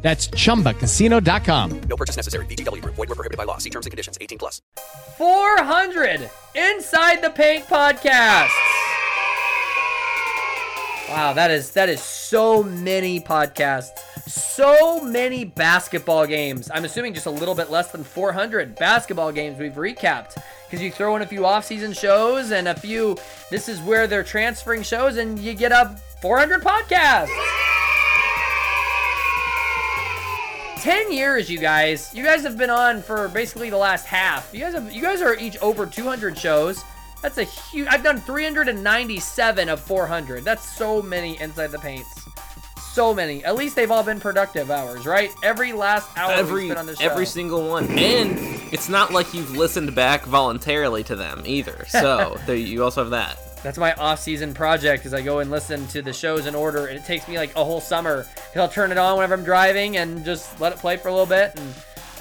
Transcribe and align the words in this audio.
That's 0.00 0.28
chumbacasino.com. 0.28 1.80
No 1.80 1.96
purchase 1.96 2.16
necessary. 2.16 2.46
VGW 2.46 2.82
Group. 2.82 2.94
Void 2.94 3.08
were 3.08 3.16
prohibited 3.16 3.36
by 3.36 3.44
law. 3.44 3.58
See 3.58 3.70
terms 3.70 3.86
and 3.86 3.90
conditions. 3.90 4.16
18 4.20 4.38
plus. 4.38 4.62
400 5.16 6.30
Inside 6.54 7.20
the 7.20 7.30
Paint 7.30 7.64
podcast. 7.66 8.50
Wow, 11.08 11.32
that 11.32 11.50
is 11.50 11.70
that 11.70 11.88
is 11.88 12.02
so 12.02 12.62
many 12.62 13.18
podcasts. 13.18 13.98
So 14.28 15.02
many 15.02 15.44
basketball 15.44 16.26
games. 16.26 16.70
I'm 16.72 16.84
assuming 16.84 17.14
just 17.14 17.24
a 17.24 17.30
little 17.30 17.54
bit 17.54 17.70
less 17.70 17.90
than 17.90 18.04
400 18.04 18.76
basketball 18.76 19.32
games 19.32 19.58
we've 19.58 19.72
recapped 19.72 20.36
because 20.66 20.82
you 20.82 20.90
throw 20.90 21.16
in 21.16 21.22
a 21.22 21.26
few 21.26 21.46
off-season 21.46 21.94
shows 21.94 22.50
and 22.50 22.68
a 22.68 22.78
few 22.78 23.16
this 23.50 23.70
is 23.70 23.80
where 23.80 24.06
they're 24.06 24.22
transferring 24.22 24.82
shows 24.82 25.16
and 25.16 25.38
you 25.38 25.54
get 25.54 25.72
up 25.72 25.98
400 26.20 26.60
podcasts. 26.60 27.77
10 30.80 31.12
years 31.12 31.50
you 31.50 31.58
guys. 31.58 32.14
You 32.14 32.24
guys 32.24 32.42
have 32.42 32.56
been 32.56 32.70
on 32.70 33.02
for 33.02 33.28
basically 33.28 33.68
the 33.68 33.76
last 33.76 34.06
half. 34.06 34.48
You 34.52 34.60
guys 34.60 34.74
have 34.74 34.92
you 34.92 35.02
guys 35.02 35.20
are 35.20 35.34
each 35.34 35.58
over 35.58 35.86
200 35.86 36.38
shows. 36.38 36.84
That's 37.20 37.38
a 37.38 37.42
huge 37.42 37.88
i've 37.88 38.04
done 38.04 38.20
397 38.20 39.68
of 39.68 39.80
400 39.80 40.44
that's 40.44 40.76
so 40.76 41.02
many 41.02 41.40
inside 41.40 41.68
the 41.68 41.78
paints. 41.80 42.28
So 42.92 43.12
many. 43.12 43.44
At 43.44 43.56
least 43.56 43.74
they've 43.74 43.90
all 43.90 44.04
been 44.04 44.20
productive 44.20 44.70
hours 44.70 45.04
right? 45.04 45.30
Every 45.42 45.72
last 45.72 46.16
hour 46.16 46.30
every 46.32 46.70
on 46.72 46.86
this 46.86 47.00
show. 47.00 47.10
every 47.10 47.26
single 47.26 47.68
one. 47.68 47.86
And 47.98 48.38
it's 48.72 48.88
not 48.88 49.12
like 49.12 49.34
you've 49.34 49.56
listened 49.56 49.94
back 49.96 50.24
voluntarily 50.26 51.02
to 51.04 51.16
them 51.16 51.42
either. 51.44 51.86
So 51.88 52.38
there, 52.46 52.56
you 52.56 52.84
also 52.84 53.02
have 53.02 53.10
that 53.10 53.47
That's 53.62 53.78
my 53.78 53.92
off-season 53.94 54.54
project. 54.54 55.04
Is 55.04 55.12
I 55.12 55.20
go 55.20 55.40
and 55.40 55.50
listen 55.50 55.86
to 55.88 56.02
the 56.02 56.12
shows 56.12 56.46
in 56.46 56.54
order, 56.54 56.86
and 56.86 56.96
it 56.96 57.04
takes 57.04 57.26
me 57.28 57.36
like 57.36 57.54
a 57.56 57.64
whole 57.64 57.80
summer. 57.80 58.22
Cause 58.22 58.56
I'll 58.56 58.68
turn 58.68 58.92
it 58.92 58.98
on 58.98 59.16
whenever 59.16 59.34
I'm 59.34 59.44
driving 59.44 59.96
and 59.96 60.24
just 60.24 60.60
let 60.60 60.72
it 60.72 60.78
play 60.78 60.96
for 60.96 61.08
a 61.08 61.12
little 61.12 61.26
bit 61.26 61.58
and 61.58 61.74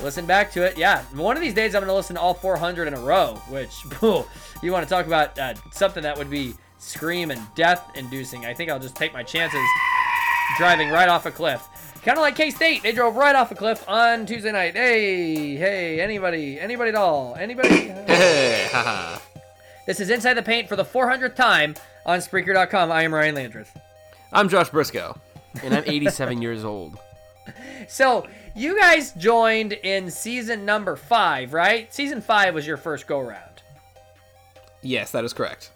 listen 0.04 0.26
back 0.26 0.52
to 0.54 0.64
it. 0.64 0.78
Yeah, 0.78 1.04
one 1.14 1.38
of 1.38 1.44
these 1.44 1.54
days 1.54 1.76
I'm 1.76 1.82
gonna 1.82 1.94
listen 1.94 2.16
to 2.16 2.22
all 2.22 2.34
400 2.34 2.88
in 2.88 2.94
a 2.94 3.00
row. 3.00 3.36
Which, 3.50 3.84
you 4.02 4.72
want 4.72 4.84
to 4.84 4.90
talk 4.90 5.06
about 5.06 5.38
uh, 5.38 5.54
something 5.72 6.04
that 6.04 6.18
would 6.18 6.30
be 6.30 6.54
scream 6.80 7.32
and 7.32 7.42
death-inducing? 7.56 8.46
I 8.46 8.54
think 8.54 8.72
I'll 8.72 8.80
just 8.80 8.96
take 8.96 9.14
my 9.14 9.24
chances 9.24 9.64
driving 10.58 10.90
right 10.90 11.10
off 11.10 11.26
a 11.26 11.32
cliff. 11.32 11.68
Kind 12.04 12.18
of 12.18 12.22
like 12.22 12.36
K 12.36 12.52
State, 12.52 12.84
they 12.84 12.94
drove 12.94 13.16
right 13.16 13.36
off 13.36 13.52
a 13.52 13.56
cliff 13.56 13.88
on 13.88 14.26
Tuesday 14.26 14.52
night. 14.52 14.76
Hey, 14.76 15.56
hey, 15.56 16.00
anybody, 16.00 16.60
anybody 16.60 16.90
at 16.90 16.96
all, 16.96 17.36
anybody? 17.36 17.70
hey 17.90 18.70
haha 18.72 19.20
This 19.88 20.00
is 20.00 20.10
Inside 20.10 20.34
the 20.36 20.44
Paint 20.44 20.68
for 20.70 20.76
the 20.76 20.84
400th 20.86 21.36
time 21.36 21.76
on 22.06 22.20
Spreaker.com. 22.20 22.92
I 22.92 23.04
am 23.04 23.14
Ryan 23.14 23.36
Landreth. 23.36 23.70
i'm 24.34 24.50
josh 24.50 24.70
briscoe 24.70 25.18
and 25.64 25.74
I'm 25.74 25.84
87 25.88 26.42
years 26.42 26.64
old. 26.64 26.98
So, 27.88 28.28
you 28.56 28.78
guys 28.80 29.14
joined 29.14 29.72
in 29.74 30.12
season 30.12 30.66
number 30.66 30.96
five, 30.98 31.54
right? 31.54 31.92
Season 31.94 32.20
five 32.22 32.54
was 32.54 32.68
your 32.68 32.76
first 32.78 33.08
go 33.08 33.20
round. 33.22 33.62
yes 34.84 35.12
that 35.12 35.24
is 35.24 35.34
correct 35.34 35.72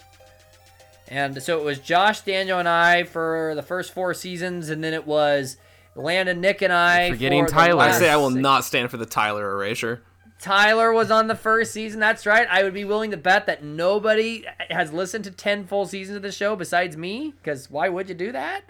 And 1.08 1.42
so 1.42 1.58
it 1.60 1.64
was 1.64 1.80
Josh, 1.80 2.22
Daniel, 2.22 2.60
and 2.60 2.68
I 2.70 3.04
for 3.04 3.54
the 3.56 3.64
first 3.64 3.94
four 3.94 4.14
seasons, 4.14 4.70
and 4.70 4.84
then 4.84 4.94
it 4.94 5.08
was 5.08 5.58
Landon, 5.96 6.40
Nick, 6.42 6.62
and 6.62 6.72
I. 6.74 7.06
You're 7.08 7.16
forgetting 7.16 7.44
for 7.46 7.50
the 7.50 7.56
Tyler. 7.56 7.82
i 7.84 7.92
say 7.94 8.10
i 8.10 8.16
will 8.18 8.30
six. 8.32 8.42
not 8.42 8.64
stand 8.66 8.92
for 8.92 8.98
the 8.98 9.06
tyler 9.06 9.52
erasure 9.54 10.04
Tyler 10.42 10.92
was 10.92 11.12
on 11.12 11.28
the 11.28 11.36
first 11.36 11.72
season. 11.72 12.00
That's 12.00 12.26
right. 12.26 12.48
I 12.50 12.64
would 12.64 12.74
be 12.74 12.84
willing 12.84 13.12
to 13.12 13.18
bet 13.18 13.46
that 13.46 13.64
nobody 13.64 14.44
has 14.72 14.92
listened 14.92 15.24
to 15.26 15.32
10 15.32 15.68
full 15.68 15.86
seasons 15.86 16.16
of 16.16 16.24
the 16.24 16.32
show 16.32 16.56
besides 16.56 16.98
me, 16.98 17.36
because 17.38 17.70
why 17.70 17.90
would 17.90 18.10
you 18.10 18.16
do 18.16 18.32
that? 18.32 18.64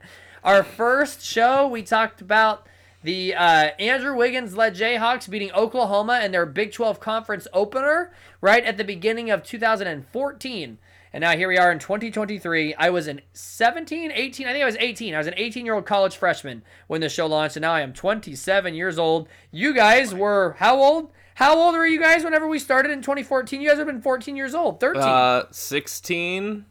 Our 0.43 0.63
first 0.63 1.23
show, 1.23 1.69
we 1.69 1.81
talked 1.81 2.19
about 2.19 2.67
the 3.03 3.33
uh, 3.33 3.69
Andrew 3.79 4.13
Wiggins 4.13 4.53
led 4.53 4.75
Jayhawks 4.75 5.29
beating 5.29 5.51
Oklahoma 5.53 6.19
in 6.23 6.33
their 6.33 6.45
Big 6.45 6.73
12 6.73 6.99
conference 6.99 7.47
opener 7.53 8.11
right 8.41 8.65
at 8.65 8.75
the 8.75 8.83
beginning 8.83 9.31
of 9.31 9.41
2014. 9.41 10.77
And 11.13 11.21
now 11.21 11.37
here 11.37 11.47
we 11.47 11.57
are 11.57 11.71
in 11.71 11.79
2023. 11.79 12.75
I 12.75 12.89
was 12.89 13.07
in 13.07 13.21
17, 13.31 14.11
18, 14.11 14.45
I 14.45 14.51
think 14.51 14.61
I 14.61 14.65
was 14.65 14.77
18. 14.77 15.15
I 15.15 15.17
was 15.17 15.27
an 15.27 15.35
18 15.37 15.65
year 15.65 15.75
old 15.75 15.85
college 15.85 16.17
freshman 16.17 16.63
when 16.87 16.99
the 16.99 17.07
show 17.07 17.27
launched, 17.27 17.55
and 17.55 17.61
now 17.61 17.73
I 17.73 17.81
am 17.81 17.93
27 17.93 18.73
years 18.73 18.99
old. 18.99 19.29
You 19.51 19.73
guys 19.73 20.13
were 20.13 20.57
how 20.59 20.81
old? 20.81 21.11
How 21.35 21.57
old 21.57 21.75
were 21.75 21.85
you 21.85 21.99
guys 21.99 22.23
whenever 22.23 22.47
we 22.47 22.59
started 22.59 22.91
in 22.91 23.01
2014? 23.01 23.61
You 23.61 23.69
guys 23.69 23.77
have 23.77 23.87
been 23.87 24.01
14 24.01 24.35
years 24.35 24.53
old. 24.55 24.79
13. 24.79 25.01
uh 25.01 25.43
16 25.51 26.65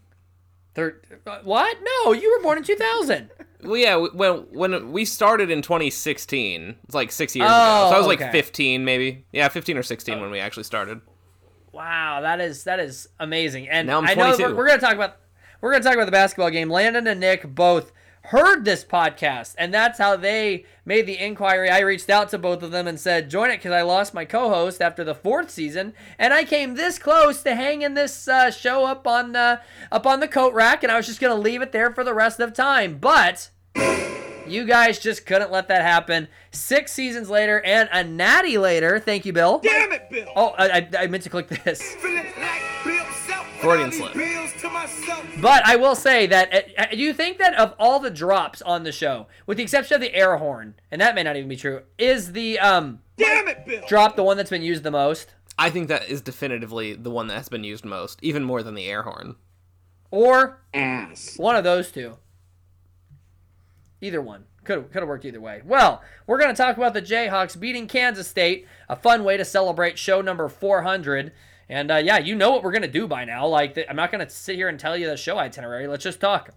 Thir- 0.74 1.00
uh, 1.26 1.38
what? 1.42 1.76
No, 2.04 2.12
you 2.12 2.30
were 2.36 2.42
born 2.42 2.58
in 2.58 2.64
2000. 2.64 3.30
well 3.62 3.76
yeah 3.76 3.94
when 3.96 4.36
when 4.52 4.90
we 4.92 5.04
started 5.04 5.50
in 5.50 5.60
2016 5.60 6.76
it's 6.84 6.94
like 6.94 7.12
six 7.12 7.36
years 7.36 7.46
ago 7.46 7.54
Oh, 7.54 7.90
so 7.90 7.94
i 7.96 7.98
was 7.98 8.06
like 8.06 8.32
15 8.32 8.86
maybe 8.86 9.26
yeah 9.32 9.48
15 9.48 9.76
or 9.76 9.82
16 9.82 10.18
when 10.18 10.30
we 10.30 10.38
actually 10.40 10.62
started 10.62 11.02
Wow, 11.72 12.20
that 12.22 12.40
is 12.40 12.64
that 12.64 12.80
is 12.80 13.08
amazing. 13.20 13.68
And 13.68 13.86
Now 13.86 13.98
I'm 13.98 14.06
I 14.06 14.14
know 14.14 14.34
we're, 14.38 14.54
we're 14.54 14.66
gonna 14.66 14.80
talk 14.80 14.94
about 14.94 15.16
we're 15.60 15.70
gonna 15.72 15.84
talk 15.84 15.94
about 15.94 16.06
the 16.06 16.10
basketball 16.12 16.50
game. 16.50 16.68
Landon 16.68 17.06
and 17.06 17.20
Nick 17.20 17.54
both 17.54 17.92
heard 18.30 18.64
this 18.64 18.84
podcast, 18.84 19.56
and 19.58 19.74
that's 19.74 19.98
how 19.98 20.14
they 20.16 20.64
made 20.84 21.04
the 21.04 21.18
inquiry. 21.18 21.68
I 21.68 21.80
reached 21.80 22.08
out 22.08 22.28
to 22.28 22.38
both 22.38 22.62
of 22.62 22.70
them 22.70 22.86
and 22.86 22.98
said, 22.98 23.28
"Join 23.28 23.50
it," 23.50 23.56
because 23.56 23.72
I 23.72 23.82
lost 23.82 24.14
my 24.14 24.24
co-host 24.24 24.80
after 24.80 25.02
the 25.02 25.16
fourth 25.16 25.50
season, 25.50 25.94
and 26.16 26.32
I 26.32 26.44
came 26.44 26.74
this 26.74 26.96
close 26.98 27.42
to 27.42 27.56
hanging 27.56 27.94
this 27.94 28.28
uh, 28.28 28.52
show 28.52 28.86
up 28.86 29.04
on 29.06 29.32
the 29.32 29.60
up 29.90 30.06
on 30.06 30.20
the 30.20 30.28
coat 30.28 30.54
rack, 30.54 30.84
and 30.84 30.92
I 30.92 30.96
was 30.96 31.06
just 31.06 31.20
gonna 31.20 31.34
leave 31.34 31.60
it 31.60 31.72
there 31.72 31.92
for 31.92 32.04
the 32.04 32.14
rest 32.14 32.40
of 32.40 32.52
time, 32.52 32.98
but. 32.98 33.50
You 34.46 34.64
guys 34.64 34.98
just 34.98 35.26
couldn't 35.26 35.52
let 35.52 35.68
that 35.68 35.82
happen. 35.82 36.26
Six 36.50 36.92
seasons 36.92 37.30
later 37.30 37.60
and 37.64 37.88
a 37.92 38.02
natty 38.02 38.58
later. 38.58 38.98
Thank 38.98 39.24
you, 39.24 39.32
Bill. 39.32 39.60
Damn 39.60 39.92
it, 39.92 40.10
Bill. 40.10 40.26
Oh, 40.34 40.54
I, 40.58 40.70
I, 40.70 40.88
I 41.02 41.06
meant 41.06 41.22
to 41.22 41.30
click 41.30 41.46
this. 41.46 41.94
Freudian 43.60 43.92
slip. 43.92 44.14
Bills 44.14 44.52
to 44.60 44.68
myself. 44.70 45.24
But 45.40 45.64
I 45.66 45.76
will 45.76 45.94
say 45.94 46.26
that 46.26 46.52
uh, 46.78 46.86
do 46.90 46.96
you 46.98 47.12
think 47.12 47.38
that 47.38 47.54
of 47.54 47.74
all 47.78 48.00
the 48.00 48.10
drops 48.10 48.62
on 48.62 48.82
the 48.84 48.92
show, 48.92 49.26
with 49.46 49.56
the 49.56 49.62
exception 49.62 49.94
of 49.96 50.00
the 50.00 50.14
air 50.14 50.36
horn, 50.38 50.74
and 50.90 51.00
that 51.00 51.14
may 51.14 51.22
not 51.22 51.36
even 51.36 51.48
be 51.48 51.56
true, 51.56 51.82
is 51.98 52.32
the 52.32 52.58
um 52.58 53.00
Damn 53.16 53.48
it, 53.48 53.66
Bill. 53.66 53.82
drop 53.86 54.16
the 54.16 54.24
one 54.24 54.36
that's 54.36 54.50
been 54.50 54.62
used 54.62 54.82
the 54.82 54.90
most, 54.90 55.34
i 55.58 55.68
think 55.70 55.88
that 55.88 56.08
is 56.08 56.20
definitively 56.22 56.94
the 56.94 57.10
one 57.10 57.26
that 57.26 57.34
has 57.36 57.48
been 57.50 57.64
used 57.64 57.84
most 57.84 58.18
even 58.22 58.42
more 58.44 58.62
than 58.62 58.74
the 58.74 58.86
air 58.86 59.02
horn 59.02 59.36
or 60.10 60.62
Ass. 60.72 61.34
one 61.36 61.54
of 61.56 61.64
those 61.64 61.92
two? 61.92 62.16
Either 64.00 64.20
one 64.22 64.44
could 64.64 64.90
could 64.90 65.00
have 65.02 65.08
worked 65.08 65.24
either 65.24 65.40
way. 65.40 65.60
Well, 65.64 66.02
we're 66.26 66.38
gonna 66.38 66.54
talk 66.54 66.76
about 66.76 66.94
the 66.94 67.02
Jayhawks 67.02 67.58
beating 67.58 67.86
Kansas 67.86 68.28
State, 68.28 68.66
a 68.88 68.96
fun 68.96 69.24
way 69.24 69.36
to 69.36 69.44
celebrate 69.44 69.98
show 69.98 70.20
number 70.22 70.48
400. 70.48 71.32
And 71.70 71.92
uh, 71.92 71.98
yeah, 71.98 72.18
you 72.18 72.34
know 72.34 72.50
what 72.50 72.64
we're 72.64 72.72
gonna 72.72 72.88
do 72.88 73.06
by 73.06 73.24
now. 73.24 73.46
Like, 73.46 73.74
the, 73.74 73.88
I'm 73.88 73.94
not 73.94 74.10
gonna 74.10 74.28
sit 74.28 74.56
here 74.56 74.68
and 74.68 74.78
tell 74.78 74.96
you 74.96 75.06
the 75.06 75.16
show 75.16 75.38
itinerary. 75.38 75.86
Let's 75.86 76.02
just 76.02 76.20
talk. 76.20 76.50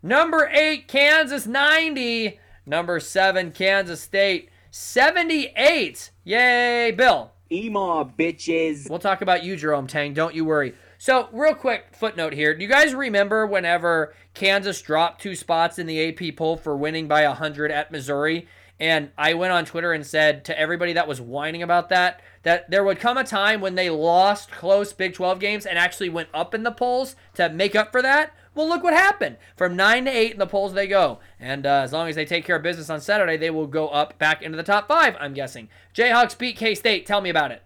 Number 0.00 0.48
eight, 0.52 0.86
Kansas 0.86 1.44
90. 1.44 2.38
Number 2.64 3.00
seven, 3.00 3.50
Kansas 3.50 4.00
State 4.00 4.48
78. 4.70 6.12
Yay, 6.22 6.92
Bill. 6.92 7.32
Ema 7.50 8.04
bitches. 8.16 8.88
We'll 8.88 9.00
talk 9.00 9.22
about 9.22 9.42
you, 9.42 9.56
Jerome 9.56 9.88
Tang. 9.88 10.14
Don't 10.14 10.36
you 10.36 10.44
worry. 10.44 10.74
So, 10.96 11.28
real 11.32 11.54
quick 11.54 11.96
footnote 11.96 12.32
here. 12.32 12.54
Do 12.54 12.62
you 12.62 12.70
guys 12.70 12.94
remember 12.94 13.44
whenever 13.44 14.14
Kansas 14.34 14.80
dropped 14.80 15.20
two 15.20 15.34
spots 15.34 15.80
in 15.80 15.88
the 15.88 16.08
AP 16.08 16.36
poll 16.36 16.56
for 16.56 16.76
winning 16.76 17.08
by 17.08 17.26
100 17.26 17.72
at 17.72 17.90
Missouri? 17.90 18.46
And 18.80 19.10
I 19.18 19.34
went 19.34 19.52
on 19.52 19.66
Twitter 19.66 19.92
and 19.92 20.06
said 20.06 20.42
to 20.46 20.58
everybody 20.58 20.94
that 20.94 21.06
was 21.06 21.20
whining 21.20 21.62
about 21.62 21.90
that, 21.90 22.22
that 22.44 22.70
there 22.70 22.82
would 22.82 22.98
come 22.98 23.18
a 23.18 23.24
time 23.24 23.60
when 23.60 23.74
they 23.74 23.90
lost 23.90 24.50
close 24.50 24.94
Big 24.94 25.12
12 25.12 25.38
games 25.38 25.66
and 25.66 25.78
actually 25.78 26.08
went 26.08 26.30
up 26.32 26.54
in 26.54 26.62
the 26.62 26.72
polls 26.72 27.14
to 27.34 27.50
make 27.50 27.76
up 27.76 27.92
for 27.92 28.00
that. 28.00 28.32
Well, 28.54 28.66
look 28.66 28.82
what 28.82 28.94
happened. 28.94 29.36
From 29.54 29.76
9 29.76 30.06
to 30.06 30.10
8 30.10 30.32
in 30.32 30.38
the 30.38 30.46
polls 30.46 30.72
they 30.72 30.86
go. 30.86 31.20
And 31.38 31.66
uh, 31.66 31.82
as 31.82 31.92
long 31.92 32.08
as 32.08 32.16
they 32.16 32.24
take 32.24 32.46
care 32.46 32.56
of 32.56 32.62
business 32.62 32.88
on 32.88 33.02
Saturday, 33.02 33.36
they 33.36 33.50
will 33.50 33.66
go 33.66 33.88
up 33.88 34.18
back 34.18 34.40
into 34.40 34.56
the 34.56 34.62
top 34.62 34.88
five, 34.88 35.14
I'm 35.20 35.34
guessing. 35.34 35.68
Jayhawks 35.94 36.36
beat 36.36 36.56
K 36.56 36.74
State. 36.74 37.04
Tell 37.04 37.20
me 37.20 37.28
about 37.28 37.52
it. 37.52 37.62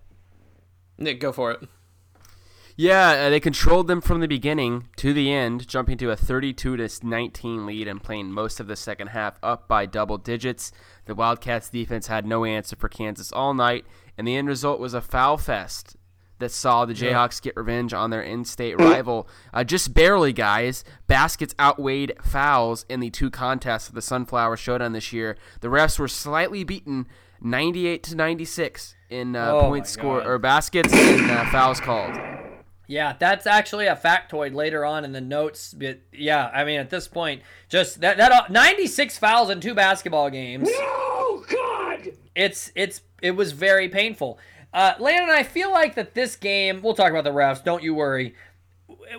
nick 0.99 1.21
go 1.21 1.31
for 1.31 1.53
it 1.53 1.69
Yeah, 2.77 3.11
uh, 3.11 3.31
they 3.31 3.39
controlled 3.39 3.87
them 3.87 4.01
from 4.01 4.21
the 4.21 4.27
beginning 4.27 4.89
to 4.97 5.13
the 5.13 5.33
end, 5.33 5.69
jumping 5.69 5.97
to 5.99 6.11
a 6.11 6.17
32 6.17 6.77
to 6.77 6.89
19 7.03 7.67
lead 7.67 7.87
and 7.87 8.03
playing 8.03 8.33
most 8.33 8.59
of 8.59 8.67
the 8.67 8.75
second 8.75 9.09
half 9.09 9.39
up 9.45 9.69
by 9.69 9.87
double 9.87 10.19
digits. 10.19 10.73
The 11.05 11.15
Wildcats 11.15 11.69
defense 11.69 12.09
had 12.09 12.27
no 12.27 12.45
answer 12.45 12.75
for 12.75 12.89
Kansas 12.89 13.31
all 13.31 13.55
night, 13.55 13.85
and 14.19 14.27
the 14.27 14.35
end 14.35 14.49
result 14.49 14.81
was 14.81 14.93
a 14.93 15.01
foul 15.01 15.37
fest 15.37 15.97
that 16.41 16.51
saw 16.51 16.85
the 16.85 16.95
Jayhawks 16.95 17.41
get 17.41 17.57
revenge 17.57 17.95
on 17.95 18.11
their 18.11 18.23
in-state 18.23 18.79
rival. 18.81 19.29
Uh, 19.53 19.63
just 19.63 19.95
barely, 19.95 20.33
guys. 20.33 20.83
Baskets 21.07 21.55
outweighed 21.61 22.13
fouls 22.23 22.85
in 22.89 22.99
the 22.99 23.11
two 23.11 23.31
contests 23.31 23.89
of 23.89 23.95
the 23.95 24.03
Sunflower 24.03 24.57
Showdown 24.57 24.93
this 24.93 25.13
year. 25.13 25.37
The 25.61 25.69
refs 25.69 25.97
were 25.97 26.09
slightly 26.09 26.65
beaten, 26.65 27.07
98 27.41 28.03
to 28.03 28.17
96 28.17 28.97
in 29.11 29.37
uh, 29.37 29.53
Oh 29.53 29.61
points 29.69 29.91
score 29.91 30.27
or 30.27 30.39
baskets 30.41 30.93
and 30.93 31.31
uh, 31.31 31.49
fouls 31.53 31.79
called. 31.81 32.15
Yeah, 32.87 33.15
that's 33.19 33.47
actually 33.47 33.87
a 33.87 33.97
factoid 33.97 34.55
later 34.55 34.85
on 34.85 35.05
in 35.05 35.13
the 35.13 35.21
notes. 35.21 35.75
But 35.75 36.01
yeah, 36.13 36.51
I 36.53 36.65
mean, 36.65 36.81
at 36.81 36.91
this 36.91 37.09
point, 37.09 37.43
just 37.69 38.01
that 38.01 38.19
that 38.19 38.33
uh, 38.33 38.45
96 38.51 39.19
fouls 39.19 39.51
in 39.51 39.61
two 39.61 39.75
basketball 39.75 40.31
games. 40.31 40.69
Oh, 40.73 41.45
God! 41.49 42.13
It's 42.35 42.71
it's 42.75 43.01
it 43.23 43.33
was 43.33 43.53
very 43.53 43.89
painful. 43.89 44.39
Uh, 44.73 44.95
Landon, 44.99 45.31
I 45.31 45.45
feel 45.45 45.71
like 45.71 45.95
that 45.95 46.15
this 46.15 46.37
game. 46.37 46.83
We'll 46.83 46.95
talk 46.95 47.11
about 47.11 47.25
the 47.25 47.31
refs. 47.31 47.65
Don't 47.65 47.83
you 47.83 47.95
worry. 47.95 48.35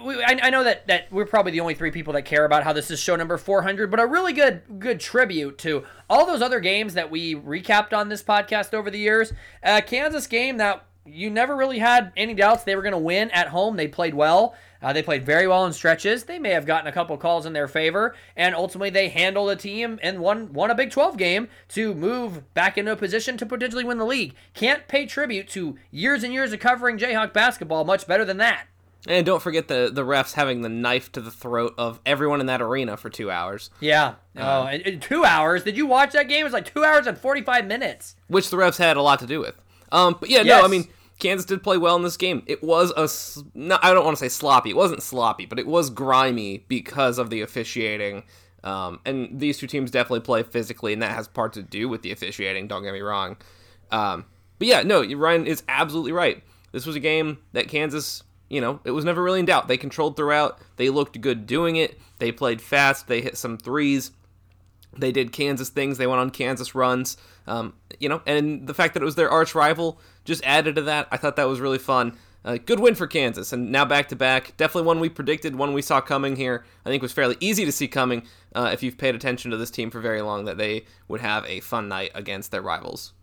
We, 0.03 0.21
I, 0.23 0.39
I 0.43 0.49
know 0.49 0.63
that, 0.63 0.87
that 0.87 1.11
we're 1.11 1.25
probably 1.25 1.51
the 1.51 1.59
only 1.59 1.75
three 1.75 1.91
people 1.91 2.13
that 2.13 2.23
care 2.23 2.43
about 2.43 2.63
how 2.63 2.73
this 2.73 2.91
is 2.91 2.99
show 2.99 3.15
number 3.15 3.37
400, 3.37 3.89
but 3.89 3.99
a 3.99 4.05
really 4.05 4.33
good 4.33 4.61
good 4.79 4.99
tribute 4.99 5.57
to 5.59 5.85
all 6.09 6.25
those 6.25 6.41
other 6.41 6.59
games 6.59 6.93
that 6.95 7.09
we 7.09 7.35
recapped 7.35 7.93
on 7.93 8.09
this 8.09 8.21
podcast 8.21 8.73
over 8.73 8.91
the 8.91 8.99
years. 8.99 9.31
Uh, 9.63 9.81
Kansas 9.85 10.27
game 10.27 10.57
that 10.57 10.85
you 11.05 11.29
never 11.29 11.55
really 11.55 11.79
had 11.79 12.11
any 12.17 12.33
doubts 12.33 12.63
they 12.63 12.75
were 12.75 12.81
going 12.81 12.91
to 12.93 12.97
win 12.97 13.29
at 13.31 13.47
home. 13.49 13.75
They 13.77 13.87
played 13.87 14.13
well. 14.13 14.55
Uh, 14.81 14.93
they 14.93 15.01
played 15.01 15.25
very 15.25 15.47
well 15.47 15.65
in 15.65 15.73
stretches. 15.73 16.25
They 16.25 16.37
may 16.37 16.51
have 16.51 16.65
gotten 16.67 16.87
a 16.87 16.91
couple 16.91 17.17
calls 17.17 17.45
in 17.45 17.53
their 17.53 17.67
favor, 17.67 18.15
and 18.35 18.53
ultimately 18.53 18.91
they 18.91 19.09
handled 19.09 19.49
a 19.49 19.55
team 19.55 19.99
and 20.03 20.19
won 20.19 20.53
won 20.53 20.69
a 20.69 20.75
Big 20.75 20.91
12 20.91 21.17
game 21.17 21.47
to 21.69 21.93
move 21.95 22.53
back 22.53 22.77
into 22.77 22.91
a 22.91 22.95
position 22.95 23.37
to 23.37 23.45
potentially 23.45 23.83
win 23.83 23.97
the 23.97 24.05
league. 24.05 24.35
Can't 24.53 24.87
pay 24.87 25.05
tribute 25.05 25.47
to 25.49 25.77
years 25.89 26.23
and 26.23 26.31
years 26.33 26.53
of 26.53 26.59
covering 26.59 26.97
Jayhawk 26.99 27.33
basketball 27.33 27.83
much 27.83 28.05
better 28.05 28.25
than 28.25 28.37
that. 28.37 28.65
And 29.07 29.25
don't 29.25 29.41
forget 29.41 29.67
the 29.67 29.89
the 29.91 30.03
refs 30.03 30.33
having 30.33 30.61
the 30.61 30.69
knife 30.69 31.11
to 31.13 31.21
the 31.21 31.31
throat 31.31 31.73
of 31.77 31.99
everyone 32.05 32.39
in 32.39 32.47
that 32.47 32.61
arena 32.61 32.97
for 32.97 33.09
two 33.09 33.29
hours, 33.31 33.69
Yeah. 33.79 34.15
Oh, 34.37 34.67
two 34.99 35.23
hours. 35.23 35.63
Did 35.63 35.77
you 35.77 35.85
watch 35.87 36.11
that 36.13 36.27
game? 36.27 36.41
It 36.41 36.43
was 36.45 36.53
like 36.53 36.65
two 36.65 36.83
hours 36.83 37.07
and 37.07 37.17
45 37.17 37.65
minutes. 37.65 38.15
which 38.27 38.49
the 38.49 38.57
refs 38.57 38.77
had 38.77 38.97
a 38.97 39.01
lot 39.01 39.19
to 39.19 39.27
do 39.27 39.39
with. 39.39 39.55
Um, 39.91 40.17
but 40.19 40.29
yeah, 40.29 40.41
Yes. 40.41 40.59
no, 40.61 40.65
I 40.65 40.67
mean 40.67 40.87
Kansas 41.19 41.45
did 41.45 41.63
play 41.63 41.77
well 41.77 41.95
in 41.95 42.03
this 42.03 42.17
game. 42.17 42.43
It 42.45 42.63
was 42.63 42.91
a 42.95 43.07
no, 43.57 43.77
I 43.81 43.93
don't 43.93 44.03
want 44.05 44.17
to 44.17 44.23
say 44.23 44.29
sloppy. 44.29 44.71
It 44.71 44.75
wasn't 44.75 45.01
sloppy, 45.03 45.45
but 45.45 45.59
it 45.59 45.67
was 45.67 45.89
grimy 45.89 46.65
because 46.67 47.17
of 47.17 47.29
the 47.29 47.41
officiating. 47.41 48.23
Um, 48.63 48.99
and 49.05 49.39
these 49.39 49.57
two 49.59 49.67
teams 49.67 49.91
definitely 49.91 50.21
play 50.21 50.41
physically, 50.43 50.91
and 50.91 51.01
that 51.01 51.11
has 51.11 51.27
part 51.27 51.53
to 51.53 51.61
do 51.61 51.87
with 51.87 52.01
the 52.01 52.11
officiating. 52.11 52.67
Don't 52.67 52.83
get 52.83 52.93
me 52.93 53.01
wrong. 53.01 53.37
Um, 53.91 54.25
but 54.57 54.67
yeah, 54.67 54.81
no, 54.81 55.03
Ryan 55.05 55.45
is 55.45 55.61
absolutely 55.69 56.11
right. 56.13 56.41
This 56.71 56.85
was 56.85 56.95
a 56.95 56.99
game 56.99 57.37
that 57.53 57.67
Kansas, 57.67 58.23
you 58.49 58.59
know, 58.59 58.79
it 58.83 58.91
was 58.91 59.05
never 59.05 59.21
really 59.21 59.39
in 59.39 59.45
doubt. 59.45 59.67
They 59.67 59.77
controlled 59.77 60.17
throughout. 60.17 60.59
They 60.77 60.89
looked 60.89 61.21
good 61.21 61.45
doing 61.45 61.75
it. 61.75 61.99
They 62.17 62.31
played 62.31 62.59
fast. 62.59 63.07
They 63.07 63.21
hit 63.21 63.37
some 63.37 63.57
threes. 63.57 64.11
They 64.97 65.11
did 65.11 65.31
Kansas 65.31 65.69
things. 65.69 65.97
They 65.97 66.07
went 66.07 66.19
on 66.19 66.29
Kansas 66.29 66.75
runs. 66.75 67.17
Um, 67.47 67.73
you 67.99 68.09
know, 68.09 68.21
and 68.25 68.67
the 68.67 68.73
fact 68.73 68.93
that 68.93 69.01
it 69.01 69.05
was 69.05 69.15
their 69.15 69.29
arch 69.29 69.55
rival 69.55 69.99
just 70.23 70.43
added 70.43 70.75
to 70.75 70.81
that. 70.83 71.07
I 71.11 71.17
thought 71.17 71.35
that 71.35 71.47
was 71.47 71.59
really 71.59 71.77
fun. 71.77 72.17
Uh, 72.43 72.57
good 72.63 72.79
win 72.79 72.93
for 72.93 73.07
Kansas, 73.07 73.51
and 73.51 73.71
now 73.71 73.85
back 73.85 74.07
to 74.09 74.15
back. 74.15 74.55
Definitely 74.55 74.85
one 74.85 74.99
we 74.99 75.09
predicted, 75.09 75.55
one 75.55 75.73
we 75.73 75.81
saw 75.81 75.99
coming 75.99 76.35
here. 76.35 76.63
I 76.85 76.89
think 76.89 77.01
was 77.01 77.11
fairly 77.11 77.37
easy 77.39 77.65
to 77.65 77.71
see 77.71 77.87
coming 77.87 78.27
uh, 78.53 78.69
if 78.71 78.83
you've 78.83 78.99
paid 78.99 79.15
attention 79.15 79.49
to 79.49 79.57
this 79.57 79.71
team 79.71 79.89
for 79.89 79.99
very 79.99 80.21
long 80.21 80.45
that 80.45 80.59
they 80.59 80.85
would 81.07 81.21
have 81.21 81.43
a 81.45 81.59
fun 81.61 81.87
night 81.87 82.11
against 82.13 82.51
their 82.51 82.61
rivals. 82.61 83.13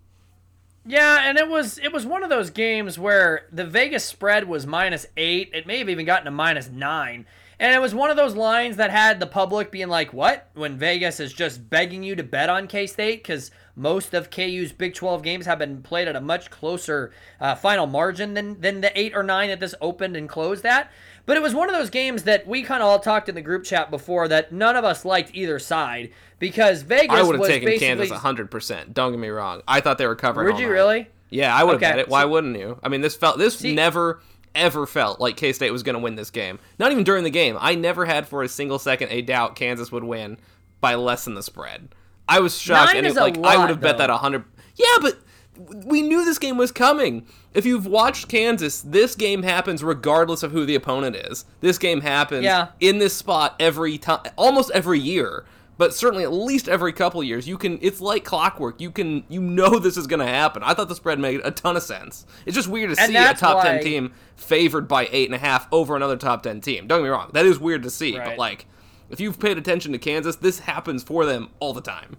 Yeah, 0.84 1.28
and 1.28 1.38
it 1.38 1.48
was 1.48 1.78
it 1.78 1.92
was 1.92 2.04
one 2.04 2.24
of 2.24 2.30
those 2.30 2.50
games 2.50 2.98
where 2.98 3.46
the 3.52 3.64
Vegas 3.64 4.04
spread 4.04 4.48
was 4.48 4.66
minus 4.66 5.06
eight. 5.16 5.50
It 5.54 5.68
may 5.68 5.78
have 5.78 5.88
even 5.88 6.04
gotten 6.04 6.24
to 6.24 6.32
minus 6.32 6.68
nine. 6.68 7.26
And 7.60 7.74
it 7.74 7.80
was 7.80 7.94
one 7.94 8.10
of 8.10 8.16
those 8.16 8.34
lines 8.34 8.76
that 8.76 8.90
had 8.90 9.20
the 9.20 9.26
public 9.26 9.70
being 9.70 9.88
like, 9.88 10.12
"What?" 10.12 10.48
When 10.54 10.76
Vegas 10.78 11.20
is 11.20 11.32
just 11.32 11.68
begging 11.70 12.02
you 12.02 12.16
to 12.16 12.22
bet 12.22 12.48
on 12.50 12.66
K 12.66 12.86
State 12.86 13.22
because 13.22 13.50
most 13.76 14.14
of 14.14 14.30
KU's 14.30 14.72
Big 14.72 14.94
12 14.94 15.22
games 15.22 15.46
have 15.46 15.58
been 15.58 15.80
played 15.82 16.08
at 16.08 16.16
a 16.16 16.20
much 16.20 16.50
closer 16.50 17.12
uh, 17.40 17.54
final 17.54 17.86
margin 17.86 18.34
than 18.34 18.60
than 18.60 18.80
the 18.80 18.98
eight 18.98 19.14
or 19.14 19.22
nine 19.22 19.48
that 19.50 19.60
this 19.60 19.74
opened 19.80 20.16
and 20.16 20.28
closed 20.28 20.66
at. 20.66 20.90
But 21.24 21.36
it 21.36 21.42
was 21.42 21.54
one 21.54 21.68
of 21.68 21.74
those 21.76 21.88
games 21.90 22.24
that 22.24 22.48
we 22.48 22.62
kind 22.64 22.82
of 22.82 22.88
all 22.88 22.98
talked 22.98 23.28
in 23.28 23.36
the 23.36 23.42
group 23.42 23.62
chat 23.64 23.90
before 23.90 24.26
that 24.28 24.50
none 24.52 24.74
of 24.74 24.84
us 24.84 25.04
liked 25.04 25.30
either 25.34 25.58
side 25.60 26.10
because 26.40 26.82
Vegas 26.82 27.16
I 27.16 27.22
would 27.22 27.34
have 27.36 27.40
was 27.40 27.48
taken 27.48 27.66
basically. 27.66 28.08
Kansas 28.08 28.18
100%. 28.18 28.92
Don't 28.92 29.12
get 29.12 29.20
me 29.20 29.28
wrong. 29.28 29.62
I 29.68 29.80
thought 29.80 29.98
they 29.98 30.06
were 30.08 30.16
covering 30.16 30.48
Would 30.48 30.58
you 30.58 30.66
night. 30.66 30.72
really? 30.72 31.08
Yeah, 31.30 31.54
I 31.54 31.62
would 31.62 31.74
have 31.74 31.82
Okay, 31.82 31.90
bet 31.92 31.98
it. 32.00 32.08
Why 32.08 32.22
so- 32.22 32.28
wouldn't 32.28 32.58
you? 32.58 32.76
I 32.82 32.88
mean, 32.88 33.02
this 33.02 33.14
felt 33.14 33.38
this 33.38 33.56
See- 33.60 33.72
never 33.72 34.20
ever 34.54 34.86
felt 34.86 35.20
like 35.20 35.36
K 35.36 35.52
State 35.52 35.70
was 35.70 35.82
going 35.82 35.94
to 35.94 36.00
win 36.00 36.14
this 36.16 36.30
game. 36.30 36.58
Not 36.78 36.92
even 36.92 37.04
during 37.04 37.24
the 37.24 37.30
game. 37.30 37.56
I 37.60 37.74
never 37.74 38.04
had 38.04 38.28
for 38.28 38.42
a 38.42 38.48
single 38.48 38.78
second 38.78 39.10
a 39.10 39.22
doubt 39.22 39.56
Kansas 39.56 39.90
would 39.92 40.04
win 40.04 40.38
by 40.80 40.94
less 40.94 41.24
than 41.24 41.34
the 41.34 41.42
spread. 41.42 41.88
I 42.28 42.40
was 42.40 42.56
shocked, 42.58 42.88
Nine 42.88 42.98
and 42.98 43.06
is 43.06 43.16
it, 43.16 43.20
a 43.20 43.22
like 43.22 43.38
I 43.38 43.56
would 43.58 43.68
have 43.68 43.80
bet 43.80 43.98
that 43.98 44.10
hundred. 44.10 44.44
Yeah, 44.76 44.86
but 45.00 45.18
we 45.86 46.02
knew 46.02 46.24
this 46.24 46.38
game 46.38 46.56
was 46.56 46.72
coming. 46.72 47.26
If 47.52 47.66
you've 47.66 47.86
watched 47.86 48.28
Kansas, 48.28 48.80
this 48.80 49.14
game 49.14 49.42
happens 49.42 49.84
regardless 49.84 50.42
of 50.42 50.52
who 50.52 50.64
the 50.64 50.74
opponent 50.74 51.16
is. 51.16 51.44
This 51.60 51.76
game 51.78 52.00
happens 52.00 52.44
Yeah. 52.44 52.68
in 52.80 52.98
this 52.98 53.14
spot 53.14 53.54
every 53.60 53.98
time, 53.98 54.20
almost 54.36 54.70
every 54.72 54.98
year. 54.98 55.44
But 55.78 55.94
certainly, 55.94 56.22
at 56.22 56.32
least 56.32 56.68
every 56.68 56.92
couple 56.92 57.22
years, 57.24 57.48
you 57.48 57.56
can. 57.58 57.78
It's 57.82 58.00
like 58.00 58.24
clockwork. 58.24 58.80
You 58.80 58.90
can, 58.90 59.24
you 59.28 59.40
know, 59.40 59.78
this 59.80 59.96
is 59.96 60.06
going 60.06 60.20
to 60.20 60.26
happen. 60.26 60.62
I 60.62 60.74
thought 60.74 60.88
the 60.88 60.94
spread 60.94 61.18
made 61.18 61.40
a 61.44 61.50
ton 61.50 61.76
of 61.76 61.82
sense. 61.82 62.26
It's 62.46 62.54
just 62.54 62.68
weird 62.68 62.94
to 62.94 63.00
And 63.02 63.10
see 63.10 63.16
a 63.16 63.34
top 63.34 63.56
why- 63.56 63.64
ten 63.64 63.82
team 63.82 64.12
favored 64.36 64.86
by 64.86 65.08
eight 65.10 65.26
and 65.28 65.34
a 65.34 65.38
half 65.38 65.66
over 65.72 65.96
another 65.96 66.16
top 66.16 66.42
ten 66.42 66.60
team. 66.60 66.86
Don't 66.86 67.00
get 67.00 67.04
me 67.04 67.08
wrong, 67.08 67.30
that 67.32 67.46
is 67.46 67.58
weird 67.58 67.82
to 67.84 67.90
see. 67.90 68.12
But 68.18 68.36
like, 68.38 68.66
if 69.10 69.18
you've 69.20 69.38
paid 69.40 69.56
attention 69.58 69.92
to 69.92 69.98
Kansas, 69.98 70.36
this 70.36 70.60
happens 70.60 71.02
for 71.02 71.24
them 71.24 71.48
all 71.58 71.72
the 71.72 71.80
time. 71.80 72.16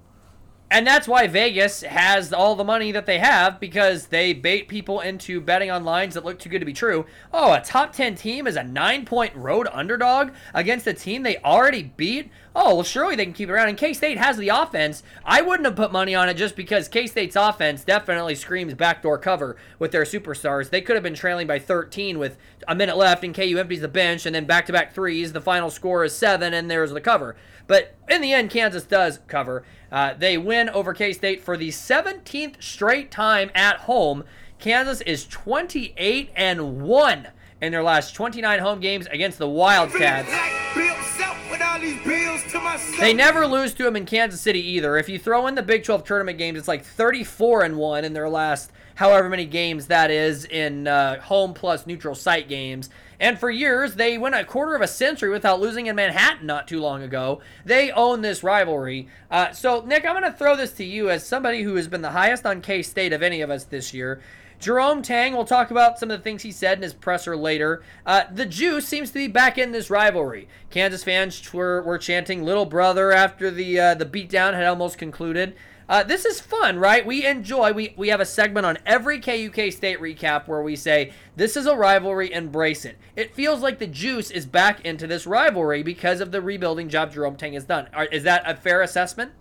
And 0.74 0.88
that's 0.88 1.08
why 1.08 1.28
Vegas 1.28 1.82
has 1.84 2.34
all 2.34 2.56
the 2.56 2.64
money 2.64 2.92
that 2.94 3.06
they 3.06 3.20
have 3.20 3.60
because 3.60 4.08
they 4.08 4.34
bait 4.34 4.68
people 4.68 5.02
into 5.02 5.40
betting 5.40 5.70
on 5.70 5.86
lines 5.86 6.16
that 6.16 6.26
look 6.26 6.40
too 6.40 6.50
good 6.50 6.62
to 6.62 6.66
be 6.66 6.74
true. 6.74 7.06
Oh, 7.32 7.54
a 7.54 7.62
top 7.62 7.94
10 7.94 8.16
team 8.16 8.48
is 8.48 8.56
a 8.56 8.64
nine 8.64 9.06
point 9.06 9.36
road 9.36 9.68
underdog 9.72 10.32
against 10.52 10.88
a 10.88 10.94
team 10.96 11.22
they 11.22 11.38
already 11.38 11.84
beat? 11.84 12.32
Oh, 12.56 12.76
well, 12.76 12.84
surely 12.84 13.16
they 13.16 13.26
can 13.26 13.34
keep 13.34 13.50
it 13.50 13.52
around. 13.52 13.70
And 13.70 13.78
K 13.78 13.94
State 13.94 14.18
has 14.18 14.38
the 14.38 14.50
offense. 14.50 15.04
I 15.24 15.42
wouldn't 15.42 15.66
have 15.66 15.76
put 15.76 15.92
money 15.92 16.16
on 16.16 16.28
it 16.28 16.36
just 16.36 16.56
because 16.56 16.88
K 16.88 17.06
State's 17.06 17.36
offense 17.36 17.84
definitely 17.84 18.34
screams 18.34 18.74
backdoor 18.74 19.20
cover 19.20 19.58
with 19.78 19.92
their 19.92 20.04
superstars. 20.04 20.72
They 20.72 20.82
could 20.82 20.96
have 20.96 21.04
been 21.04 21.14
trailing 21.14 21.46
by 21.46 21.60
13 21.60 22.18
with 22.18 22.38
a 22.68 22.76
minute 22.76 22.98
left, 22.98 23.24
and 23.24 23.34
KU 23.34 23.58
empties 23.58 23.82
the 23.82 23.88
bench, 23.88 24.26
and 24.26 24.36
then 24.36 24.46
back 24.46 24.68
to 24.68 24.74
back 24.74 24.94
threes. 24.94 25.34
The 25.34 25.42
final 25.42 25.70
score 25.70 26.04
is 26.04 26.16
seven, 26.16 26.54
and 26.54 26.70
there's 26.70 26.92
the 26.92 27.02
cover. 27.02 27.36
But 27.66 27.96
in 28.10 28.22
the 28.22 28.34
end, 28.34 28.50
Kansas 28.50 28.84
does 28.84 29.20
cover. 29.28 29.64
Uh, 29.94 30.16
they 30.16 30.40
win 30.40 30.70
over 30.70 30.92
K 30.92 31.14
State 31.14 31.44
for 31.44 31.56
the 31.56 31.70
17th 31.70 32.62
straight 32.64 33.12
time 33.12 33.52
at 33.54 33.82
home. 33.82 34.24
Kansas 34.58 35.02
is 35.02 35.28
28 35.28 36.32
and 36.36 36.82
1 36.82 37.28
in 37.62 37.72
their 37.72 37.84
last 37.84 38.16
29 38.16 38.60
home 38.60 38.80
games 38.80 39.06
against 39.12 39.38
the 39.38 39.48
Wildcats. 39.48 40.32
Like 40.32 40.52
Bill 40.74 40.96
Self 41.16 41.52
with 41.52 41.62
all 41.62 41.80
these 41.80 42.04
bills 42.04 42.42
to 42.52 42.60
myself. 42.60 43.00
They 43.00 43.14
never 43.14 43.46
lose 43.46 43.76
to 43.76 43.84
them 43.84 43.96
in 43.96 44.08
Kansas 44.08 44.42
City 44.42 44.68
either. 44.68 44.98
If 44.98 45.10
you 45.10 45.20
throw 45.20 45.46
in 45.46 45.54
the 45.54 45.62
Big 45.62 45.84
12 45.84 46.04
tournament 46.04 46.40
games, 46.40 46.58
it's 46.58 46.68
like 46.68 46.84
34 46.84 47.62
and 47.62 47.78
1 47.78 48.04
in 48.04 48.14
their 48.14 48.30
last 48.30 48.72
however 48.96 49.30
many 49.30 49.46
games 49.46 49.88
that 49.88 50.12
is 50.12 50.46
in 50.46 50.88
uh, 50.88 51.20
home 51.22 51.54
plus 51.54 51.88
neutral 51.88 52.16
site 52.16 52.48
games. 52.48 52.90
And 53.20 53.40
for 53.40 53.50
years, 53.50 53.96
they 53.96 54.18
went 54.18 54.36
a 54.36 54.44
quarter 54.44 54.76
of 54.76 54.82
a 54.82 54.88
century 54.88 55.30
without 55.30 55.62
losing 55.62 55.88
in 55.88 55.96
Manhattan 55.96 56.46
not 56.46 56.68
too 56.68 56.82
long 56.82 57.02
ago. 57.04 57.42
They 57.64 57.92
own 57.92 58.22
this 58.22 58.44
rivalry. 58.44 59.08
Uh, 59.32 59.52
so, 59.54 59.82
Nick, 59.86 60.06
I'm 60.06 60.20
going 60.20 60.30
to 60.30 60.38
throw 60.38 60.58
this 60.58 60.74
to 60.74 60.84
you 60.84 61.10
as 61.10 61.26
somebody 61.26 61.62
who 61.62 61.76
has 61.76 61.88
been 61.88 62.02
the 62.02 62.10
highest 62.10 62.46
on 62.46 62.62
K 62.62 62.82
State 62.82 63.14
of 63.14 63.24
any 63.24 63.42
of 63.42 63.50
us 63.50 63.64
this 63.64 63.94
year. 63.94 64.22
Jerome 64.60 65.02
Tang, 65.02 65.34
we'll 65.34 65.44
talk 65.44 65.72
about 65.72 66.00
some 66.00 66.10
of 66.10 66.18
the 66.18 66.24
things 66.24 66.44
he 66.44 66.52
said 66.52 66.78
in 66.78 66.84
his 66.84 66.94
presser 66.94 67.36
later. 67.36 67.84
Uh, 68.06 68.24
the 68.32 68.46
juice 68.46 68.88
seems 68.88 69.10
to 69.10 69.16
be 69.16 69.28
back 69.28 69.58
in 69.58 69.74
this 69.74 69.90
rivalry. 69.90 70.48
Kansas 70.70 71.04
fans 71.04 71.54
were, 71.54 71.82
were 71.82 71.98
chanting 71.98 72.44
"Little 72.44 72.66
Brother" 72.66 73.12
after 73.12 73.52
the 73.52 73.78
uh, 73.78 73.94
the 73.96 74.06
beatdown 74.06 74.54
had 74.54 74.66
almost 74.66 74.98
concluded. 74.98 75.56
Uh, 75.94 76.02
this 76.02 76.26
is 76.26 76.42
fun, 76.42 76.80
right? 76.80 77.06
We 77.06 77.24
enjoy. 77.24 77.72
We 77.72 77.94
we 77.96 78.08
have 78.08 78.20
a 78.20 78.26
segment 78.26 78.66
on 78.66 78.80
every 78.84 79.20
KUK 79.20 79.72
State 79.72 80.00
recap 80.00 80.48
where 80.48 80.64
we 80.64 80.76
say 80.76 81.14
this 81.36 81.56
is 81.56 81.68
a 81.68 81.76
rivalry, 81.76 82.34
embrace 82.34 82.84
it. 82.84 82.98
It 83.16 83.36
feels 83.36 83.62
like 83.62 83.78
the 83.78 83.86
juice 83.86 84.32
is 84.32 84.48
back 84.48 84.84
into 84.84 85.06
this 85.06 85.28
rivalry 85.28 85.84
because 85.84 86.20
of 86.20 86.32
the 86.32 86.42
rebuilding 86.42 86.90
job 86.90 87.14
Jerome 87.14 87.36
Tang 87.36 87.54
has 87.54 87.66
done. 87.66 87.90
Is 88.12 88.24
that 88.24 88.42
a 88.50 88.56
fair 88.56 88.82
assessment? 88.82 89.34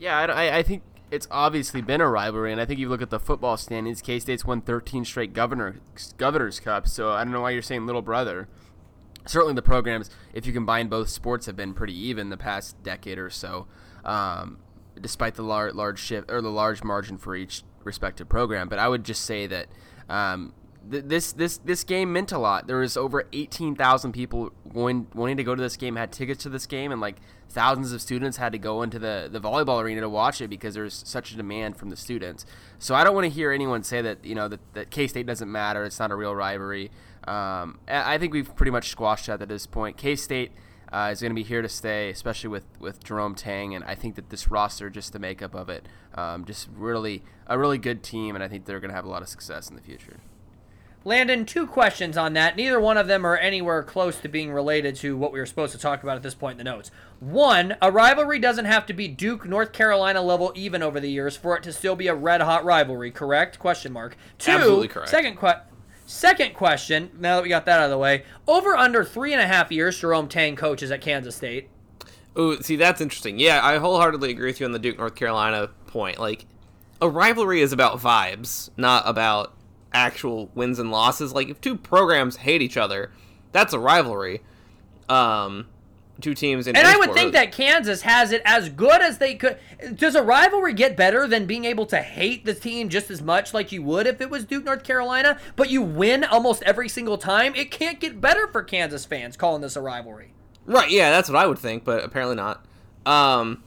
Yeah, 0.00 0.18
I, 0.18 0.24
I- 0.48 0.56
I 0.58 0.62
think 0.64 0.82
it's 1.12 1.28
obviously 1.30 1.80
been 1.82 2.00
a 2.00 2.08
rivalry, 2.08 2.50
and 2.50 2.60
I 2.60 2.64
think 2.64 2.80
you 2.80 2.88
look 2.88 3.00
at 3.02 3.10
the 3.10 3.20
football 3.20 3.56
standings. 3.56 4.02
K 4.02 4.18
State's 4.18 4.44
won 4.44 4.60
13 4.60 5.04
straight 5.04 5.32
governor 5.32 5.76
Governor's 6.16 6.58
Cup, 6.58 6.88
so 6.88 7.10
I 7.12 7.22
don't 7.22 7.32
know 7.32 7.42
why 7.42 7.50
you're 7.50 7.62
saying 7.62 7.86
little 7.86 8.02
brother. 8.02 8.48
Certainly, 9.24 9.54
the 9.54 9.62
programs, 9.62 10.10
if 10.34 10.46
you 10.48 10.52
combine 10.52 10.88
both 10.88 11.08
sports, 11.10 11.46
have 11.46 11.54
been 11.54 11.74
pretty 11.74 11.96
even 11.96 12.28
the 12.30 12.36
past 12.36 12.82
decade 12.82 13.18
or 13.20 13.30
so, 13.30 13.68
um, 14.04 14.58
despite 15.02 15.34
the 15.34 15.42
large 15.42 15.74
large 15.74 15.98
shift 15.98 16.30
or 16.30 16.40
the 16.40 16.50
large 16.50 16.82
margin 16.82 17.18
for 17.18 17.36
each 17.36 17.62
respective 17.84 18.28
program. 18.28 18.68
But 18.68 18.78
I 18.78 18.88
would 18.88 19.04
just 19.04 19.24
say 19.24 19.46
that 19.48 19.66
um, 20.08 20.54
th- 20.90 21.04
this 21.06 21.32
this 21.32 21.58
this 21.58 21.84
game 21.84 22.12
meant 22.12 22.32
a 22.32 22.38
lot. 22.38 22.66
There 22.66 22.78
was 22.78 22.96
over 22.96 23.24
eighteen 23.32 23.74
thousand 23.74 24.12
people 24.12 24.52
going 24.72 25.08
wanting 25.14 25.36
to 25.36 25.44
go 25.44 25.54
to 25.54 25.62
this 25.62 25.76
game, 25.76 25.96
had 25.96 26.12
tickets 26.12 26.42
to 26.44 26.48
this 26.48 26.66
game, 26.66 26.92
and 26.92 27.00
like 27.00 27.16
thousands 27.48 27.92
of 27.92 28.00
students 28.00 28.38
had 28.38 28.52
to 28.52 28.58
go 28.58 28.82
into 28.82 28.98
the 28.98 29.28
the 29.30 29.40
volleyball 29.40 29.82
arena 29.82 30.00
to 30.00 30.08
watch 30.08 30.40
it 30.40 30.48
because 30.48 30.74
there's 30.74 31.02
such 31.06 31.32
a 31.32 31.36
demand 31.36 31.76
from 31.76 31.90
the 31.90 31.96
students. 31.96 32.46
So 32.78 32.94
I 32.94 33.04
don't 33.04 33.14
want 33.14 33.24
to 33.24 33.30
hear 33.30 33.52
anyone 33.52 33.82
say 33.82 34.00
that 34.02 34.24
you 34.24 34.34
know 34.34 34.48
that, 34.48 34.60
that 34.74 34.90
K 34.90 35.06
State 35.06 35.26
doesn't 35.26 35.50
matter. 35.50 35.84
It's 35.84 35.98
not 35.98 36.10
a 36.10 36.16
real 36.16 36.34
rivalry. 36.34 36.90
Um, 37.26 37.78
I 37.88 38.14
I 38.14 38.18
think 38.18 38.32
we've 38.32 38.54
pretty 38.56 38.72
much 38.72 38.88
squashed 38.88 39.26
that 39.26 39.42
at 39.42 39.48
this 39.48 39.66
point. 39.66 39.96
K 39.96 40.16
State 40.16 40.52
uh, 40.92 41.08
is 41.10 41.20
going 41.20 41.30
to 41.30 41.34
be 41.34 41.42
here 41.42 41.62
to 41.62 41.68
stay, 41.68 42.10
especially 42.10 42.48
with, 42.48 42.66
with 42.78 43.02
Jerome 43.02 43.34
Tang. 43.34 43.74
And 43.74 43.84
I 43.84 43.94
think 43.94 44.14
that 44.16 44.30
this 44.30 44.50
roster, 44.50 44.90
just 44.90 45.12
the 45.12 45.18
makeup 45.18 45.54
of 45.54 45.68
it, 45.68 45.86
um, 46.14 46.44
just 46.44 46.68
really 46.76 47.22
a 47.46 47.58
really 47.58 47.78
good 47.78 48.02
team. 48.02 48.34
And 48.34 48.44
I 48.44 48.48
think 48.48 48.66
they're 48.66 48.80
going 48.80 48.90
to 48.90 48.96
have 48.96 49.06
a 49.06 49.10
lot 49.10 49.22
of 49.22 49.28
success 49.28 49.70
in 49.70 49.76
the 49.76 49.82
future. 49.82 50.20
Landon, 51.04 51.44
two 51.46 51.66
questions 51.66 52.16
on 52.16 52.34
that. 52.34 52.56
Neither 52.56 52.78
one 52.78 52.96
of 52.96 53.08
them 53.08 53.26
are 53.26 53.36
anywhere 53.36 53.82
close 53.82 54.20
to 54.20 54.28
being 54.28 54.52
related 54.52 54.94
to 54.96 55.16
what 55.16 55.32
we 55.32 55.40
were 55.40 55.46
supposed 55.46 55.72
to 55.72 55.78
talk 55.78 56.04
about 56.04 56.16
at 56.16 56.22
this 56.22 56.34
point 56.34 56.52
in 56.52 56.58
the 56.58 56.70
notes. 56.70 56.92
One, 57.18 57.76
a 57.82 57.90
rivalry 57.90 58.38
doesn't 58.38 58.66
have 58.66 58.86
to 58.86 58.92
be 58.92 59.08
Duke, 59.08 59.44
North 59.44 59.72
Carolina 59.72 60.22
level 60.22 60.52
even 60.54 60.80
over 60.80 61.00
the 61.00 61.10
years 61.10 61.36
for 61.36 61.56
it 61.56 61.64
to 61.64 61.72
still 61.72 61.96
be 61.96 62.06
a 62.06 62.14
red 62.14 62.40
hot 62.40 62.64
rivalry, 62.64 63.10
correct? 63.10 63.58
Question 63.58 63.92
mark. 63.92 64.16
Two, 64.38 64.52
Absolutely 64.52 64.88
correct. 64.88 65.10
Second 65.10 65.36
question. 65.36 65.64
Second 66.12 66.52
question, 66.52 67.10
now 67.18 67.36
that 67.36 67.42
we 67.42 67.48
got 67.48 67.64
that 67.64 67.80
out 67.80 67.84
of 67.86 67.90
the 67.90 67.96
way, 67.96 68.24
over 68.46 68.76
under 68.76 69.02
three 69.02 69.32
and 69.32 69.40
a 69.40 69.46
half 69.46 69.72
years 69.72 69.98
Jerome 69.98 70.28
Tang 70.28 70.56
coaches 70.56 70.90
at 70.90 71.00
Kansas 71.00 71.34
State. 71.34 71.70
Ooh, 72.38 72.60
see, 72.60 72.76
that's 72.76 73.00
interesting. 73.00 73.38
Yeah, 73.38 73.64
I 73.64 73.78
wholeheartedly 73.78 74.30
agree 74.30 74.48
with 74.48 74.60
you 74.60 74.66
on 74.66 74.72
the 74.72 74.78
Duke 74.78 74.98
North 74.98 75.14
Carolina 75.14 75.70
point. 75.86 76.18
Like, 76.18 76.44
a 77.00 77.08
rivalry 77.08 77.62
is 77.62 77.72
about 77.72 77.98
vibes, 77.98 78.68
not 78.76 79.04
about 79.06 79.54
actual 79.94 80.50
wins 80.54 80.78
and 80.78 80.90
losses. 80.90 81.32
Like, 81.32 81.48
if 81.48 81.62
two 81.62 81.76
programs 81.76 82.36
hate 82.36 82.60
each 82.60 82.76
other, 82.76 83.10
that's 83.50 83.72
a 83.72 83.78
rivalry. 83.78 84.42
Um, 85.08 85.66
two 86.22 86.34
teams 86.34 86.66
in 86.66 86.76
And 86.76 86.86
I 86.86 86.96
would 86.96 87.04
sport 87.04 87.18
think 87.18 87.32
that 87.32 87.52
Kansas 87.52 88.02
has 88.02 88.32
it 88.32 88.40
as 88.44 88.68
good 88.68 89.02
as 89.02 89.18
they 89.18 89.34
could. 89.34 89.58
Does 89.94 90.14
a 90.14 90.22
rivalry 90.22 90.72
get 90.72 90.96
better 90.96 91.26
than 91.26 91.46
being 91.46 91.64
able 91.64 91.86
to 91.86 91.98
hate 91.98 92.44
the 92.44 92.54
team 92.54 92.88
just 92.88 93.10
as 93.10 93.20
much 93.20 93.52
like 93.52 93.72
you 93.72 93.82
would 93.82 94.06
if 94.06 94.20
it 94.20 94.30
was 94.30 94.44
Duke, 94.44 94.64
North 94.64 94.84
Carolina, 94.84 95.38
but 95.56 95.70
you 95.70 95.82
win 95.82 96.24
almost 96.24 96.62
every 96.62 96.88
single 96.88 97.18
time? 97.18 97.54
It 97.54 97.70
can't 97.70 98.00
get 98.00 98.20
better 98.20 98.46
for 98.48 98.62
Kansas 98.62 99.04
fans 99.04 99.36
calling 99.36 99.60
this 99.60 99.76
a 99.76 99.80
rivalry. 99.80 100.32
Right, 100.64 100.90
yeah, 100.90 101.10
that's 101.10 101.28
what 101.28 101.36
I 101.36 101.46
would 101.46 101.58
think, 101.58 101.84
but 101.84 102.04
apparently 102.04 102.36
not. 102.36 102.64
Um, 103.04 103.64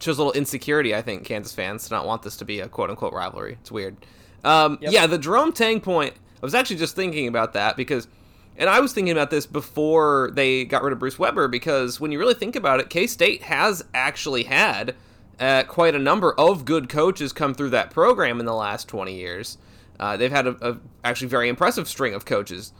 shows 0.00 0.18
a 0.18 0.24
little 0.24 0.38
insecurity, 0.38 0.94
I 0.94 1.02
think, 1.02 1.24
Kansas 1.24 1.52
fans 1.52 1.88
to 1.88 1.94
not 1.94 2.06
want 2.06 2.22
this 2.22 2.36
to 2.38 2.44
be 2.44 2.60
a 2.60 2.68
quote 2.68 2.90
unquote 2.90 3.12
rivalry. 3.12 3.58
It's 3.60 3.72
weird. 3.72 3.96
Um, 4.44 4.78
Yeah, 4.80 5.06
the 5.06 5.18
Jerome 5.18 5.52
Tang 5.52 5.80
point, 5.80 6.14
I 6.14 6.46
was 6.46 6.54
actually 6.54 6.76
just 6.76 6.94
thinking 6.94 7.26
about 7.26 7.54
that 7.54 7.76
because, 7.76 8.06
and 8.58 8.70
I 8.70 8.80
was 8.80 8.92
thinking 8.92 9.12
about 9.12 9.30
this 9.30 9.46
before 9.46 10.30
they 10.32 10.64
got 10.64 10.82
rid 10.82 10.92
of 10.92 10.98
Bruce 10.98 11.18
Weber 11.18 11.48
because 11.48 12.00
when 12.00 12.12
you 12.12 12.18
really 12.18 12.34
think 12.34 12.56
about 12.56 12.80
it, 12.80 12.90
K 12.90 13.06
State 13.06 13.42
has 13.42 13.84
actually 13.94 14.44
had 14.44 14.94
uh, 15.38 15.64
quite 15.64 15.94
a 15.94 15.98
number 15.98 16.32
of 16.32 16.64
good 16.64 16.88
coaches 16.88 17.32
come 17.32 17.54
through 17.54 17.70
that 17.70 17.90
program 17.90 18.40
in 18.40 18.46
the 18.46 18.54
last 18.54 18.88
20 18.88 19.14
years. 19.14 19.58
Uh, 20.00 20.16
they've 20.16 20.30
had 20.30 20.46
a, 20.46 20.56
a 20.70 20.78
actually 21.04 21.28
very 21.28 21.48
impressive 21.48 21.88
string 21.88 22.14
of 22.14 22.24
coaches. 22.24 22.72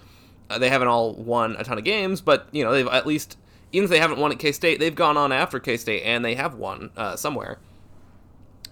Uh, 0.48 0.58
they 0.58 0.68
haven't 0.68 0.88
all 0.88 1.14
won 1.14 1.56
a 1.56 1.64
ton 1.64 1.78
of 1.78 1.84
games, 1.84 2.20
but 2.20 2.48
you 2.52 2.64
know 2.64 2.72
they've 2.72 2.88
at 2.88 3.06
least 3.06 3.36
even 3.72 3.84
if 3.84 3.90
they 3.90 3.98
haven't 3.98 4.18
won 4.18 4.32
at 4.32 4.38
K 4.38 4.52
State, 4.52 4.78
they've 4.78 4.94
gone 4.94 5.16
on 5.16 5.32
after 5.32 5.58
K 5.58 5.76
State 5.76 6.02
and 6.04 6.24
they 6.24 6.34
have 6.34 6.54
won 6.54 6.90
uh, 6.96 7.16
somewhere. 7.16 7.58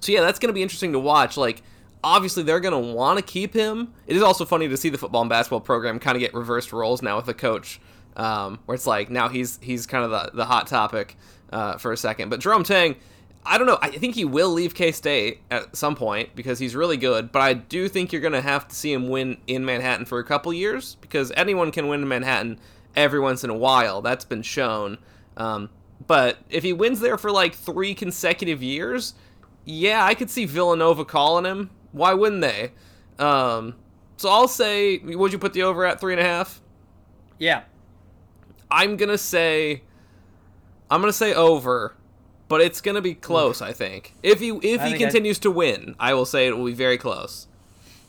So 0.00 0.12
yeah, 0.12 0.20
that's 0.20 0.38
going 0.38 0.49
to 0.49 0.54
be 0.54 0.62
interesting 0.62 0.92
to 0.92 0.99
watch. 0.99 1.37
Like 1.37 1.62
obviously 2.04 2.42
they're 2.42 2.61
going 2.61 2.73
to 2.80 2.92
want 2.92 3.18
to 3.18 3.25
keep 3.25 3.54
him. 3.54 3.92
It 4.06 4.14
is 4.14 4.23
also 4.23 4.44
funny 4.44 4.68
to 4.68 4.76
see 4.76 4.90
the 4.90 4.99
football 4.99 5.23
and 5.23 5.30
basketball 5.30 5.61
program 5.61 5.99
kind 5.99 6.16
of 6.16 6.20
get 6.20 6.34
reversed 6.34 6.73
roles 6.73 7.02
now 7.02 7.16
with 7.16 7.26
the 7.26 7.34
coach, 7.34 7.80
um, 8.16 8.61
where 8.66 8.76
it's 8.76 8.87
like 8.87 9.11
now 9.11 9.28
he's 9.28 9.58
he's 9.61 9.87
kind 9.87 10.04
of 10.04 10.11
the 10.11 10.30
the 10.37 10.44
hot 10.44 10.66
topic 10.68 11.16
uh, 11.52 11.78
for 11.78 11.92
a 11.92 11.96
second. 11.96 12.28
But 12.28 12.40
Jerome 12.40 12.62
Tang. 12.62 12.96
I 13.46 13.58
don't 13.58 13.66
know. 13.66 13.76
I 13.82 13.90
think 13.90 14.14
he 14.14 14.25
will 14.25 14.49
leave 14.49 14.75
K 14.75 14.90
State 14.90 15.42
at 15.50 15.76
some 15.76 15.96
point 15.96 16.34
because 16.34 16.58
he's 16.58 16.75
really 16.75 16.96
good, 16.96 17.30
but 17.30 17.42
I 17.42 17.52
do 17.52 17.90
think 17.90 18.11
you're 18.11 18.23
going 18.23 18.32
to 18.32 18.40
have 18.40 18.66
to 18.68 18.75
see 18.75 18.90
him 18.90 19.11
win 19.11 19.37
in 19.46 19.66
Manhattan 19.66 20.06
for 20.06 20.18
a 20.18 20.25
couple 20.25 20.50
years 20.54 20.94
because 21.02 21.30
anyone 21.37 21.70
can 21.70 21.87
win 21.87 22.00
in 22.00 22.08
Manhattan 22.08 22.58
every 22.96 23.20
once 23.20 23.44
in 23.44 23.50
a 23.50 23.54
while. 23.54 24.00
That's 24.00 24.25
been 24.25 24.40
shown. 24.40 24.96
Um, 25.37 25.68
but 26.06 26.38
if 26.49 26.62
he 26.62 26.73
wins 26.73 27.00
there 27.00 27.18
for 27.18 27.30
like 27.30 27.54
three 27.54 27.94
consecutive 27.94 28.62
years, 28.62 29.12
yeah, 29.66 30.04
I 30.04 30.14
could 30.14 30.30
see 30.30 30.46
Villanova 30.46 31.04
calling 31.04 31.44
him. 31.44 31.68
Why 31.94 32.12
wouldn't 32.12 32.42
they? 32.42 32.72
Um, 33.18 33.76
so 34.16 34.28
I'll 34.28 34.48
say, 34.48 34.98
would 34.98 35.32
you 35.32 35.38
put 35.38 35.52
the 35.54 35.62
over 35.62 35.86
at 35.86 36.00
three 36.00 36.12
and 36.12 36.20
a 36.20 36.24
half? 36.24 36.60
Yeah. 37.38 37.62
I'm 38.70 38.96
gonna 38.96 39.16
say, 39.18 39.82
I'm 40.90 41.00
gonna 41.00 41.12
say 41.12 41.32
over, 41.32 41.94
but 42.48 42.60
it's 42.60 42.80
gonna 42.80 43.00
be 43.00 43.14
close. 43.14 43.62
I 43.62 43.72
think 43.72 44.14
if 44.22 44.40
he 44.40 44.48
if 44.48 44.80
I 44.80 44.84
he 44.86 44.90
think 44.90 45.02
I- 45.02 45.04
continues 45.04 45.38
to 45.40 45.50
win, 45.50 45.94
I 45.98 46.14
will 46.14 46.26
say 46.26 46.46
it 46.48 46.56
will 46.56 46.66
be 46.66 46.72
very 46.74 46.98
close. 46.98 47.46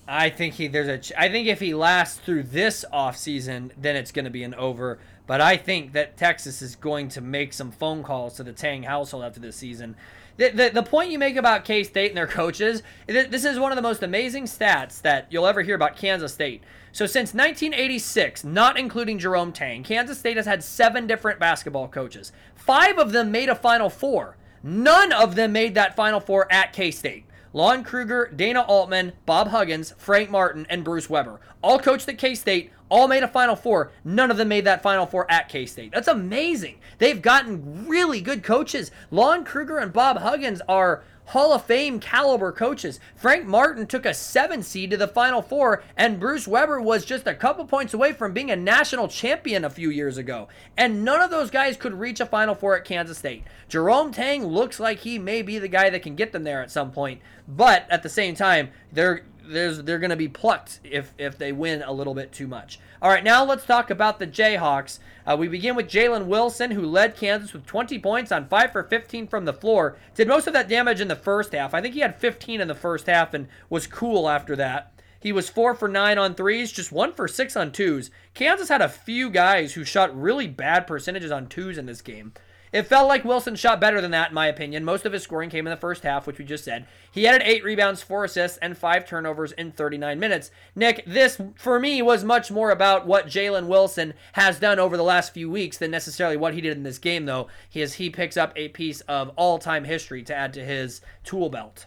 I 0.08 0.30
think 0.30 0.56
he 0.56 0.68
there's 0.68 0.88
a 0.88 0.98
ch- 0.98 1.14
I 1.18 1.30
think 1.30 1.48
if 1.48 1.60
he 1.60 1.74
lasts 1.74 2.20
through 2.20 2.44
this 2.44 2.84
offseason, 2.94 3.72
then 3.78 3.96
it's 3.96 4.12
going 4.12 4.26
to 4.26 4.32
be 4.32 4.44
an 4.44 4.54
over. 4.56 5.00
But 5.28 5.42
I 5.42 5.58
think 5.58 5.94
that 5.94 6.16
Texas 6.18 6.62
is 6.62 6.76
going 6.76 7.10
to 7.10 7.22
make 7.22 7.54
some 7.54 7.72
phone 7.72 8.04
calls 8.04 8.36
to 8.36 8.44
the 8.44 8.54
Tang 8.54 8.84
household 8.84 9.24
after 9.24 9.40
this 9.40 9.56
season. 9.56 9.96
The, 10.38 10.50
the, 10.50 10.70
the 10.74 10.84
point 10.84 11.12
you 11.12 11.20
make 11.20 11.38
about 11.38 11.64
K 11.64 11.84
State 11.84 12.12
and 12.12 12.18
their 12.18 12.28
coaches, 12.28 12.84
th- 13.08 13.30
this 13.30 13.46
is 13.46 13.58
one 13.58 13.72
of 13.72 13.76
the 13.78 13.82
most 13.82 14.04
amazing 14.04 14.46
stats 14.46 15.02
that 15.02 15.28
you'll 15.30 15.48
ever 15.48 15.62
hear 15.62 15.76
about 15.76 15.96
Kansas 15.96 16.34
State. 16.34 16.62
So 16.92 17.06
since 17.06 17.34
1986, 17.34 18.44
not 18.44 18.78
including 18.78 19.20
Jerome 19.20 19.52
Tang, 19.52 19.84
Kansas 19.84 20.20
State 20.20 20.38
has 20.38 20.46
had 20.46 20.64
seven 20.64 21.08
different 21.08 21.40
basketball 21.40 21.88
coaches. 21.88 22.32
Five 22.54 22.98
of 22.98 23.12
them 23.12 23.32
made 23.32 23.50
a 23.50 23.56
Final 23.56 23.90
Four. 23.90 24.38
None 24.62 25.12
of 25.12 25.36
them 25.36 25.54
made 25.54 25.76
that 25.76 25.96
Final 25.96 26.20
Four 26.20 26.52
at 26.52 26.74
K 26.74 26.92
State. 26.92 27.26
Lon 27.56 27.86
Kruger, 27.86 28.30
Dana 28.36 28.64
Altman, 28.64 29.14
Bob 29.26 29.48
Huggins, 29.48 29.94
Frank 29.98 30.30
Martin, 30.30 30.68
and 30.70 30.84
Bruce 30.84 31.10
Weber. 31.10 31.40
All 31.62 31.80
coached 31.80 32.10
at 32.10 32.18
K 32.18 32.36
State, 32.36 32.70
all 32.90 33.08
made 33.08 33.24
a 33.24 33.30
Final 33.30 33.56
Four. 33.56 33.94
None 34.04 34.30
of 34.30 34.36
them 34.36 34.50
made 34.50 34.66
that 34.66 34.84
Final 34.84 35.06
Four 35.06 35.26
at 35.32 35.48
K 35.48 35.66
State. 35.66 35.94
That's 35.94 36.10
amazing. 36.10 36.82
They've 36.98 37.22
gotten 37.22 37.88
really 37.88 38.20
good 38.20 38.44
coaches. 38.44 38.92
Lon 39.10 39.46
Kruger 39.46 39.78
and 39.78 39.94
Bob 39.94 40.18
Huggins 40.18 40.62
are 40.68 41.06
Hall 41.28 41.54
of 41.54 41.66
Fame 41.66 42.00
caliber 42.00 42.52
coaches. 42.52 43.00
Frank 43.16 43.46
Martin 43.46 43.88
took 43.88 44.06
a 44.06 44.14
seven 44.14 44.62
seed 44.62 44.92
to 44.92 44.98
the 44.98 45.08
Final 45.08 45.42
Four, 45.42 45.84
and 45.98 46.20
Bruce 46.20 46.48
Weber 46.48 46.80
was 46.80 47.06
just 47.06 47.28
a 47.28 47.34
couple 47.34 47.66
points 47.66 47.94
away 47.94 48.14
from 48.14 48.34
being 48.34 48.52
a 48.52 48.56
national 48.56 49.08
champion 49.08 49.66
a 49.66 49.70
few 49.70 49.90
years 49.90 50.18
ago. 50.18 50.48
And 50.78 51.04
none 51.04 51.22
of 51.22 51.32
those 51.32 51.50
guys 51.50 51.78
could 51.78 51.94
reach 51.94 52.20
a 52.20 52.26
Final 52.26 52.56
Four 52.56 52.76
at 52.78 52.86
Kansas 52.86 53.18
State. 53.18 53.44
Jerome 53.68 54.12
Tang 54.12 54.46
looks 54.46 54.80
like 54.80 55.00
he 55.00 55.18
may 55.18 55.42
be 55.42 55.58
the 55.58 55.68
guy 55.68 55.90
that 55.90 56.04
can 56.04 56.16
get 56.16 56.32
them 56.32 56.44
there 56.44 56.62
at 56.62 56.72
some 56.72 56.92
point, 56.92 57.22
but 57.48 57.86
at 57.90 58.04
the 58.04 58.10
same 58.10 58.36
time, 58.36 58.70
they're 58.92 59.24
there's 59.48 59.84
they're 59.84 60.00
going 60.00 60.10
to 60.10 60.16
be 60.16 60.28
plucked 60.28 60.80
if 60.84 61.14
if 61.18 61.38
they 61.38 61.52
win 61.52 61.82
a 61.82 61.92
little 61.92 62.14
bit 62.14 62.32
too 62.32 62.48
much. 62.48 62.80
All 63.02 63.10
right, 63.10 63.24
now 63.24 63.44
let's 63.44 63.66
talk 63.66 63.90
about 63.90 64.20
the 64.20 64.28
Jayhawks. 64.28 65.00
Uh, 65.26 65.36
we 65.38 65.48
begin 65.48 65.76
with 65.76 65.88
Jalen 65.88 66.26
Wilson, 66.26 66.72
who 66.72 66.86
led 66.86 67.16
Kansas 67.16 67.54
with 67.54 67.66
20 67.66 68.00
points 68.00 68.32
on 68.32 68.48
5 68.48 68.72
for 68.72 68.84
15 68.84 69.28
from 69.28 69.46
the 69.46 69.54
floor. 69.54 69.98
Did 70.16 70.28
most 70.28 70.48
of 70.48 70.54
that 70.54 70.70
damage 70.70 71.02
in 71.02 71.08
the 71.08 71.16
first 71.16 71.54
half. 71.54 71.74
I 71.74 71.82
think 71.82 71.94
he 71.94 72.02
had 72.02 72.20
15 72.20 72.62
in 72.62 72.68
the 72.68 72.76
first 72.76 73.08
half 73.08 73.34
and 73.34 73.48
was 73.70 73.88
cool 73.88 74.30
after 74.30 74.56
that. 74.56 74.92
He 75.20 75.32
was 75.32 75.50
4 75.50 75.74
for 75.74 75.88
9 75.88 76.18
on 76.20 76.36
threes, 76.36 76.72
just 76.72 76.92
1 76.92 77.14
for 77.14 77.28
6 77.28 77.56
on 77.56 77.72
twos. 77.72 78.12
Kansas 78.36 78.70
had 78.70 78.82
a 78.82 78.90
few 78.90 79.32
guys 79.32 79.74
who 79.74 79.84
shot 79.84 80.16
really 80.16 80.48
bad 80.48 80.86
percentages 80.86 81.32
on 81.32 81.48
twos 81.48 81.80
in 81.80 81.88
this 81.88 82.02
game. 82.02 82.34
It 82.76 82.88
felt 82.88 83.08
like 83.08 83.24
Wilson 83.24 83.56
shot 83.56 83.80
better 83.80 84.02
than 84.02 84.12
that, 84.12 84.32
in 84.32 84.36
my 84.36 84.48
opinion. 84.48 84.84
Most 84.84 85.06
of 85.06 85.14
his 85.14 85.24
scoring 85.24 85.50
came 85.50 85.66
in 85.66 85.72
the 85.72 85.78
first 85.78 86.04
half, 86.04 86.28
which 86.28 86.38
we 86.38 86.44
just 86.44 86.66
said. 86.66 86.86
He 87.10 87.26
added 87.26 87.42
eight 87.46 87.64
rebounds, 87.64 88.02
four 88.02 88.26
assists, 88.26 88.58
and 88.58 88.78
five 88.78 89.08
turnovers 89.08 89.54
in 89.54 89.72
39 89.72 90.20
minutes. 90.20 90.52
Nick, 90.76 91.02
this, 91.08 91.40
for 91.56 91.80
me, 91.80 92.02
was 92.02 92.26
much 92.26 92.52
more 92.52 92.72
about 92.72 93.08
what 93.08 93.28
Jalen 93.28 93.68
Wilson 93.68 94.14
has 94.34 94.60
done 94.60 94.78
over 94.78 94.98
the 94.98 95.04
last 95.04 95.34
few 95.34 95.50
weeks 95.50 95.78
than 95.78 95.90
necessarily 95.90 96.36
what 96.36 96.54
he 96.54 96.60
did 96.60 96.76
in 96.76 96.84
this 96.84 96.98
game, 96.98 97.26
though. 97.26 97.48
He, 97.70 97.80
is, 97.80 97.94
he 97.94 98.10
picks 98.10 98.36
up 98.36 98.52
a 98.58 98.68
piece 98.68 99.00
of 99.08 99.32
all 99.38 99.58
time 99.58 99.86
history 99.86 100.22
to 100.24 100.36
add 100.36 100.52
to 100.56 100.66
his 100.66 101.00
tool 101.24 101.50
belt. 101.50 101.86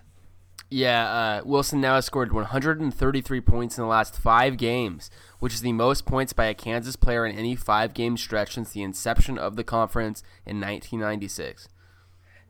Yeah, 0.71 1.11
uh, 1.11 1.43
Wilson 1.45 1.83
now 1.83 1.97
has 1.97 2.07
scored 2.07 2.33
133 2.33 3.41
points 3.43 3.77
in 3.77 3.83
the 3.83 3.89
last 3.89 4.19
five 4.19 4.57
games, 4.57 5.11
which 5.39 5.55
is 5.55 5.61
the 5.61 5.73
most 5.73 6.05
points 6.05 6.33
by 6.33 6.47
a 6.47 6.55
Kansas 6.55 6.97
player 6.97 7.27
in 7.27 7.37
any 7.37 7.55
five 7.55 7.95
game 7.95 8.17
stretch 8.17 8.55
since 8.55 8.71
the 8.71 8.83
inception 8.83 9.39
of 9.39 9.57
the 9.57 9.65
conference 9.65 10.23
in 10.45 10.61
1996. 10.61 11.69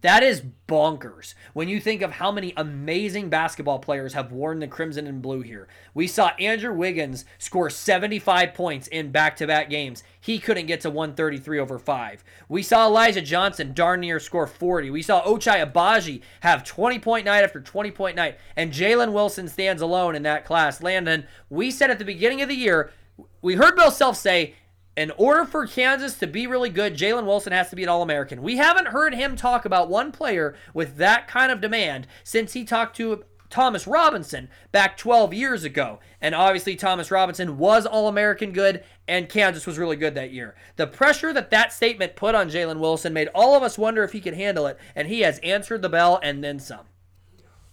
That 0.01 0.23
is 0.23 0.43
bonkers 0.69 1.35
when 1.55 1.69
you 1.69 1.81
think 1.81 2.03
of 2.03 2.13
how 2.13 2.31
many 2.31 2.53
amazing 2.57 3.31
basketball 3.31 3.81
players 3.81 4.13
have 4.13 4.31
worn 4.31 4.61
the 4.61 4.69
crimson 4.69 5.09
and 5.09 5.21
blue 5.21 5.41
here. 5.41 5.67
We 5.93 6.07
saw 6.07 6.29
Andrew 6.39 6.73
Wiggins 6.73 7.25
score 7.39 7.69
75 7.69 8.55
points 8.55 8.87
in 8.87 9.11
back 9.11 9.35
to 9.37 9.47
back 9.47 9.69
games. 9.69 10.05
He 10.21 10.39
couldn't 10.39 10.67
get 10.67 10.83
to 10.83 10.91
133 10.91 11.59
over 11.59 11.79
5. 11.81 12.25
We 12.49 12.63
saw 12.63 12.87
Elijah 12.87 13.23
Johnson 13.23 13.73
darn 13.75 14.01
near 14.01 14.21
score 14.21 14.47
40. 14.47 14.91
We 14.91 15.03
saw 15.03 15.25
Ochai 15.25 15.69
Agbaji 15.69 16.23
have 16.41 16.63
20 16.63 17.01
point 17.01 17.25
night 17.25 17.43
after 17.43 17.61
20 17.61 17.91
point 17.91 18.15
night. 18.15 18.39
And 18.57 18.73
Jalen 18.73 19.13
Wilson 19.13 19.49
stands 19.49 19.83
alone 19.83 20.15
in 20.15 20.23
that 20.23 20.45
class. 20.45 20.81
Landon, 20.81 21.27
we 21.51 21.73
said 21.73 21.91
at 21.91 21.99
the 21.99 22.05
beginning 22.05 22.41
of 22.41 22.49
the 22.49 22.55
year, 22.55 22.93
we 23.43 23.55
heard 23.55 23.75
Bill 23.75 23.91
Self 23.91 24.17
say, 24.17 24.55
in 24.99 25.13
order 25.13 25.45
for 25.45 25.65
Kansas 25.65 26.19
to 26.19 26.27
be 26.27 26.49
really 26.49 26.71
good, 26.71 26.97
Jalen 26.97 27.25
Wilson 27.25 27.53
has 27.53 27.71
to 27.71 27.77
be 27.77 27.85
an 27.85 27.89
All 27.89 28.03
American. 28.03 28.43
We 28.43 28.57
haven't 28.57 28.89
heard 28.89 29.15
him 29.15 29.37
talk 29.37 29.65
about 29.65 29.89
one 29.89 30.11
player 30.11 30.57
with 30.75 30.97
that 30.97 31.29
kind 31.29 31.53
of 31.53 31.61
demand 31.61 32.09
since 32.25 32.53
he 32.53 32.65
talked 32.65 32.97
to 32.97 33.25
Thomas 33.49 33.87
Robinson 33.87 34.49
back 34.73 34.97
12 34.97 35.33
years 35.33 35.63
ago. 35.63 36.01
And 36.21 36.35
obviously, 36.35 36.75
Thomas 36.75 37.13
Robinson 37.13 37.59
was 37.59 37.87
All 37.87 38.09
American 38.09 38.51
good, 38.51 38.83
and 39.07 39.29
Kansas 39.29 39.69
was 39.69 39.79
really 39.79 39.95
good 39.95 40.17
that 40.17 40.33
year. 40.33 40.57
The 40.75 40.89
pressure 40.89 41.33
that 41.33 41.51
that 41.51 41.73
statement 41.73 42.17
put 42.17 42.35
on 42.35 42.51
Jalen 42.51 42.81
Wilson 42.81 43.13
made 43.13 43.29
all 43.37 43.55
of 43.55 43.63
us 43.63 43.79
wonder 43.79 44.03
if 44.03 44.11
he 44.11 44.21
could 44.21 44.35
handle 44.35 44.67
it, 44.67 44.79
and 44.97 45.07
he 45.07 45.21
has 45.21 45.39
answered 45.45 45.83
the 45.83 45.89
bell 45.89 46.19
and 46.25 46.43
then 46.43 46.59
some. 46.59 46.87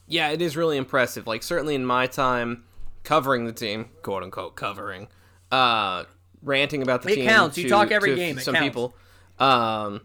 Yeah, 0.06 0.30
it 0.30 0.44
is 0.44 0.56
really 0.56 0.78
impressive. 0.78 1.26
Like, 1.26 1.42
certainly 1.42 1.74
in 1.74 1.88
my 1.88 2.06
time 2.06 2.66
covering 3.04 3.46
the 3.46 3.52
team, 3.52 3.90
quote 4.04 4.22
unquote, 4.22 4.56
covering, 4.56 5.08
uh, 5.52 6.04
ranting 6.46 6.82
about 6.82 7.02
the 7.02 7.12
It 7.12 7.16
team. 7.16 7.28
counts. 7.28 7.58
You 7.58 7.68
talk 7.68 7.92
every 7.92 8.12
to 8.12 8.16
game. 8.16 8.38
It 8.38 8.42
Some 8.44 8.56
counts. 8.56 8.66
people. 8.66 8.96
Um, 9.40 10.02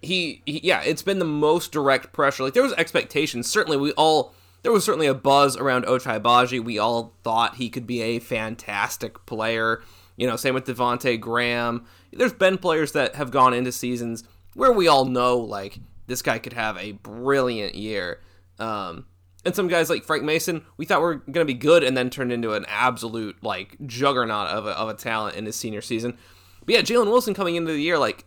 he, 0.00 0.42
he, 0.46 0.60
yeah, 0.62 0.82
it's 0.82 1.02
been 1.02 1.18
the 1.18 1.24
most 1.24 1.72
direct 1.72 2.12
pressure. 2.12 2.44
Like 2.44 2.54
there 2.54 2.62
was 2.62 2.74
expectations. 2.74 3.50
Certainly, 3.50 3.78
we 3.78 3.92
all 3.92 4.34
there 4.62 4.72
was 4.72 4.84
certainly 4.84 5.06
a 5.06 5.14
buzz 5.14 5.56
around 5.56 5.84
Ochai 5.86 6.20
Agbaji. 6.20 6.62
We 6.62 6.78
all 6.78 7.14
thought 7.22 7.56
he 7.56 7.68
could 7.68 7.86
be 7.86 8.00
a 8.02 8.18
fantastic 8.18 9.24
player. 9.26 9.82
You 10.16 10.26
know, 10.26 10.36
same 10.36 10.54
with 10.54 10.66
Devonte 10.66 11.18
Graham. 11.20 11.84
There's 12.12 12.32
been 12.32 12.58
players 12.58 12.92
that 12.92 13.16
have 13.16 13.30
gone 13.30 13.52
into 13.52 13.72
seasons 13.72 14.24
where 14.54 14.72
we 14.72 14.86
all 14.86 15.04
know 15.06 15.36
like 15.38 15.78
this 16.06 16.22
guy 16.22 16.38
could 16.38 16.52
have 16.52 16.76
a 16.78 16.92
brilliant 16.92 17.74
year. 17.74 18.20
Um, 18.58 19.06
and 19.44 19.54
some 19.54 19.68
guys 19.68 19.90
like 19.90 20.04
Frank 20.04 20.22
Mason, 20.24 20.64
we 20.76 20.84
thought 20.84 21.00
were 21.00 21.16
going 21.16 21.46
to 21.46 21.52
be 21.52 21.54
good 21.54 21.82
and 21.82 21.96
then 21.96 22.10
turned 22.10 22.32
into 22.32 22.54
an 22.54 22.64
absolute 22.68 23.42
like 23.42 23.76
juggernaut 23.86 24.48
of 24.48 24.66
a, 24.66 24.70
of 24.70 24.88
a 24.88 24.94
talent 24.94 25.36
in 25.36 25.46
his 25.46 25.56
senior 25.56 25.82
season. 25.82 26.16
But 26.64 26.74
yeah, 26.74 26.82
Jalen 26.82 27.06
Wilson 27.06 27.34
coming 27.34 27.56
into 27.56 27.72
the 27.72 27.80
year, 27.80 27.98
like 27.98 28.26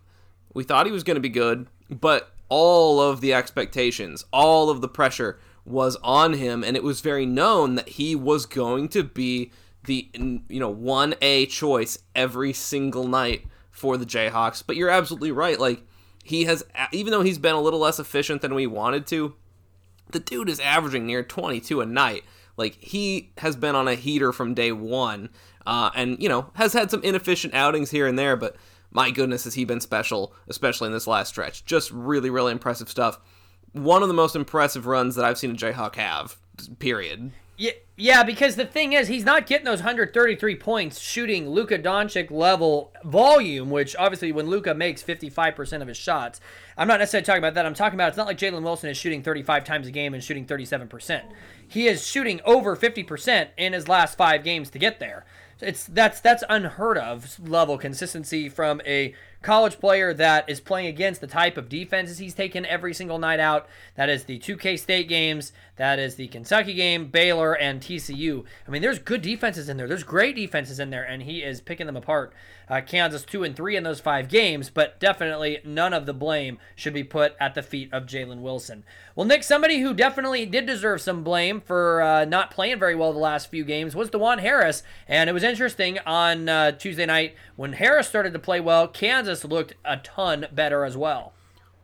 we 0.53 0.63
thought 0.63 0.85
he 0.85 0.91
was 0.91 1.03
going 1.03 1.15
to 1.15 1.21
be 1.21 1.29
good, 1.29 1.67
but 1.89 2.31
all 2.49 3.01
of 3.01 3.21
the 3.21 3.33
expectations, 3.33 4.25
all 4.31 4.69
of 4.69 4.81
the 4.81 4.87
pressure 4.87 5.39
was 5.65 5.97
on 5.97 6.33
him, 6.33 6.63
and 6.63 6.77
it 6.77 6.83
was 6.83 7.01
very 7.01 7.25
known 7.25 7.75
that 7.75 7.89
he 7.89 8.15
was 8.15 8.45
going 8.45 8.87
to 8.89 9.03
be 9.03 9.51
the 9.85 10.09
you 10.13 10.59
know 10.59 10.69
one 10.69 11.15
A 11.21 11.45
choice 11.45 11.97
every 12.15 12.53
single 12.53 13.07
night 13.07 13.45
for 13.71 13.97
the 13.97 14.05
Jayhawks. 14.05 14.63
But 14.65 14.75
you're 14.75 14.89
absolutely 14.89 15.31
right, 15.31 15.59
like 15.59 15.83
he 16.23 16.45
has, 16.45 16.63
even 16.91 17.11
though 17.11 17.21
he's 17.21 17.37
been 17.37 17.55
a 17.55 17.61
little 17.61 17.79
less 17.79 17.99
efficient 17.99 18.41
than 18.41 18.53
we 18.53 18.67
wanted 18.67 19.07
to, 19.07 19.35
the 20.11 20.19
dude 20.19 20.49
is 20.49 20.59
averaging 20.59 21.05
near 21.05 21.23
22 21.23 21.81
a 21.81 21.85
night. 21.85 22.23
Like 22.55 22.75
he 22.81 23.31
has 23.37 23.55
been 23.55 23.75
on 23.75 23.87
a 23.87 23.95
heater 23.95 24.33
from 24.33 24.53
day 24.53 24.71
one, 24.71 25.29
uh, 25.65 25.91
and 25.95 26.21
you 26.21 26.27
know 26.27 26.49
has 26.55 26.73
had 26.73 26.89
some 26.89 27.03
inefficient 27.03 27.53
outings 27.53 27.91
here 27.91 28.07
and 28.07 28.17
there, 28.17 28.35
but 28.35 28.55
my 28.91 29.11
goodness, 29.11 29.43
has 29.43 29.53
he 29.53 29.65
been 29.65 29.81
special, 29.81 30.33
especially 30.47 30.87
in 30.87 30.93
this 30.93 31.07
last 31.07 31.29
stretch. 31.29 31.65
Just 31.65 31.91
really, 31.91 32.29
really 32.29 32.51
impressive 32.51 32.89
stuff. 32.89 33.19
One 33.73 34.01
of 34.01 34.07
the 34.07 34.13
most 34.13 34.35
impressive 34.35 34.87
runs 34.87 35.15
that 35.15 35.25
I've 35.25 35.37
seen 35.37 35.51
a 35.51 35.55
Jayhawk 35.55 35.95
have. 35.95 36.37
Period. 36.79 37.31
Yeah, 37.59 37.71
yeah, 37.95 38.21
because 38.21 38.55
the 38.55 38.67
thing 38.67 38.93
is, 38.93 39.07
he's 39.07 39.25
not 39.25 39.47
getting 39.47 39.65
those 39.65 39.79
133 39.79 40.55
points 40.57 40.99
shooting 40.99 41.49
Luka 41.49 41.79
Doncic 41.79 42.29
level 42.29 42.93
volume, 43.03 43.71
which 43.71 43.95
obviously 43.95 44.31
when 44.31 44.45
Luka 44.45 44.75
makes 44.75 45.01
55% 45.01 45.81
of 45.81 45.87
his 45.87 45.97
shots, 45.97 46.39
I'm 46.77 46.87
not 46.87 46.99
necessarily 46.99 47.25
talking 47.25 47.39
about 47.39 47.55
that. 47.55 47.65
I'm 47.65 47.73
talking 47.73 47.97
about 47.97 48.09
it's 48.09 48.17
not 48.17 48.27
like 48.27 48.37
Jalen 48.37 48.61
Wilson 48.61 48.91
is 48.91 48.97
shooting 48.97 49.23
35 49.23 49.63
times 49.63 49.87
a 49.87 49.91
game 49.91 50.13
and 50.13 50.23
shooting 50.23 50.45
37%. 50.45 51.23
He 51.67 51.87
is 51.87 52.05
shooting 52.05 52.39
over 52.45 52.77
50% 52.77 53.47
in 53.57 53.73
his 53.73 53.87
last 53.87 54.15
five 54.15 54.43
games 54.43 54.69
to 54.69 54.77
get 54.77 54.99
there. 54.99 55.25
It's 55.59 55.85
that's 55.85 56.19
that's 56.19 56.43
unheard 56.47 56.99
of 56.99 57.39
level 57.39 57.79
consistency 57.79 58.47
from 58.47 58.79
a 58.85 59.15
college 59.41 59.79
player 59.79 60.13
that 60.13 60.49
is 60.49 60.59
playing 60.59 60.87
against 60.87 61.21
the 61.21 61.27
type 61.27 61.57
of 61.57 61.69
defenses 61.69 62.17
he's 62.17 62.33
taken 62.33 62.65
every 62.65 62.93
single 62.93 63.19
night 63.19 63.39
out. 63.39 63.67
That 63.95 64.09
is 64.09 64.25
the 64.25 64.39
2K 64.39 64.77
State 64.79 65.07
games, 65.07 65.53
that 65.75 65.99
is 65.99 66.15
the 66.15 66.27
Kentucky 66.27 66.73
game, 66.73 67.07
Baylor, 67.07 67.53
and 67.53 67.81
TCU. 67.81 68.43
I 68.67 68.71
mean, 68.71 68.81
there's 68.81 68.99
good 68.99 69.21
defenses 69.21 69.69
in 69.69 69.77
there. 69.77 69.87
There's 69.87 70.03
great 70.03 70.35
defenses 70.35 70.79
in 70.79 70.89
there, 70.89 71.03
and 71.03 71.23
he 71.23 71.43
is 71.43 71.61
picking 71.61 71.85
them 71.85 71.97
apart. 71.97 72.33
Uh, 72.69 72.81
Kansas 72.81 73.23
two 73.23 73.43
and 73.43 73.55
three 73.55 73.75
in 73.75 73.83
those 73.83 73.99
five 73.99 74.27
games, 74.27 74.69
but 74.69 74.99
definitely 74.99 75.59
none 75.63 75.93
of 75.93 76.05
the 76.05 76.13
blame 76.13 76.57
should 76.75 76.93
be 76.93 77.03
put 77.03 77.35
at 77.39 77.55
the 77.55 77.61
feet 77.61 77.91
of 77.93 78.05
Jalen 78.05 78.41
Wilson. 78.41 78.83
Well, 79.15 79.25
Nick, 79.25 79.43
somebody 79.43 79.79
who 79.79 79.93
definitely 79.93 80.45
did 80.45 80.65
deserve 80.65 81.01
some 81.01 81.23
blame 81.23 81.61
for 81.61 82.01
uh, 82.01 82.25
not 82.25 82.51
playing 82.51 82.79
very 82.79 82.95
well 82.95 83.13
the 83.13 83.19
last 83.19 83.49
few 83.49 83.63
games 83.63 83.95
was 83.95 84.09
Dajuan 84.09 84.39
Harris, 84.39 84.83
and 85.07 85.29
it 85.29 85.33
was 85.33 85.43
interesting 85.43 85.97
on 86.05 86.49
uh, 86.49 86.71
Tuesday 86.73 87.05
night 87.05 87.35
when 87.55 87.73
Harris 87.73 88.07
started 88.07 88.33
to 88.33 88.39
play 88.39 88.59
well. 88.59 88.87
Kansas 88.87 89.45
looked 89.45 89.75
a 89.85 89.97
ton 89.97 90.47
better 90.51 90.83
as 90.83 90.97
well. 90.97 91.33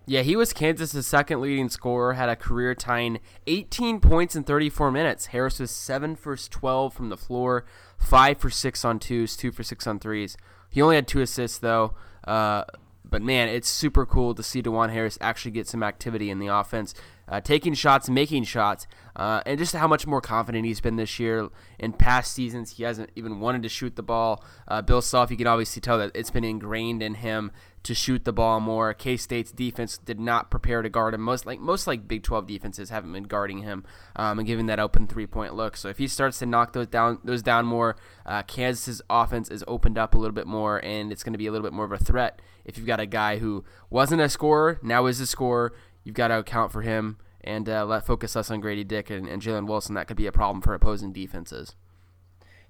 Yeah, 0.06 0.22
he 0.22 0.36
was 0.36 0.52
Kansas' 0.52 1.08
second 1.08 1.40
leading 1.40 1.70
scorer, 1.70 2.14
had 2.14 2.28
a 2.28 2.36
career 2.36 2.76
tying 2.76 3.22
18 3.48 4.02
points 4.02 4.36
in 4.36 4.44
34 4.44 4.92
minutes. 4.92 5.28
Harris 5.28 5.62
was 5.62 5.72
7 5.72 6.18
for 6.18 6.36
12 6.36 6.94
from 6.94 7.08
the 7.08 7.16
floor, 7.16 7.64
5 8.00 8.38
for 8.38 8.50
6 8.50 8.84
on 8.84 9.00
twos, 9.00 9.38
2 9.38 9.54
for 9.54 9.64
6 9.64 9.88
on 9.88 10.00
threes. 10.00 10.36
He 10.74 10.82
only 10.82 10.96
had 10.96 11.08
two 11.08 11.22
assists, 11.22 11.60
though. 11.60 11.94
Uh, 12.24 12.64
but 13.06 13.22
man, 13.22 13.48
it's 13.48 13.70
super 13.70 14.08
cool 14.08 14.34
to 14.34 14.42
see 14.42 14.64
Dajuan 14.64 14.90
Harris 14.90 15.20
actually 15.22 15.52
get 15.52 15.68
some 15.68 15.84
activity 15.84 16.32
in 16.32 16.40
the 16.40 16.48
offense, 16.48 16.96
uh, 17.28 17.42
taking 17.42 17.76
shots, 17.76 18.10
making 18.10 18.46
shots, 18.46 18.88
uh, 19.16 19.44
and 19.46 19.60
just 19.60 19.76
how 19.76 19.88
much 19.88 20.08
more 20.08 20.20
confident 20.20 20.66
he's 20.66 20.82
been 20.82 20.96
this 20.96 21.20
year. 21.20 21.48
In 21.78 21.94
past 21.94 22.34
seasons, 22.34 22.72
he 22.72 22.82
hasn't 22.82 23.12
even 23.16 23.40
wanted 23.40 23.62
to 23.62 23.70
shoot 23.70 23.96
the 23.96 24.02
ball. 24.02 24.44
Uh, 24.68 24.82
Bill 24.82 25.00
Self, 25.00 25.30
you 25.30 25.38
can 25.38 25.46
obviously 25.46 25.80
tell 25.80 26.00
that 26.00 26.10
it's 26.16 26.32
been 26.32 26.44
ingrained 26.44 27.04
in 27.04 27.14
him 27.14 27.52
to 27.84 27.94
shoot 27.94 28.24
the 28.24 28.34
ball 28.34 28.60
more. 28.60 28.94
K 28.94 29.18
State's 29.18 29.52
defense 29.52 29.98
did 29.98 30.20
not 30.20 30.50
prepare 30.50 30.82
to 30.82 30.90
guard 30.90 31.14
him. 31.14 31.22
Most 31.22 31.46
like 31.46 31.60
most 31.60 31.86
like 31.86 32.08
Big 32.08 32.24
12 32.24 32.48
defenses 32.48 32.90
haven't 32.90 33.12
been 33.12 33.24
guarding 33.24 33.60
him 33.60 33.84
um, 34.16 34.40
and 34.40 34.48
giving 34.48 34.66
that 34.68 34.80
open 34.80 35.08
three 35.08 35.28
point 35.28 35.54
look. 35.54 35.78
So 35.78 35.90
if 35.90 35.98
he 35.98 36.08
starts 36.08 36.40
to 36.40 36.46
knock 36.46 36.74
those 36.74 36.88
down 36.88 37.20
those 37.24 37.42
down 37.42 37.66
more, 37.66 37.96
uh, 38.26 38.44
Kansas's 38.44 39.02
offense 39.10 39.50
is 39.50 39.64
opened 39.68 39.98
up 39.98 40.16
a 40.16 40.18
little 40.18 40.34
bit 40.34 40.48
more, 40.48 40.84
and 40.84 41.12
it's 41.12 41.24
going 41.24 41.34
to 41.34 41.38
be 41.38 41.48
a 41.48 41.52
little 41.52 41.66
bit 41.66 41.74
more 41.74 41.86
of 41.86 41.92
a 41.92 41.98
threat. 41.98 42.42
If 42.66 42.78
you've 42.78 42.88
got 42.88 43.00
a 43.00 43.06
guy 43.06 43.38
who 43.38 43.66
wasn't 43.90 44.22
a 44.22 44.30
scorer, 44.30 44.80
now 44.82 45.06
is 45.06 45.20
a 45.20 45.28
scorer, 45.28 45.74
you've 46.04 46.16
got 46.16 46.30
to 46.30 46.40
account 46.40 46.72
for 46.72 46.82
him 46.82 47.18
and 47.44 47.68
uh, 47.68 47.86
let 47.86 48.06
focus 48.06 48.38
us 48.38 48.50
on 48.50 48.62
Gradey 48.62 48.88
Dick 48.88 49.10
and, 49.10 49.28
and 49.28 49.42
Jalen 49.42 49.68
Wilson. 49.68 49.96
That 49.96 50.08
could 50.08 50.18
be 50.18 50.28
a 50.28 50.32
problem 50.32 50.62
for 50.62 50.74
opposing 50.74 51.12
defenses. 51.12 51.76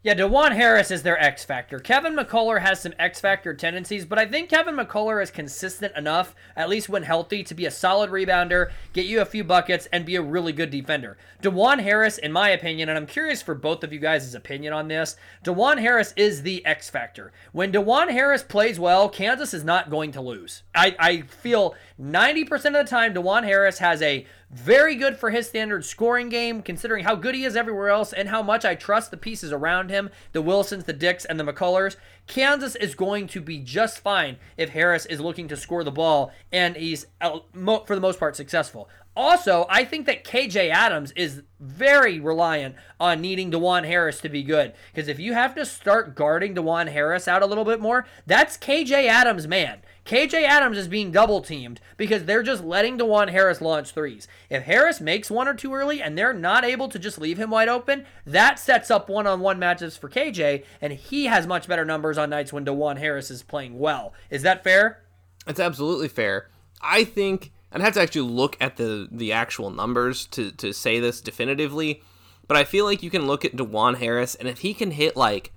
Yeah, 0.04 0.16
Dajuan 0.16 0.52
Harris 0.52 0.92
is 0.92 1.04
their 1.04 1.18
X 1.18 1.46
factor. 1.46 1.80
Kevin 1.80 2.14
McCullar 2.14 2.60
has 2.60 2.82
some 2.82 2.94
X 3.00 3.22
factor 3.22 3.54
tendencies, 3.54 4.04
but 4.04 4.20
I 4.20 4.26
think 4.26 4.50
Kevin 4.50 4.76
McCullar 4.76 5.24
is 5.24 5.32
consistent 5.32 5.96
enough, 5.96 6.36
at 6.58 6.68
least 6.68 6.90
when 6.90 7.04
healthy, 7.04 7.42
to 7.42 7.56
be 7.56 7.66
a 7.66 7.72
solid 7.72 8.12
rebounder, 8.12 8.72
get 8.92 9.06
you 9.06 9.22
a 9.22 9.26
few 9.26 9.46
buckets, 9.46 9.88
and 9.94 10.06
be 10.06 10.18
a 10.18 10.22
really 10.22 10.52
good 10.52 10.72
defender. 10.72 11.16
Dajuan 11.42 11.80
Harris, 11.80 12.18
in 12.18 12.34
my 12.34 12.50
opinion, 12.50 12.90
and 12.90 12.98
I'm 12.98 13.06
curious 13.06 13.42
for 13.42 13.56
both 13.56 13.82
of 13.82 13.94
you 13.94 14.00
guys' 14.00 14.36
opinion 14.36 14.74
on 14.74 14.90
this, 14.90 15.16
Dajuan 15.42 15.80
Harris 15.80 16.14
is 16.18 16.42
the 16.42 16.66
X 16.66 16.90
factor. 16.90 17.32
When 17.54 17.72
Dajuan 17.72 18.12
Harris 18.12 18.44
plays 18.44 18.78
well, 18.78 19.08
Kansas 19.08 19.54
is 19.54 19.64
not 19.64 19.90
going 19.90 20.12
to 20.12 20.22
lose. 20.22 20.64
I, 20.76 20.98
I 21.00 21.22
feel 21.22 21.76
90% 22.00 22.52
of 22.52 22.74
the 22.74 22.84
time, 22.86 23.14
Dajuan 23.14 23.44
Harris 23.44 23.80
has 23.80 24.02
a 24.02 24.26
very 24.50 24.96
good 24.96 25.18
for 25.18 25.30
his 25.30 25.48
standard 25.48 25.86
scoring 25.86 26.30
game, 26.30 26.62
considering 26.62 27.04
how 27.04 27.16
good 27.16 27.36
he 27.36 27.44
is 27.44 27.56
everywhere 27.56 27.90
else 27.90 28.14
and 28.14 28.30
how 28.30 28.42
much 28.42 28.66
I 28.66 28.76
trust 28.76 29.12
the 29.12 29.18
pieces 29.18 29.52
around 29.52 29.90
him 29.90 30.10
the 30.32 30.42
Wilsons, 30.42 30.86
the 30.86 30.94
Dicks, 30.94 31.26
and 31.26 31.40
the 31.40 31.44
McCullars. 31.44 31.96
Kansas 32.28 32.76
is 32.76 32.96
going 32.96 33.28
to 33.28 33.42
be 33.42 33.60
just 33.60 34.00
fine 34.00 34.38
if 34.58 34.70
Harris 34.70 35.06
is 35.06 35.20
looking 35.20 35.48
to 35.50 35.58
score 35.58 35.84
the 35.84 35.92
ball 35.92 36.32
and 36.52 36.76
he's, 36.76 37.06
uh, 37.22 37.40
for 37.54 37.96
the 37.96 38.02
most 38.02 38.20
part, 38.20 38.36
successful. 38.36 38.90
Also, 39.16 39.68
I 39.70 39.86
think 39.86 40.08
that 40.08 40.24
KJ 40.24 40.72
Adams 40.72 41.12
is 41.12 41.44
very 41.60 42.20
reliant 42.20 42.76
on 43.00 43.22
needing 43.22 43.52
Dajuan 43.52 43.86
Harris 43.86 44.20
to 44.22 44.30
be 44.30 44.42
good. 44.42 44.74
Because 44.92 45.08
if 45.08 45.20
you 45.20 45.34
have 45.34 45.54
to 45.56 45.66
start 45.66 46.16
guarding 46.16 46.56
Dajuan 46.56 46.92
Harris 46.92 47.28
out 47.28 47.44
a 47.44 47.46
little 47.46 47.66
bit 47.66 47.80
more, 47.80 48.08
that's 48.26 48.58
KJ 48.58 49.06
Adams' 49.08 49.48
man. 49.48 49.82
KJ 50.06 50.44
Adams 50.44 50.78
is 50.78 50.90
being 50.90 51.12
double 51.12 51.42
teamed 51.42 51.80
because 51.96 52.26
they're 52.26 52.44
just 52.44 52.64
letting 52.64 52.98
Dajuan 52.98 53.30
Harris 53.30 53.62
launch 53.62 53.92
threes. 53.92 54.28
If 54.50 54.64
Harris 54.64 55.00
makes 55.00 55.32
one 55.32 55.48
or 55.48 55.54
two 55.54 55.74
early 55.74 56.02
and 56.02 56.18
they're 56.18 56.34
not 56.34 56.66
able 56.66 56.90
to 56.90 57.00
just 57.00 57.20
leave 57.20 57.38
him 57.38 57.52
wide 57.52 57.70
open, 57.70 58.06
that 58.26 58.60
sets 58.60 58.92
up 58.92 59.08
one 59.08 59.28
on 59.28 59.40
one 59.40 59.60
matches 59.60 59.96
for 59.96 60.10
KJ, 60.10 60.66
and 60.82 60.92
he 60.92 61.26
has 61.26 61.48
much 61.48 61.68
better 61.68 61.86
numbers 61.86 62.18
on 62.18 62.30
nights 62.30 62.52
when 62.52 62.66
Dajuan 62.66 62.98
Harris 62.98 63.32
is 63.32 63.44
playing 63.44 63.80
well. 63.80 64.14
Is 64.30 64.42
that 64.42 64.64
fair? 64.64 65.04
It's 65.48 65.60
absolutely 65.60 66.10
fair. 66.10 66.50
I 66.82 67.06
think 67.06 67.54
I'd 67.72 67.82
have 67.82 67.94
to 67.94 68.02
actually 68.02 68.30
look 68.30 68.58
at 68.60 68.76
the 68.76 69.08
the 69.10 69.32
actual 69.32 69.70
numbers 69.70 70.26
to 70.28 70.52
to 70.52 70.74
say 70.74 71.00
this 71.00 71.22
definitively, 71.22 72.04
but 72.48 72.58
I 72.58 72.66
feel 72.66 72.84
like 72.84 73.04
you 73.04 73.10
can 73.10 73.26
look 73.26 73.46
at 73.46 73.56
Dajuan 73.56 73.98
Harris, 73.98 74.36
and 74.36 74.50
if 74.50 74.60
he 74.60 74.74
can 74.74 74.92
hit 74.92 75.16
like 75.16 75.54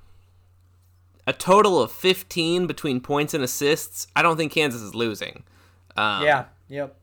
a 1.26 1.32
total 1.32 1.80
of 1.80 1.90
15 1.90 2.66
between 2.66 3.00
points 3.00 3.34
and 3.34 3.42
assists, 3.42 4.06
I 4.14 4.22
don't 4.22 4.36
think 4.36 4.52
Kansas 4.52 4.82
is 4.82 4.94
losing. 4.94 5.42
Um, 5.96 6.22
Yeah, 6.22 6.44
yep. 6.68 6.96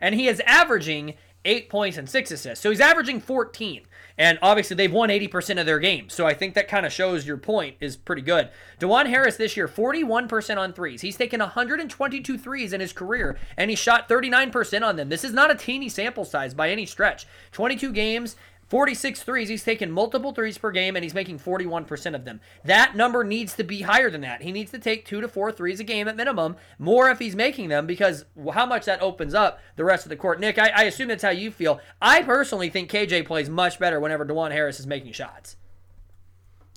And 0.00 0.14
he 0.14 0.28
is 0.28 0.40
averaging 0.46 1.14
eight 1.44 1.68
points 1.68 1.96
and 1.96 2.08
six 2.08 2.30
assists. 2.30 2.62
So 2.62 2.70
he's 2.70 2.80
averaging 2.80 3.20
14. 3.20 3.82
And 4.18 4.38
obviously 4.42 4.74
they've 4.74 4.92
won 4.92 5.10
80% 5.10 5.60
of 5.60 5.66
their 5.66 5.78
games. 5.78 6.12
So 6.12 6.26
I 6.26 6.34
think 6.34 6.54
that 6.54 6.66
kind 6.66 6.84
of 6.84 6.92
shows 6.92 7.26
your 7.26 7.36
point 7.36 7.76
is 7.80 7.96
pretty 7.96 8.22
good. 8.22 8.48
Dajuan 8.80 9.06
Harris 9.06 9.36
this 9.36 9.56
year, 9.56 9.68
41% 9.68 10.58
on 10.58 10.72
threes. 10.72 11.02
He's 11.02 11.16
taken 11.16 11.38
122 11.38 12.36
threes 12.36 12.72
in 12.72 12.80
his 12.80 12.92
career, 12.92 13.38
and 13.56 13.70
he 13.70 13.76
shot 13.76 14.08
39% 14.08 14.82
on 14.82 14.96
them. 14.96 15.08
This 15.08 15.22
is 15.22 15.32
not 15.32 15.52
a 15.52 15.54
teeny 15.54 15.88
sample 15.88 16.24
size 16.24 16.52
by 16.52 16.70
any 16.70 16.84
stretch. 16.84 17.26
22 17.52 17.92
games, 17.92 18.34
46 18.68 19.22
threes. 19.22 19.48
He's 19.48 19.64
taken 19.64 19.90
multiple 19.90 20.32
threes 20.32 20.58
per 20.58 20.70
game 20.70 20.94
and 20.94 21.02
he's 21.02 21.14
making 21.14 21.38
41% 21.38 22.14
of 22.14 22.24
them. 22.24 22.40
That 22.64 22.94
number 22.94 23.24
needs 23.24 23.54
to 23.56 23.64
be 23.64 23.82
higher 23.82 24.10
than 24.10 24.20
that. 24.20 24.42
He 24.42 24.52
needs 24.52 24.70
to 24.72 24.78
take 24.78 25.04
two 25.04 25.20
to 25.20 25.28
four 25.28 25.50
threes 25.50 25.80
a 25.80 25.84
game 25.84 26.06
at 26.06 26.16
minimum, 26.16 26.56
more 26.78 27.10
if 27.10 27.18
he's 27.18 27.34
making 27.34 27.68
them, 27.68 27.86
because 27.86 28.26
how 28.52 28.66
much 28.66 28.84
that 28.84 29.02
opens 29.02 29.34
up 29.34 29.58
the 29.76 29.84
rest 29.84 30.04
of 30.04 30.10
the 30.10 30.16
court. 30.16 30.38
Nick, 30.38 30.58
I, 30.58 30.68
I 30.68 30.82
assume 30.84 31.08
that's 31.08 31.22
how 31.22 31.30
you 31.30 31.50
feel. 31.50 31.80
I 32.00 32.22
personally 32.22 32.68
think 32.68 32.90
KJ 32.90 33.26
plays 33.26 33.48
much 33.48 33.78
better 33.78 33.98
whenever 34.00 34.26
Dajuan 34.26 34.52
Harris 34.52 34.78
is 34.78 34.86
making 34.86 35.12
shots. 35.12 35.56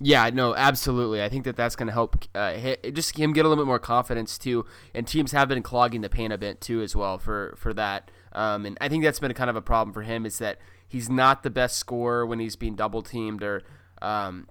Yeah, 0.04 0.30
no, 0.30 0.54
absolutely. 0.56 1.22
I 1.22 1.28
think 1.28 1.44
that 1.44 1.54
that's 1.54 1.76
going 1.76 1.86
to 1.86 1.92
help 1.92 2.24
uh, 2.34 2.54
hit, 2.54 2.92
just 2.94 3.16
him 3.16 3.32
get 3.32 3.44
a 3.44 3.48
little 3.48 3.62
bit 3.62 3.68
more 3.68 3.78
confidence 3.78 4.36
too. 4.36 4.66
And 4.94 5.06
teams 5.06 5.30
have 5.30 5.48
been 5.48 5.62
clogging 5.62 6.00
the 6.00 6.08
paint 6.08 6.32
a 6.32 6.38
bit 6.38 6.60
too 6.60 6.82
as 6.82 6.96
well 6.96 7.18
for 7.18 7.54
for 7.56 7.72
that. 7.74 8.10
Um, 8.32 8.66
and 8.66 8.76
I 8.80 8.88
think 8.88 9.04
that's 9.04 9.20
been 9.20 9.32
kind 9.34 9.48
of 9.48 9.54
a 9.54 9.62
problem 9.62 9.92
for 9.94 10.02
him 10.02 10.26
is 10.26 10.38
that 10.38 10.58
he's 10.92 11.08
not 11.08 11.42
the 11.42 11.48
best 11.48 11.78
scorer 11.78 12.26
when 12.26 12.38
he's 12.38 12.54
being 12.54 12.74
double 12.74 13.00
teamed 13.02 13.42
or, 13.42 13.62
um, 14.02 14.46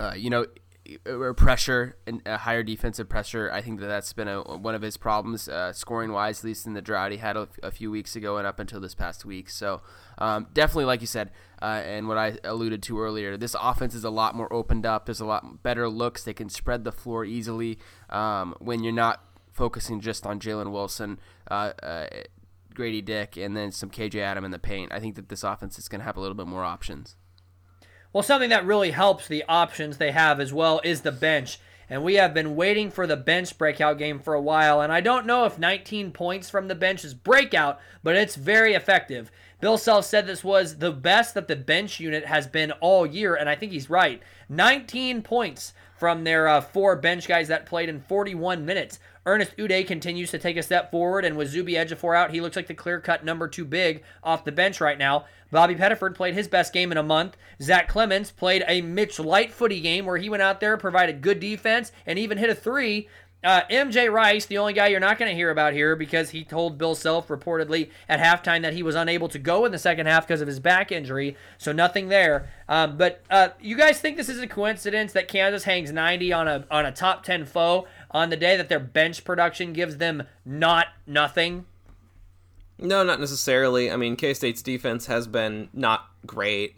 uh, 0.00 0.12
you 0.16 0.28
know, 0.28 0.44
or 1.06 1.32
pressure 1.32 1.96
and 2.08 2.20
a 2.26 2.38
higher 2.38 2.64
defensive 2.64 3.08
pressure. 3.08 3.48
I 3.52 3.62
think 3.62 3.78
that 3.78 3.86
that's 3.86 4.12
been 4.12 4.26
a, 4.26 4.42
one 4.42 4.74
of 4.74 4.82
his 4.82 4.96
problems 4.96 5.48
uh, 5.48 5.72
scoring 5.72 6.10
wise, 6.10 6.40
at 6.40 6.44
least 6.44 6.66
in 6.66 6.74
the 6.74 6.82
drought 6.82 7.12
he 7.12 7.18
had 7.18 7.36
a, 7.36 7.48
a, 7.62 7.70
few 7.70 7.92
weeks 7.92 8.16
ago 8.16 8.36
and 8.36 8.48
up 8.48 8.58
until 8.58 8.80
this 8.80 8.96
past 8.96 9.24
week. 9.24 9.48
So 9.48 9.80
um, 10.18 10.48
definitely, 10.52 10.86
like 10.86 11.00
you 11.00 11.06
said, 11.06 11.30
uh, 11.62 11.82
and 11.84 12.08
what 12.08 12.18
I 12.18 12.38
alluded 12.42 12.82
to 12.84 13.00
earlier, 13.00 13.36
this 13.36 13.54
offense 13.60 13.94
is 13.94 14.02
a 14.02 14.10
lot 14.10 14.34
more 14.34 14.52
opened 14.52 14.86
up. 14.86 15.06
There's 15.06 15.20
a 15.20 15.26
lot 15.26 15.62
better 15.62 15.88
looks. 15.88 16.24
They 16.24 16.34
can 16.34 16.48
spread 16.48 16.82
the 16.82 16.92
floor 16.92 17.24
easily 17.24 17.78
um, 18.10 18.56
when 18.58 18.82
you're 18.82 18.92
not 18.92 19.22
focusing 19.52 20.00
just 20.00 20.26
on 20.26 20.40
Jalen 20.40 20.72
Wilson. 20.72 21.20
Uh, 21.48 21.72
uh 21.80 22.06
Gradey 22.76 23.04
Dick 23.04 23.36
and 23.36 23.56
then 23.56 23.72
some 23.72 23.90
KJ 23.90 24.20
Adam 24.20 24.44
in 24.44 24.50
the 24.50 24.58
paint. 24.58 24.92
I 24.92 25.00
think 25.00 25.16
that 25.16 25.28
this 25.28 25.42
offense 25.42 25.78
is 25.78 25.88
going 25.88 26.00
to 26.00 26.04
have 26.04 26.16
a 26.16 26.20
little 26.20 26.36
bit 26.36 26.46
more 26.46 26.64
options. 26.64 27.16
Well, 28.12 28.22
something 28.22 28.50
that 28.50 28.64
really 28.64 28.92
helps 28.92 29.28
the 29.28 29.44
options 29.48 29.98
they 29.98 30.12
have 30.12 30.40
as 30.40 30.52
well 30.52 30.80
is 30.84 31.02
the 31.02 31.12
bench. 31.12 31.58
And 31.88 32.02
we 32.02 32.14
have 32.14 32.34
been 32.34 32.56
waiting 32.56 32.90
for 32.90 33.06
the 33.06 33.16
bench 33.16 33.56
breakout 33.58 33.98
game 33.98 34.18
for 34.18 34.34
a 34.34 34.40
while. 34.40 34.80
And 34.80 34.92
I 34.92 35.00
don't 35.00 35.26
know 35.26 35.44
if 35.44 35.58
19 35.58 36.10
points 36.12 36.50
from 36.50 36.66
the 36.66 36.74
bench 36.74 37.04
is 37.04 37.14
breakout, 37.14 37.78
but 38.02 38.16
it's 38.16 38.34
very 38.34 38.74
effective. 38.74 39.30
Bill 39.60 39.78
Self 39.78 40.04
said 40.04 40.26
this 40.26 40.44
was 40.44 40.78
the 40.78 40.92
best 40.92 41.34
that 41.34 41.48
the 41.48 41.56
bench 41.56 42.00
unit 42.00 42.26
has 42.26 42.46
been 42.46 42.72
all 42.72 43.06
year, 43.06 43.34
and 43.34 43.48
I 43.48 43.54
think 43.54 43.72
he's 43.72 43.88
right. 43.88 44.22
19 44.48 45.22
points 45.22 45.72
from 45.96 46.24
their 46.24 46.46
uh, 46.46 46.60
four 46.60 46.96
bench 46.96 47.26
guys 47.26 47.48
that 47.48 47.64
played 47.64 47.88
in 47.88 48.00
41 48.00 48.66
minutes. 48.66 48.98
Ernest 49.26 49.56
Udeh 49.56 49.86
continues 49.86 50.30
to 50.30 50.38
take 50.38 50.56
a 50.56 50.62
step 50.62 50.92
forward, 50.92 51.24
and 51.24 51.36
with 51.36 51.48
Zuby 51.48 51.74
Ejiofor 51.74 52.16
out, 52.16 52.30
he 52.30 52.40
looks 52.40 52.54
like 52.54 52.68
the 52.68 52.74
clear-cut 52.74 53.24
number 53.24 53.48
two 53.48 53.64
big 53.64 54.04
off 54.22 54.44
the 54.44 54.52
bench 54.52 54.80
right 54.80 54.96
now. 54.96 55.24
Bobby 55.50 55.74
Pettiford 55.74 56.14
played 56.14 56.34
his 56.34 56.46
best 56.46 56.72
game 56.72 56.92
in 56.92 56.98
a 56.98 57.02
month. 57.02 57.36
Zach 57.60 57.88
Clemence 57.88 58.30
played 58.30 58.64
a 58.68 58.82
Mitch 58.82 59.16
Lightfooty 59.16 59.82
game 59.82 60.06
where 60.06 60.16
he 60.16 60.28
went 60.28 60.42
out 60.42 60.60
there, 60.60 60.76
provided 60.76 61.22
good 61.22 61.40
defense, 61.40 61.90
and 62.06 62.18
even 62.18 62.38
hit 62.38 62.50
a 62.50 62.54
three. 62.54 63.08
Uh, 63.44 63.62
MJ 63.70 64.10
Rice, 64.10 64.46
the 64.46 64.58
only 64.58 64.72
guy 64.72 64.88
you're 64.88 64.98
not 64.98 65.18
going 65.18 65.30
to 65.30 65.36
hear 65.36 65.50
about 65.50 65.72
here 65.72 65.94
because 65.94 66.30
he 66.30 66.42
told 66.42 66.78
Bill 66.78 66.96
Self 66.96 67.28
reportedly 67.28 67.90
at 68.08 68.18
halftime 68.18 68.62
that 68.62 68.72
he 68.72 68.82
was 68.82 68.96
unable 68.96 69.28
to 69.28 69.38
go 69.38 69.64
in 69.64 69.72
the 69.72 69.78
second 69.78 70.06
half 70.06 70.26
because 70.26 70.40
of 70.40 70.48
his 70.48 70.58
back 70.58 70.90
injury, 70.90 71.36
so 71.56 71.70
nothing 71.70 72.08
there. 72.08 72.48
Um, 72.68 72.96
but 72.96 73.22
uh, 73.30 73.50
you 73.60 73.76
guys 73.76 74.00
think 74.00 74.16
this 74.16 74.28
is 74.28 74.40
a 74.40 74.48
coincidence 74.48 75.12
that 75.12 75.28
Kansas 75.28 75.62
hangs 75.62 75.92
90 75.92 76.32
on 76.32 76.48
a 76.48 76.64
on 76.70 76.86
a 76.86 76.92
top 76.92 77.22
10 77.22 77.44
foe 77.44 77.86
on 78.10 78.30
the 78.30 78.36
day 78.36 78.56
that 78.56 78.68
their 78.68 78.80
bench 78.80 79.24
production 79.24 79.72
gives 79.72 79.96
them 79.98 80.24
not 80.44 80.88
nothing? 81.06 81.66
No, 82.78 83.02
not 83.02 83.20
necessarily. 83.20 83.90
I 83.90 83.96
mean, 83.96 84.16
K 84.16 84.34
State's 84.34 84.62
defense 84.62 85.06
has 85.06 85.26
been 85.26 85.68
not 85.72 86.06
great. 86.26 86.76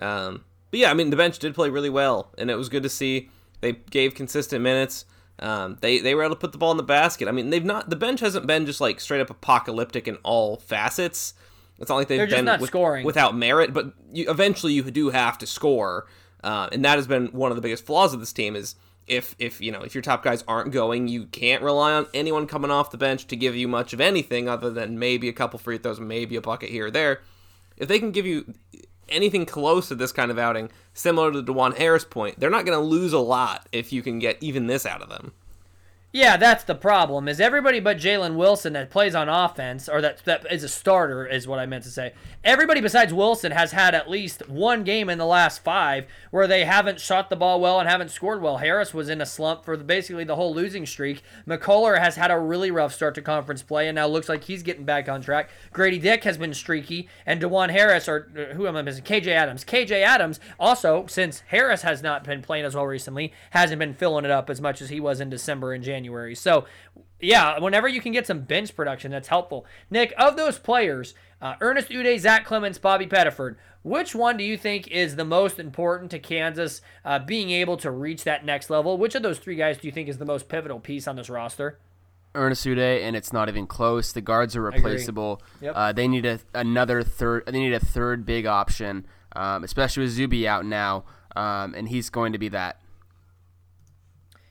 Um, 0.00 0.44
but 0.70 0.80
yeah, 0.80 0.90
I 0.90 0.94
mean, 0.94 1.10
the 1.10 1.16
bench 1.16 1.38
did 1.38 1.54
play 1.54 1.68
really 1.70 1.90
well, 1.90 2.30
and 2.38 2.50
it 2.50 2.56
was 2.56 2.68
good 2.68 2.82
to 2.82 2.88
see. 2.88 3.30
They 3.60 3.72
gave 3.72 4.14
consistent 4.14 4.62
minutes. 4.62 5.04
Um, 5.38 5.76
they 5.80 5.98
they 5.98 6.14
were 6.14 6.22
able 6.22 6.34
to 6.34 6.40
put 6.40 6.52
the 6.52 6.58
ball 6.58 6.70
in 6.70 6.76
the 6.78 6.82
basket. 6.82 7.28
I 7.28 7.32
mean, 7.32 7.50
they've 7.50 7.64
not 7.64 7.90
the 7.90 7.96
bench 7.96 8.20
hasn't 8.20 8.46
been 8.46 8.64
just 8.64 8.80
like 8.80 9.00
straight 9.00 9.20
up 9.20 9.30
apocalyptic 9.30 10.08
in 10.08 10.16
all 10.22 10.56
facets. 10.56 11.34
It's 11.78 11.90
not 11.90 11.96
like 11.96 12.08
they've 12.08 12.28
been 12.28 12.46
with- 12.58 12.70
scoring. 12.70 13.04
without 13.04 13.36
merit, 13.36 13.74
but 13.74 13.92
you, 14.10 14.30
eventually 14.30 14.72
you 14.72 14.82
do 14.84 15.10
have 15.10 15.36
to 15.38 15.46
score, 15.46 16.06
uh, 16.42 16.70
and 16.72 16.82
that 16.86 16.96
has 16.96 17.06
been 17.06 17.26
one 17.28 17.52
of 17.52 17.56
the 17.56 17.60
biggest 17.60 17.84
flaws 17.84 18.14
of 18.14 18.20
this 18.20 18.32
team. 18.32 18.56
Is 18.56 18.76
if 19.06 19.34
if 19.38 19.60
you 19.60 19.70
know 19.72 19.82
if 19.82 19.94
your 19.94 20.02
top 20.02 20.22
guys 20.22 20.44
aren't 20.48 20.72
going, 20.72 21.08
you 21.08 21.26
can't 21.26 21.62
rely 21.62 21.92
on 21.92 22.06
anyone 22.12 22.46
coming 22.46 22.70
off 22.70 22.90
the 22.90 22.98
bench 22.98 23.26
to 23.28 23.36
give 23.36 23.54
you 23.54 23.68
much 23.68 23.92
of 23.92 24.00
anything 24.00 24.48
other 24.48 24.70
than 24.70 24.98
maybe 24.98 25.28
a 25.28 25.32
couple 25.32 25.58
free 25.58 25.78
throws, 25.78 26.00
maybe 26.00 26.36
a 26.36 26.40
bucket 26.40 26.70
here 26.70 26.86
or 26.86 26.90
there. 26.90 27.20
If 27.76 27.88
they 27.88 27.98
can 27.98 28.10
give 28.10 28.26
you 28.26 28.54
anything 29.08 29.46
close 29.46 29.88
to 29.88 29.94
this 29.94 30.12
kind 30.12 30.30
of 30.30 30.38
outing, 30.38 30.70
similar 30.94 31.30
to 31.32 31.42
Dajuan 31.42 31.76
Harris 31.76 32.04
point, 32.04 32.40
they're 32.40 32.50
not 32.50 32.64
going 32.64 32.78
to 32.78 32.84
lose 32.84 33.12
a 33.12 33.18
lot 33.18 33.68
if 33.72 33.92
you 33.92 34.02
can 34.02 34.18
get 34.18 34.42
even 34.42 34.66
this 34.66 34.86
out 34.86 35.02
of 35.02 35.08
them. 35.08 35.32
Yeah, 36.16 36.38
that's 36.38 36.64
the 36.64 36.74
problem. 36.74 37.28
Is 37.28 37.42
everybody 37.42 37.78
but 37.78 37.98
Jalen 37.98 38.36
Wilson 38.36 38.72
that 38.72 38.88
plays 38.88 39.14
on 39.14 39.28
offense, 39.28 39.86
or 39.86 40.00
that 40.00 40.24
that 40.24 40.50
is 40.50 40.64
a 40.64 40.68
starter, 40.68 41.26
is 41.26 41.46
what 41.46 41.58
I 41.58 41.66
meant 41.66 41.84
to 41.84 41.90
say. 41.90 42.14
Everybody 42.42 42.80
besides 42.80 43.12
Wilson 43.12 43.52
has 43.52 43.72
had 43.72 43.94
at 43.94 44.08
least 44.08 44.48
one 44.48 44.82
game 44.82 45.10
in 45.10 45.18
the 45.18 45.26
last 45.26 45.62
five 45.62 46.06
where 46.30 46.46
they 46.46 46.64
haven't 46.64 47.02
shot 47.02 47.28
the 47.28 47.36
ball 47.36 47.60
well 47.60 47.78
and 47.78 47.86
haven't 47.86 48.10
scored 48.10 48.40
well. 48.40 48.56
Harris 48.56 48.94
was 48.94 49.10
in 49.10 49.20
a 49.20 49.26
slump 49.26 49.66
for 49.66 49.76
the, 49.76 49.84
basically 49.84 50.24
the 50.24 50.36
whole 50.36 50.54
losing 50.54 50.86
streak. 50.86 51.22
McCullar 51.46 51.98
has 51.98 52.16
had 52.16 52.30
a 52.30 52.38
really 52.38 52.70
rough 52.70 52.94
start 52.94 53.14
to 53.16 53.20
conference 53.20 53.62
play, 53.62 53.86
and 53.86 53.96
now 53.96 54.06
looks 54.06 54.30
like 54.30 54.44
he's 54.44 54.62
getting 54.62 54.86
back 54.86 55.10
on 55.10 55.20
track. 55.20 55.50
Gradey 55.74 56.00
Dick 56.00 56.24
has 56.24 56.38
been 56.38 56.54
streaky, 56.54 57.10
and 57.26 57.42
Dajuan 57.42 57.68
Harris, 57.68 58.08
or 58.08 58.30
uh, 58.34 58.54
who 58.54 58.66
am 58.66 58.76
I 58.76 58.80
missing? 58.80 59.04
KJ 59.04 59.26
Adams. 59.26 59.66
KJ 59.66 60.02
Adams 60.02 60.40
also, 60.58 61.04
since 61.08 61.42
Harris 61.48 61.82
has 61.82 62.02
not 62.02 62.24
been 62.24 62.40
playing 62.40 62.64
as 62.64 62.74
well 62.74 62.86
recently, 62.86 63.34
hasn't 63.50 63.80
been 63.80 63.92
filling 63.92 64.24
it 64.24 64.30
up 64.30 64.48
as 64.48 64.62
much 64.62 64.80
as 64.80 64.88
he 64.88 64.98
was 64.98 65.20
in 65.20 65.28
December 65.28 65.74
and 65.74 65.84
January. 65.84 66.05
So, 66.34 66.66
yeah, 67.20 67.58
whenever 67.58 67.88
you 67.88 68.00
can 68.00 68.12
get 68.12 68.26
some 68.26 68.40
bench 68.40 68.74
production, 68.74 69.10
that's 69.10 69.28
helpful. 69.28 69.66
Nick, 69.90 70.12
of 70.18 70.36
those 70.36 70.58
players, 70.58 71.14
uh, 71.40 71.54
Ernest 71.60 71.88
Udeh, 71.88 72.18
Zach 72.18 72.44
Clemence, 72.44 72.78
Bobby 72.78 73.06
Pettiford, 73.06 73.56
which 73.82 74.14
one 74.14 74.36
do 74.36 74.44
you 74.44 74.56
think 74.56 74.88
is 74.88 75.16
the 75.16 75.24
most 75.24 75.58
important 75.58 76.10
to 76.10 76.18
Kansas 76.18 76.80
uh, 77.04 77.18
being 77.20 77.50
able 77.50 77.76
to 77.78 77.90
reach 77.90 78.24
that 78.24 78.44
next 78.44 78.68
level? 78.68 78.98
Which 78.98 79.14
of 79.14 79.22
those 79.22 79.38
three 79.38 79.56
guys 79.56 79.78
do 79.78 79.86
you 79.86 79.92
think 79.92 80.08
is 80.08 80.18
the 80.18 80.24
most 80.24 80.48
pivotal 80.48 80.80
piece 80.80 81.06
on 81.06 81.16
this 81.16 81.30
roster? 81.30 81.78
Ernest 82.34 82.66
Udeh, 82.66 83.02
and 83.02 83.16
it's 83.16 83.32
not 83.32 83.48
even 83.48 83.66
close. 83.66 84.12
The 84.12 84.20
guards 84.20 84.56
are 84.56 84.62
replaceable. 84.62 85.40
Yep. 85.60 85.72
Uh, 85.74 85.92
they 85.92 86.06
need 86.06 86.26
a, 86.26 86.38
another 86.54 87.02
third. 87.02 87.46
They 87.46 87.58
need 87.58 87.72
a 87.72 87.80
third 87.80 88.26
big 88.26 88.44
option, 88.46 89.06
um, 89.34 89.64
especially 89.64 90.02
with 90.02 90.12
Zuby 90.12 90.46
out 90.46 90.66
now, 90.66 91.04
um, 91.34 91.74
and 91.74 91.88
he's 91.88 92.10
going 92.10 92.32
to 92.32 92.38
be 92.38 92.48
that. 92.48 92.80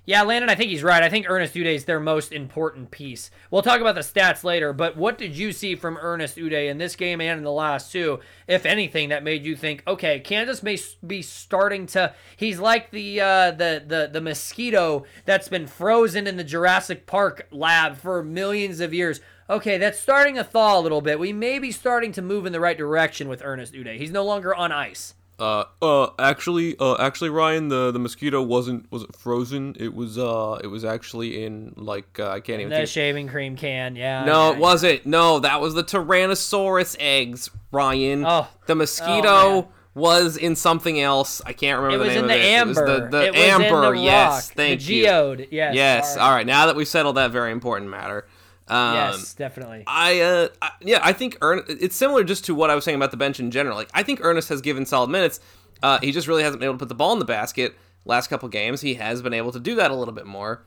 Yeah, 0.07 0.21
Landon, 0.21 0.51
I 0.51 0.55
think 0.55 0.69
he's 0.69 0.83
right. 0.83 1.01
I 1.01 1.09
think 1.09 1.25
Ernest 1.27 1.55
Udeh 1.55 1.73
is 1.73 1.85
their 1.85 1.99
most 1.99 2.31
important 2.31 2.91
piece. 2.91 3.31
We'll 3.49 3.63
talk 3.63 3.81
about 3.81 3.95
the 3.95 4.01
stats 4.01 4.43
later, 4.43 4.71
but 4.71 4.95
what 4.95 5.17
did 5.17 5.35
you 5.35 5.51
see 5.51 5.75
from 5.75 5.97
Ernest 5.99 6.37
Udeh 6.37 6.69
in 6.69 6.77
this 6.77 6.95
game 6.95 7.19
and 7.19 7.39
in 7.39 7.43
the 7.43 7.51
last 7.51 7.91
two, 7.91 8.19
if 8.47 8.67
anything, 8.67 9.09
that 9.09 9.23
made 9.23 9.43
you 9.43 9.55
think, 9.55 9.81
okay, 9.87 10.19
Kansas 10.19 10.61
may 10.61 10.77
be 11.05 11.23
starting 11.23 11.87
to? 11.87 12.13
He's 12.37 12.59
like 12.59 12.91
the 12.91 13.19
uh, 13.19 13.51
the 13.51 13.83
the 13.85 14.09
the 14.13 14.21
mosquito 14.21 15.05
that's 15.25 15.47
been 15.47 15.65
frozen 15.65 16.27
in 16.27 16.37
the 16.37 16.43
Jurassic 16.43 17.07
Park 17.07 17.47
lab 17.51 17.97
for 17.97 18.21
millions 18.21 18.81
of 18.81 18.93
years. 18.93 19.21
Okay, 19.49 19.79
that's 19.79 19.99
starting 19.99 20.35
to 20.35 20.43
thaw 20.43 20.79
a 20.79 20.81
little 20.81 21.01
bit. 21.01 21.19
We 21.19 21.33
may 21.33 21.57
be 21.57 21.71
starting 21.71 22.11
to 22.13 22.21
move 22.21 22.45
in 22.45 22.53
the 22.53 22.59
right 22.59 22.77
direction 22.77 23.27
with 23.27 23.43
Ernest 23.43 23.73
Udeh. 23.73 23.97
He's 23.97 24.11
no 24.11 24.23
longer 24.23 24.53
on 24.53 24.71
ice. 24.71 25.15
Uh, 25.37 25.65
uh, 25.81 26.07
actually, 26.17 26.77
uh, 26.79 26.95
actually, 26.97 27.29
Ryan, 27.29 27.67
the 27.67 27.91
the 27.91 27.99
mosquito 27.99 28.41
wasn't 28.41 28.89
was 28.91 29.03
it 29.03 29.15
frozen? 29.15 29.75
It 29.77 29.93
was 29.93 30.17
uh, 30.17 30.59
it 30.63 30.67
was 30.67 30.85
actually 30.85 31.43
in 31.43 31.73
like 31.75 32.19
uh, 32.19 32.29
I 32.29 32.39
can't 32.39 32.61
even. 32.61 32.69
The 32.69 32.77
think- 32.77 32.89
shaving 32.89 33.27
cream 33.27 33.57
can, 33.57 33.95
yeah. 33.97 34.23
No, 34.23 34.53
it 34.53 34.57
wasn't. 34.59 35.05
No, 35.05 35.39
that 35.39 35.59
was 35.59 35.73
the 35.73 35.83
Tyrannosaurus 35.83 36.95
eggs, 36.99 37.49
Ryan. 37.71 38.25
Oh. 38.25 38.47
the 38.67 38.75
mosquito 38.75 39.27
Oh, 39.27 39.67
was 39.93 40.37
in 40.37 40.55
something 40.55 40.99
else. 40.99 41.41
I 41.45 41.53
can't 41.53 41.81
remember 41.81 42.05
It 42.05 42.13
the 42.13 42.15
was 42.15 42.15
name 42.15 42.25
in 42.25 42.31
of 42.31 42.37
the 42.37 42.45
it. 42.45 42.51
amber. 42.51 42.85
It 42.85 42.89
was 43.01 43.11
the, 43.11 43.17
the 43.17 43.25
It 43.27 43.31
was 43.33 43.41
amber. 43.41 43.81
the 43.93 43.99
yes, 44.01 44.47
rock, 44.47 44.55
thank 44.55 44.81
the 44.81 44.93
you. 44.93 45.03
geode. 45.05 45.47
Yes. 45.51 45.75
Yes. 45.75 46.13
sorry. 46.13 46.25
All 46.25 46.31
right. 46.35 46.45
Now 46.47 46.65
that 46.67 46.75
we've 46.75 46.87
settled 46.87 47.17
that 47.17 47.31
very 47.31 47.51
important 47.51 47.89
matter, 47.91 48.25
Um, 48.67 48.95
yes, 48.95 49.33
definitely. 49.33 49.83
I, 49.85 50.21
uh, 50.21 50.47
I, 50.61 50.71
yeah, 50.81 50.99
I 51.03 51.13
think 51.13 51.37
Ern- 51.41 51.63
it's 51.67 51.95
similar 51.95 52.23
just 52.23 52.45
to 52.45 52.55
what 52.55 52.69
I 52.69 52.75
was 52.75 52.83
saying 52.83 52.95
about 52.95 53.11
the 53.11 53.17
bench 53.17 53.39
in 53.39 53.51
general. 53.51 53.75
Like, 53.75 53.89
I 53.93 54.03
think 54.03 54.19
Ernest 54.23 54.49
has 54.49 54.61
given 54.61 54.85
solid 54.85 55.09
minutes. 55.09 55.39
Uh, 55.83 55.99
he 55.99 56.11
just 56.11 56.27
really 56.27 56.43
hasn't 56.43 56.59
been 56.59 56.67
able 56.67 56.75
to 56.75 56.79
put 56.79 56.89
the 56.89 56.95
ball 56.95 57.13
in 57.13 57.19
the 57.19 57.25
basket. 57.25 57.75
Last 58.05 58.27
couple 58.27 58.49
games, 58.49 58.81
he 58.81 58.95
has 58.95 59.21
been 59.21 59.33
able 59.33 59.51
to 59.51 59.59
do 59.59 59.75
that 59.75 59.91
a 59.91 59.95
little 59.95 60.13
bit 60.13 60.25
more. 60.25 60.63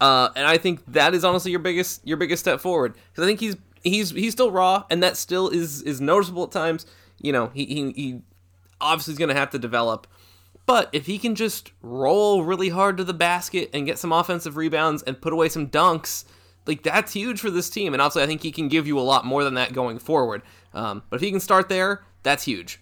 Uh, 0.00 0.28
and 0.36 0.46
I 0.46 0.58
think 0.58 0.84
that 0.92 1.14
is 1.14 1.24
honestly 1.24 1.50
your 1.50 1.60
biggest 1.60 2.06
your 2.06 2.18
biggest 2.18 2.42
step 2.42 2.60
forward 2.60 2.94
because 2.94 3.24
I 3.24 3.26
think 3.26 3.40
he's 3.40 3.56
he's 3.82 4.10
he's 4.10 4.32
still 4.32 4.50
raw, 4.50 4.84
and 4.90 5.02
that 5.02 5.16
still 5.16 5.48
is 5.48 5.82
is 5.82 6.00
noticeable 6.00 6.44
at 6.44 6.50
times. 6.50 6.86
You 7.20 7.32
know, 7.32 7.50
he 7.54 7.64
he, 7.64 7.92
he 7.92 8.20
obviously 8.80 9.12
is 9.12 9.18
going 9.18 9.30
to 9.30 9.34
have 9.34 9.50
to 9.50 9.58
develop. 9.58 10.06
But 10.66 10.90
if 10.92 11.06
he 11.06 11.18
can 11.18 11.36
just 11.36 11.70
roll 11.80 12.42
really 12.42 12.68
hard 12.68 12.96
to 12.96 13.04
the 13.04 13.14
basket 13.14 13.70
and 13.72 13.86
get 13.86 13.98
some 13.98 14.12
offensive 14.12 14.56
rebounds 14.56 15.02
and 15.04 15.20
put 15.20 15.32
away 15.32 15.48
some 15.48 15.68
dunks, 15.68 16.24
like 16.66 16.82
that's 16.82 17.12
huge 17.12 17.40
for 17.40 17.50
this 17.50 17.70
team. 17.70 17.92
And 17.92 18.02
also, 18.02 18.22
I 18.22 18.26
think 18.26 18.42
he 18.42 18.52
can 18.52 18.68
give 18.68 18.86
you 18.86 18.98
a 18.98 19.00
lot 19.00 19.24
more 19.24 19.44
than 19.44 19.54
that 19.54 19.72
going 19.72 19.98
forward. 19.98 20.42
Um, 20.74 21.02
but 21.08 21.16
if 21.16 21.22
he 21.22 21.30
can 21.30 21.40
start 21.40 21.68
there, 21.68 22.04
that's 22.22 22.44
huge. 22.44 22.80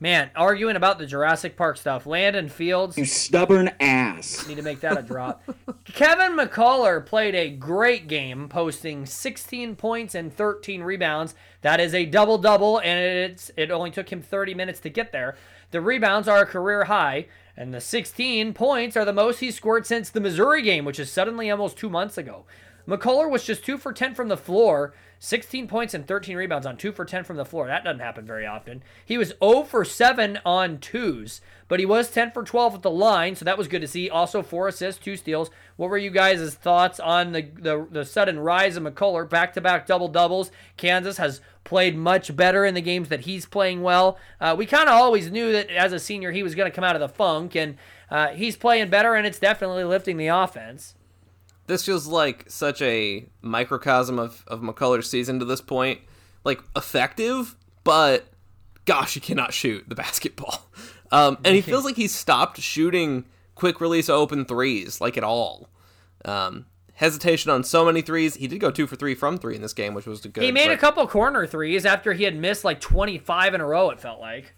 Man, 0.00 0.30
arguing 0.36 0.76
about 0.76 1.00
the 1.00 1.06
Jurassic 1.06 1.56
Park 1.56 1.76
stuff. 1.76 2.06
Landon 2.06 2.48
Fields. 2.48 2.96
You 2.96 3.04
stubborn 3.04 3.72
ass. 3.80 4.46
Need 4.46 4.54
to 4.54 4.62
make 4.62 4.78
that 4.80 4.96
a 4.96 5.02
drop. 5.02 5.42
Kevin 5.84 6.36
McCullar 6.36 7.04
played 7.04 7.34
a 7.34 7.50
great 7.50 8.06
game, 8.06 8.48
posting 8.48 9.06
16 9.06 9.74
points 9.74 10.14
and 10.14 10.32
13 10.32 10.82
rebounds. 10.82 11.34
That 11.62 11.80
is 11.80 11.94
a 11.94 12.04
double 12.04 12.38
double, 12.38 12.78
and 12.78 13.00
it's 13.32 13.50
it 13.56 13.72
only 13.72 13.90
took 13.90 14.12
him 14.12 14.22
30 14.22 14.54
minutes 14.54 14.78
to 14.80 14.88
get 14.88 15.10
there. 15.10 15.36
The 15.70 15.80
rebounds 15.80 16.28
are 16.28 16.42
a 16.42 16.46
career 16.46 16.84
high, 16.84 17.26
and 17.56 17.74
the 17.74 17.80
16 17.80 18.54
points 18.54 18.96
are 18.96 19.04
the 19.04 19.12
most 19.12 19.40
he 19.40 19.50
scored 19.50 19.86
since 19.86 20.08
the 20.08 20.20
Missouri 20.20 20.62
game, 20.62 20.84
which 20.84 20.98
is 20.98 21.12
suddenly 21.12 21.50
almost 21.50 21.76
two 21.76 21.90
months 21.90 22.16
ago. 22.16 22.44
McCullar 22.88 23.30
was 23.30 23.44
just 23.44 23.66
2 23.66 23.76
for 23.76 23.92
10 23.92 24.14
from 24.14 24.28
the 24.28 24.36
floor, 24.36 24.94
16 25.18 25.68
points 25.68 25.92
and 25.92 26.06
13 26.06 26.38
rebounds 26.38 26.66
on 26.66 26.78
2 26.78 26.92
for 26.92 27.04
10 27.04 27.22
from 27.24 27.36
the 27.36 27.44
floor. 27.44 27.66
That 27.66 27.84
doesn't 27.84 28.00
happen 28.00 28.24
very 28.24 28.46
often. 28.46 28.82
He 29.04 29.18
was 29.18 29.34
0 29.44 29.64
for 29.64 29.84
7 29.84 30.38
on 30.46 30.78
twos, 30.78 31.42
but 31.68 31.80
he 31.80 31.86
was 31.86 32.10
10 32.10 32.30
for 32.30 32.44
12 32.44 32.76
at 32.76 32.82
the 32.82 32.90
line, 32.90 33.36
so 33.36 33.44
that 33.44 33.58
was 33.58 33.68
good 33.68 33.82
to 33.82 33.88
see. 33.88 34.08
Also, 34.08 34.42
4 34.42 34.68
assists, 34.68 35.04
2 35.04 35.16
steals. 35.16 35.50
What 35.76 35.90
were 35.90 35.98
you 35.98 36.10
guys' 36.10 36.54
thoughts 36.54 36.98
on 36.98 37.32
the, 37.32 37.42
the, 37.42 37.86
the 37.90 38.04
sudden 38.06 38.38
rise 38.38 38.78
of 38.78 38.84
McCullar? 38.84 39.28
Back 39.28 39.52
to 39.52 39.60
back 39.60 39.86
double 39.86 40.08
doubles. 40.08 40.50
Kansas 40.78 41.18
has 41.18 41.42
played 41.68 41.96
much 41.96 42.34
better 42.34 42.64
in 42.64 42.74
the 42.74 42.80
games 42.80 43.08
that 43.10 43.20
he's 43.20 43.46
playing 43.46 43.82
well. 43.82 44.18
Uh, 44.40 44.54
we 44.58 44.66
kind 44.66 44.88
of 44.88 44.94
always 44.94 45.30
knew 45.30 45.52
that 45.52 45.70
as 45.70 45.92
a 45.92 46.00
senior 46.00 46.32
he 46.32 46.42
was 46.42 46.54
going 46.54 46.70
to 46.70 46.74
come 46.74 46.84
out 46.84 46.96
of 46.96 47.00
the 47.00 47.08
funk, 47.08 47.54
and 47.54 47.76
uh, 48.10 48.28
he's 48.28 48.56
playing 48.56 48.90
better, 48.90 49.14
and 49.14 49.26
it's 49.26 49.38
definitely 49.38 49.84
lifting 49.84 50.16
the 50.16 50.28
offense 50.28 50.94
this 51.68 51.84
feels 51.84 52.06
like 52.06 52.46
such 52.48 52.82
a 52.82 53.26
microcosm 53.42 54.18
of, 54.18 54.42
of 54.48 54.60
McCullar's 54.60 55.08
season 55.08 55.38
to 55.38 55.44
this 55.44 55.60
point. 55.60 56.00
Like 56.42 56.60
effective, 56.74 57.56
but 57.84 58.26
gosh, 58.84 59.14
he 59.14 59.20
cannot 59.20 59.52
shoot 59.52 59.84
the 59.86 59.94
basketball. 59.94 60.66
Um, 61.12 61.38
and 61.44 61.54
he 61.54 61.60
feels 61.62 61.84
like 61.84 61.96
he's 61.96 62.14
stopped 62.14 62.60
shooting 62.60 63.26
quick 63.54 63.80
release 63.80 64.08
open 64.08 64.44
threes, 64.44 65.00
like 65.00 65.16
at 65.16 65.24
all. 65.24 65.68
Um, 66.24 66.66
hesitation 66.98 67.50
on 67.50 67.62
so 67.62 67.84
many 67.84 68.02
threes. 68.02 68.34
He 68.34 68.48
did 68.48 68.58
go 68.58 68.72
two 68.72 68.86
for 68.86 68.96
three 68.96 69.14
from 69.14 69.38
three 69.38 69.54
in 69.54 69.62
this 69.62 69.72
game, 69.72 69.94
which 69.94 70.06
was 70.06 70.20
good. 70.20 70.42
He 70.42 70.50
made 70.50 70.66
but, 70.66 70.74
a 70.74 70.76
couple 70.76 71.06
corner 71.06 71.46
threes 71.46 71.86
after 71.86 72.12
he 72.12 72.24
had 72.24 72.36
missed 72.36 72.64
like 72.64 72.80
25 72.80 73.54
in 73.54 73.60
a 73.60 73.66
row, 73.66 73.90
it 73.90 74.00
felt 74.00 74.20
like. 74.20 74.54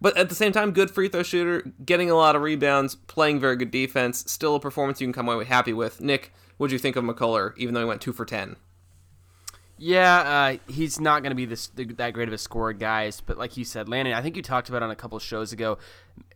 But 0.00 0.16
at 0.16 0.28
the 0.28 0.34
same 0.34 0.50
time, 0.50 0.72
good 0.72 0.90
free 0.90 1.08
throw 1.08 1.22
shooter, 1.22 1.72
getting 1.84 2.10
a 2.10 2.16
lot 2.16 2.34
of 2.34 2.42
rebounds, 2.42 2.96
playing 2.96 3.38
very 3.38 3.54
good 3.54 3.70
defense. 3.70 4.24
Still 4.26 4.56
a 4.56 4.60
performance 4.60 5.00
you 5.00 5.06
can 5.06 5.12
come 5.12 5.28
away 5.28 5.44
happy 5.44 5.72
with. 5.72 6.00
Nick, 6.00 6.32
what 6.56 6.68
do 6.68 6.74
you 6.74 6.80
think 6.80 6.96
of 6.96 7.04
McCullar, 7.04 7.56
even 7.56 7.74
though 7.74 7.80
he 7.80 7.86
went 7.86 8.00
two 8.00 8.12
for 8.12 8.24
ten? 8.24 8.56
Yeah, 9.84 10.20
uh, 10.20 10.72
he's 10.72 11.00
not 11.00 11.24
going 11.24 11.32
to 11.32 11.34
be 11.34 11.44
this 11.44 11.66
that 11.74 12.12
great 12.12 12.28
of 12.28 12.32
a 12.32 12.38
scorer, 12.38 12.72
guys. 12.72 13.20
But 13.20 13.36
like 13.36 13.56
you 13.56 13.64
said, 13.64 13.88
Landon, 13.88 14.14
I 14.14 14.22
think 14.22 14.36
you 14.36 14.42
talked 14.42 14.68
about 14.68 14.84
on 14.84 14.92
a 14.92 14.94
couple 14.94 15.18
shows 15.18 15.52
ago. 15.52 15.78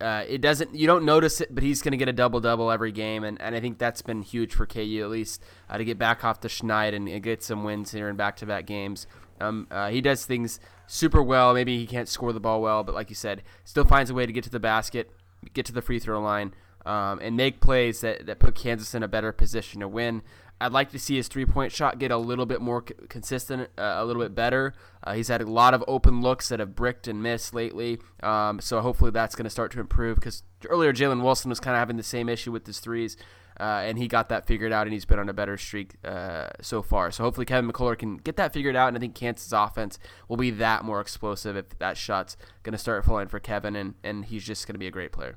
Uh, 0.01 0.25
it 0.27 0.41
doesn't 0.41 0.75
you 0.75 0.89
don't 0.89 1.05
notice 1.05 1.41
it, 1.41 1.55
but 1.55 1.63
he's 1.63 1.81
going 1.81 1.93
to 1.93 1.97
get 1.97 2.09
a 2.09 2.13
double 2.13 2.41
double 2.41 2.73
every 2.73 2.91
game, 2.91 3.23
and, 3.23 3.41
and 3.41 3.55
I 3.55 3.61
think 3.61 3.79
that's 3.79 4.03
been 4.03 4.23
huge 4.23 4.53
for 4.53 4.67
KU 4.67 5.01
at 5.01 5.11
least 5.11 5.45
uh, 5.71 5.79
to 5.79 5.85
get 5.85 5.97
back 5.97 6.25
off 6.25 6.41
the 6.41 6.49
schneid 6.49 6.93
and, 6.93 7.09
and 7.09 7.23
get 7.23 7.41
some 7.45 7.63
wins 7.63 7.93
here 7.93 8.09
in 8.09 8.17
back 8.17 8.35
to 8.39 8.47
back 8.47 8.67
games. 8.67 9.07
Um, 9.41 9.69
uh, 9.71 9.91
he 9.91 10.01
does 10.01 10.27
things 10.27 10.59
super 10.89 11.23
well. 11.23 11.55
Maybe 11.55 11.79
he 11.79 11.87
can't 11.87 12.09
score 12.09 12.33
the 12.33 12.41
ball 12.41 12.61
well, 12.61 12.83
but 12.83 12.97
like 12.97 13.11
you 13.11 13.17
said, 13.17 13.45
still 13.63 13.85
finds 13.85 14.11
a 14.11 14.15
way 14.15 14.27
to 14.27 14.33
get 14.33 14.43
to 14.43 14.51
the 14.51 14.59
basket, 14.59 15.13
get 15.55 15.67
to 15.67 15.73
the 15.73 15.83
free 15.83 16.01
throw 16.01 16.21
line, 16.21 16.53
um, 16.85 17.21
and 17.23 17.37
make 17.37 17.61
plays 17.61 18.01
that, 18.01 18.27
that 18.27 18.41
put 18.41 18.57
Kansas 18.57 18.93
in 18.93 19.05
a 19.05 19.09
better 19.09 19.31
position 19.31 19.83
to 19.83 19.89
win. 19.89 20.23
I'd 20.61 20.73
like 20.73 20.91
to 20.93 20.99
see 20.99 21.17
his 21.17 21.29
three 21.29 21.45
point 21.45 21.73
shot 21.73 21.99
get 21.99 22.11
a 22.11 22.17
little 22.17 22.47
bit 22.47 22.61
more 22.61 22.83
consistent, 22.83 23.69
uh, 23.77 23.97
a 23.99 24.05
little 24.05 24.23
bit 24.23 24.35
better. 24.35 24.75
Uh, 25.05 25.15
he's 25.15 25.29
had 25.29 25.43
a 25.43 25.51
lot 25.51 25.75
of 25.75 25.85
open 25.87 26.23
looks 26.23 26.49
that 26.49 26.61
have 26.61 26.75
bricked 26.75 27.07
and 27.07 27.23
missed 27.23 27.55
lately, 27.55 27.99
um, 28.23 28.61
so 28.61 28.81
hopefully 28.81 29.11
that's 29.11 29.35
going 29.35 29.45
to 29.45 29.51
start 29.51 29.71
to 29.73 29.81
improve. 29.81 30.17
Because 30.17 30.43
earlier 30.69 30.93
Jalen 30.93 31.23
Wilson 31.23 31.51
was 31.51 31.61
kind 31.61 31.75
of 31.75 31.79
having 31.79 31.97
the 31.97 32.03
same 32.03 32.29
issue 32.29 32.53
with 32.53 32.67
his 32.67 32.81
threes. 32.81 33.17
Uh, 33.59 33.81
and 33.87 33.97
he 33.97 34.07
got 34.07 34.29
that 34.29 34.47
figured 34.47 34.71
out, 34.71 34.87
and 34.87 34.93
he's 34.93 35.07
been 35.07 35.19
on 35.19 35.31
a 35.31 35.33
better 35.33 35.57
streak 35.57 35.95
uh, 36.05 36.49
so 36.61 36.83
far. 36.83 37.11
So 37.11 37.25
hopefully 37.25 37.47
Kevin 37.47 37.71
McCullar 37.71 37.97
can 37.97 38.19
get 38.19 38.37
that 38.37 38.53
figured 38.53 38.77
out, 38.77 38.89
and 38.89 38.97
I 38.99 39.01
think 39.01 39.15
Kansas' 39.15 39.51
offense 39.51 39.99
will 40.29 40.37
be 40.37 40.51
that 40.51 40.85
more 40.85 41.01
explosive 41.01 41.57
if 41.57 41.79
that 41.79 41.97
shot's 41.97 42.37
going 42.65 42.75
to 42.75 42.79
start 42.79 43.07
falling 43.07 43.29
for 43.29 43.41
Kevin, 43.41 43.75
and, 43.75 43.95
and 44.05 44.27
he's 44.27 44.45
just 44.45 44.67
going 44.67 44.75
to 44.75 44.79
be 44.79 44.87
a 44.87 44.91
great 44.91 45.11
player. 45.11 45.37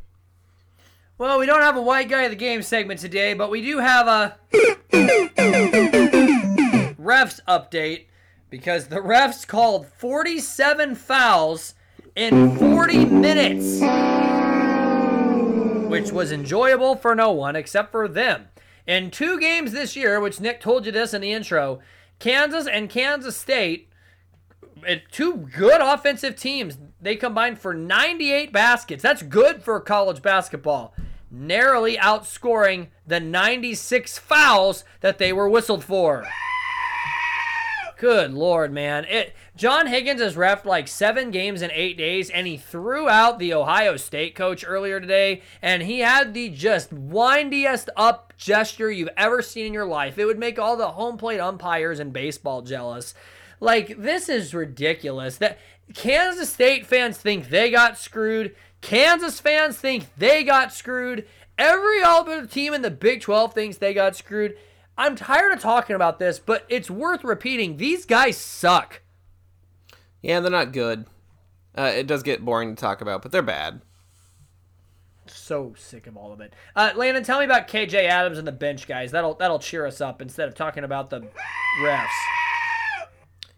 Well, 1.19 1.37
we 1.37 1.45
don't 1.45 1.61
have 1.61 1.75
a 1.75 1.81
white 1.81 2.07
guy 2.07 2.21
of 2.21 2.29
the 2.29 2.37
game 2.37 2.61
segment 2.61 3.01
today, 3.01 3.33
but 3.33 3.51
we 3.51 3.61
do 3.61 3.79
have 3.79 4.07
a 4.07 4.37
refs 6.97 7.41
update 7.45 8.05
because 8.49 8.87
the 8.87 9.01
refs 9.01 9.45
called 9.45 9.85
47 9.85 10.95
fouls 10.95 11.73
in 12.15 12.55
40 12.55 13.03
minutes 13.03 13.81
which 15.89 16.13
was 16.13 16.31
enjoyable 16.31 16.95
for 16.95 17.13
no 17.13 17.31
one 17.33 17.57
except 17.57 17.91
for 17.91 18.07
them. 18.07 18.47
In 18.87 19.11
two 19.11 19.37
games 19.41 19.73
this 19.73 19.97
year, 19.97 20.21
which 20.21 20.39
Nick 20.39 20.61
told 20.61 20.85
you 20.85 20.93
this 20.93 21.13
in 21.13 21.19
the 21.19 21.33
intro, 21.33 21.81
Kansas 22.19 22.65
and 22.65 22.89
Kansas 22.89 23.35
State, 23.35 23.89
eh, 24.87 24.99
two 25.11 25.49
good 25.53 25.81
offensive 25.81 26.37
teams, 26.37 26.77
they 27.01 27.17
combined 27.17 27.59
for 27.59 27.73
98 27.73 28.53
baskets. 28.53 29.03
That's 29.03 29.21
good 29.21 29.61
for 29.63 29.81
college 29.81 30.21
basketball. 30.21 30.93
Narrowly 31.31 31.97
outscoring 31.97 32.87
the 33.05 33.19
96 33.19 34.17
fouls 34.17 34.83
that 35.01 35.17
they 35.17 35.31
were 35.31 35.49
whistled 35.49 35.83
for. 35.83 36.25
Good 37.99 38.33
lord, 38.33 38.71
man! 38.71 39.03
It 39.09 39.35
John 39.57 39.87
Higgins 39.87 40.21
has 40.21 40.35
refed 40.35 40.63
like 40.63 40.87
seven 40.87 41.31
games 41.31 41.61
in 41.61 41.69
eight 41.71 41.97
days, 41.97 42.29
and 42.29 42.47
he 42.47 42.55
threw 42.55 43.09
out 43.09 43.39
the 43.39 43.53
Ohio 43.53 43.97
State 43.97 44.35
coach 44.35 44.63
earlier 44.65 45.01
today, 45.01 45.41
and 45.61 45.83
he 45.83 45.99
had 45.99 46.33
the 46.33 46.47
just 46.47 46.93
windiest 46.93 47.89
up 47.97 48.31
gesture 48.37 48.89
you've 48.89 49.09
ever 49.17 49.41
seen 49.41 49.65
in 49.65 49.73
your 49.73 49.85
life. 49.85 50.17
It 50.17 50.23
would 50.23 50.39
make 50.39 50.57
all 50.57 50.77
the 50.77 50.91
home 50.91 51.17
plate 51.17 51.41
umpires 51.41 51.99
in 51.99 52.11
baseball 52.11 52.61
jealous. 52.61 53.13
Like 53.59 54.01
this 54.01 54.29
is 54.29 54.53
ridiculous. 54.53 55.35
That 55.35 55.59
Kansas 55.93 56.53
State 56.53 56.85
fans 56.85 57.17
think 57.17 57.49
they 57.49 57.69
got 57.69 57.97
screwed. 57.97 58.55
Kansas 58.81 59.39
fans 59.39 59.77
think 59.77 60.05
they 60.17 60.43
got 60.43 60.73
screwed. 60.73 61.27
Every 61.57 62.01
other 62.01 62.45
team 62.45 62.73
in 62.73 62.81
the 62.81 62.91
Big 62.91 63.21
12 63.21 63.53
thinks 63.53 63.77
they 63.77 63.93
got 63.93 64.15
screwed. 64.15 64.55
I'm 64.97 65.15
tired 65.15 65.53
of 65.53 65.59
talking 65.59 65.95
about 65.95 66.19
this, 66.19 66.39
but 66.39 66.65
it's 66.69 66.89
worth 66.89 67.23
repeating. 67.23 67.77
These 67.77 68.05
guys 68.05 68.37
suck. 68.37 69.01
Yeah, 70.21 70.39
they're 70.39 70.51
not 70.51 70.73
good. 70.73 71.05
Uh, 71.77 71.91
it 71.95 72.07
does 72.07 72.23
get 72.23 72.43
boring 72.43 72.75
to 72.75 72.79
talk 72.79 73.01
about, 73.01 73.21
but 73.21 73.31
they're 73.31 73.41
bad. 73.41 73.81
So 75.27 75.73
sick 75.77 76.07
of 76.07 76.17
all 76.17 76.33
of 76.33 76.41
it. 76.41 76.53
Uh, 76.75 76.91
Landon, 76.95 77.23
tell 77.23 77.39
me 77.39 77.45
about 77.45 77.67
KJ 77.67 77.93
Adams 77.93 78.37
and 78.37 78.47
the 78.47 78.51
bench 78.51 78.87
guys. 78.87 79.11
That'll 79.11 79.35
that'll 79.35 79.59
cheer 79.59 79.85
us 79.85 80.01
up 80.01 80.21
instead 80.21 80.47
of 80.47 80.55
talking 80.55 80.83
about 80.83 81.09
the 81.09 81.21
refs. 81.81 82.07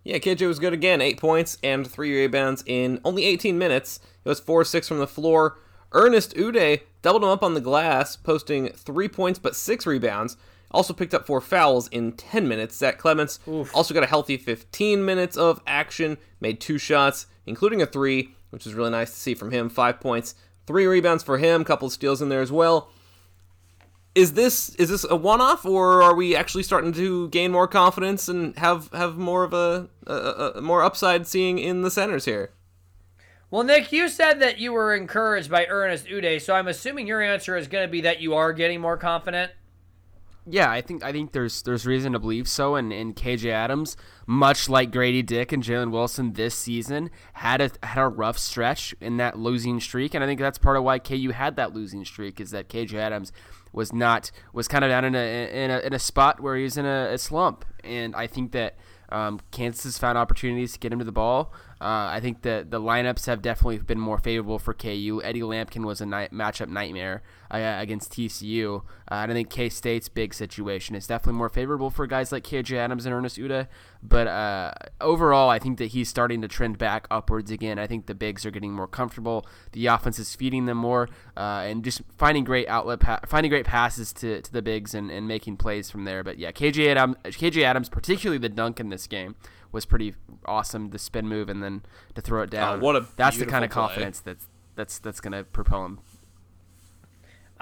Yeah, 0.03 0.17
KJ 0.17 0.47
was 0.47 0.59
good 0.59 0.73
again. 0.73 1.01
Eight 1.01 1.19
points 1.19 1.57
and 1.63 1.87
three 1.89 2.15
rebounds 2.15 2.63
in 2.65 2.99
only 3.05 3.23
18 3.25 3.57
minutes. 3.57 3.99
It 4.23 4.29
was 4.29 4.39
four 4.39 4.63
six 4.63 4.87
from 4.87 4.99
the 4.99 5.07
floor. 5.07 5.57
Ernest 5.93 6.35
Udeh 6.35 6.81
doubled 7.01 7.23
him 7.23 7.29
up 7.29 7.43
on 7.43 7.53
the 7.53 7.61
glass, 7.61 8.15
posting 8.15 8.69
three 8.69 9.07
points 9.07 9.39
but 9.39 9.55
six 9.55 9.85
rebounds. 9.85 10.37
Also 10.71 10.93
picked 10.93 11.13
up 11.13 11.25
four 11.25 11.41
fouls 11.41 11.89
in 11.89 12.13
10 12.13 12.47
minutes. 12.47 12.77
Zach 12.77 12.97
Clemence 12.97 13.39
Oof. 13.47 13.75
also 13.75 13.93
got 13.93 14.03
a 14.03 14.07
healthy 14.07 14.37
15 14.37 15.03
minutes 15.03 15.35
of 15.35 15.61
action, 15.67 16.17
made 16.39 16.61
two 16.61 16.77
shots, 16.77 17.27
including 17.45 17.81
a 17.81 17.85
three, 17.85 18.33
which 18.51 18.65
is 18.65 18.73
really 18.73 18.89
nice 18.89 19.11
to 19.11 19.19
see 19.19 19.33
from 19.33 19.51
him. 19.51 19.69
Five 19.69 19.99
points, 19.99 20.35
three 20.65 20.85
rebounds 20.85 21.23
for 21.23 21.37
him, 21.37 21.65
couple 21.65 21.87
of 21.87 21.93
steals 21.93 22.21
in 22.21 22.29
there 22.29 22.41
as 22.41 22.51
well. 22.51 22.89
Is 24.15 24.33
this 24.33 24.75
is 24.75 24.89
this 24.89 25.05
a 25.09 25.15
one-off, 25.15 25.65
or 25.65 26.03
are 26.03 26.13
we 26.13 26.35
actually 26.35 26.63
starting 26.63 26.91
to 26.93 27.29
gain 27.29 27.51
more 27.51 27.67
confidence 27.67 28.27
and 28.27 28.57
have 28.57 28.89
have 28.91 29.17
more 29.17 29.43
of 29.43 29.53
a, 29.53 29.89
a, 30.05 30.13
a 30.55 30.61
more 30.61 30.83
upside 30.83 31.27
seeing 31.27 31.59
in 31.59 31.81
the 31.81 31.91
centers 31.91 32.25
here? 32.25 32.51
Well, 33.51 33.63
Nick, 33.63 33.91
you 33.91 34.07
said 34.07 34.39
that 34.39 34.59
you 34.59 34.71
were 34.71 34.95
encouraged 34.95 35.51
by 35.51 35.65
Ernest 35.65 36.05
Udeh, 36.07 36.41
so 36.41 36.55
I'm 36.55 36.69
assuming 36.69 37.05
your 37.05 37.21
answer 37.21 37.57
is 37.57 37.67
going 37.67 37.85
to 37.85 37.91
be 37.91 37.99
that 38.01 38.21
you 38.21 38.33
are 38.33 38.53
getting 38.53 38.79
more 38.79 38.95
confident. 38.95 39.51
Yeah, 40.47 40.71
I 40.71 40.79
think 40.79 41.03
I 41.03 41.11
think 41.11 41.33
there's 41.33 41.61
there's 41.61 41.85
reason 41.85 42.13
to 42.13 42.19
believe 42.19 42.47
so. 42.47 42.75
And, 42.75 42.93
and 42.93 43.13
KJ 43.13 43.51
Adams, 43.51 43.97
much 44.25 44.69
like 44.69 44.89
Gradey 44.89 45.23
Dick 45.23 45.51
and 45.51 45.61
Jalen 45.61 45.91
Wilson 45.91 46.31
this 46.33 46.55
season, 46.55 47.11
had 47.33 47.59
a 47.59 47.71
had 47.83 48.01
a 48.01 48.07
rough 48.07 48.37
stretch 48.37 48.95
in 49.01 49.17
that 49.17 49.37
losing 49.37 49.81
streak, 49.81 50.13
and 50.13 50.23
I 50.23 50.27
think 50.27 50.39
that's 50.39 50.57
part 50.57 50.77
of 50.77 50.83
why 50.83 50.97
KU 50.97 51.31
had 51.31 51.57
that 51.57 51.73
losing 51.73 52.05
streak 52.05 52.39
is 52.39 52.51
that 52.51 52.69
KJ 52.69 52.93
Adams 52.93 53.33
was 53.73 53.91
not 53.91 54.31
was 54.53 54.69
kind 54.69 54.85
of 54.85 54.89
down 54.89 55.03
in 55.03 55.13
a 55.13 55.63
in 55.63 55.71
a, 55.71 55.79
in 55.79 55.93
a 55.93 55.99
spot 55.99 56.39
where 56.39 56.55
he's 56.55 56.77
in 56.77 56.85
a, 56.85 57.09
a 57.11 57.17
slump, 57.17 57.65
and 57.83 58.15
I 58.15 58.27
think 58.27 58.53
that 58.53 58.77
um, 59.11 59.39
Kansas 59.51 59.83
has 59.83 59.97
found 59.97 60.17
opportunities 60.17 60.73
to 60.73 60.79
get 60.79 60.91
him 60.91 60.99
to 60.99 61.05
the 61.05 61.11
ball. 61.11 61.53
Uh, 61.79 62.09
I 62.09 62.19
think 62.21 62.43
that 62.43 62.71
the 62.71 62.79
lineups 62.79 63.25
have 63.25 63.41
definitely 63.41 63.79
been 63.79 63.99
more 63.99 64.17
favorable 64.17 64.59
for 64.59 64.73
KU. 64.73 65.21
Eddie 65.23 65.41
Lampkin 65.41 65.85
was 65.85 66.01
a 66.01 66.05
matchup 66.05 66.69
nightmare 66.69 67.23
uh, 67.51 67.75
against 67.79 68.11
TCU. 68.13 68.77
Uh, 68.79 69.15
and 69.15 69.31
I 69.31 69.33
think 69.33 69.49
K 69.49 69.69
State's 69.69 70.09
big 70.09 70.33
situation 70.33 70.95
is 70.95 71.05
definitely 71.05 71.37
more 71.37 71.49
favorable 71.49 71.89
for 71.89 72.07
guys 72.07 72.31
like 72.31 72.43
KJ 72.43 72.77
Adams 72.77 73.05
and 73.05 73.13
Ernest 73.13 73.37
Udeh. 73.37 73.67
But 74.01 74.27
uh, 74.27 74.71
overall, 74.99 75.49
I 75.49 75.59
think 75.59 75.77
that 75.79 75.87
he's 75.87 76.09
starting 76.09 76.41
to 76.41 76.47
trend 76.47 76.77
back 76.77 77.07
upwards 77.11 77.51
again. 77.51 77.77
I 77.77 77.87
think 77.87 78.05
the 78.07 78.15
bigs 78.15 78.45
are 78.45 78.51
getting 78.51 78.71
more 78.73 78.87
comfortable. 78.87 79.45
The 79.73 79.87
offense 79.87 80.17
is 80.17 80.33
feeding 80.33 80.65
them 80.65 80.77
more, 80.77 81.09
uh, 81.37 81.65
and 81.65 81.83
just 81.83 82.01
finding 82.17 82.43
great 82.43 82.67
outlet, 82.67 82.99
pa- 82.99 83.19
finding 83.27 83.49
great 83.49 83.65
passes 83.65 84.13
to, 84.13 84.41
to 84.41 84.51
the 84.51 84.61
bigs 84.61 84.93
and, 84.93 85.11
and 85.11 85.27
making 85.27 85.57
plays 85.57 85.91
from 85.91 86.05
there. 86.05 86.23
But 86.23 86.39
yeah, 86.39 86.51
KJ 86.51 86.87
Adams, 86.87 87.17
KJ 87.25 87.63
Adams, 87.63 87.89
particularly 87.89 88.39
the 88.39 88.49
dunk 88.49 88.79
in 88.79 88.89
this 88.89 89.07
game 89.07 89.35
was 89.71 89.85
pretty 89.85 90.15
awesome. 90.45 90.89
The 90.89 90.99
spin 90.99 91.27
move 91.27 91.49
and 91.49 91.61
then 91.61 91.83
to 92.15 92.21
throw 92.21 92.41
it 92.41 92.49
down. 92.49 92.81
what 92.81 92.95
a 92.95 93.05
that's 93.15 93.37
the 93.37 93.45
kind 93.45 93.63
of 93.63 93.71
play. 93.71 93.81
confidence 93.81 94.19
that's 94.19 94.47
that's 94.75 94.99
that's 94.99 95.19
gonna 95.19 95.43
propel 95.43 95.85
him. 95.85 95.99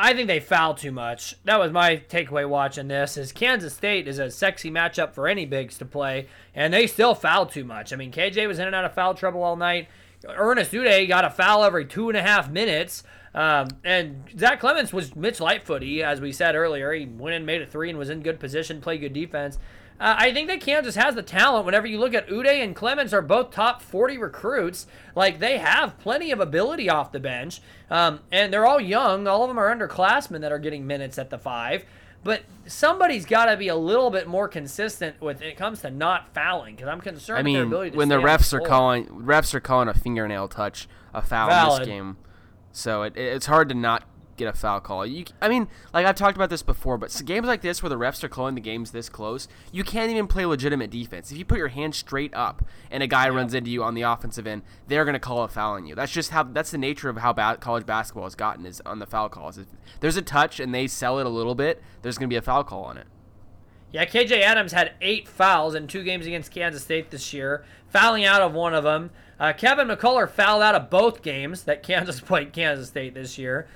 I 0.02 0.14
think 0.14 0.28
they 0.28 0.40
foul 0.40 0.76
too 0.76 0.94
much. 0.94 1.36
That 1.44 1.60
was 1.60 1.74
my 1.74 1.98
takeaway 1.98 2.48
watching 2.48 2.88
this. 2.88 3.18
Is 3.18 3.34
Kansas 3.34 3.74
State 3.74 4.08
is 4.08 4.18
a 4.18 4.32
sexy 4.32 4.72
matchup 4.72 5.14
for 5.14 5.28
any 5.28 5.46
bigs 5.46 5.78
to 5.80 5.86
play, 5.86 6.28
and 6.56 6.74
they 6.74 6.88
still 6.88 7.14
foul 7.14 7.46
too 7.46 7.66
much. 7.66 7.92
I 7.92 7.98
mean, 7.98 8.10
KJ 8.10 8.48
was 8.48 8.60
in 8.60 8.68
and 8.68 8.76
out 8.76 8.86
of 8.86 8.94
foul 8.94 9.14
trouble 9.14 9.44
all 9.44 9.58
night. 9.58 9.90
Ernest 10.26 10.72
Udeh 10.72 11.06
got 11.06 11.26
a 11.26 11.30
foul 11.30 11.66
every 11.66 11.84
two 11.84 12.08
and 12.08 12.18
a 12.18 12.22
half 12.22 12.50
minutes. 12.50 13.04
Um, 13.36 13.68
and 13.84 14.24
Zach 14.38 14.62
Clemence 14.62 14.94
was 14.94 15.18
Mitch 15.18 15.40
Lightfooty, 15.40 16.02
as 16.02 16.22
we 16.22 16.32
said 16.32 16.56
earlier. 16.56 16.94
He 16.94 17.06
went 17.06 17.36
in, 17.36 17.46
made 17.46 17.62
a 17.62 17.66
three, 17.66 17.90
and 17.90 18.00
was 18.00 18.10
in 18.10 18.22
good 18.22 18.40
position, 18.40 18.80
played 18.80 19.02
good 19.02 19.12
defense. 19.12 19.60
Uh, 20.00 20.16
I 20.18 20.34
think 20.34 20.48
that 20.48 20.62
Kansas 20.62 20.96
has 20.96 21.16
the 21.16 21.24
talent. 21.24 21.66
Whenever 21.66 21.86
you 21.86 22.00
look 22.00 22.14
at 22.14 22.28
Udeh 22.30 22.64
and 22.64 22.76
Clemence 22.76 23.12
are 23.12 23.22
both 23.22 23.52
top 23.52 23.82
40 23.82 24.18
recruits. 24.18 24.88
Like 25.16 25.40
they 25.40 25.58
have 25.58 26.00
plenty 26.00 26.32
of 26.32 26.40
ability 26.40 26.90
off 26.90 27.12
the 27.12 27.20
bench, 27.20 27.62
um, 27.90 28.22
and 28.32 28.54
they're 28.54 28.66
all 28.66 28.80
young. 28.80 29.28
All 29.28 29.44
of 29.44 29.50
them 29.50 29.60
are 29.60 29.76
underclassmen 29.76 30.42
that 30.42 30.52
are 30.52 30.60
getting 30.60 30.88
minutes 30.88 31.18
at 31.18 31.30
the 31.30 31.38
five. 31.38 31.84
But 32.24 32.44
somebody's 32.66 33.26
got 33.26 33.46
to 33.46 33.58
be 33.58 33.70
a 33.70 33.76
little 33.76 34.10
bit 34.10 34.28
more 34.28 34.48
consistent 34.48 35.22
with 35.22 35.42
it 35.42 35.56
comes 35.56 35.82
to 35.82 35.90
not 35.90 36.34
fouling, 36.34 36.76
because 36.76 36.90
I'm 36.90 37.02
concerned. 37.02 37.40
I 37.40 37.42
with 37.44 37.54
their 37.54 37.64
mean, 37.64 37.68
ability 37.68 37.92
to 37.92 37.98
when 37.98 38.10
the 38.10 38.16
refs 38.16 38.54
are 38.54 38.60
calling 38.60 39.06
refs 39.06 39.54
are 39.54 39.60
calling 39.60 39.88
a 39.88 39.94
fingernail 39.94 40.48
touch 40.48 40.88
a 41.14 41.22
foul 41.22 41.76
in 41.76 41.80
this 41.80 41.88
game, 41.88 42.18
so 42.72 43.04
it, 43.04 43.16
it's 43.16 43.46
hard 43.46 43.70
to 43.70 43.76
not 43.76 44.04
get 44.40 44.48
a 44.48 44.58
foul 44.58 44.80
call. 44.80 45.06
You, 45.06 45.26
I 45.42 45.50
mean, 45.50 45.68
like 45.94 46.06
I've 46.06 46.16
talked 46.16 46.36
about 46.36 46.50
this 46.50 46.64
before, 46.64 46.98
but 46.98 47.22
games 47.26 47.46
like 47.46 47.62
this 47.62 47.84
where 47.84 47.90
the 47.90 47.98
refs 47.98 48.24
are 48.24 48.30
calling 48.30 48.56
the 48.56 48.62
games 48.62 48.92
this 48.92 49.10
close, 49.10 49.48
you 49.72 49.84
can't 49.84 50.10
even 50.10 50.28
play 50.28 50.46
legitimate 50.46 50.90
defense. 50.90 51.32
If 51.32 51.38
you 51.38 51.46
put 51.46 51.58
your 51.58 51.68
hand 51.68 51.94
straight 51.94 52.34
up 52.34 52.66
and 52.90 53.04
a 53.04 53.08
guy 53.08 53.30
runs 53.30 53.54
into 53.54 53.70
you 53.70 53.84
on 53.84 53.94
the 53.94 54.02
offensive 54.02 54.48
end, 54.48 54.64
they're 54.88 55.06
going 55.06 55.14
to 55.14 55.20
call 55.20 55.44
a 55.44 55.48
foul 55.48 55.74
on 55.74 55.86
you. 55.86 55.94
That's 55.94 56.12
just 56.12 56.32
how 56.32 56.44
that's 56.44 56.72
the 56.72 56.78
nature 56.78 57.10
of 57.10 57.18
how 57.18 57.34
bad 57.34 57.60
college 57.60 57.86
basketball 57.86 58.24
has 58.24 58.36
gotten 58.36 58.66
is 58.66 58.82
on 58.86 59.00
the 59.00 59.06
foul 59.06 59.30
calls. 59.30 59.58
If 59.58 59.68
there's 60.00 60.18
a 60.18 60.22
touch 60.22 60.60
and 60.60 60.74
they 60.74 60.88
sell 60.88 61.20
it 61.20 61.26
a 61.26 61.30
little 61.30 61.56
bit, 61.56 61.84
there's 62.02 62.18
going 62.18 62.30
to 62.30 62.34
be 62.34 62.38
a 62.38 62.42
foul 62.42 62.64
call 62.64 62.86
on 62.86 62.98
it. 62.98 63.08
Yeah, 63.92 64.06
KJ 64.06 64.42
Adams 64.42 64.72
had 64.72 64.94
eight 65.02 65.28
fouls 65.28 65.74
in 65.74 65.88
two 65.88 66.04
games 66.04 66.28
against 66.28 66.52
Kansas 66.52 66.84
State 66.84 67.10
this 67.10 67.34
year, 67.34 67.66
fouling 67.88 68.24
out 68.24 68.42
of 68.42 68.54
one 68.54 68.76
of 68.76 68.84
them. 68.84 69.10
Uh, 69.40 69.52
Kevin 69.54 69.88
McCullar 69.88 70.30
fouled 70.30 70.62
out 70.62 70.76
of 70.76 70.90
both 70.92 71.24
games 71.24 71.64
that 71.64 71.82
Kansas 71.84 72.20
played 72.20 72.54
Kansas 72.54 72.90
State 72.90 73.16
this 73.16 73.38
year. 73.38 73.68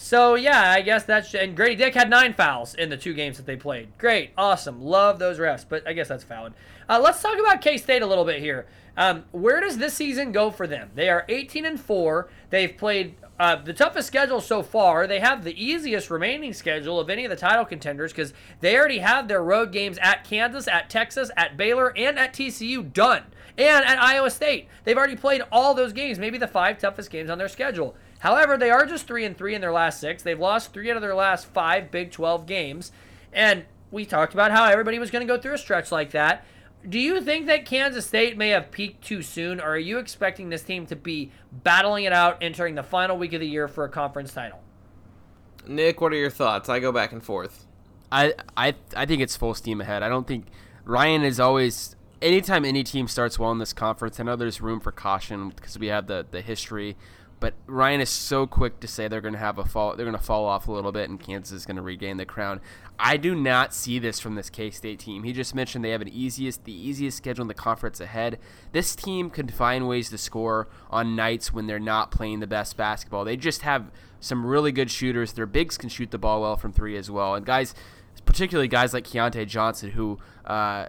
So 0.00 0.36
yeah, 0.36 0.70
I 0.70 0.80
guess 0.80 1.02
that's 1.02 1.34
and 1.34 1.58
Gradey 1.58 1.76
Dick 1.76 1.94
had 1.94 2.08
nine 2.08 2.32
fouls 2.32 2.74
in 2.74 2.88
the 2.88 2.96
two 2.96 3.14
games 3.14 3.36
that 3.36 3.46
they 3.46 3.56
played. 3.56 3.88
Great, 3.98 4.30
awesome, 4.38 4.80
love 4.80 5.18
those 5.18 5.38
refs. 5.38 5.64
But 5.68 5.86
I 5.88 5.92
guess 5.92 6.06
that's 6.06 6.22
valid. 6.22 6.54
Uh, 6.88 7.00
let's 7.02 7.20
talk 7.20 7.36
about 7.36 7.60
K 7.60 7.76
State 7.76 8.00
a 8.00 8.06
little 8.06 8.24
bit 8.24 8.40
here. 8.40 8.66
Um, 8.96 9.24
where 9.32 9.60
does 9.60 9.76
this 9.76 9.94
season 9.94 10.30
go 10.30 10.52
for 10.52 10.68
them? 10.68 10.90
They 10.94 11.08
are 11.08 11.24
18 11.28 11.64
and 11.64 11.80
four. 11.80 12.28
They've 12.50 12.76
played 12.76 13.16
uh, 13.40 13.56
the 13.56 13.72
toughest 13.72 14.06
schedule 14.06 14.40
so 14.40 14.62
far. 14.62 15.08
They 15.08 15.18
have 15.18 15.42
the 15.42 15.62
easiest 15.62 16.10
remaining 16.10 16.52
schedule 16.52 17.00
of 17.00 17.10
any 17.10 17.24
of 17.24 17.30
the 17.30 17.36
title 17.36 17.64
contenders 17.64 18.12
because 18.12 18.32
they 18.60 18.76
already 18.76 18.98
have 18.98 19.26
their 19.26 19.42
road 19.42 19.72
games 19.72 19.98
at 19.98 20.22
Kansas, 20.22 20.68
at 20.68 20.90
Texas, 20.90 21.30
at 21.36 21.56
Baylor, 21.56 21.92
and 21.96 22.18
at 22.20 22.32
TCU 22.32 22.92
done, 22.92 23.24
and 23.56 23.84
at 23.84 24.00
Iowa 24.00 24.30
State. 24.30 24.68
They've 24.84 24.96
already 24.96 25.16
played 25.16 25.42
all 25.50 25.74
those 25.74 25.92
games, 25.92 26.20
maybe 26.20 26.38
the 26.38 26.46
five 26.46 26.78
toughest 26.78 27.10
games 27.10 27.30
on 27.30 27.38
their 27.38 27.48
schedule. 27.48 27.96
However, 28.20 28.56
they 28.56 28.70
are 28.70 28.84
just 28.86 29.06
three 29.06 29.24
and 29.24 29.36
three 29.36 29.54
in 29.54 29.60
their 29.60 29.72
last 29.72 30.00
six. 30.00 30.22
They've 30.22 30.38
lost 30.38 30.72
three 30.72 30.90
out 30.90 30.96
of 30.96 31.02
their 31.02 31.14
last 31.14 31.46
five 31.46 31.90
Big 31.90 32.10
12 32.10 32.46
games, 32.46 32.92
and 33.32 33.64
we 33.90 34.04
talked 34.04 34.34
about 34.34 34.50
how 34.50 34.64
everybody 34.64 34.98
was 34.98 35.10
going 35.10 35.26
to 35.26 35.32
go 35.32 35.40
through 35.40 35.54
a 35.54 35.58
stretch 35.58 35.92
like 35.92 36.10
that. 36.10 36.44
Do 36.88 36.98
you 36.98 37.20
think 37.20 37.46
that 37.46 37.64
Kansas 37.64 38.06
State 38.06 38.36
may 38.36 38.50
have 38.50 38.70
peaked 38.70 39.04
too 39.04 39.22
soon, 39.22 39.60
or 39.60 39.70
are 39.70 39.78
you 39.78 39.98
expecting 39.98 40.48
this 40.48 40.62
team 40.62 40.86
to 40.86 40.96
be 40.96 41.32
battling 41.52 42.04
it 42.04 42.12
out 42.12 42.38
entering 42.40 42.76
the 42.76 42.82
final 42.82 43.18
week 43.18 43.32
of 43.32 43.40
the 43.40 43.48
year 43.48 43.66
for 43.68 43.84
a 43.84 43.88
conference 43.88 44.32
title? 44.32 44.60
Nick, 45.66 46.00
what 46.00 46.12
are 46.12 46.16
your 46.16 46.30
thoughts? 46.30 46.68
I 46.68 46.80
go 46.80 46.92
back 46.92 47.12
and 47.12 47.22
forth. 47.22 47.66
I 48.10 48.34
I 48.56 48.74
I 48.96 49.06
think 49.06 49.20
it's 49.20 49.36
full 49.36 49.54
steam 49.54 49.80
ahead. 49.80 50.02
I 50.02 50.08
don't 50.08 50.26
think 50.26 50.46
Ryan 50.84 51.24
is 51.24 51.38
always 51.38 51.94
anytime 52.22 52.64
any 52.64 52.82
team 52.82 53.06
starts 53.08 53.38
well 53.38 53.50
in 53.52 53.58
this 53.58 53.72
conference. 53.72 54.18
I 54.18 54.22
know 54.22 54.36
there's 54.36 54.60
room 54.60 54.80
for 54.80 54.92
caution 54.92 55.50
because 55.50 55.78
we 55.78 55.88
have 55.88 56.06
the 56.06 56.26
the 56.30 56.40
history, 56.40 56.96
but 57.40 57.54
Ryan 57.66 58.00
is 58.00 58.08
so 58.08 58.46
quick 58.46 58.80
to 58.80 58.88
say 58.88 59.08
they're 59.08 59.20
going 59.20 59.34
to 59.34 59.38
have 59.38 59.58
a 59.58 59.64
fall. 59.64 59.94
They're 59.96 60.06
going 60.06 60.18
to 60.18 60.22
fall 60.22 60.46
off 60.46 60.68
a 60.68 60.72
little 60.72 60.92
bit, 60.92 61.08
and 61.08 61.20
Kansas 61.20 61.52
is 61.52 61.66
going 61.66 61.76
to 61.76 61.82
regain 61.82 62.16
the 62.16 62.24
crown. 62.26 62.60
I 62.98 63.16
do 63.16 63.34
not 63.34 63.72
see 63.72 63.98
this 63.98 64.18
from 64.18 64.34
this 64.34 64.50
K 64.50 64.70
State 64.70 64.98
team. 64.98 65.22
He 65.22 65.32
just 65.32 65.54
mentioned 65.54 65.84
they 65.84 65.90
have 65.90 66.02
an 66.02 66.08
easiest 66.08 66.64
the 66.64 66.72
easiest 66.72 67.16
schedule 67.16 67.42
in 67.42 67.48
the 67.48 67.54
conference 67.54 68.00
ahead. 68.00 68.38
This 68.72 68.96
team 68.96 69.30
can 69.30 69.48
find 69.48 69.88
ways 69.88 70.10
to 70.10 70.18
score 70.18 70.68
on 70.90 71.14
nights 71.14 71.52
when 71.52 71.66
they're 71.66 71.78
not 71.78 72.10
playing 72.10 72.40
the 72.40 72.46
best 72.46 72.76
basketball. 72.76 73.24
They 73.24 73.36
just 73.36 73.62
have 73.62 73.90
some 74.20 74.44
really 74.44 74.72
good 74.72 74.90
shooters. 74.90 75.32
Their 75.32 75.46
bigs 75.46 75.78
can 75.78 75.88
shoot 75.88 76.10
the 76.10 76.18
ball 76.18 76.40
well 76.40 76.56
from 76.56 76.72
three 76.72 76.96
as 76.96 77.10
well, 77.10 77.34
and 77.34 77.46
guys 77.46 77.74
particularly 78.24 78.68
guys 78.68 78.92
like 78.92 79.04
Keyontae 79.04 79.46
Johnson, 79.46 79.92
who 79.92 80.18
uh, 80.44 80.86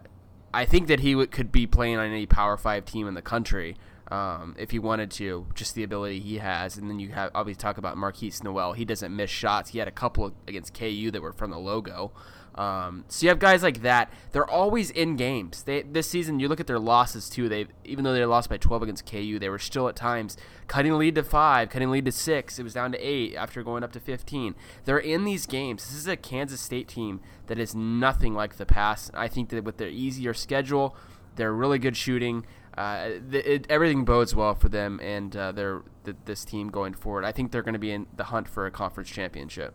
I 0.54 0.66
think 0.66 0.88
that 0.88 1.02
he 1.02 1.16
would, 1.16 1.32
could 1.32 1.52
be 1.52 1.68
playing 1.68 1.98
on 1.98 2.08
any 2.08 2.26
Power 2.26 2.58
Five 2.58 2.86
team 2.86 3.08
in 3.08 3.14
the 3.14 3.22
country 3.22 3.78
um, 4.12 4.56
if 4.58 4.72
he 4.72 4.80
wanted 4.80 5.12
to. 5.12 5.48
Just 5.54 5.76
the 5.76 5.84
ability 5.84 6.20
he 6.20 6.38
has, 6.38 6.78
and 6.78 6.90
then 6.90 7.00
you 7.00 7.10
have 7.10 7.32
obviously 7.36 7.60
talk 7.60 7.78
about 7.78 7.98
Markquis 7.98 8.44
Nowell. 8.44 8.74
He 8.74 8.86
doesn't 8.86 9.16
miss 9.16 9.30
shots. 9.30 9.72
He 9.72 9.80
had 9.80 9.88
a 9.88 9.92
couple 9.92 10.34
against 10.48 10.74
KU 10.74 11.12
that 11.12 11.22
were 11.22 11.34
from 11.34 11.52
the 11.52 11.60
logo. 11.60 12.12
Um, 12.56 13.06
so 13.08 13.24
you 13.24 13.30
have 13.30 13.40
guys 13.40 13.64
like 13.64 13.84
that. 13.84 14.12
They're 14.32 14.50
always 14.50 14.92
in 14.92 15.16
games. 15.16 15.64
They 15.64 15.84
this 15.84 16.10
season. 16.10 16.40
You 16.40 16.50
look 16.50 16.60
at 16.60 16.68
their 16.68 16.80
losses 16.80 17.30
too. 17.30 17.48
They 17.48 17.68
even 17.86 18.04
though 18.04 18.14
they 18.14 18.26
lost 18.26 18.50
by 18.50 18.58
12 18.58 18.84
against 18.84 19.10
KU, 19.10 19.40
they 19.40 19.50
were 19.50 19.60
still 19.60 19.88
at 19.88 19.96
times 19.96 20.36
cutting 20.68 20.92
the 20.92 20.98
lead 20.98 21.16
to 21.16 21.24
five, 21.24 21.70
cutting 21.70 21.88
the 21.88 21.94
lead 21.94 22.06
to 22.06 22.12
six. 22.12 22.60
It 22.60 22.64
was 22.64 22.74
down 22.74 22.92
to 22.92 22.98
eight 23.00 23.36
after 23.36 23.64
going 23.64 23.84
up 23.84 23.94
to 23.94 24.00
15. 24.00 24.56
They're 24.84 24.98
in 24.98 25.24
these 25.24 25.46
games. 25.46 25.86
This 25.86 25.96
is 25.96 26.08
a 26.08 26.18
Kansas 26.18 26.60
State 26.60 26.90
team 26.90 27.22
that 27.48 27.60
is 27.60 27.76
nothing 27.76 28.34
like 28.34 28.58
the 28.58 28.66
past. 28.66 29.12
I 29.14 29.30
think 29.30 29.50
that 29.50 29.64
with 29.64 29.78
their 29.78 29.88
easier 29.88 30.34
schedule, 30.34 30.98
they're 31.36 31.54
really 31.54 31.80
good 31.80 31.96
shooting. 31.96 32.46
Uh, 32.78 33.10
th- 33.32 33.46
it, 33.46 33.68
everything 33.70 34.06
bodes 34.06 34.34
well 34.34 34.56
for 34.56 34.70
them 34.70 35.00
and 35.02 35.36
uh, 35.36 35.52
their 35.52 35.82
th- 36.06 36.18
this 36.26 36.46
team 36.46 36.70
going 36.70 36.94
forward. 36.94 37.26
I 37.26 37.32
think 37.32 37.52
they're 37.52 37.64
going 37.64 37.74
to 37.74 37.80
be 37.80 37.92
in 37.92 38.08
the 38.16 38.26
hunt 38.26 38.48
for 38.48 38.66
a 38.66 38.72
conference 38.72 39.10
championship. 39.10 39.74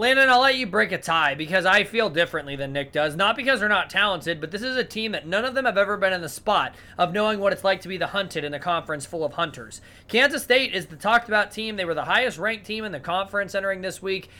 Landon, 0.00 0.30
I'll 0.30 0.42
let 0.42 0.54
you 0.54 0.68
break 0.68 0.92
a 0.92 0.98
tie 0.98 1.34
because 1.34 1.66
I 1.66 1.82
feel 1.82 2.08
differently 2.08 2.54
than 2.54 2.72
Nick 2.72 2.92
does. 2.92 3.16
Not 3.16 3.34
because 3.34 3.58
they're 3.58 3.68
not 3.68 3.90
talented, 3.90 4.40
but 4.40 4.52
this 4.52 4.62
is 4.62 4.76
a 4.76 4.84
team 4.84 5.10
that 5.10 5.26
none 5.26 5.44
of 5.44 5.54
them 5.54 5.64
have 5.64 5.76
ever 5.76 5.96
been 5.96 6.12
in 6.12 6.20
the 6.20 6.28
spot 6.28 6.76
of 6.96 7.12
knowing 7.12 7.40
what 7.40 7.52
it's 7.52 7.64
like 7.64 7.80
to 7.80 7.88
be 7.88 7.96
the 7.96 8.06
hunted 8.06 8.44
in 8.44 8.54
a 8.54 8.60
conference 8.60 9.04
full 9.06 9.24
of 9.24 9.32
hunters. 9.32 9.80
Kansas 10.06 10.44
State 10.44 10.72
is 10.72 10.86
the 10.86 10.94
talked 10.94 11.26
about 11.26 11.50
team. 11.50 11.74
They 11.74 11.84
were 11.84 11.94
the 11.94 12.04
highest 12.04 12.38
ranked 12.38 12.64
team 12.64 12.84
in 12.84 12.92
the 12.92 13.00
conference 13.00 13.56
entering 13.56 13.80
this 13.80 14.00
week. 14.00 14.30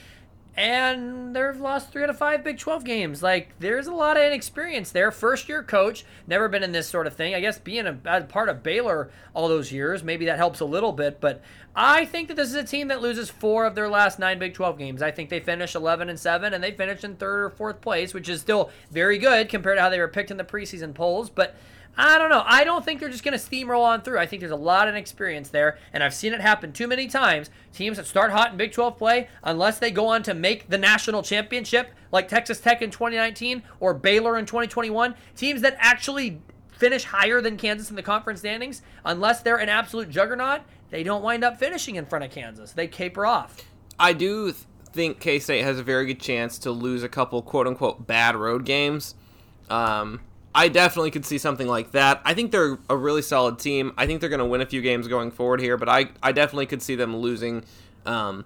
And 0.59 1.37
they've 1.37 1.61
lost 1.61 1.93
three 1.93 2.03
out 2.03 2.11
of 2.11 2.19
five 2.19 2.43
Big 2.43 2.59
12 2.59 2.83
games. 2.83 3.23
Like, 3.23 3.57
there's 3.61 3.87
a 3.87 3.93
lot 3.93 4.17
of 4.17 4.25
inexperience 4.25 4.91
there. 4.91 5.13
First 5.13 5.49
year 5.49 5.63
coach, 5.63 6.05
never 6.27 6.49
been 6.49 6.65
in 6.65 6.73
this 6.73 6.89
sort 6.89 7.07
of 7.07 7.15
thing. 7.15 7.33
I 7.33 7.41
guess 7.41 7.61
being 7.61 7.87
a, 7.87 7.97
a 8.05 8.23
part 8.23 8.49
of 8.49 8.65
Baylor 8.65 9.09
all 9.35 9.47
those 9.47 9.71
years, 9.71 10.03
maybe 10.03 10.25
that 10.25 10.37
helps 10.37 10.59
a 10.59 10.65
little 10.65 10.91
bit. 10.91 11.21
But 11.21 11.43
I 11.77 12.07
think 12.07 12.27
that 12.27 12.35
this 12.35 12.49
is 12.49 12.57
a 12.57 12.65
team 12.65 12.89
that 12.89 13.01
loses 13.01 13.31
four 13.31 13.67
of 13.67 13.77
their 13.77 13.89
last 13.89 14.19
nine 14.19 14.41
Big 14.41 14.53
12 14.53 14.77
games. 14.79 15.01
I 15.01 15.13
think 15.13 15.31
they 15.31 15.39
finish 15.39 15.77
11 15.77 16.09
and 16.09 16.19
7, 16.19 16.53
and 16.53 16.65
they 16.65 16.73
finish 16.73 17.05
in 17.05 17.15
third 17.15 17.45
or 17.45 17.51
fourth 17.51 17.81
place, 17.81 18.13
which 18.13 18.29
is 18.29 18.41
still 18.41 18.71
very 18.91 19.19
good 19.19 19.49
compared 19.49 19.77
to 19.77 19.83
how 19.83 19.91
they 19.91 20.01
were 20.01 20.09
picked 20.09 20.33
in 20.33 20.39
the 20.39 20.45
preseason 20.45 20.93
polls. 20.93 21.31
But 21.31 21.55
I 22.01 22.17
don't 22.17 22.31
know. 22.31 22.45
I 22.47 22.63
don't 22.63 22.85
think 22.85 23.01
they're 23.01 23.09
just 23.09 23.25
going 23.25 23.37
to 23.37 23.45
steamroll 23.45 23.83
on 23.83 24.03
through. 24.03 24.21
I 24.21 24.27
think 24.27 24.39
there's 24.39 24.53
a 24.53 24.57
lot 24.57 24.87
of 24.87 24.95
experience 24.95 25.49
there, 25.49 25.79
and 25.93 26.05
I've 26.05 26.15
seen 26.15 26.33
it 26.33 26.41
happen 26.41 26.73
too 26.73 26.87
many 26.87 27.09
times. 27.09 27.51
Teams 27.73 27.97
that 27.97 28.07
start 28.07 28.31
hot 28.31 28.53
in 28.53 28.57
Big 28.57 28.71
12 28.71 28.97
play, 28.97 29.29
unless 29.43 29.81
they 29.81 29.91
go 29.91 30.07
on 30.07 30.23
to 30.23 30.33
make 30.33 30.69
the 30.69 30.79
national 30.79 31.25
championship, 31.25 31.91
like 32.13 32.29
Texas 32.29 32.61
Tech 32.61 32.83
in 32.83 32.93
2019 32.93 33.65
or 33.81 33.95
Baylor 33.95 34.39
in 34.39 34.47
2021, 34.47 35.17
teams 35.37 35.61
that 35.63 35.77
actually 35.81 36.41
finish 36.69 37.03
higher 37.03 37.41
than 37.41 37.57
Kansas 37.57 37.91
in 37.91 37.97
the 37.97 38.03
conference 38.03 38.39
standings, 38.39 38.81
unless 39.05 39.43
they're 39.43 39.57
an 39.57 39.69
absolute 39.69 40.09
juggernaut, 40.09 40.61
they 40.91 41.03
don't 41.03 41.23
wind 41.23 41.43
up 41.43 41.59
finishing 41.59 41.97
in 41.97 42.07
front 42.07 42.25
of 42.25 42.31
Kansas. 42.31 42.71
They 42.71 42.87
caper 42.87 43.27
off. 43.27 43.63
I 43.99 44.13
do 44.13 44.53
think 44.93 45.19
K 45.19 45.41
State 45.41 45.65
has 45.65 45.81
a 45.81 45.83
very 45.83 46.07
good 46.07 46.21
chance 46.21 46.59
to 46.59 46.71
lose 46.71 47.03
a 47.03 47.09
couple 47.09 47.43
quote 47.43 47.67
unquote 47.67 48.07
bad 48.07 48.37
road 48.37 48.65
games. 48.65 49.17
Um, 49.69 50.21
I 50.59 50.67
definitely 50.67 51.13
could 51.13 51.25
see 51.25 51.39
something 51.39 51.69
like 51.69 51.93
that. 51.93 52.21
I 52.25 52.35
think 52.35 52.51
they're 52.51 52.81
a 52.91 52.97
really 52.97 53.23
solid 53.23 53.61
team. 53.61 53.93
I 53.97 54.07
think 54.07 54.21
they're 54.21 54.29
going 54.29 54.41
to 54.41 54.45
win 54.45 54.61
a 54.61 54.67
few 54.67 54.83
games 54.83 55.07
going 55.07 55.31
forward 55.31 55.61
here, 55.61 55.77
but 55.77 55.89
I, 55.89 56.07
I 56.21 56.33
definitely 56.33 56.67
could 56.67 56.83
see 56.83 56.97
them 56.97 57.17
losing 57.17 57.65
um, 58.05 58.45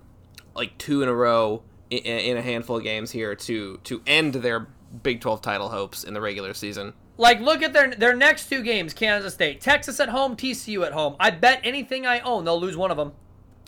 like 0.54 0.76
two 0.76 1.02
in 1.02 1.08
a 1.08 1.14
row 1.14 1.62
in, 1.88 2.00
in 2.00 2.36
a 2.36 2.42
handful 2.42 2.76
of 2.76 2.82
games 2.82 3.12
here 3.12 3.34
to 3.34 3.80
to 3.84 4.02
end 4.06 4.34
their 4.34 4.68
Big 5.02 5.22
12 5.22 5.40
title 5.40 5.70
hopes 5.70 6.04
in 6.04 6.12
the 6.12 6.20
regular 6.20 6.52
season. 6.52 6.92
Like, 7.16 7.40
look 7.40 7.62
at 7.62 7.72
their 7.72 7.94
their 7.94 8.14
next 8.14 8.50
two 8.50 8.62
games: 8.62 8.92
Kansas 8.92 9.32
State, 9.32 9.62
Texas 9.62 9.98
at 9.98 10.10
home, 10.10 10.36
TCU 10.36 10.84
at 10.84 10.92
home. 10.92 11.16
I 11.18 11.30
bet 11.30 11.62
anything 11.64 12.04
I 12.04 12.20
own 12.20 12.44
they'll 12.44 12.60
lose 12.60 12.76
one 12.76 12.90
of 12.90 12.98
them. 12.98 13.12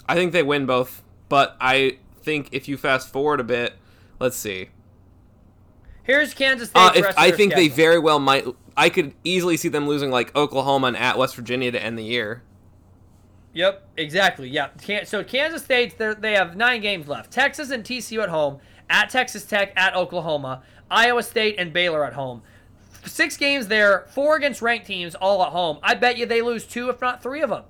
I 0.06 0.16
think 0.16 0.32
they 0.32 0.42
win 0.42 0.66
both, 0.66 1.02
but 1.30 1.56
I 1.62 1.96
think 2.20 2.50
if 2.52 2.68
you 2.68 2.76
fast 2.76 3.10
forward 3.10 3.40
a 3.40 3.44
bit, 3.44 3.72
let's 4.20 4.36
see. 4.36 4.68
Here's 6.04 6.34
Kansas 6.34 6.68
State. 6.68 6.80
Uh, 6.80 6.92
if, 6.94 7.18
I 7.18 7.30
think 7.30 7.54
they 7.54 7.68
very 7.68 7.98
well 7.98 8.18
might. 8.18 8.46
I 8.76 8.88
could 8.90 9.14
easily 9.24 9.56
see 9.56 9.68
them 9.68 9.88
losing 9.88 10.10
like 10.10 10.34
Oklahoma 10.36 10.88
and 10.88 10.96
at 10.96 11.18
West 11.18 11.34
Virginia 11.34 11.72
to 11.72 11.82
end 11.82 11.98
the 11.98 12.04
year. 12.04 12.42
Yep, 13.54 13.88
exactly. 13.96 14.48
Yeah. 14.48 14.68
So 15.04 15.24
Kansas 15.24 15.62
State, 15.62 15.96
they 15.98 16.32
have 16.32 16.56
nine 16.56 16.80
games 16.80 17.08
left. 17.08 17.30
Texas 17.30 17.70
and 17.70 17.84
TCU 17.84 18.22
at 18.22 18.28
home, 18.28 18.58
at 18.90 19.10
Texas 19.10 19.44
Tech, 19.44 19.72
at 19.76 19.94
Oklahoma, 19.94 20.62
Iowa 20.90 21.22
State 21.22 21.54
and 21.58 21.72
Baylor 21.72 22.04
at 22.04 22.14
home. 22.14 22.42
Six 23.06 23.36
games 23.36 23.68
there, 23.68 24.06
four 24.08 24.36
against 24.36 24.60
ranked 24.60 24.86
teams, 24.86 25.14
all 25.14 25.42
at 25.42 25.50
home. 25.50 25.78
I 25.82 25.94
bet 25.94 26.18
you 26.18 26.26
they 26.26 26.42
lose 26.42 26.66
two, 26.66 26.88
if 26.90 27.00
not 27.00 27.22
three 27.22 27.42
of 27.42 27.50
them. 27.50 27.64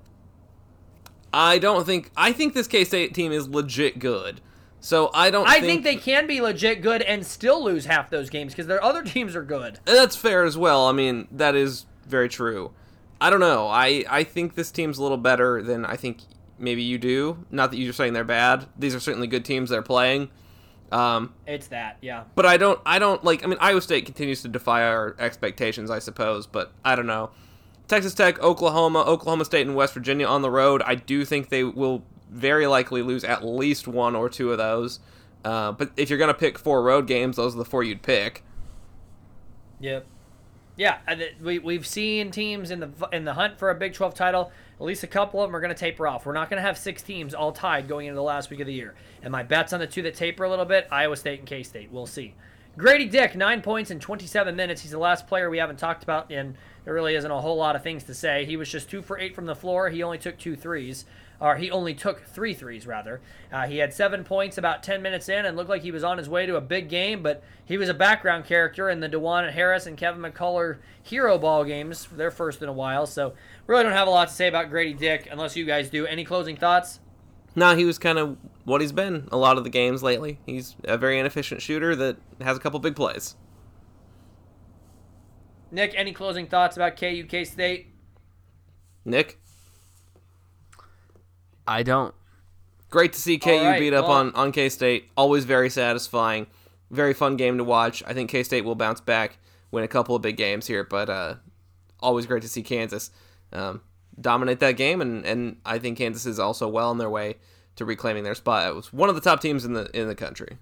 I 1.32 1.58
don't 1.58 1.84
think. 1.84 2.10
I 2.16 2.32
think 2.32 2.54
this 2.54 2.66
K 2.66 2.84
State 2.84 3.14
team 3.14 3.30
is 3.30 3.48
legit 3.48 3.98
good. 3.98 4.40
So 4.84 5.10
I 5.14 5.30
don't. 5.30 5.48
I 5.48 5.62
think 5.62 5.82
they 5.82 5.96
can 5.96 6.26
be 6.26 6.42
legit 6.42 6.82
good 6.82 7.00
and 7.00 7.24
still 7.24 7.64
lose 7.64 7.86
half 7.86 8.10
those 8.10 8.28
games 8.28 8.52
because 8.52 8.66
their 8.66 8.84
other 8.84 9.02
teams 9.14 9.34
are 9.34 9.42
good. 9.42 9.78
And 9.86 9.96
that's 9.96 10.14
fair 10.14 10.44
as 10.44 10.58
well. 10.58 10.86
I 10.86 10.92
mean, 10.92 11.26
that 11.32 11.54
is 11.54 11.86
very 12.06 12.28
true. 12.28 12.70
I 13.18 13.30
don't 13.30 13.40
know. 13.40 13.66
I 13.66 14.04
I 14.10 14.24
think 14.24 14.56
this 14.56 14.70
team's 14.70 14.98
a 14.98 15.02
little 15.02 15.16
better 15.16 15.62
than 15.62 15.86
I 15.86 15.96
think 15.96 16.18
maybe 16.58 16.82
you 16.82 16.98
do. 16.98 17.46
Not 17.50 17.70
that 17.70 17.78
you're 17.78 17.94
saying 17.94 18.12
they're 18.12 18.24
bad. 18.24 18.66
These 18.78 18.94
are 18.94 19.00
certainly 19.00 19.26
good 19.26 19.46
teams 19.46 19.70
they're 19.70 19.80
playing. 19.80 20.28
Um, 20.92 21.32
It's 21.46 21.68
that, 21.68 21.96
yeah. 22.02 22.24
but 22.34 22.44
I 22.44 22.58
don't 22.58 22.78
I 22.84 22.98
don't 22.98 23.24
like 23.24 23.42
I 23.42 23.46
mean 23.46 23.58
Iowa 23.62 23.80
State 23.80 24.04
continues 24.04 24.42
to 24.42 24.48
defy 24.48 24.82
our 24.82 25.16
expectations, 25.18 25.90
I 25.90 25.98
suppose, 25.98 26.46
but 26.46 26.72
I 26.84 26.94
don't 26.94 27.06
know. 27.06 27.30
Texas 27.88 28.12
Tech, 28.12 28.38
Oklahoma, 28.42 29.00
Oklahoma 29.00 29.46
State 29.46 29.66
and 29.66 29.74
West 29.74 29.94
Virginia 29.94 30.26
on 30.26 30.42
the 30.42 30.50
road. 30.50 30.82
I 30.84 30.94
do 30.94 31.24
think 31.24 31.48
they 31.48 31.64
will 31.64 32.04
very 32.34 32.66
likely 32.66 33.02
lose 33.02 33.24
at 33.24 33.44
least 33.44 33.86
one 33.88 34.14
or 34.14 34.28
two 34.28 34.52
of 34.52 34.58
those. 34.58 35.00
Uh, 35.44 35.72
but 35.72 35.90
if 35.96 36.10
you're 36.10 36.18
going 36.18 36.32
to 36.32 36.38
pick 36.38 36.58
four 36.58 36.82
road 36.82 37.06
games, 37.06 37.36
those 37.36 37.54
are 37.54 37.58
the 37.58 37.64
four 37.64 37.82
you'd 37.82 38.02
pick. 38.02 38.42
Yep. 39.80 40.06
Yeah, 40.76 40.98
we 41.40 41.60
we've 41.60 41.86
seen 41.86 42.32
teams 42.32 42.72
in 42.72 42.80
the 42.80 42.90
in 43.12 43.24
the 43.24 43.34
hunt 43.34 43.58
for 43.58 43.70
a 43.70 43.76
Big 43.76 43.94
12 43.94 44.12
title. 44.12 44.50
At 44.80 44.84
least 44.84 45.04
a 45.04 45.06
couple 45.06 45.40
of 45.40 45.48
them 45.48 45.54
are 45.54 45.60
going 45.60 45.72
to 45.72 45.78
taper 45.78 46.08
off. 46.08 46.26
We're 46.26 46.32
not 46.32 46.50
going 46.50 46.60
to 46.60 46.66
have 46.66 46.76
six 46.76 47.00
teams 47.00 47.32
all 47.32 47.52
tied 47.52 47.86
going 47.86 48.06
into 48.06 48.16
the 48.16 48.22
last 48.22 48.50
week 48.50 48.58
of 48.58 48.66
the 48.66 48.72
year. 48.72 48.96
And 49.22 49.30
my 49.30 49.44
bets 49.44 49.72
on 49.72 49.78
the 49.78 49.86
two 49.86 50.02
that 50.02 50.16
taper 50.16 50.42
a 50.42 50.50
little 50.50 50.64
bit: 50.64 50.88
Iowa 50.90 51.16
State 51.16 51.38
and 51.38 51.48
K 51.48 51.62
State. 51.62 51.92
We'll 51.92 52.06
see. 52.06 52.34
Gradey 52.76 53.08
Dick, 53.08 53.36
nine 53.36 53.62
points 53.62 53.92
in 53.92 54.00
27 54.00 54.56
minutes. 54.56 54.82
He's 54.82 54.90
the 54.90 54.98
last 54.98 55.28
player 55.28 55.48
we 55.48 55.58
haven't 55.58 55.78
talked 55.78 56.02
about, 56.02 56.32
and 56.32 56.56
there 56.84 56.92
really 56.92 57.14
isn't 57.14 57.30
a 57.30 57.40
whole 57.40 57.56
lot 57.56 57.76
of 57.76 57.84
things 57.84 58.02
to 58.04 58.14
say. 58.14 58.44
He 58.44 58.56
was 58.56 58.68
just 58.68 58.90
two 58.90 59.00
for 59.00 59.16
eight 59.16 59.36
from 59.36 59.46
the 59.46 59.54
floor. 59.54 59.90
He 59.90 60.02
only 60.02 60.18
took 60.18 60.38
two 60.38 60.56
threes, 60.56 61.04
or 61.40 61.56
he 61.56 61.70
only 61.70 61.94
took 61.94 62.22
three 62.22 62.54
threes 62.54 62.86
rather. 62.86 63.20
Uh, 63.52 63.66
he 63.66 63.78
had 63.78 63.92
seven 63.92 64.24
points 64.24 64.58
about 64.58 64.82
10 64.82 65.02
minutes 65.02 65.28
in, 65.28 65.44
and 65.44 65.56
looked 65.56 65.70
like 65.70 65.82
he 65.82 65.90
was 65.90 66.04
on 66.04 66.18
his 66.18 66.28
way 66.28 66.46
to 66.46 66.56
a 66.56 66.60
big 66.60 66.88
game. 66.88 67.22
But 67.22 67.42
he 67.64 67.76
was 67.76 67.88
a 67.88 67.94
background 67.94 68.44
character 68.44 68.88
in 68.88 69.00
the 69.00 69.08
Dajuan 69.08 69.52
Harris 69.52 69.86
and 69.86 69.96
Kevin 69.96 70.22
McCullar 70.22 70.78
hero 71.02 71.38
ball 71.38 71.64
games, 71.64 72.06
their 72.06 72.30
first 72.30 72.62
in 72.62 72.68
a 72.68 72.72
while. 72.72 73.06
So 73.06 73.34
really 73.66 73.82
don't 73.82 73.92
have 73.92 74.08
a 74.08 74.10
lot 74.10 74.28
to 74.28 74.34
say 74.34 74.48
about 74.48 74.70
Gradey 74.70 74.96
Dick, 74.96 75.28
unless 75.30 75.56
you 75.56 75.64
guys 75.64 75.90
do. 75.90 76.06
Any 76.06 76.24
closing 76.24 76.56
thoughts? 76.56 77.00
Nah, 77.56 77.74
he 77.74 77.84
was 77.84 77.98
kind 77.98 78.18
of 78.18 78.36
what 78.64 78.80
he's 78.80 78.92
been 78.92 79.28
a 79.30 79.36
lot 79.36 79.58
of 79.58 79.64
the 79.64 79.70
games 79.70 80.02
lately. 80.02 80.38
He's 80.46 80.76
a 80.84 80.98
very 80.98 81.18
inefficient 81.18 81.62
shooter 81.62 81.94
that 81.96 82.16
has 82.40 82.56
a 82.56 82.60
couple 82.60 82.80
big 82.80 82.96
plays. 82.96 83.36
Nick, 85.70 85.92
any 85.96 86.12
closing 86.12 86.46
thoughts 86.46 86.76
about 86.76 86.96
KU 86.96 87.24
K 87.28 87.44
State? 87.44 87.88
Nick, 89.04 89.38
I 91.66 91.82
don't. 91.82 92.14
great 92.90 93.12
to 93.14 93.20
see 93.20 93.38
KU 93.38 93.50
right, 93.50 93.78
beat 93.78 93.92
up 93.94 94.06
well- 94.06 94.18
on 94.18 94.34
on 94.34 94.52
K 94.52 94.68
State. 94.68 95.10
Always 95.16 95.44
very 95.44 95.70
satisfying. 95.70 96.46
Very 96.90 97.14
fun 97.14 97.36
game 97.36 97.58
to 97.58 97.64
watch. 97.64 98.02
I 98.06 98.12
think 98.14 98.30
K 98.30 98.42
State 98.42 98.64
will 98.64 98.74
bounce 98.74 99.00
back, 99.00 99.38
win 99.70 99.82
a 99.84 99.88
couple 99.88 100.14
of 100.14 100.22
big 100.22 100.36
games 100.36 100.66
here, 100.66 100.84
but 100.84 101.08
uh, 101.10 101.34
always 102.00 102.26
great 102.26 102.42
to 102.42 102.48
see 102.48 102.62
Kansas 102.62 103.10
um, 103.52 103.80
dominate 104.20 104.60
that 104.60 104.72
game, 104.72 105.00
and, 105.00 105.24
and 105.24 105.56
I 105.64 105.78
think 105.78 105.98
Kansas 105.98 106.26
is 106.26 106.38
also 106.38 106.68
well 106.68 106.90
on 106.90 106.98
their 106.98 107.10
way 107.10 107.36
to 107.76 107.84
reclaiming 107.84 108.22
their 108.22 108.34
spot. 108.36 108.68
It 108.68 108.74
was 108.74 108.92
one 108.92 109.08
of 109.08 109.14
the 109.16 109.20
top 109.20 109.40
teams 109.40 109.64
in 109.64 109.72
the 109.72 109.90
in 109.98 110.06
the 110.06 110.14
country. 110.14 110.58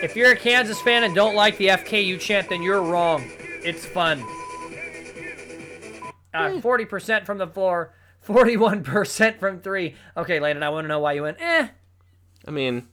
If 0.00 0.14
you're 0.14 0.30
a 0.30 0.36
Kansas 0.36 0.80
fan 0.80 1.02
and 1.02 1.14
don't 1.14 1.34
like 1.34 1.58
the 1.58 1.66
FKU 1.68 2.20
chant, 2.20 2.48
then 2.48 2.62
you're 2.62 2.80
wrong. 2.82 3.24
It's 3.64 3.84
fun. 3.84 4.24
Uh, 6.38 6.60
40% 6.60 7.26
from 7.26 7.38
the 7.38 7.46
floor, 7.46 7.92
41% 8.26 9.38
from 9.38 9.60
three. 9.60 9.94
Okay, 10.16 10.40
Landon, 10.40 10.62
I 10.62 10.70
want 10.70 10.84
to 10.84 10.88
know 10.88 11.00
why 11.00 11.12
you 11.12 11.22
went, 11.22 11.40
eh. 11.40 11.68
I 12.46 12.50
mean, 12.50 12.88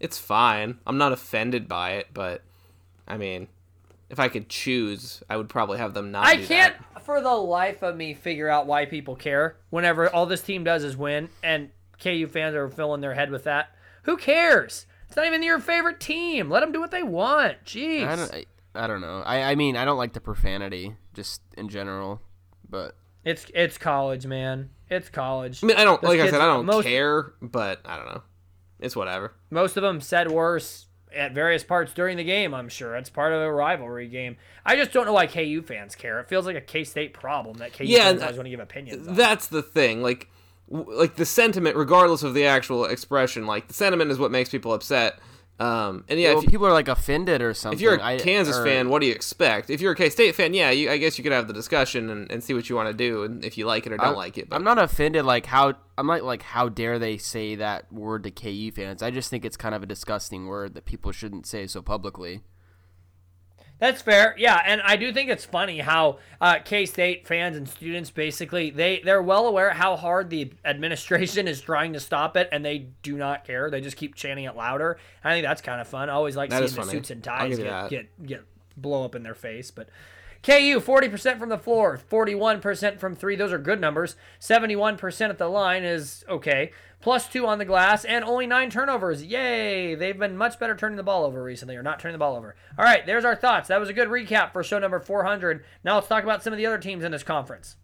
it's 0.00 0.18
fine. 0.18 0.78
I'm 0.86 0.98
not 0.98 1.12
offended 1.12 1.68
by 1.68 1.92
it, 1.92 2.08
but 2.12 2.42
I 3.06 3.16
mean, 3.16 3.48
if 4.10 4.18
I 4.18 4.28
could 4.28 4.48
choose, 4.48 5.22
I 5.30 5.36
would 5.36 5.48
probably 5.48 5.78
have 5.78 5.94
them 5.94 6.10
not. 6.10 6.26
I 6.26 6.36
can't, 6.36 6.74
that. 6.94 7.04
for 7.04 7.20
the 7.20 7.30
life 7.32 7.82
of 7.82 7.96
me, 7.96 8.14
figure 8.14 8.48
out 8.48 8.66
why 8.66 8.84
people 8.84 9.16
care 9.16 9.56
whenever 9.70 10.08
all 10.08 10.26
this 10.26 10.42
team 10.42 10.64
does 10.64 10.84
is 10.84 10.96
win, 10.96 11.30
and 11.42 11.70
KU 12.02 12.26
fans 12.26 12.54
are 12.54 12.68
filling 12.68 13.00
their 13.00 13.14
head 13.14 13.30
with 13.30 13.44
that. 13.44 13.70
Who 14.02 14.16
cares? 14.16 14.86
It's 15.06 15.16
not 15.16 15.26
even 15.26 15.42
your 15.42 15.60
favorite 15.60 16.00
team. 16.00 16.50
Let 16.50 16.60
them 16.60 16.72
do 16.72 16.80
what 16.80 16.90
they 16.90 17.02
want. 17.02 17.64
Jeez. 17.64 18.06
I 18.06 18.16
don't. 18.16 18.34
I, 18.34 18.44
I 18.74 18.86
don't 18.86 19.00
know. 19.00 19.22
I, 19.24 19.42
I 19.42 19.54
mean, 19.54 19.76
I 19.76 19.84
don't 19.84 19.98
like 19.98 20.14
the 20.14 20.20
profanity 20.20 20.96
just 21.14 21.42
in 21.56 21.68
general, 21.68 22.20
but 22.72 22.96
It's 23.24 23.46
it's 23.54 23.78
college, 23.78 24.26
man. 24.26 24.70
It's 24.90 25.08
college. 25.08 25.62
I 25.62 25.66
mean, 25.68 25.76
I 25.76 25.84
don't 25.84 26.02
Those 26.02 26.08
like 26.08 26.18
I 26.18 26.22
kids- 26.24 26.32
said, 26.32 26.40
I 26.40 26.46
don't 26.46 26.66
most- 26.66 26.84
care, 26.86 27.34
but 27.40 27.80
I 27.84 27.96
don't 27.96 28.06
know. 28.06 28.22
It's 28.80 28.96
whatever. 28.96 29.32
Most 29.50 29.76
of 29.76 29.82
them 29.84 30.00
said 30.00 30.28
worse 30.32 30.86
at 31.14 31.32
various 31.32 31.62
parts 31.62 31.92
during 31.92 32.16
the 32.16 32.24
game, 32.24 32.52
I'm 32.54 32.68
sure. 32.68 32.96
It's 32.96 33.10
part 33.10 33.32
of 33.32 33.40
a 33.40 33.52
rivalry 33.52 34.08
game. 34.08 34.36
I 34.66 34.74
just 34.76 34.92
don't 34.92 35.06
know 35.06 35.12
why 35.12 35.26
KU 35.28 35.62
fans 35.62 35.94
care. 35.94 36.18
It 36.18 36.28
feels 36.28 36.46
like 36.46 36.56
a 36.56 36.60
K 36.60 36.82
State 36.84 37.12
problem 37.14 37.58
that 37.58 37.72
KU 37.74 37.84
Yeah, 37.84 38.04
fans 38.04 38.22
always 38.22 38.36
want 38.36 38.46
to 38.46 38.50
give 38.50 38.60
opinions 38.60 39.06
on. 39.06 39.14
That's 39.14 39.46
the 39.46 39.62
thing. 39.62 40.02
Like, 40.02 40.28
w- 40.70 40.98
like 40.98 41.14
the 41.16 41.26
sentiment, 41.26 41.76
regardless 41.76 42.22
of 42.24 42.34
the 42.34 42.46
actual 42.46 42.86
expression, 42.86 43.46
like 43.46 43.68
the 43.68 43.74
sentiment 43.74 44.10
is 44.10 44.18
what 44.18 44.30
makes 44.32 44.48
people 44.50 44.72
upset. 44.72 45.18
Um, 45.60 46.04
and 46.08 46.18
yeah, 46.18 46.30
well, 46.30 46.38
if, 46.38 46.44
you, 46.44 46.50
people 46.50 46.66
are 46.66 46.72
like 46.72 46.88
offended 46.88 47.40
or 47.40 47.54
something. 47.54 47.76
if 47.78 47.80
you're 47.82 47.94
a 47.94 48.02
I- 48.02 48.18
Kansas 48.18 48.56
or- 48.56 48.64
fan, 48.64 48.88
what 48.88 49.00
do 49.00 49.06
you 49.06 49.12
expect? 49.12 49.70
If 49.70 49.80
you're 49.80 49.92
a 49.92 49.96
K 49.96 50.10
State 50.10 50.34
fan, 50.34 50.54
yeah, 50.54 50.70
you, 50.70 50.90
I 50.90 50.96
guess 50.96 51.18
you 51.18 51.22
could 51.22 51.32
have 51.32 51.46
the 51.46 51.52
discussion 51.54 52.10
and, 52.10 52.30
and 52.32 52.42
see 52.42 52.52
what 52.54 52.68
you 52.68 52.74
want 52.74 52.88
to 52.88 52.94
do, 52.94 53.22
and 53.22 53.44
if 53.44 53.56
you 53.56 53.66
like 53.66 53.86
it 53.86 53.92
or 53.92 53.96
don't 53.96 54.06
I'm- 54.06 54.16
like 54.16 54.38
it. 54.38 54.48
But 54.48 54.56
I'm 54.56 54.64
not 54.64 54.78
offended. 54.78 55.24
Like 55.24 55.46
how 55.46 55.74
I'm 55.96 56.06
not 56.06 56.24
like 56.24 56.42
how 56.42 56.68
dare 56.68 56.98
they 56.98 57.16
say 57.16 57.54
that 57.56 57.92
word 57.92 58.24
to 58.24 58.30
KU 58.30 58.72
fans? 58.72 59.02
I 59.02 59.10
just 59.12 59.30
think 59.30 59.44
it's 59.44 59.56
kind 59.56 59.74
of 59.74 59.82
a 59.82 59.86
disgusting 59.86 60.46
word 60.46 60.74
that 60.74 60.84
people 60.84 61.12
shouldn't 61.12 61.46
say 61.46 61.66
so 61.68 61.80
publicly. 61.82 62.40
That's 63.82 64.00
fair. 64.00 64.36
Yeah, 64.38 64.62
and 64.64 64.80
I 64.82 64.94
do 64.94 65.12
think 65.12 65.28
it's 65.28 65.44
funny 65.44 65.80
how 65.80 66.18
uh, 66.40 66.60
K 66.64 66.86
State 66.86 67.26
fans 67.26 67.56
and 67.56 67.68
students 67.68 68.10
basically 68.12 68.70
they 68.70 69.00
they're 69.04 69.20
well 69.20 69.48
aware 69.48 69.70
how 69.70 69.96
hard 69.96 70.30
the 70.30 70.52
administration 70.64 71.48
is 71.48 71.60
trying 71.60 71.92
to 71.94 71.98
stop 71.98 72.36
it, 72.36 72.48
and 72.52 72.64
they 72.64 72.86
do 73.02 73.16
not 73.16 73.44
care. 73.44 73.70
They 73.72 73.80
just 73.80 73.96
keep 73.96 74.14
chanting 74.14 74.44
it 74.44 74.54
louder. 74.54 74.98
I 75.24 75.32
think 75.32 75.44
that's 75.44 75.62
kind 75.62 75.80
of 75.80 75.88
fun. 75.88 76.08
I 76.08 76.12
always 76.12 76.36
like 76.36 76.50
That 76.50 76.58
seeing 76.58 76.70
the 76.70 76.76
funny. 76.76 76.90
suits 76.92 77.10
and 77.10 77.24
ties 77.24 77.58
get, 77.58 77.90
get 77.90 78.24
get 78.24 78.44
blow 78.76 79.04
up 79.04 79.16
in 79.16 79.24
their 79.24 79.34
face, 79.34 79.72
but. 79.72 79.88
KU 80.42 80.80
40% 80.80 81.38
from 81.38 81.50
the 81.50 81.58
floor, 81.58 82.00
41% 82.10 82.98
from 82.98 83.14
three. 83.14 83.36
Those 83.36 83.52
are 83.52 83.58
good 83.58 83.80
numbers. 83.80 84.16
71% 84.40 85.28
at 85.30 85.38
the 85.38 85.48
line 85.48 85.84
is 85.84 86.24
okay. 86.28 86.72
Plus 87.00 87.28
two 87.28 87.46
on 87.46 87.58
the 87.58 87.64
glass 87.64 88.04
and 88.04 88.24
only 88.24 88.46
nine 88.46 88.68
turnovers. 88.68 89.24
Yay! 89.24 89.94
They've 89.94 90.18
been 90.18 90.36
much 90.36 90.58
better 90.58 90.76
turning 90.76 90.96
the 90.96 91.02
ball 91.02 91.24
over 91.24 91.42
recently, 91.42 91.76
or 91.76 91.82
not 91.82 92.00
turning 92.00 92.14
the 92.14 92.18
ball 92.18 92.36
over. 92.36 92.56
All 92.76 92.84
right, 92.84 93.06
there's 93.06 93.24
our 93.24 93.36
thoughts. 93.36 93.68
That 93.68 93.80
was 93.80 93.88
a 93.88 93.92
good 93.92 94.08
recap 94.08 94.52
for 94.52 94.64
show 94.64 94.78
number 94.78 94.98
400. 94.98 95.64
Now 95.84 95.96
let's 95.96 96.08
talk 96.08 96.24
about 96.24 96.42
some 96.42 96.52
of 96.52 96.56
the 96.56 96.66
other 96.66 96.78
teams 96.78 97.04
in 97.04 97.12
this 97.12 97.22
conference. 97.22 97.76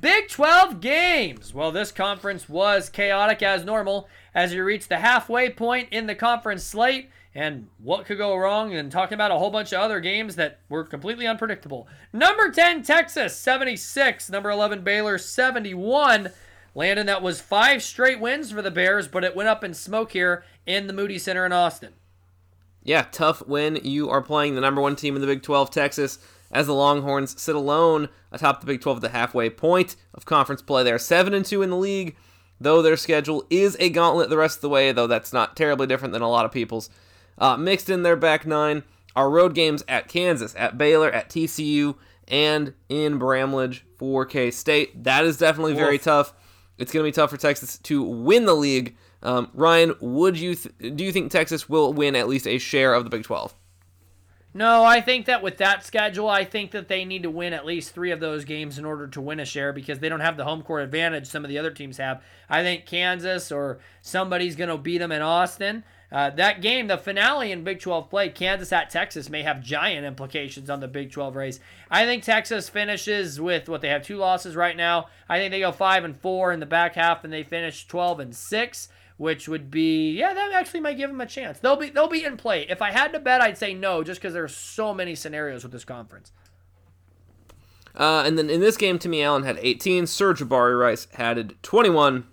Big 0.00 0.28
12 0.28 0.80
games. 0.80 1.54
Well, 1.54 1.72
this 1.72 1.90
conference 1.90 2.48
was 2.48 2.88
chaotic 2.88 3.42
as 3.42 3.64
normal 3.64 4.08
as 4.34 4.52
you 4.52 4.62
reach 4.62 4.88
the 4.88 4.98
halfway 4.98 5.50
point 5.50 5.88
in 5.90 6.06
the 6.06 6.14
conference 6.14 6.64
slate. 6.64 7.10
And 7.36 7.68
what 7.84 8.06
could 8.06 8.16
go 8.16 8.34
wrong? 8.34 8.74
And 8.74 8.90
talking 8.90 9.12
about 9.12 9.30
a 9.30 9.36
whole 9.36 9.50
bunch 9.50 9.74
of 9.74 9.80
other 9.80 10.00
games 10.00 10.36
that 10.36 10.58
were 10.70 10.84
completely 10.84 11.26
unpredictable. 11.26 11.86
Number 12.10 12.50
10, 12.50 12.82
Texas, 12.82 13.36
76. 13.36 14.30
Number 14.30 14.48
11, 14.48 14.80
Baylor, 14.80 15.18
71. 15.18 16.30
Landon, 16.74 17.04
that 17.04 17.20
was 17.20 17.42
five 17.42 17.82
straight 17.82 18.20
wins 18.20 18.52
for 18.52 18.62
the 18.62 18.70
Bears, 18.70 19.06
but 19.06 19.22
it 19.22 19.36
went 19.36 19.50
up 19.50 19.62
in 19.62 19.74
smoke 19.74 20.12
here 20.12 20.44
in 20.64 20.86
the 20.86 20.94
Moody 20.94 21.18
Center 21.18 21.44
in 21.44 21.52
Austin. 21.52 21.92
Yeah, 22.82 23.04
tough 23.12 23.46
when 23.46 23.76
you 23.84 24.08
are 24.08 24.22
playing 24.22 24.54
the 24.54 24.62
number 24.62 24.80
one 24.80 24.96
team 24.96 25.14
in 25.14 25.20
the 25.20 25.26
Big 25.26 25.42
12, 25.42 25.70
Texas, 25.70 26.18
as 26.50 26.66
the 26.66 26.72
Longhorns 26.72 27.38
sit 27.38 27.54
alone 27.54 28.08
atop 28.32 28.60
the 28.60 28.66
Big 28.66 28.80
12 28.80 28.96
at 28.96 29.02
the 29.02 29.08
halfway 29.10 29.50
point 29.50 29.94
of 30.14 30.24
conference 30.24 30.62
play. 30.62 30.84
They 30.84 30.92
are 30.92 30.98
7 30.98 31.34
and 31.34 31.44
2 31.44 31.60
in 31.60 31.68
the 31.68 31.76
league, 31.76 32.16
though 32.58 32.80
their 32.80 32.96
schedule 32.96 33.44
is 33.50 33.76
a 33.78 33.90
gauntlet 33.90 34.30
the 34.30 34.38
rest 34.38 34.56
of 34.56 34.62
the 34.62 34.70
way, 34.70 34.90
though 34.90 35.06
that's 35.06 35.34
not 35.34 35.54
terribly 35.54 35.86
different 35.86 36.14
than 36.14 36.22
a 36.22 36.30
lot 36.30 36.46
of 36.46 36.50
people's. 36.52 36.88
Uh, 37.38 37.56
mixed 37.56 37.90
in 37.90 38.02
their 38.02 38.16
back 38.16 38.46
nine 38.46 38.82
are 39.14 39.30
road 39.30 39.54
games 39.54 39.84
at 39.88 40.08
Kansas, 40.08 40.54
at 40.56 40.76
Baylor, 40.76 41.10
at 41.10 41.28
TCU, 41.28 41.96
and 42.28 42.74
in 42.88 43.18
Bramlage 43.18 43.84
for 43.96 44.24
K 44.24 44.50
State. 44.50 45.04
That 45.04 45.24
is 45.24 45.38
definitely 45.38 45.74
very 45.74 45.98
tough. 45.98 46.34
It's 46.78 46.92
going 46.92 47.04
to 47.04 47.08
be 47.08 47.12
tough 47.12 47.30
for 47.30 47.36
Texas 47.36 47.78
to 47.78 48.02
win 48.02 48.44
the 48.44 48.54
league. 48.54 48.96
Um, 49.22 49.50
Ryan, 49.54 49.94
would 50.00 50.38
you 50.38 50.54
th- 50.54 50.96
do 50.96 51.04
you 51.04 51.12
think 51.12 51.32
Texas 51.32 51.68
will 51.68 51.92
win 51.92 52.14
at 52.14 52.28
least 52.28 52.46
a 52.46 52.58
share 52.58 52.92
of 52.94 53.04
the 53.04 53.10
Big 53.10 53.24
12? 53.24 53.54
No, 54.56 54.84
I 54.84 55.02
think 55.02 55.26
that 55.26 55.42
with 55.42 55.58
that 55.58 55.84
schedule, 55.84 56.30
I 56.30 56.44
think 56.44 56.70
that 56.70 56.88
they 56.88 57.04
need 57.04 57.24
to 57.24 57.30
win 57.30 57.52
at 57.52 57.66
least 57.66 57.92
three 57.92 58.10
of 58.10 58.20
those 58.20 58.46
games 58.46 58.78
in 58.78 58.86
order 58.86 59.06
to 59.08 59.20
win 59.20 59.38
a 59.38 59.44
share 59.44 59.70
because 59.70 59.98
they 59.98 60.08
don't 60.08 60.20
have 60.20 60.38
the 60.38 60.44
home 60.44 60.62
court 60.62 60.82
advantage 60.82 61.26
some 61.26 61.44
of 61.44 61.50
the 61.50 61.58
other 61.58 61.70
teams 61.70 61.98
have. 61.98 62.22
I 62.48 62.62
think 62.62 62.86
Kansas 62.86 63.52
or 63.52 63.80
somebody's 64.00 64.56
going 64.56 64.70
to 64.70 64.78
beat 64.78 64.98
them 64.98 65.12
in 65.12 65.20
Austin. 65.20 65.84
Uh, 66.12 66.30
that 66.30 66.62
game, 66.62 66.86
the 66.86 66.96
finale 66.96 67.50
in 67.50 67.64
Big 67.64 67.80
12 67.80 68.08
play, 68.08 68.28
Kansas 68.28 68.72
at 68.72 68.90
Texas, 68.90 69.28
may 69.28 69.42
have 69.42 69.62
giant 69.62 70.06
implications 70.06 70.70
on 70.70 70.80
the 70.80 70.88
Big 70.88 71.10
12 71.10 71.34
race. 71.34 71.60
I 71.90 72.04
think 72.04 72.22
Texas 72.22 72.68
finishes 72.68 73.40
with 73.40 73.68
what 73.68 73.80
they 73.80 73.88
have 73.88 74.02
two 74.02 74.16
losses 74.16 74.54
right 74.54 74.76
now. 74.76 75.08
I 75.28 75.38
think 75.38 75.50
they 75.50 75.60
go 75.60 75.72
five 75.72 76.04
and 76.04 76.16
four 76.16 76.52
in 76.52 76.60
the 76.60 76.66
back 76.66 76.94
half, 76.94 77.24
and 77.24 77.32
they 77.32 77.42
finish 77.42 77.86
12 77.86 78.20
and 78.20 78.36
six 78.36 78.88
which 79.18 79.48
would 79.48 79.70
be 79.70 80.12
yeah 80.12 80.34
that 80.34 80.52
actually 80.52 80.78
might 80.80 80.98
give 80.98 81.08
them 81.08 81.22
a 81.22 81.26
chance 81.26 81.58
they'll 81.58 81.76
be 81.76 81.88
they'll 81.88 82.06
be 82.06 82.22
in 82.22 82.36
play 82.36 82.66
if 82.68 82.82
i 82.82 82.90
had 82.90 83.14
to 83.14 83.18
bet 83.18 83.40
i'd 83.40 83.56
say 83.56 83.72
no 83.72 84.04
just 84.04 84.20
because 84.20 84.34
there's 84.34 84.54
so 84.54 84.92
many 84.92 85.14
scenarios 85.14 85.62
with 85.62 85.72
this 85.72 85.86
conference 85.86 86.32
Uh, 87.94 88.22
and 88.26 88.36
then 88.36 88.50
in 88.50 88.60
this 88.60 88.76
game, 88.76 88.98
Timmy 88.98 89.22
Allen 89.22 89.44
had 89.44 89.58
18, 89.58 90.04
Sir'Jabari 90.04 90.78
Rice 90.78 91.08
had 91.14 91.54
21, 91.62 92.26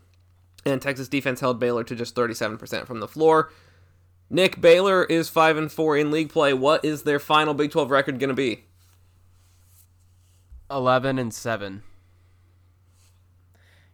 and 0.66 0.82
Texas 0.82 1.08
defense 1.08 1.40
held 1.40 1.60
Baylor 1.60 1.84
to 1.84 1.96
just 1.96 2.16
37% 2.16 2.86
from 2.88 3.00
the 3.00 3.08
floor. 3.08 3.52
Nick 4.30 4.60
Baylor 4.62 5.04
is 5.04 5.30
5 5.30 5.58
and 5.58 5.72
4 5.72 5.98
in 5.98 6.10
league 6.12 6.30
play. 6.30 6.54
What 6.54 6.84
is 6.84 7.04
their 7.04 7.20
final 7.20 7.54
Big 7.54 7.72
12 7.72 7.92
record 7.92 8.20
going 8.20 8.30
to 8.30 8.34
be? 8.34 8.64
11 10.72 11.20
and 11.20 11.34
7. 11.34 11.84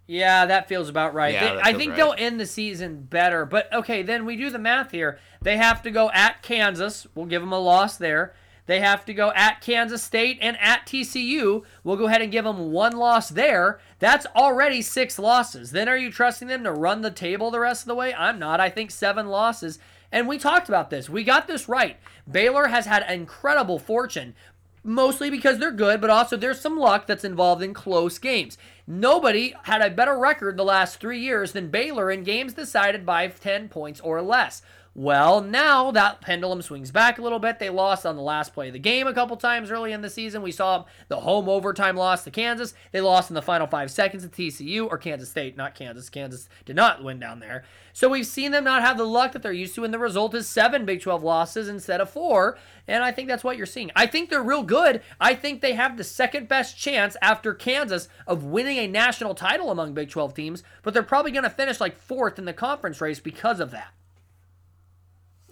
Yeah, 0.07 0.47
that 0.47 0.67
feels 0.67 0.89
about 0.89 1.13
right. 1.13 1.33
Yeah, 1.33 1.39
They- 1.49 1.55
that 1.57 1.65
I 1.67 1.73
think 1.73 1.91
right. 1.91 1.97
they'll 1.97 2.15
end 2.17 2.39
the 2.39 2.45
season 2.47 3.03
better. 3.03 3.45
But 3.45 3.71
okay, 3.73 4.01
then 4.01 4.25
we 4.25 4.35
do 4.37 4.49
the 4.49 4.57
math 4.57 4.91
here. 4.91 5.19
They 5.41 5.57
have 5.57 5.83
to 5.83 5.91
go 5.91 6.09
at 6.11 6.41
Kansas. 6.41 7.05
We'll 7.13 7.27
give 7.27 7.41
them 7.41 7.53
a 7.53 7.59
loss 7.59 7.97
there. 7.97 8.33
They 8.69 8.81
have 8.81 9.03
to 9.05 9.15
go 9.15 9.31
at 9.33 9.61
Kansas 9.61 10.03
State 10.03 10.37
and 10.43 10.55
at 10.61 10.85
TCU. 10.85 11.63
We'll 11.83 11.97
go 11.97 12.05
ahead 12.05 12.21
and 12.21 12.31
give 12.31 12.45
them 12.45 12.71
one 12.71 12.95
loss 12.95 13.27
there. 13.27 13.79
That's 13.97 14.27
already 14.35 14.83
six 14.83 15.17
losses. 15.17 15.71
Then 15.71 15.89
are 15.89 15.97
you 15.97 16.11
trusting 16.11 16.47
them 16.47 16.63
to 16.65 16.71
run 16.71 17.01
the 17.01 17.09
table 17.09 17.49
the 17.49 17.61
rest 17.61 17.81
of 17.81 17.87
the 17.87 17.95
way? 17.95 18.13
I'm 18.13 18.37
not. 18.37 18.59
I 18.59 18.69
think 18.69 18.91
seven 18.91 19.25
losses. 19.25 19.79
And 20.11 20.27
we 20.27 20.37
talked 20.37 20.69
about 20.69 20.91
this. 20.91 21.09
We 21.09 21.23
got 21.23 21.47
this 21.47 21.67
right. 21.67 21.97
Baylor 22.29 22.67
has 22.67 22.85
had 22.85 23.11
incredible 23.11 23.79
fortune 23.79 24.35
mostly 24.83 25.31
because 25.31 25.57
they're 25.57 25.71
good, 25.71 25.99
but 25.99 26.11
also 26.11 26.37
there's 26.37 26.61
some 26.61 26.77
luck 26.77 27.07
that's 27.07 27.25
involved 27.25 27.63
in 27.63 27.73
close 27.73 28.19
games. 28.19 28.57
Nobody 28.85 29.53
had 29.63 29.81
a 29.81 29.89
better 29.89 30.17
record 30.17 30.57
the 30.57 30.63
last 30.63 30.99
three 30.99 31.19
years 31.19 31.53
than 31.53 31.69
Baylor 31.69 32.11
in 32.11 32.23
games 32.23 32.53
decided 32.53 33.05
by 33.05 33.27
10 33.27 33.69
points 33.69 33.99
or 33.99 34.21
less. 34.21 34.61
Well, 34.95 35.41
now 35.41 35.91
that 35.91 36.19
pendulum 36.19 36.61
swings 36.61 36.91
back 36.91 37.19
a 37.19 37.21
little 37.21 37.39
bit. 37.39 37.59
They 37.59 37.69
lost 37.69 38.05
on 38.05 38.15
the 38.15 38.21
last 38.21 38.53
play 38.53 38.67
of 38.67 38.73
the 38.73 38.79
game 38.79 39.05
a 39.05 39.13
couple 39.13 39.37
times 39.37 39.69
early 39.69 39.91
in 39.91 40.01
the 40.01 40.09
season. 40.09 40.41
We 40.41 40.51
saw 40.51 40.85
the 41.07 41.19
home 41.19 41.47
overtime 41.47 41.95
loss 41.95 42.23
to 42.23 42.31
Kansas. 42.31 42.73
They 42.91 42.99
lost 42.99 43.29
in 43.29 43.35
the 43.35 43.41
final 43.41 43.67
five 43.67 43.91
seconds 43.91 44.27
to 44.27 44.29
TCU 44.29 44.87
or 44.89 44.97
Kansas 44.97 45.29
State, 45.29 45.55
not 45.55 45.75
Kansas. 45.75 46.09
Kansas 46.09 46.49
did 46.65 46.75
not 46.75 47.03
win 47.03 47.19
down 47.19 47.39
there. 47.39 47.63
So 47.93 48.09
we've 48.09 48.25
seen 48.25 48.51
them 48.51 48.63
not 48.63 48.81
have 48.81 48.97
the 48.97 49.05
luck 49.05 49.33
that 49.33 49.43
they're 49.43 49.51
used 49.51 49.75
to, 49.75 49.83
and 49.83 49.93
the 49.93 49.99
result 49.99 50.33
is 50.33 50.47
seven 50.47 50.85
Big 50.85 51.01
12 51.01 51.23
losses 51.23 51.69
instead 51.69 52.01
of 52.01 52.09
four. 52.09 52.57
And 52.87 53.03
I 53.03 53.11
think 53.11 53.27
that's 53.27 53.43
what 53.43 53.57
you're 53.57 53.65
seeing. 53.67 53.91
I 53.95 54.07
think 54.07 54.29
they're 54.29 54.41
real 54.41 54.63
good. 54.63 55.01
I 55.19 55.35
think 55.35 55.61
they 55.61 55.73
have 55.73 55.97
the 55.97 56.03
second 56.03 56.47
best 56.47 56.77
chance 56.77 57.15
after 57.21 57.53
Kansas 57.53 58.09
of 58.25 58.43
winning 58.43 58.77
a 58.77 58.87
national 58.87 59.35
title 59.35 59.69
among 59.69 59.93
Big 59.93 60.09
12 60.09 60.33
teams, 60.33 60.63
but 60.81 60.93
they're 60.93 61.03
probably 61.03 61.31
going 61.31 61.43
to 61.43 61.49
finish 61.49 61.79
like 61.79 61.97
fourth 61.97 62.39
in 62.39 62.45
the 62.45 62.53
conference 62.53 62.99
race 62.99 63.19
because 63.19 63.59
of 63.59 63.71
that. 63.71 63.93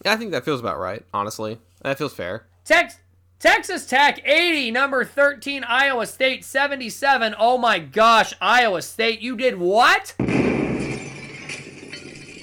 I 0.05 0.15
think 0.15 0.31
that 0.31 0.45
feels 0.45 0.59
about 0.59 0.79
right, 0.79 1.03
honestly. 1.13 1.59
That 1.81 1.97
feels 1.97 2.13
fair. 2.13 2.45
Tex- 2.65 2.99
Texas 3.39 3.85
Tech 3.85 4.19
80, 4.25 4.71
number 4.71 5.05
13, 5.05 5.63
Iowa 5.63 6.07
State 6.07 6.43
77. 6.43 7.35
Oh 7.37 7.57
my 7.57 7.77
gosh, 7.79 8.33
Iowa 8.41 8.81
State, 8.81 9.21
you 9.21 9.37
did 9.37 9.59
what? 9.59 10.15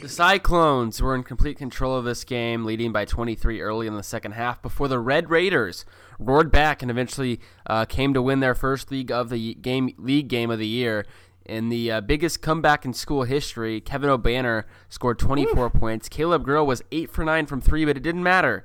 The 0.05 0.11
Cyclones 0.11 1.01
were 1.01 1.15
in 1.15 1.23
complete 1.23 1.57
control 1.57 1.97
of 1.97 2.05
this 2.05 2.25
game, 2.25 2.65
leading 2.65 2.93
by 2.93 3.07
23 3.07 3.61
early 3.63 3.87
in 3.87 3.95
the 3.95 4.03
second 4.03 4.33
half 4.33 4.61
before 4.61 4.87
the 4.87 4.99
Red 4.99 5.31
Raiders 5.31 5.85
roared 6.19 6.53
back 6.53 6.83
and 6.83 6.91
eventually 6.91 7.41
uh, 7.67 7.87
came 7.87 8.13
to 8.15 8.23
win 8.23 8.41
their 8.41 8.55
first 8.55 8.91
league 8.91 9.11
of 9.11 9.31
the 9.31 9.55
game 9.55 9.95
league 9.99 10.29
game 10.29 10.51
of 10.51 10.59
the 10.59 10.67
year. 10.67 11.07
In 11.47 11.69
the 11.69 11.91
uh, 11.93 12.01
biggest 12.01 12.41
comeback 12.41 12.85
in 12.85 12.95
school 12.95 13.25
history, 13.25 13.81
Kevin 13.81 14.09
Obanor 14.09 14.65
scored 14.89 15.19
24 15.19 15.69
points. 15.71 16.09
Caleb 16.09 16.43
Grill 16.43 16.67
was 16.67 16.83
8 16.91 17.11
for 17.11 17.23
9 17.25 17.45
from 17.47 17.61
3, 17.61 17.85
but 17.85 17.97
it 17.97 18.03
didn't 18.03 18.23
matter. 18.23 18.65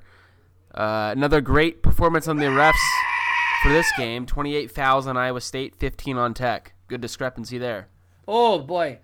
Uh, 0.74 1.12
another 1.14 1.40
great 1.40 1.82
performance 1.82 2.26
on 2.26 2.38
the 2.38 2.46
refs 2.46 2.72
for 3.62 3.70
this 3.70 3.90
game 3.98 4.24
28 4.24 4.70
fouls 4.70 5.06
on 5.06 5.16
Iowa 5.16 5.40
State, 5.40 5.74
15 5.76 6.16
on 6.16 6.32
Tech. 6.32 6.72
Good 6.88 7.02
discrepancy 7.02 7.58
there. 7.58 7.88
Oh 8.26 8.58
boy. 8.60 9.00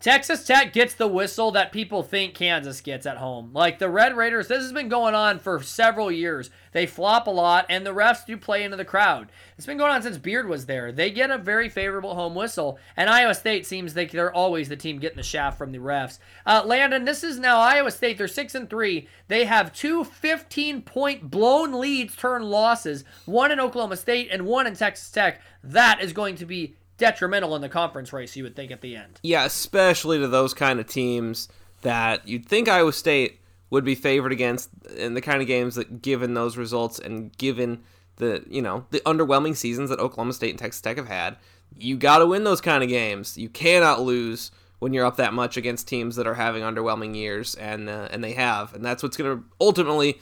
Texas 0.00 0.46
Tech 0.46 0.72
gets 0.72 0.94
the 0.94 1.08
whistle 1.08 1.50
that 1.50 1.72
people 1.72 2.04
think 2.04 2.32
Kansas 2.32 2.80
gets 2.80 3.04
at 3.04 3.16
home. 3.16 3.50
Like 3.52 3.80
the 3.80 3.90
Red 3.90 4.16
Raiders, 4.16 4.46
this 4.46 4.62
has 4.62 4.72
been 4.72 4.88
going 4.88 5.16
on 5.16 5.40
for 5.40 5.60
several 5.60 6.12
years. 6.12 6.50
They 6.70 6.86
flop 6.86 7.26
a 7.26 7.30
lot, 7.30 7.66
and 7.68 7.84
the 7.84 7.92
refs 7.92 8.24
do 8.24 8.36
play 8.36 8.62
into 8.62 8.76
the 8.76 8.84
crowd. 8.84 9.32
It's 9.56 9.66
been 9.66 9.76
going 9.76 9.90
on 9.90 10.02
since 10.02 10.16
Beard 10.16 10.46
was 10.46 10.66
there. 10.66 10.92
They 10.92 11.10
get 11.10 11.32
a 11.32 11.38
very 11.38 11.68
favorable 11.68 12.14
home 12.14 12.36
whistle, 12.36 12.78
and 12.96 13.10
Iowa 13.10 13.34
State 13.34 13.66
seems 13.66 13.96
like 13.96 14.12
they're 14.12 14.32
always 14.32 14.68
the 14.68 14.76
team 14.76 15.00
getting 15.00 15.16
the 15.16 15.24
shaft 15.24 15.58
from 15.58 15.72
the 15.72 15.78
refs. 15.78 16.20
Uh, 16.46 16.62
Landon, 16.64 17.04
this 17.04 17.24
is 17.24 17.40
now 17.40 17.58
Iowa 17.58 17.90
State. 17.90 18.18
They're 18.18 18.28
six 18.28 18.54
and 18.54 18.70
three. 18.70 19.08
They 19.26 19.46
have 19.46 19.72
two 19.72 20.04
15-point 20.04 21.28
blown 21.28 21.72
leads 21.72 22.14
turn 22.14 22.42
losses, 22.44 23.02
one 23.26 23.50
in 23.50 23.58
Oklahoma 23.58 23.96
State 23.96 24.28
and 24.30 24.46
one 24.46 24.68
in 24.68 24.76
Texas 24.76 25.10
Tech. 25.10 25.40
That 25.64 26.00
is 26.00 26.12
going 26.12 26.36
to 26.36 26.46
be 26.46 26.76
detrimental 26.98 27.56
in 27.56 27.62
the 27.62 27.68
conference 27.68 28.12
race, 28.12 28.36
you 28.36 28.44
would 28.44 28.54
think, 28.54 28.70
at 28.70 28.80
the 28.80 28.96
end. 28.96 29.20
Yeah, 29.22 29.44
especially 29.44 30.18
to 30.18 30.28
those 30.28 30.52
kind 30.54 30.78
of 30.80 30.86
teams 30.86 31.48
that 31.82 32.26
you'd 32.28 32.46
think 32.46 32.68
Iowa 32.68 32.92
State 32.92 33.40
would 33.70 33.84
be 33.84 33.94
favored 33.94 34.32
against 34.32 34.70
in 34.96 35.14
the 35.14 35.20
kind 35.20 35.40
of 35.40 35.48
games 35.48 35.74
that 35.76 36.02
given 36.02 36.34
those 36.34 36.56
results 36.56 36.98
and 36.98 37.36
given 37.38 37.82
the, 38.16 38.44
you 38.48 38.62
know, 38.62 38.84
the 38.90 39.00
underwhelming 39.00 39.56
seasons 39.56 39.90
that 39.90 40.00
Oklahoma 40.00 40.32
State 40.32 40.50
and 40.50 40.58
Texas 40.58 40.80
Tech 40.80 40.96
have 40.96 41.08
had, 41.08 41.36
you 41.76 41.96
got 41.96 42.18
to 42.18 42.26
win 42.26 42.44
those 42.44 42.60
kind 42.60 42.82
of 42.82 42.88
games. 42.88 43.38
You 43.38 43.48
cannot 43.48 44.00
lose 44.00 44.50
when 44.78 44.92
you're 44.92 45.06
up 45.06 45.16
that 45.16 45.34
much 45.34 45.56
against 45.56 45.88
teams 45.88 46.16
that 46.16 46.26
are 46.26 46.34
having 46.34 46.62
underwhelming 46.62 47.14
years 47.14 47.54
and 47.56 47.88
uh, 47.88 48.08
and 48.10 48.22
they 48.24 48.32
have. 48.32 48.74
And 48.74 48.84
that's 48.84 49.02
what's 49.02 49.16
going 49.16 49.38
to 49.38 49.44
ultimately 49.60 50.18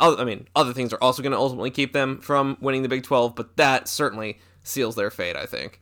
I 0.00 0.24
mean, 0.24 0.46
other 0.56 0.72
things 0.72 0.92
are 0.92 1.02
also 1.02 1.22
going 1.22 1.32
to 1.32 1.38
ultimately 1.38 1.70
keep 1.70 1.92
them 1.92 2.20
from 2.20 2.56
winning 2.60 2.82
the 2.82 2.88
Big 2.88 3.02
12, 3.02 3.34
but 3.34 3.56
that 3.58 3.86
certainly 3.86 4.38
seals 4.62 4.96
their 4.96 5.10
fate, 5.10 5.36
I 5.36 5.46
think. 5.46 5.80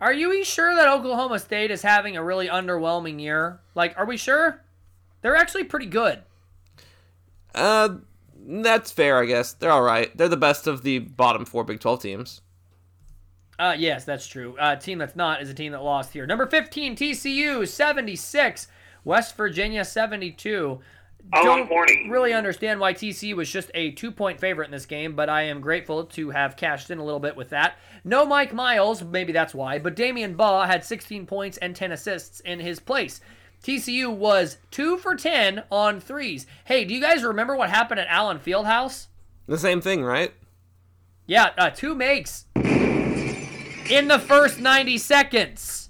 Are 0.00 0.12
you 0.12 0.44
sure 0.44 0.74
that 0.74 0.88
Oklahoma 0.88 1.38
State 1.38 1.70
is 1.70 1.82
having 1.82 2.16
a 2.16 2.22
really 2.24 2.48
underwhelming 2.48 3.20
year? 3.20 3.60
Like, 3.74 3.94
are 3.96 4.04
we 4.04 4.16
sure? 4.16 4.62
They're 5.22 5.36
actually 5.36 5.64
pretty 5.64 5.86
good. 5.86 6.22
Uh, 7.54 7.96
That's 8.46 8.92
fair, 8.92 9.18
I 9.18 9.24
guess. 9.24 9.54
They're 9.54 9.70
all 9.70 9.82
right. 9.82 10.14
They're 10.16 10.28
the 10.28 10.36
best 10.36 10.66
of 10.66 10.82
the 10.82 10.98
bottom 10.98 11.44
four 11.44 11.64
Big 11.64 11.80
12 11.80 12.02
teams. 12.02 12.40
Uh, 13.58 13.74
yes, 13.78 14.04
that's 14.04 14.26
true. 14.26 14.54
Uh, 14.58 14.76
team 14.76 14.98
that's 14.98 15.16
not 15.16 15.40
is 15.40 15.48
a 15.48 15.54
team 15.54 15.72
that 15.72 15.82
lost 15.82 16.12
here. 16.12 16.26
Number 16.26 16.46
15, 16.46 16.94
TCU, 16.94 17.66
76. 17.66 18.68
West 19.04 19.36
Virginia, 19.36 19.84
72. 19.84 20.80
Oh, 21.32 21.42
Don't 21.44 21.66
horny. 21.66 22.08
really 22.08 22.32
understand 22.32 22.78
why 22.78 22.94
TCU 22.94 23.34
was 23.34 23.50
just 23.50 23.70
a 23.74 23.90
two 23.92 24.10
point 24.12 24.38
favorite 24.40 24.66
in 24.66 24.70
this 24.70 24.86
game, 24.86 25.14
but 25.16 25.28
I 25.28 25.42
am 25.42 25.60
grateful 25.60 26.04
to 26.04 26.30
have 26.30 26.56
cashed 26.56 26.90
in 26.90 26.98
a 26.98 27.04
little 27.04 27.20
bit 27.20 27.36
with 27.36 27.50
that. 27.50 27.76
No 28.04 28.24
Mike 28.24 28.54
Miles, 28.54 29.02
maybe 29.02 29.32
that's 29.32 29.54
why, 29.54 29.78
but 29.78 29.96
Damion 29.96 30.36
Baugh 30.36 30.66
had 30.66 30.84
16 30.84 31.26
points 31.26 31.58
and 31.58 31.74
10 31.74 31.90
assists 31.92 32.40
in 32.40 32.60
his 32.60 32.78
place. 32.78 33.20
TCU 33.64 34.08
was 34.14 34.58
2 34.70 34.98
for 34.98 35.16
10 35.16 35.64
on 35.70 35.98
threes. 36.00 36.46
Hey, 36.66 36.84
do 36.84 36.94
you 36.94 37.00
guys 37.00 37.24
remember 37.24 37.56
what 37.56 37.70
happened 37.70 37.98
at 37.98 38.06
Allen 38.08 38.38
Fieldhouse? 38.38 39.06
The 39.48 39.58
same 39.58 39.80
thing, 39.80 40.04
right? 40.04 40.32
Yeah, 41.26 41.50
uh, 41.58 41.70
two 41.70 41.94
makes 41.96 42.44
in 42.54 44.06
the 44.08 44.18
first 44.18 44.60
90 44.60 44.98
seconds. 44.98 45.85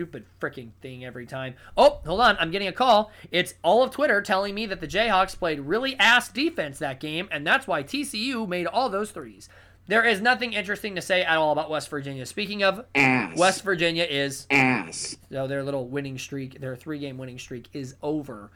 Stupid 0.00 0.24
freaking 0.40 0.70
thing 0.80 1.04
every 1.04 1.26
time. 1.26 1.56
Oh, 1.76 2.00
hold 2.06 2.22
on. 2.22 2.38
I'm 2.40 2.50
getting 2.50 2.68
a 2.68 2.72
call. 2.72 3.12
It's 3.30 3.52
all 3.62 3.82
of 3.82 3.90
Twitter 3.90 4.22
telling 4.22 4.54
me 4.54 4.64
that 4.64 4.80
the 4.80 4.88
Jayhawks 4.88 5.36
played 5.36 5.60
really 5.60 5.94
ass 5.96 6.30
defense 6.30 6.78
that 6.78 7.00
game, 7.00 7.28
and 7.30 7.46
that's 7.46 7.66
why 7.66 7.82
TCU 7.82 8.48
made 8.48 8.66
all 8.66 8.88
those 8.88 9.10
threes. 9.10 9.50
There 9.88 10.02
is 10.02 10.22
nothing 10.22 10.54
interesting 10.54 10.94
to 10.94 11.02
say 11.02 11.22
at 11.22 11.36
all 11.36 11.52
about 11.52 11.68
West 11.68 11.90
Virginia. 11.90 12.24
Speaking 12.24 12.62
of, 12.62 12.86
Ass. 12.94 13.36
West 13.36 13.62
Virginia 13.62 14.04
is 14.04 14.46
Ass. 14.50 15.18
so 15.30 15.46
their 15.46 15.62
little 15.62 15.86
winning 15.86 16.16
streak, 16.16 16.62
their 16.62 16.76
three 16.76 16.98
game 16.98 17.18
winning 17.18 17.38
streak 17.38 17.68
is 17.74 17.94
over. 18.02 18.50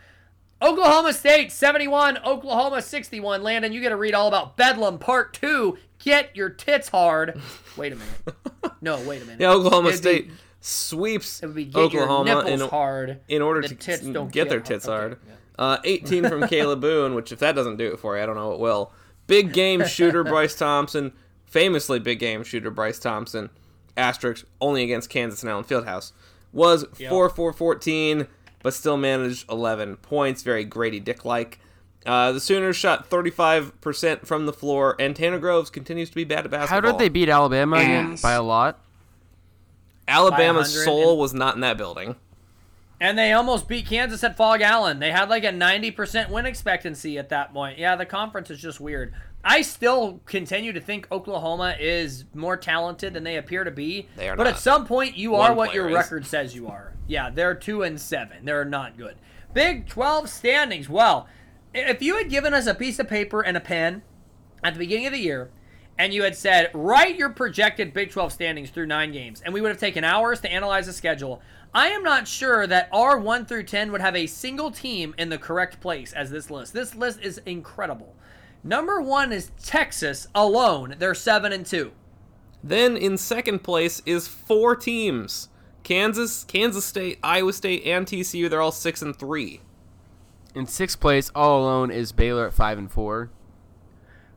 Oklahoma 0.63 1.13
State 1.13 1.53
71, 1.53 2.25
Oklahoma 2.25 2.81
61. 2.81 3.43
Landon, 3.43 3.71
you 3.75 3.83
get 3.83 3.91
to 3.91 3.97
read 3.97 4.15
all 4.15 4.29
about 4.29 4.57
Bedlam 4.57 4.99
Part 4.99 5.35
2. 5.35 5.77
Get 5.99 6.35
your 6.35 6.49
tits 6.49 6.89
hard. 6.89 7.39
Wait 7.77 7.93
a 7.93 7.97
minute. 7.97 8.37
No, 8.81 9.01
wait 9.01 9.23
a 9.23 9.25
minute. 9.25 9.41
Yeah, 9.41 9.51
Oklahoma 9.51 9.89
It'd 9.89 9.99
State 9.99 10.25
sweeps 10.25 10.31
It 10.31 10.31
would 10.31 10.39
be 10.39 10.44
get 10.65 11.75
Oklahoma 11.77 12.31
your 12.31 12.43
nipples 12.43 12.61
in, 12.63 12.69
hard. 12.69 13.21
in 13.29 13.43
order 13.43 13.61
The 13.63 13.69
to 13.69 13.75
tits 13.75 14.03
don't 14.03 14.27
get 14.33 14.45
get 14.45 14.49
their 14.49 14.59
hard. 14.61 14.67
tits 14.67 14.89
Okay, 14.89 14.97
hard. 14.97 15.19
yeah. 15.27 15.35
Uh, 15.59 15.79
18 15.85 16.29
from 16.29 16.41
Kalib 16.45 16.81
Boone, 16.81 17.15
which 17.15 17.31
if 17.33 17.39
that 17.41 17.55
doesn't 17.55 17.77
do 17.77 17.93
it 17.93 17.99
for 17.99 18.17
you, 18.17 18.23
I 18.23 18.27
don't 18.27 18.37
know 18.37 18.49
what 18.49 18.61
will. 18.61 18.93
Big 19.27 19.53
game 19.53 19.87
shooter 19.87 20.25
Bryce 20.25 20.55
Thompson, 20.55 21.13
famously 21.45 21.99
big 21.99 22.19
game 22.19 22.43
shooter 22.45 22.71
Bryce 22.71 22.99
Thompson, 22.99 23.51
asterisk 23.97 24.47
only 24.61 24.83
against 24.83 25.11
Kansas 25.11 25.43
and 25.43 25.51
Allen 25.51 25.65
Fieldhouse, 25.65 26.13
was 26.53 26.85
4 27.09 27.29
4 27.31 27.53
14, 27.53 28.27
but 28.63 28.75
still 28.75 28.97
managed 28.97 29.49
11 29.51 29.97
points. 29.99 30.43
Very 30.43 30.65
Gradey 30.67 31.03
Dick 31.05 31.25
like. 31.25 31.59
Uh, 32.07 32.33
the 32.33 32.41
Sooners 32.41 32.77
shot 32.77 33.09
35% 33.09 34.27
from 34.27 34.45
the 34.45 34.53
floor, 34.53 34.95
and 34.99 35.17
Tanner 35.17 35.39
Groves 35.39 35.71
continues 35.71 36.11
to 36.11 36.15
be 36.17 36.25
bad 36.25 36.45
at 36.45 36.51
basketball. 36.51 36.69
How 36.69 36.81
did 36.99 36.99
they 37.01 37.09
beat 37.09 37.29
Alabama 37.31 37.77
again? 37.77 38.17
By 38.23 38.33
a 38.33 38.43
lot. 38.43 38.79
Alabama's 40.09 40.85
soul 40.85 41.11
and- 41.13 41.19
was 41.21 41.35
not 41.35 41.55
in 41.55 41.61
that 41.61 41.77
building. 41.77 42.17
And 43.01 43.19
they 43.19 43.33
almost 43.33 43.67
beat 43.69 43.87
Kansas 43.87 44.23
at 44.25 44.37
Phog 44.37 44.61
Allen. 44.63 44.99
They 45.01 45.11
had 45.11 45.29
like 45.29 45.45
a 45.45 45.53
90% 45.53 46.31
win 46.31 46.47
expectancy 46.47 47.19
at 47.19 47.29
that 47.31 47.53
point. 47.53 47.79
Yeah, 47.79 47.97
the 47.97 48.07
conference 48.07 48.51
is 48.51 48.61
just 48.63 48.81
weird. 48.81 49.13
I 49.45 49.61
still 49.63 50.21
continue 50.25 50.73
to 50.73 50.81
think 50.81 51.09
Oklahoma 51.13 51.75
is 51.79 52.25
more 52.33 52.57
talented 52.57 53.13
than 53.13 53.25
they 53.25 53.37
appear 53.37 53.65
to 53.65 53.71
be. 53.71 54.09
They 54.17 54.29
are 54.31 54.37
but 54.37 54.45
not. 54.45 54.55
at 54.55 54.59
some 54.59 54.87
point, 54.87 55.17
you 55.19 55.33
One 55.33 55.51
are 55.51 55.55
what 55.55 55.75
your 55.75 55.89
is. 55.91 55.95
record 55.95 56.25
says 56.25 56.55
you 56.55 56.69
are. 56.69 56.95
Yeah, 57.07 57.29
they're 57.29 57.55
2 57.55 57.83
and 57.83 58.01
7. 58.01 58.45
They're 58.45 58.65
not 58.65 58.97
good. 58.97 59.17
Big 59.53 59.87
12 59.87 60.31
standings. 60.31 60.89
Well, 60.89 61.29
if 61.75 62.01
you 62.01 62.17
had 62.17 62.31
given 62.31 62.55
us 62.55 62.67
a 62.67 62.75
piece 62.75 62.99
of 62.99 63.09
paper 63.09 63.43
and 63.43 63.57
a 63.57 63.61
pen 63.61 64.03
at 64.63 64.73
the 64.75 64.79
beginning 64.79 65.07
of 65.07 65.13
the 65.13 65.19
year 65.19 65.51
and 65.99 66.13
you 66.13 66.23
had 66.23 66.37
said, 66.37 66.71
write 66.75 67.17
your 67.17 67.31
projected 67.31 67.93
Big 67.93 68.11
12 68.11 68.33
standings 68.33 68.71
through 68.71 68.87
nine 68.87 69.13
games, 69.13 69.41
and 69.43 69.55
we 69.55 69.61
would 69.61 69.69
have 69.69 69.79
taken 69.79 70.05
hours 70.05 70.41
to 70.41 70.53
analyze 70.53 70.87
the 70.87 70.93
schedule, 70.93 71.41
I 71.73 71.89
am 71.89 72.03
not 72.03 72.29
sure 72.29 72.67
that 72.67 72.89
our 72.93 73.19
1 73.19 73.47
through 73.47 73.65
10 73.65 73.91
would 73.93 74.01
have 74.01 74.17
a 74.17 74.27
single 74.27 74.71
team 74.71 75.15
in 75.19 75.29
the 75.29 75.39
correct 75.39 75.81
place 75.81 76.13
as 76.13 76.31
this 76.31 76.51
list. 76.51 76.73
This 76.73 76.95
list 76.95 77.21
is 77.21 77.41
incredible. 77.47 78.15
Number 78.63 79.01
one 79.01 79.33
is 79.33 79.51
Texas 79.63 80.27
alone. 80.35 80.95
They're 80.99 81.15
7 81.15 81.53
and 81.53 81.67
2. 81.67 81.93
Then 82.63 82.97
in 82.97 83.19
second 83.19 83.63
place 83.63 84.01
is 84.07 84.27
four 84.27 84.75
teams. 84.75 85.49
Kansas, 85.83 86.45
Kansas 86.45 86.85
State, 86.87 87.19
Iowa 87.23 87.53
State, 87.53 87.85
and 87.85 88.07
TCU. 88.07 88.49
They're 88.49 88.63
all 88.63 88.73
six 88.73 89.03
and 89.03 89.15
three. 89.15 89.61
In 90.55 90.67
sixth 90.67 90.99
place, 90.99 91.31
all 91.35 91.61
alone, 91.61 91.91
is 91.91 92.11
Baylor 92.11 92.47
at 92.47 92.55
five 92.55 92.79
and 92.79 92.91
four. 92.91 93.31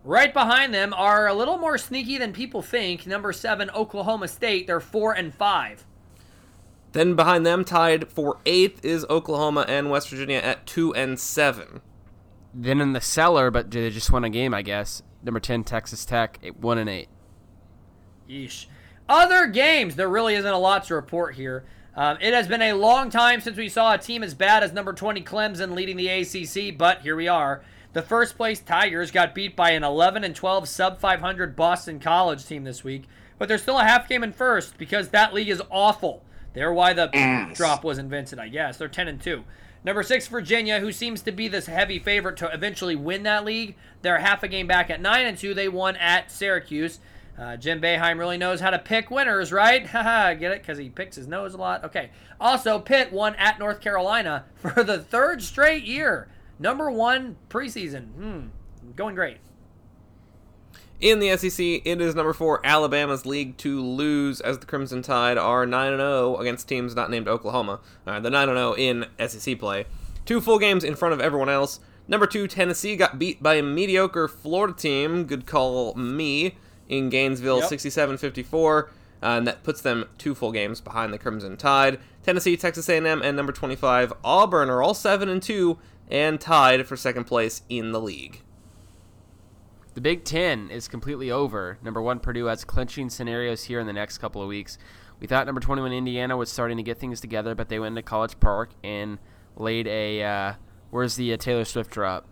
Right 0.08 0.34
behind 0.34 0.74
them 0.74 0.94
are 0.94 1.28
a 1.28 1.34
little 1.34 1.58
more 1.58 1.78
sneaky 1.78 2.18
than 2.18 2.32
people 2.32 2.62
think. 2.62 3.06
Number 3.06 3.34
seven, 3.34 3.70
Oklahoma 3.72 4.30
State. 4.30 4.66
They're 4.66 4.80
4 4.80 5.12
and 5.12 5.34
5. 5.34 5.86
Then 6.94 7.16
behind 7.16 7.46
them, 7.46 7.66
tied 7.66 8.08
for 8.08 8.38
eighth, 8.46 8.86
is 8.86 9.06
Oklahoma 9.10 9.66
and 9.68 9.90
West 9.90 10.10
Virginia 10.10 10.38
at 10.38 10.66
two 10.66 10.96
and 10.96 11.20
seven. 11.20 11.82
Then 12.54 12.80
in 12.80 12.94
the 12.94 13.02
cellar, 13.02 13.52
but 13.52 13.70
they 13.70 13.90
just 13.90 14.10
won 14.10 14.24
a 14.24 14.30
game, 14.30 14.54
I 14.54 14.62
guess. 14.62 15.04
Number 15.22 15.42
ten, 15.42 15.66
Texas 15.66 16.06
Tech, 16.06 16.40
eight- 16.42 16.56
one 16.56 16.78
and 16.78 16.90
eight. 16.90 17.10
Yeesh. 18.30 18.68
Other 19.10 19.48
games, 19.48 19.98
there 19.98 20.08
really 20.08 20.36
isn't 20.36 20.50
a 20.50 20.58
lot 20.58 20.86
to 20.86 20.96
report 20.96 21.36
here. 21.36 21.66
Um, 21.98 22.18
it 22.22 22.34
has 22.34 22.48
been 22.48 22.62
a 22.62 22.74
long 22.74 23.10
time 23.10 23.42
since 23.42 23.58
we 23.58 23.68
saw 23.68 23.94
a 23.94 23.98
team 23.98 24.24
as 24.24 24.34
bad 24.34 24.64
as 24.64 24.72
number 24.72 24.94
20 24.94 25.22
Clemson 25.24 25.76
leading 25.76 25.98
the 25.98 26.08
ACC, 26.08 26.78
but 26.78 27.02
here 27.02 27.18
we 27.18 27.28
are. 27.28 27.62
The 27.94 28.02
first 28.02 28.38
place 28.38 28.60
Tigers 28.60 29.12
got 29.12 29.34
beat 29.34 29.56
by 29.56 29.72
an 29.72 29.84
11 29.84 30.24
and 30.24 30.36
12 30.36 30.68
sub 30.68 31.00
500 31.00 31.56
Boston 31.56 32.00
College 32.00 32.46
team 32.46 32.64
this 32.64 32.84
week, 32.84 33.06
but 33.40 33.48
they're 33.48 33.58
still 33.58 33.80
a 33.80 33.84
half 33.84 34.08
game 34.08 34.24
in 34.24 34.34
first 34.34 34.78
because 34.78 35.10
that 35.10 35.34
league 35.34 35.50
is 35.50 35.62
awful. 35.72 36.24
They're 36.54 36.74
why 36.74 36.94
the 36.94 37.10
Ass. 37.16 37.56
drop 37.58 37.84
was 37.84 37.98
invented, 37.98 38.40
I 38.40 38.50
guess. 38.50 38.78
They're 38.78 38.88
10 38.88 39.08
and 39.08 39.22
2. 39.22 39.44
Number 39.84 40.04
six, 40.04 40.28
Virginia, 40.28 40.80
who 40.80 40.92
seems 40.92 41.22
to 41.22 41.32
be 41.32 41.48
this 41.48 41.68
heavy 41.68 42.00
favorite 42.00 42.38
to 42.38 42.54
eventually 42.54 42.96
win 42.96 43.24
that 43.24 43.46
league. 43.46 43.76
They're 44.02 44.20
half 44.20 44.44
a 44.44 44.48
game 44.48 44.68
back 44.68 44.90
at 44.90 45.00
9 45.02 45.26
and 45.26 45.38
2. 45.38 45.54
They 45.54 45.70
won 45.70 45.96
at 45.98 46.32
Syracuse. 46.32 47.00
Uh, 47.38 47.56
Jim 47.56 47.80
Boeheim 47.80 48.18
really 48.18 48.38
knows 48.38 48.60
how 48.60 48.72
to 48.72 48.80
pick 48.80 49.12
winners, 49.12 49.52
right? 49.52 49.86
Haha, 49.88 50.34
get 50.34 50.52
it? 50.52 50.62
Because 50.62 50.78
he 50.80 50.90
picks 50.90 51.16
his 51.16 51.28
nose 51.28 51.54
a 51.54 51.58
lot. 51.58 51.84
Okay. 51.84 52.10
Also, 52.42 52.80
Pitt 52.80 53.14
won 53.14 53.36
at 53.36 53.60
North 53.60 53.80
Carolina 53.80 54.46
for 54.56 54.84
the 54.84 55.00
third 55.00 55.42
straight 55.44 55.84
year. 55.84 56.28
Number 56.60 56.90
one 56.90 57.38
preseason. 57.50 58.08
Hmm. 58.14 58.40
Going 58.96 59.16
great. 59.16 59.38
In 61.00 61.20
the 61.20 61.38
SEC, 61.38 61.60
it 61.86 62.02
is 62.02 62.16
number 62.16 62.34
four 62.34 62.60
Alabama's 62.66 63.26
league 63.26 63.56
to 63.58 63.84
lose 63.84 64.42
as 64.42 64.58
the 64.58 64.66
Crimson 64.66 65.04
Tide 65.04 65.38
are 65.38 65.66
9 65.66 65.98
0 65.98 66.38
against 66.38 66.68
teams 66.68 66.96
not 66.96 67.12
named 67.12 67.28
Oklahoma. 67.28 67.80
Uh, 68.08 68.20
the 68.20 68.32
9 68.32 68.48
0 68.48 68.74
in 68.74 69.06
SEC 69.28 69.60
play. 69.60 69.86
Two 70.26 70.42
full 70.42 70.58
games 70.58 70.84
in 70.84 70.96
front 70.96 71.14
of 71.14 71.22
everyone 71.22 71.50
else. 71.50 71.80
Number 72.08 72.26
two, 72.26 72.48
Tennessee 72.48 72.96
got 72.96 73.20
beat 73.20 73.44
by 73.44 73.56
a 73.56 73.62
mediocre 73.64 74.28
Florida 74.28 74.74
team. 74.74 75.26
Good 75.26 75.46
call, 75.46 75.94
me, 75.94 76.56
in 76.90 77.10
Gainesville, 77.10 77.60
Yep. 77.60 77.70
67 77.70 78.18
54. 78.18 78.90
And 79.22 79.46
that 79.48 79.64
puts 79.64 79.82
them 79.82 80.06
two 80.18 80.34
full 80.34 80.52
games 80.52 80.80
behind 80.82 81.14
the 81.14 81.18
Crimson 81.20 81.58
Tide. 81.58 82.00
Tennessee, 82.24 82.58
Texas 82.58 82.88
A&M, 82.90 83.22
and 83.22 83.38
number 83.38 83.52
25 83.52 84.14
Auburn 84.24 84.70
are 84.70 84.82
all 84.82 84.94
7 84.94 85.28
and 85.30 85.42
2 85.44 85.78
and 86.10 86.40
tied 86.40 86.88
for 86.88 86.96
second 86.96 87.26
place 87.26 87.62
in 87.70 87.92
the 87.92 88.02
league. 88.02 88.42
The 89.94 90.02
Big 90.02 90.24
Ten 90.24 90.70
is 90.70 90.88
completely 90.88 91.32
over. 91.32 91.80
Number 91.82 92.02
one, 92.02 92.20
Purdue 92.20 92.46
has 92.46 92.64
clinching 92.64 93.10
scenarios 93.10 93.64
here 93.64 93.80
in 93.80 93.88
the 93.88 93.94
next 93.94 94.20
couple 94.20 94.42
of 94.42 94.48
weeks. 94.48 94.78
We 95.20 95.26
thought 95.26 95.48
number 95.48 95.60
21, 95.60 95.92
Indiana, 95.92 96.38
was 96.38 96.52
starting 96.52 96.78
to 96.78 96.84
get 96.84 97.00
things 97.00 97.20
together, 97.20 97.56
but 97.56 97.70
they 97.70 97.80
went 97.80 97.96
to 97.96 98.04
College 98.04 98.40
Park 98.40 98.70
and 98.84 99.18
laid 99.56 99.88
a. 99.88 100.24
Uh, 100.24 100.54
where's 100.92 101.16
the 101.16 101.34
uh, 101.34 101.38
Taylor 101.38 101.66
Swift 101.66 101.90
drop? 101.90 102.28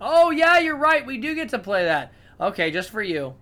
Oh, 0.00 0.30
yeah, 0.30 0.58
you're 0.58 0.76
right. 0.76 1.04
We 1.04 1.18
do 1.18 1.34
get 1.34 1.48
to 1.48 1.58
play 1.58 1.84
that. 1.84 2.12
Okay, 2.40 2.70
just 2.70 2.90
for 2.90 3.02
you. 3.02 3.34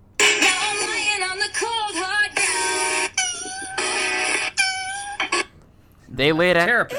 They 6.08 6.30
laid 6.30 6.56
it 6.56 6.64
Terrapin. 6.64 6.98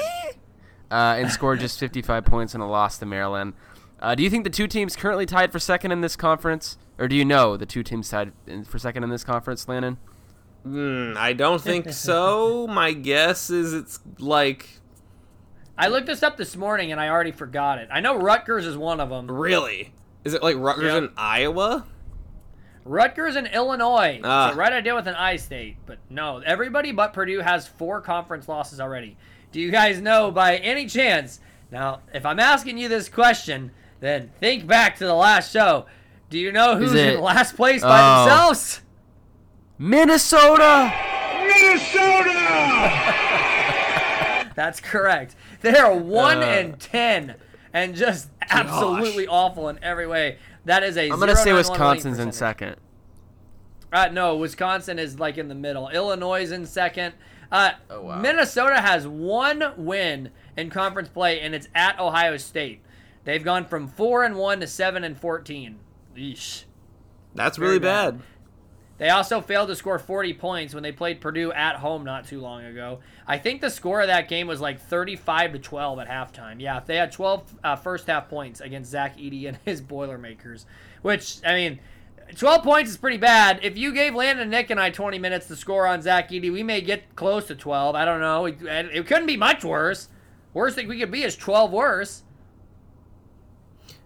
Uh, 0.90 1.16
and 1.18 1.30
scored 1.30 1.60
just 1.60 1.78
55 1.78 2.24
points 2.24 2.54
in 2.54 2.60
a 2.60 2.68
loss 2.68 2.98
to 2.98 3.06
Maryland. 3.06 3.54
Uh, 4.00 4.14
do 4.14 4.22
you 4.22 4.30
think 4.30 4.44
the 4.44 4.50
two 4.50 4.66
teams 4.66 4.94
currently 4.96 5.26
tied 5.26 5.52
for 5.52 5.58
second 5.58 5.90
in 5.92 6.00
this 6.00 6.16
conference, 6.16 6.76
or 6.98 7.08
do 7.08 7.16
you 7.16 7.24
know 7.24 7.56
the 7.56 7.66
two 7.66 7.82
teams 7.82 8.08
tied 8.10 8.32
in, 8.46 8.64
for 8.64 8.78
second 8.78 9.02
in 9.04 9.10
this 9.10 9.24
conference, 9.24 9.66
Landon? 9.68 9.96
Hmm, 10.64 11.14
I 11.16 11.32
don't 11.32 11.60
think 11.62 11.90
so. 11.90 12.66
My 12.70 12.92
guess 12.92 13.50
is 13.50 13.72
it's 13.72 14.00
like 14.18 14.68
I 15.78 15.88
looked 15.88 16.06
this 16.06 16.22
up 16.22 16.36
this 16.36 16.56
morning 16.56 16.90
and 16.92 17.00
I 17.00 17.08
already 17.08 17.32
forgot 17.32 17.78
it. 17.78 17.88
I 17.92 18.00
know 18.00 18.16
Rutgers 18.16 18.66
is 18.66 18.76
one 18.76 18.98
of 19.00 19.08
them. 19.10 19.30
really. 19.30 19.92
Is 20.24 20.34
it 20.34 20.42
like 20.42 20.56
Rutgers 20.56 20.92
Yep. 20.92 21.02
and 21.02 21.10
Iowa? 21.16 21.86
Rutgers 22.84 23.36
in 23.36 23.46
Illinois. 23.46 24.20
Ah. 24.24 24.50
So 24.50 24.56
right 24.56 24.72
idea 24.72 24.94
with 24.94 25.06
an 25.06 25.14
I 25.14 25.36
state, 25.36 25.76
but 25.86 25.98
no, 26.10 26.38
everybody 26.38 26.92
but 26.92 27.12
Purdue 27.12 27.40
has 27.40 27.66
four 27.66 28.00
conference 28.00 28.48
losses 28.48 28.80
already. 28.80 29.16
Do 29.56 29.62
you 29.62 29.70
guys 29.70 30.02
know 30.02 30.30
by 30.30 30.58
any 30.58 30.84
chance? 30.84 31.40
Now, 31.72 32.00
if 32.12 32.26
I'm 32.26 32.38
asking 32.38 32.76
you 32.76 32.90
this 32.90 33.08
question, 33.08 33.70
then 34.00 34.30
think 34.38 34.66
back 34.66 34.98
to 34.98 35.06
the 35.06 35.14
last 35.14 35.50
show. 35.50 35.86
Do 36.28 36.38
you 36.38 36.52
know 36.52 36.76
who's 36.76 36.92
it- 36.92 37.14
in 37.14 37.20
last 37.22 37.56
place 37.56 37.80
by 37.80 37.98
Oh. 37.98 38.26
themselves? 38.26 38.82
Minnesota. 39.78 40.92
Minnesota! 41.38 42.34
That's 44.54 44.78
correct. 44.80 45.34
They 45.62 45.74
are 45.78 45.94
one 45.94 46.42
Uh, 46.42 46.46
and 46.46 46.78
ten, 46.78 47.36
and 47.72 47.94
just 47.94 48.28
absolutely 48.50 49.26
awful 49.26 49.70
in 49.70 49.78
every 49.82 50.06
way. 50.06 50.36
That 50.66 50.82
is 50.82 50.98
a. 50.98 51.08
I'm 51.10 51.18
gonna 51.18 51.34
say 51.34 51.54
Wisconsin's 51.54 52.18
in 52.18 52.30
second. 52.30 52.76
Uh, 53.90 54.08
no, 54.12 54.36
Wisconsin 54.36 54.98
is 54.98 55.18
like 55.18 55.38
in 55.38 55.48
the 55.48 55.54
middle. 55.54 55.88
Illinois 55.88 56.42
is 56.42 56.52
in 56.52 56.66
second. 56.66 57.14
Uh, 57.50 57.72
Oh, 57.90 58.02
wow. 58.02 58.20
Minnesota 58.20 58.80
has 58.80 59.06
one 59.06 59.62
win 59.76 60.30
in 60.56 60.70
conference 60.70 61.08
play, 61.08 61.40
and 61.40 61.54
it's 61.54 61.68
at 61.74 61.98
Ohio 62.00 62.36
State. 62.36 62.80
They've 63.24 63.42
gone 63.44 63.64
from 63.66 63.88
four 63.88 64.24
and 64.24 64.36
one 64.36 64.60
to 64.60 64.66
seven 64.66 65.04
and 65.04 65.18
fourteen. 65.18 65.78
Yeesh. 66.16 66.64
That's 67.34 67.58
Very 67.58 67.72
really 67.72 67.80
bad. 67.80 68.18
bad. 68.18 68.26
They 68.98 69.10
also 69.10 69.42
failed 69.42 69.68
to 69.68 69.76
score 69.76 69.98
40 69.98 70.32
points 70.32 70.72
when 70.72 70.82
they 70.82 70.90
played 70.90 71.20
Purdue 71.20 71.52
at 71.52 71.76
home 71.76 72.02
not 72.02 72.26
too 72.26 72.40
long 72.40 72.64
ago. 72.64 73.00
I 73.26 73.36
think 73.36 73.60
the 73.60 73.68
score 73.68 74.00
of 74.00 74.06
that 74.06 74.26
game 74.26 74.46
was 74.46 74.58
like 74.58 74.80
35 74.80 75.52
to 75.52 75.58
12 75.58 75.98
at 75.98 76.08
halftime. 76.08 76.62
Yeah, 76.62 76.80
they 76.80 76.96
had 76.96 77.12
12 77.12 77.54
uh, 77.62 77.76
first 77.76 78.06
half 78.06 78.30
points 78.30 78.62
against 78.62 78.90
Zach 78.90 79.18
Edey 79.18 79.46
and 79.48 79.58
his 79.66 79.82
Boilermakers, 79.82 80.64
which 81.02 81.40
I 81.44 81.54
mean, 81.56 81.78
12 82.34 82.62
points 82.62 82.90
is 82.90 82.96
pretty 82.96 83.16
bad. 83.18 83.60
If 83.62 83.78
you 83.78 83.92
gave 83.92 84.14
Landon, 84.14 84.50
Nick, 84.50 84.70
and 84.70 84.80
I 84.80 84.90
20 84.90 85.18
minutes 85.18 85.46
to 85.48 85.56
score 85.56 85.86
on 85.86 86.02
Zach 86.02 86.30
Edey, 86.30 86.52
we 86.52 86.62
may 86.62 86.80
get 86.80 87.14
close 87.14 87.46
to 87.46 87.54
12. 87.54 87.94
I 87.94 88.04
don't 88.04 88.20
know. 88.20 88.46
It, 88.46 88.56
it 88.62 89.06
couldn't 89.06 89.26
be 89.26 89.36
much 89.36 89.64
worse. 89.64 90.08
Worst 90.52 90.76
thing 90.76 90.88
we 90.88 90.98
could 90.98 91.10
be 91.10 91.22
is 91.22 91.36
12 91.36 91.70
worse. 91.70 92.22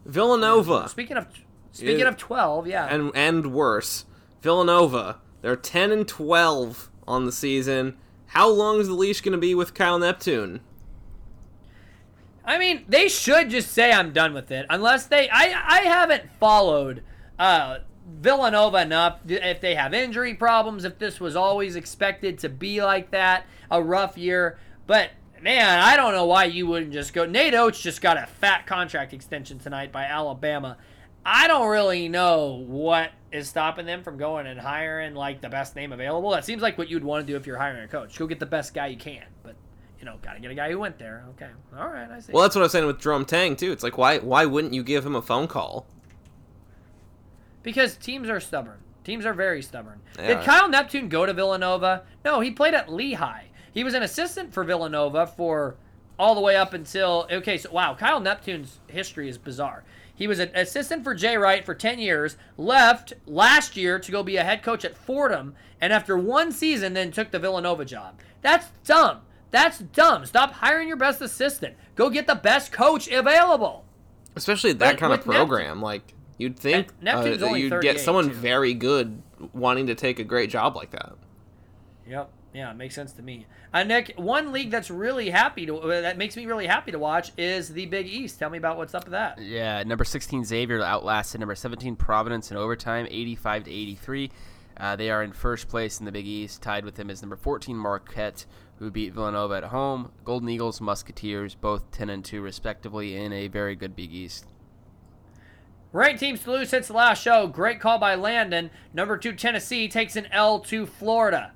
Villanova 0.04 0.88
Speaking 0.88 1.16
of 1.16 1.26
speaking 1.72 2.00
Yeah. 2.00 2.08
of 2.08 2.16
12, 2.16 2.66
yeah. 2.66 2.86
and 2.86 3.12
and 3.14 3.52
worse. 3.52 4.06
Villanova. 4.42 5.18
They're 5.42 5.56
10 5.56 5.92
and 5.92 6.08
12 6.08 6.90
on 7.06 7.26
the 7.26 7.32
season. 7.32 7.96
How 8.28 8.48
long 8.48 8.80
is 8.80 8.88
the 8.88 8.94
leash 8.94 9.20
going 9.20 9.32
to 9.32 9.38
be 9.38 9.54
with 9.54 9.74
Kyle 9.74 9.98
Neptune? 9.98 10.60
I 12.44 12.58
mean, 12.58 12.84
they 12.88 13.08
should 13.08 13.50
just 13.50 13.70
say 13.70 13.92
I'm 13.92 14.12
done 14.12 14.32
with 14.34 14.50
it, 14.50 14.66
unless 14.70 15.06
they. 15.06 15.28
I 15.30 15.52
I 15.66 15.80
haven't 15.82 16.24
followed 16.40 17.02
uh, 17.38 17.78
Villanova 18.18 18.82
enough. 18.82 19.20
If 19.26 19.60
they 19.60 19.74
have 19.74 19.94
injury 19.94 20.34
problems, 20.34 20.84
if 20.84 20.98
this 20.98 21.20
was 21.20 21.36
always 21.36 21.76
expected 21.76 22.38
to 22.40 22.48
be 22.48 22.82
like 22.82 23.10
that, 23.12 23.46
a 23.70 23.82
rough 23.82 24.18
year. 24.18 24.58
But 24.86 25.10
man, 25.40 25.80
I 25.80 25.96
don't 25.96 26.12
know 26.12 26.26
why 26.26 26.44
you 26.44 26.66
wouldn't 26.66 26.92
just 26.92 27.12
go. 27.12 27.26
Nate 27.26 27.54
Oats 27.54 27.80
just 27.80 28.00
got 28.00 28.16
a 28.16 28.26
fat 28.26 28.66
contract 28.66 29.12
extension 29.12 29.58
tonight 29.58 29.92
by 29.92 30.04
Alabama. 30.04 30.76
I 31.24 31.46
don't 31.46 31.68
really 31.68 32.08
know 32.08 32.64
what 32.66 33.10
is 33.30 33.48
stopping 33.48 33.86
them 33.86 34.02
from 34.02 34.16
going 34.16 34.46
and 34.46 34.58
hiring 34.58 35.14
like 35.14 35.40
the 35.40 35.48
best 35.48 35.76
name 35.76 35.92
available. 35.92 36.30
That 36.30 36.44
seems 36.44 36.62
like 36.62 36.78
what 36.78 36.88
you'd 36.88 37.04
want 37.04 37.26
to 37.26 37.32
do 37.32 37.36
if 37.36 37.46
you're 37.46 37.58
hiring 37.58 37.84
a 37.84 37.88
coach. 37.88 38.18
Go 38.18 38.26
get 38.26 38.40
the 38.40 38.46
best 38.46 38.74
guy 38.74 38.88
you 38.88 38.96
can, 38.96 39.24
but 39.42 39.54
you 39.98 40.06
know, 40.06 40.16
got 40.22 40.34
to 40.34 40.40
get 40.40 40.50
a 40.50 40.54
guy 40.54 40.70
who 40.70 40.78
went 40.78 40.98
there. 40.98 41.26
Okay, 41.30 41.50
all 41.78 41.88
right, 41.88 42.10
I 42.10 42.20
see. 42.20 42.32
Well, 42.32 42.42
that's 42.42 42.54
what 42.54 42.62
I 42.62 42.64
was 42.64 42.72
saying 42.72 42.86
with 42.86 43.00
Drum 43.00 43.26
Tang 43.26 43.54
too. 43.54 43.70
It's 43.70 43.82
like 43.82 43.98
why 43.98 44.18
why 44.18 44.46
wouldn't 44.46 44.72
you 44.72 44.82
give 44.82 45.04
him 45.04 45.14
a 45.14 45.22
phone 45.22 45.46
call? 45.46 45.86
Because 47.62 47.96
teams 47.96 48.28
are 48.28 48.40
stubborn. 48.40 48.78
Teams 49.04 49.24
are 49.26 49.34
very 49.34 49.62
stubborn. 49.62 50.00
They 50.16 50.28
Did. 50.34 50.44
Kyle 50.44 50.68
Neptune 50.68 51.08
go 51.08 51.26
to 51.26 51.32
Villanova? 51.32 52.02
No, 52.24 52.40
he 52.40 52.50
played 52.50 52.74
at 52.74 52.92
Lehigh. 52.92 53.44
He 53.72 53.84
was 53.84 53.94
an 53.94 54.02
assistant 54.02 54.52
for 54.52 54.64
Villanova 54.64 55.26
for 55.26 55.76
all 56.18 56.34
the 56.34 56.40
way 56.40 56.56
up 56.56 56.74
until 56.74 57.26
okay. 57.30 57.56
So 57.56 57.70
wow, 57.70 57.94
Kyle 57.94 58.20
Neptune's 58.20 58.78
history 58.88 59.28
is 59.28 59.38
bizarre. 59.38 59.84
He 60.14 60.26
was 60.26 60.38
an 60.38 60.50
assistant 60.54 61.02
for 61.02 61.14
Jay 61.14 61.36
Wright 61.38 61.64
for 61.64 61.74
10 61.74 61.98
years, 61.98 62.36
left 62.58 63.14
last 63.26 63.74
year 63.74 63.98
to 63.98 64.12
go 64.12 64.22
be 64.22 64.36
a 64.36 64.44
head 64.44 64.62
coach 64.62 64.84
at 64.84 64.94
Fordham, 64.94 65.54
and 65.80 65.94
after 65.94 66.18
one 66.18 66.52
season 66.52 66.92
then 66.92 67.10
took 67.10 67.30
the 67.30 67.38
Villanova 67.38 67.86
job. 67.86 68.20
That's 68.42 68.66
dumb. 68.84 69.20
That's 69.50 69.78
dumb. 69.78 70.26
Stop 70.26 70.52
hiring 70.52 70.88
your 70.88 70.98
best 70.98 71.22
assistant. 71.22 71.74
Go 71.94 72.10
get 72.10 72.26
the 72.26 72.34
best 72.34 72.70
coach 72.70 73.08
available. 73.08 73.86
Especially 74.36 74.72
that 74.74 74.92
But 74.92 74.98
kind 74.98 75.12
of 75.14 75.20
with 75.20 75.26
Neptune- 75.26 75.46
program. 75.48 75.80
Like 75.80 76.12
you'd 76.40 76.58
think 76.58 76.88
And 76.88 77.02
Neptune's 77.02 77.42
uh, 77.42 77.46
only 77.46 77.62
you'd 77.62 77.80
get 77.82 78.00
someone 78.00 78.28
too. 78.28 78.34
very 78.34 78.74
good 78.74 79.22
wanting 79.52 79.86
to 79.86 79.94
take 79.94 80.18
a 80.18 80.24
great 80.24 80.50
job 80.50 80.76
like 80.76 80.90
that. 80.90 81.14
Yep. 82.08 82.30
Yeah, 82.52 82.70
it 82.72 82.76
makes 82.76 82.96
sense 82.96 83.12
to 83.12 83.22
me. 83.22 83.46
Uh, 83.72 83.84
Nick, 83.84 84.14
one 84.16 84.50
league 84.50 84.72
that's 84.72 84.90
really 84.90 85.30
happy 85.30 85.66
to 85.66 85.76
uh, 85.76 86.00
that 86.00 86.18
makes 86.18 86.36
me 86.36 86.46
really 86.46 86.66
happy 86.66 86.90
to 86.90 86.98
watch 86.98 87.30
is 87.38 87.68
the 87.68 87.86
Big 87.86 88.08
East. 88.08 88.40
Tell 88.40 88.50
me 88.50 88.58
about 88.58 88.76
what's 88.76 88.92
up 88.92 89.04
with 89.04 89.12
that. 89.12 89.40
Yeah, 89.40 89.84
number 89.84 90.04
16 90.04 90.44
Xavier 90.44 90.82
outlasted 90.82 91.38
number 91.40 91.54
17 91.54 91.94
Providence 91.94 92.50
in 92.50 92.56
overtime, 92.56 93.06
85 93.08 93.64
to 93.64 93.70
83. 93.70 94.30
Uh, 94.76 94.96
they 94.96 95.10
are 95.10 95.22
in 95.22 95.32
first 95.32 95.68
place 95.68 96.00
in 96.00 96.06
the 96.06 96.12
Big 96.12 96.26
East. 96.26 96.62
Tied 96.62 96.84
with 96.84 96.96
them 96.96 97.08
is 97.10 97.22
number 97.22 97.36
14 97.36 97.76
Marquette, 97.76 98.46
who 98.78 98.90
beat 98.90 99.12
Villanova 99.12 99.54
at 99.54 99.64
home. 99.64 100.10
Golden 100.24 100.48
Eagles, 100.48 100.80
Musketeers, 100.80 101.54
both 101.54 101.88
10 101.92 102.10
and 102.10 102.24
2 102.24 102.40
respectively, 102.40 103.14
in 103.16 103.32
a 103.32 103.46
very 103.46 103.76
good 103.76 103.94
Big 103.94 104.12
East. 104.12 104.46
Ranked 105.92 106.20
teams 106.20 106.44
to 106.44 106.52
lose 106.52 106.68
since 106.68 106.86
the 106.86 106.92
last 106.92 107.20
show. 107.22 107.48
Great 107.48 107.80
call 107.80 107.98
by 107.98 108.14
Landon. 108.14 108.70
Number 108.94 109.16
two 109.16 109.32
Tennessee 109.32 109.88
takes 109.88 110.14
an 110.14 110.26
L 110.30 110.60
to 110.60 110.86
Florida. 110.86 111.52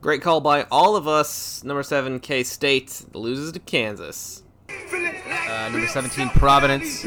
Great 0.00 0.22
call 0.22 0.40
by 0.40 0.66
all 0.70 0.94
of 0.94 1.08
us. 1.08 1.64
Number 1.64 1.82
seven 1.82 2.20
K 2.20 2.44
State 2.44 3.06
loses 3.12 3.50
to 3.52 3.58
Kansas. 3.58 4.44
Uh, 4.68 5.68
number 5.70 5.86
17 5.86 6.28
Providence 6.30 7.04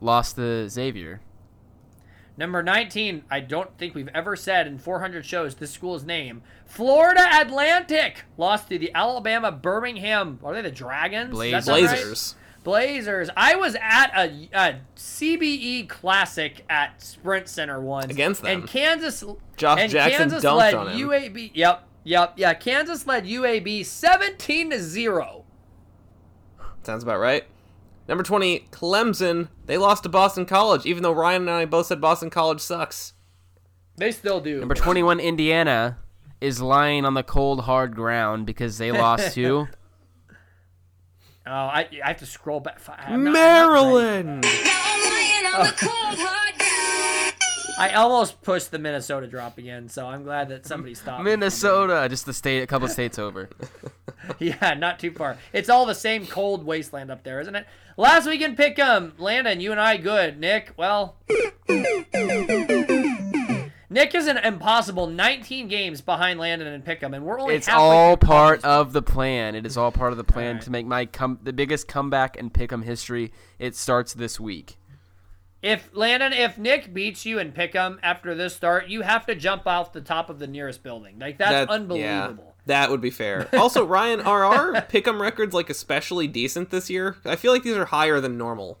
lost 0.00 0.36
to 0.36 0.68
Xavier. 0.68 1.20
Number 2.38 2.62
19, 2.62 3.24
I 3.30 3.40
don't 3.40 3.76
think 3.78 3.94
we've 3.94 4.10
ever 4.14 4.36
said 4.36 4.66
in 4.66 4.78
400 4.78 5.24
shows 5.24 5.54
this 5.54 5.70
school's 5.70 6.04
name. 6.04 6.42
Florida 6.66 7.26
Atlantic 7.32 8.24
lost 8.36 8.68
to 8.68 8.78
the 8.78 8.92
Alabama 8.94 9.50
Birmingham. 9.50 10.38
Are 10.44 10.54
they 10.54 10.60
the 10.60 10.70
Dragons? 10.70 11.30
Does 11.36 11.50
that 11.50 11.64
sound 11.64 11.84
right? 11.86 12.34
Blazers. 12.66 13.28
Blazers. 13.28 13.30
I 13.36 13.54
was 13.54 13.76
at 13.80 14.10
a, 14.14 14.48
a 14.52 14.80
CBE 14.96 15.88
Classic 15.88 16.64
at 16.68 17.00
Sprint 17.00 17.48
Center 17.48 17.80
once 17.80 18.06
Against 18.06 18.42
them. 18.42 18.60
and 18.60 18.68
Kansas. 18.68 19.22
Josh 19.56 19.78
and 19.80 19.90
Jackson 19.90 20.18
Kansas 20.18 20.44
dunked 20.44 20.58
led 20.58 20.74
on 20.74 20.88
him. 20.88 21.08
UAB. 21.08 21.52
Yep, 21.54 21.88
yep, 22.04 22.32
yeah. 22.36 22.54
Kansas 22.54 23.06
led 23.06 23.24
UAB 23.24 23.84
17 23.84 24.70
to 24.70 24.82
zero. 24.82 25.44
Sounds 26.82 27.02
about 27.02 27.20
right. 27.20 27.44
Number 28.08 28.22
20, 28.22 28.68
Clemson. 28.70 29.48
They 29.64 29.78
lost 29.78 30.02
to 30.02 30.08
Boston 30.08 30.44
College, 30.44 30.86
even 30.86 31.02
though 31.02 31.12
Ryan 31.12 31.42
and 31.42 31.50
I 31.50 31.64
both 31.64 31.86
said 31.86 32.00
Boston 32.00 32.30
College 32.30 32.60
sucks. 32.60 33.14
They 33.96 34.12
still 34.12 34.40
do. 34.40 34.60
Number 34.60 34.74
21 34.74 35.20
Indiana 35.20 35.98
is 36.40 36.60
lying 36.60 37.04
on 37.04 37.14
the 37.14 37.22
cold, 37.22 37.62
hard 37.62 37.94
ground 37.96 38.44
because 38.46 38.78
they 38.78 38.92
lost 38.92 39.34
to. 39.34 39.68
Oh, 41.46 41.50
I, 41.52 41.88
I 42.04 42.08
have 42.08 42.18
to 42.18 42.26
scroll 42.26 42.60
back. 42.60 42.80
I'm 42.88 42.96
not- 42.96 43.12
I'm 43.12 43.24
not. 43.24 43.32
Maryland! 43.32 44.44
I 47.78 47.92
almost 47.94 48.40
pushed 48.42 48.70
the 48.70 48.78
Minnesota 48.78 49.26
drop 49.26 49.58
again, 49.58 49.88
so 49.90 50.06
I'm 50.06 50.22
glad 50.22 50.48
that 50.48 50.66
somebody 50.66 50.94
stopped. 50.94 51.22
me. 51.22 51.30
Minnesota, 51.30 52.06
just 52.08 52.24
the 52.24 52.32
state, 52.32 52.62
a 52.62 52.66
couple 52.66 52.88
states 52.88 53.18
over. 53.18 53.48
Yeah, 54.40 54.74
not 54.74 54.98
too 54.98 55.12
far. 55.12 55.38
It's 55.52 55.68
all 55.68 55.86
the 55.86 55.94
same 55.94 56.26
cold 56.26 56.66
wasteland 56.66 57.12
up 57.12 57.22
there, 57.22 57.38
isn't 57.40 57.54
it? 57.54 57.64
Last 57.96 58.26
week 58.26 58.40
in 58.40 58.56
Pick'em, 58.56 59.12
Landon, 59.18 59.60
you 59.60 59.70
and 59.70 59.80
I 59.80 59.98
good. 59.98 60.40
Nick, 60.40 60.72
well. 60.76 61.14
Nick 63.96 64.14
is 64.14 64.26
an 64.26 64.36
impossible 64.36 65.06
19 65.06 65.68
games 65.68 66.02
behind 66.02 66.38
Landon 66.38 66.68
and 66.68 66.84
Pick'em, 66.84 67.16
and 67.16 67.24
we're 67.24 67.40
only 67.40 67.54
It's 67.54 67.66
all 67.66 68.18
part 68.18 68.60
Pick'em's. 68.60 68.64
of 68.66 68.92
the 68.92 69.00
plan. 69.00 69.54
It 69.54 69.64
is 69.64 69.78
all 69.78 69.90
part 69.90 70.12
of 70.12 70.18
the 70.18 70.24
plan 70.24 70.48
Alright. 70.48 70.62
to 70.64 70.70
make 70.70 70.84
my 70.84 71.06
com- 71.06 71.38
the 71.42 71.54
biggest 71.54 71.88
comeback 71.88 72.36
in 72.36 72.50
Pick'em 72.50 72.84
history. 72.84 73.32
It 73.58 73.74
starts 73.74 74.12
this 74.12 74.38
week. 74.38 74.76
If 75.62 75.88
Landon, 75.94 76.34
if 76.34 76.58
Nick 76.58 76.92
beats 76.92 77.24
you 77.24 77.38
in 77.38 77.52
Pick'em 77.52 77.98
after 78.02 78.34
this 78.34 78.54
start, 78.54 78.88
you 78.88 79.00
have 79.00 79.24
to 79.26 79.34
jump 79.34 79.66
off 79.66 79.94
the 79.94 80.02
top 80.02 80.28
of 80.28 80.38
the 80.40 80.46
nearest 80.46 80.82
building. 80.82 81.18
Like 81.18 81.38
that's 81.38 81.52
That- 81.52 81.70
unbelievable. 81.70 82.44
Yeah, 82.44 82.52
that 82.66 82.90
would 82.90 83.00
be 83.00 83.08
fair. 83.10 83.48
Also, 83.54 83.82
Ryan, 83.82 84.20
are 84.20 84.44
our 84.44 84.72
pick'em 84.82 85.18
records 85.18 85.54
like 85.54 85.70
especially 85.70 86.28
decent 86.28 86.68
this 86.68 86.90
year? 86.90 87.16
I 87.24 87.36
feel 87.36 87.50
like 87.50 87.62
these 87.62 87.76
are 87.78 87.86
higher 87.86 88.20
than 88.20 88.36
normal. 88.36 88.78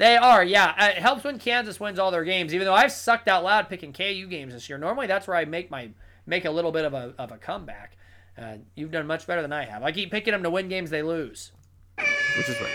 They 0.00 0.16
are, 0.16 0.42
yeah. 0.42 0.74
Uh, 0.78 0.86
It 0.96 1.02
helps 1.02 1.24
when 1.24 1.38
Kansas 1.38 1.78
wins 1.78 1.98
all 1.98 2.10
their 2.10 2.24
games. 2.24 2.54
Even 2.54 2.64
though 2.64 2.72
I've 2.72 2.90
sucked 2.90 3.28
out 3.28 3.44
loud 3.44 3.68
picking 3.68 3.92
KU 3.92 4.26
games 4.28 4.54
this 4.54 4.66
year. 4.66 4.78
Normally, 4.78 5.06
that's 5.06 5.28
where 5.28 5.36
I 5.36 5.44
make 5.44 5.70
my 5.70 5.90
make 6.24 6.46
a 6.46 6.50
little 6.50 6.72
bit 6.72 6.86
of 6.86 6.94
a 6.94 7.12
of 7.18 7.32
a 7.32 7.36
comeback. 7.36 7.98
Uh, 8.40 8.56
you've 8.74 8.92
done 8.92 9.06
much 9.06 9.26
better 9.26 9.42
than 9.42 9.52
I 9.52 9.66
have. 9.66 9.82
I 9.82 9.92
keep 9.92 10.10
picking 10.10 10.32
them 10.32 10.42
to 10.42 10.48
win 10.48 10.70
games 10.70 10.88
they 10.88 11.02
lose. 11.02 11.52
Which 11.98 12.48
is 12.48 12.58
right. 12.58 12.70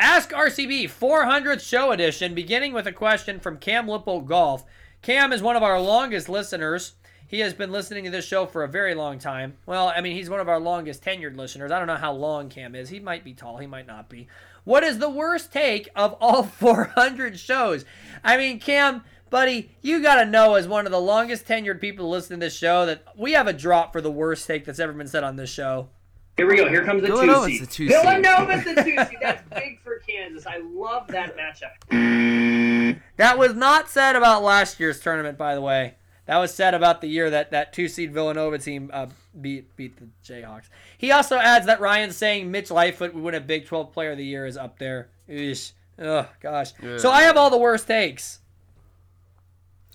Ask 0.00 0.30
RCB 0.30 0.86
400th 0.86 1.60
show 1.60 1.92
edition, 1.92 2.34
beginning 2.34 2.72
with 2.72 2.88
a 2.88 2.92
question 2.92 3.38
from 3.38 3.58
Cam 3.58 3.86
Lipple 3.86 4.26
Golf. 4.26 4.64
Cam 5.02 5.32
is 5.32 5.42
one 5.42 5.54
of 5.54 5.62
our 5.62 5.80
longest 5.80 6.28
listeners. 6.28 6.94
He 7.28 7.38
has 7.38 7.54
been 7.54 7.70
listening 7.70 8.02
to 8.02 8.10
this 8.10 8.24
show 8.26 8.46
for 8.46 8.64
a 8.64 8.68
very 8.68 8.96
long 8.96 9.20
time. 9.20 9.58
Well, 9.64 9.92
I 9.94 10.00
mean, 10.00 10.16
he's 10.16 10.28
one 10.28 10.40
of 10.40 10.48
our 10.48 10.58
longest 10.58 11.04
tenured 11.04 11.36
listeners. 11.36 11.70
I 11.70 11.78
don't 11.78 11.86
know 11.86 11.94
how 11.94 12.12
long 12.12 12.48
Cam 12.48 12.74
is. 12.74 12.88
He 12.88 12.98
might 12.98 13.22
be 13.22 13.32
tall, 13.32 13.58
he 13.58 13.68
might 13.68 13.86
not 13.86 14.08
be. 14.08 14.26
What 14.64 14.82
is 14.84 14.98
the 14.98 15.10
worst 15.10 15.52
take 15.52 15.88
of 15.96 16.16
all 16.20 16.42
400 16.44 17.38
shows? 17.38 17.84
I 18.22 18.36
mean, 18.36 18.58
Cam, 18.60 19.02
buddy, 19.30 19.70
you 19.82 20.02
got 20.02 20.16
to 20.16 20.24
know 20.26 20.54
as 20.54 20.68
one 20.68 20.86
of 20.86 20.92
the 20.92 21.00
longest 21.00 21.46
tenured 21.46 21.80
people 21.80 22.04
to 22.06 22.08
listen 22.10 22.38
to 22.38 22.44
this 22.46 22.56
show 22.56 22.86
that 22.86 23.04
we 23.16 23.32
have 23.32 23.46
a 23.46 23.52
drop 23.52 23.92
for 23.92 24.00
the 24.00 24.10
worst 24.10 24.46
take 24.46 24.64
that's 24.64 24.78
ever 24.78 24.92
been 24.92 25.08
said 25.08 25.24
on 25.24 25.36
this 25.36 25.50
show. 25.50 25.88
Here 26.36 26.48
we 26.48 26.56
go. 26.56 26.68
Here 26.68 26.84
comes 26.84 27.02
the 27.02 27.08
two 27.08 27.14
Villanova's 27.16 27.46
seed. 27.46 27.60
the 27.62 27.66
two 27.66 27.88
seed. 27.88 27.96
Villanova's 28.02 28.64
the 28.64 28.74
two 28.76 28.96
seed. 29.04 29.18
That's 29.20 29.42
big 29.50 29.80
for 29.82 29.98
Kansas. 30.08 30.46
I 30.46 30.58
love 30.58 31.06
that 31.08 31.36
matchup. 31.36 32.98
That 33.16 33.36
was 33.38 33.54
not 33.54 33.90
said 33.90 34.16
about 34.16 34.42
last 34.42 34.80
year's 34.80 35.00
tournament, 35.00 35.36
by 35.36 35.54
the 35.54 35.60
way. 35.60 35.96
That 36.30 36.38
was 36.38 36.54
said 36.54 36.74
about 36.74 37.00
the 37.00 37.08
year 37.08 37.28
that 37.30 37.50
that 37.50 37.72
two 37.72 37.88
seed 37.88 38.12
Villanova 38.12 38.56
team 38.56 38.88
uh, 38.92 39.06
beat 39.40 39.74
beat 39.74 39.96
the 39.96 40.06
Jayhawks. 40.24 40.68
He 40.96 41.10
also 41.10 41.36
adds 41.36 41.66
that 41.66 41.80
Ryan 41.80 42.12
saying 42.12 42.52
Mitch 42.52 42.70
Lightfoot 42.70 43.14
would 43.14 43.24
win 43.24 43.34
a 43.34 43.40
Big 43.40 43.66
12 43.66 43.92
Player 43.92 44.12
of 44.12 44.16
the 44.16 44.24
Year 44.24 44.46
is 44.46 44.56
up 44.56 44.78
there. 44.78 45.08
Eesh. 45.28 45.72
Oh 45.98 46.28
gosh. 46.38 46.70
So 46.98 47.10
I 47.10 47.22
have 47.22 47.36
all 47.36 47.50
the 47.50 47.58
worst 47.58 47.88
takes. 47.88 48.38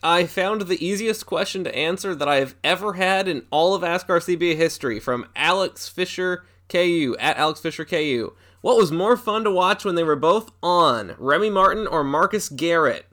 I 0.04 0.26
found 0.26 0.64
the 0.64 0.86
easiest 0.86 1.26
question 1.26 1.64
to 1.64 1.74
answer 1.74 2.14
that 2.14 2.28
I 2.28 2.36
have 2.36 2.56
ever 2.66 2.94
had 2.94 3.30
in 3.30 3.46
all 3.50 3.74
of 3.74 3.86
Ask 3.86 4.08
RCB 4.08 4.58
history 4.58 5.00
from 5.00 5.30
Alex 5.38 5.88
Fisher 5.88 6.44
KU 6.68 7.16
at 7.18 7.38
Alex 7.38 7.62
Fisher 7.62 7.86
KU. 7.86 8.34
What 8.60 8.76
was 8.76 8.92
more 8.92 9.16
fun 9.16 9.46
to 9.46 9.52
watch 9.52 9.86
when 9.86 9.96
they 9.96 10.04
were 10.04 10.18
both 10.18 10.52
on, 10.62 11.16
Remy 11.18 11.52
Martin 11.52 11.88
or 11.88 12.04
Marcus 12.04 12.50
Garrett? 12.50 13.06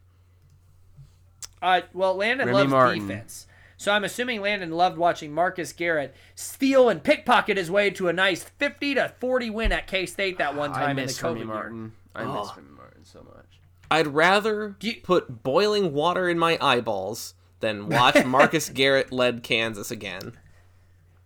Uh, 1.63 1.83
well, 1.95 2.17
Landon 2.17 2.49
Remy 2.49 2.59
loves 2.59 2.71
Martin. 2.71 3.07
defense. 3.09 3.47
So 3.77 3.93
I'm 3.93 4.05
assuming 4.05 4.41
Landon 4.41 4.71
loved 4.73 4.99
watching 4.99 5.33
Marcus 5.33 5.73
Garrett 5.73 6.15
steal 6.35 6.89
and 6.89 7.03
pickpocket 7.03 7.57
his 7.57 7.71
way 7.71 7.91
to 7.91 8.09
a 8.09 8.13
nice 8.13 8.45
50 8.45 8.95
to 8.95 9.13
40 9.19 9.51
win 9.51 9.73
at 9.73 9.87
K 9.87 10.07
State 10.07 10.39
that 10.39 10.55
one 10.55 10.73
time 10.73 10.91
in 10.91 10.97
the 10.97 11.03
miss 11.03 11.19
COVID 11.19 11.25
Remy 11.25 11.39
year. 11.41 11.47
Martin. 11.47 11.93
I 12.15 12.25
miss 12.25 12.51
Remy 12.57 12.71
Martin 12.77 13.05
so 13.05 13.23
much. 13.23 13.47
I'd 13.91 14.07
rather 14.09 14.77
you- 14.81 15.01
put 15.03 15.43
boiling 15.43 15.93
water 15.93 16.29
in 16.29 16.39
my 16.39 16.59
eyeballs 16.61 17.35
than 17.61 17.89
watch 17.89 18.25
Marcus 18.27 18.69
Garrett 18.69 19.13
led 19.13 19.43
Kansas 19.43 19.91
again. 19.91 20.33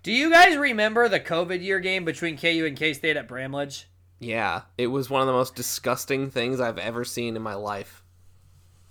Do 0.02 0.12
you 0.12 0.30
guys 0.30 0.56
remember 0.56 1.08
the 1.08 1.18
COVID 1.20 1.62
year 1.62 1.80
game 1.80 2.04
between 2.04 2.36
KU 2.38 2.64
and 2.66 2.76
K 2.76 2.92
State 2.92 3.16
at 3.16 3.26
Bramlage? 3.28 3.86
Yeah, 4.18 4.62
it 4.78 4.86
was 4.86 5.10
one 5.10 5.20
of 5.20 5.26
the 5.26 5.32
most 5.32 5.54
disgusting 5.54 6.30
things 6.30 6.58
I've 6.60 6.78
ever 6.78 7.04
seen 7.04 7.36
in 7.36 7.42
my 7.42 7.54
life. 7.54 8.02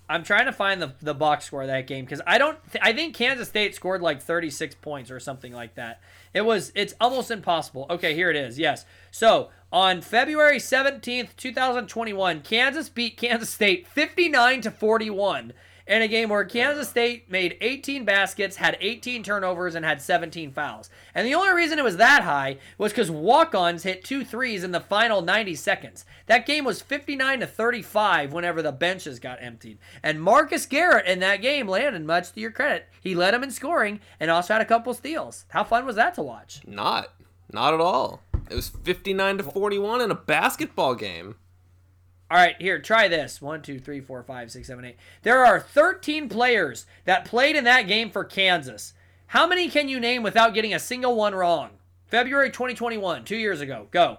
I'm 0.08 0.24
trying 0.24 0.46
to 0.46 0.52
find 0.52 0.82
the 0.82 0.94
the 1.02 1.14
box 1.14 1.46
score 1.46 1.62
of 1.62 1.68
that 1.68 1.88
game 1.88 2.06
because 2.06 2.22
I 2.28 2.38
don't. 2.38 2.58
Th- 2.72 2.84
I 2.84 2.94
think 2.94 3.16
Kansas 3.16 3.48
State 3.48 3.74
scored 3.76 4.02
like 4.02 4.22
36 4.22 4.76
points 4.76 5.10
or 5.10 5.20
something 5.20 5.54
like 5.54 5.76
that. 5.76 6.02
It 6.34 6.42
was. 6.46 6.72
It's 6.76 6.94
almost 7.02 7.32
impossible. 7.32 7.88
Okay, 7.90 8.14
here 8.14 8.30
it 8.30 8.36
is. 8.36 8.60
Yes. 8.60 8.86
So 9.12 9.50
on 9.72 10.02
February 10.02 10.58
17th, 10.58 11.36
2021, 11.36 12.42
Kansas 12.42 12.90
beat 12.90 13.18
Kansas 13.18 13.50
State 13.50 13.88
59 13.88 14.62
to 14.62 14.72
41 14.72 15.54
in 15.88 16.02
a 16.02 16.08
game 16.08 16.30
where 16.30 16.44
Kansas 16.46 16.90
State 16.90 17.30
made 17.30 17.58
18 17.62 18.06
baskets, 18.06 18.56
had 18.56 18.78
18 18.82 19.24
turnovers, 19.24 19.76
and 19.76 19.86
had 19.86 20.02
17 20.02 20.52
fouls. 20.52 20.90
And 21.14 21.28
the 21.28 21.36
only 21.36 21.54
reason 21.54 21.78
it 21.78 21.84
was 21.84 21.98
that 21.98 22.24
high 22.24 22.58
was 22.78 22.92
because 22.92 23.12
walk-ons 23.12 23.84
hit 23.84 24.04
two 24.04 24.26
threes 24.26 24.64
in 24.64 24.72
the 24.72 24.80
final 24.80 25.22
90 25.22 25.56
seconds. 25.56 26.06
That 26.26 26.46
game 26.46 26.66
was 26.66 26.82
59 26.82 27.42
to 27.42 27.48
35 27.48 28.34
whenever 28.34 28.62
the 28.62 28.72
benches 28.72 29.20
got 29.20 29.42
emptied. 29.42 29.78
And 30.02 30.22
Marcus 30.22 30.66
Garrett 30.66 31.06
in 31.06 31.20
that 31.20 31.42
game 31.42 31.68
landed 31.68 32.04
much 32.04 32.32
to 32.32 32.40
your 32.40 32.52
credit. 32.52 32.88
He 33.02 33.14
led 33.14 33.34
him 33.34 33.44
in 33.44 33.52
scoring 33.52 34.00
and 34.20 34.32
also 34.32 34.54
had 34.54 34.62
a 34.62 34.66
couple 34.66 34.94
steals. 34.94 35.46
How 35.50 35.64
fun 35.64 35.86
was 35.86 35.96
that 35.98 36.16
to 36.16 36.24
watch? 36.24 36.62
Not. 36.66 37.14
Not 37.52 37.74
at 37.74 37.80
all. 37.80 38.22
It 38.50 38.56
was 38.56 38.70
59 38.70 39.38
to 39.38 39.44
41 39.44 40.02
in 40.02 40.12
a 40.12 40.16
basketball 40.16 40.96
game. 40.96 41.36
All 42.36 42.42
right, 42.42 42.62
here, 42.62 42.80
try 42.80 43.08
this. 43.08 43.42
One, 43.42 43.62
two, 43.62 43.80
three, 43.80 44.02
four, 44.02 44.22
five, 44.22 44.52
six, 44.52 44.68
seven, 44.68 44.84
eight. 44.84 44.98
There 45.22 45.46
are 45.46 45.58
13 45.58 46.28
players 46.28 46.86
that 47.06 47.24
played 47.24 47.56
in 47.56 47.64
that 47.64 47.88
game 47.88 48.10
for 48.10 48.26
Kansas. 48.26 48.92
How 49.28 49.48
many 49.48 49.70
can 49.70 49.88
you 49.88 50.02
name 50.02 50.22
without 50.22 50.54
getting 50.54 50.74
a 50.74 50.80
single 50.80 51.16
one 51.16 51.34
wrong? 51.34 51.70
February 52.08 52.50
2021, 52.50 53.24
two 53.24 53.38
years 53.38 53.62
ago. 53.62 53.88
Go. 53.90 54.18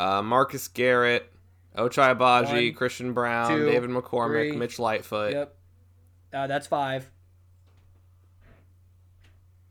Uh, 0.00 0.20
Marcus 0.20 0.66
Garrett, 0.66 1.30
Ochai 1.78 2.16
Agbaji, 2.16 2.70
One, 2.70 2.74
Christian 2.74 3.12
Braun, 3.12 3.48
two, 3.48 3.66
David 3.66 3.90
McCormick, 3.90 4.48
three. 4.48 4.56
Mitch 4.56 4.80
Lightfoot. 4.80 5.32
Yep. 5.32 5.54
Uh, 6.32 6.46
that's 6.48 6.66
five. 6.66 7.08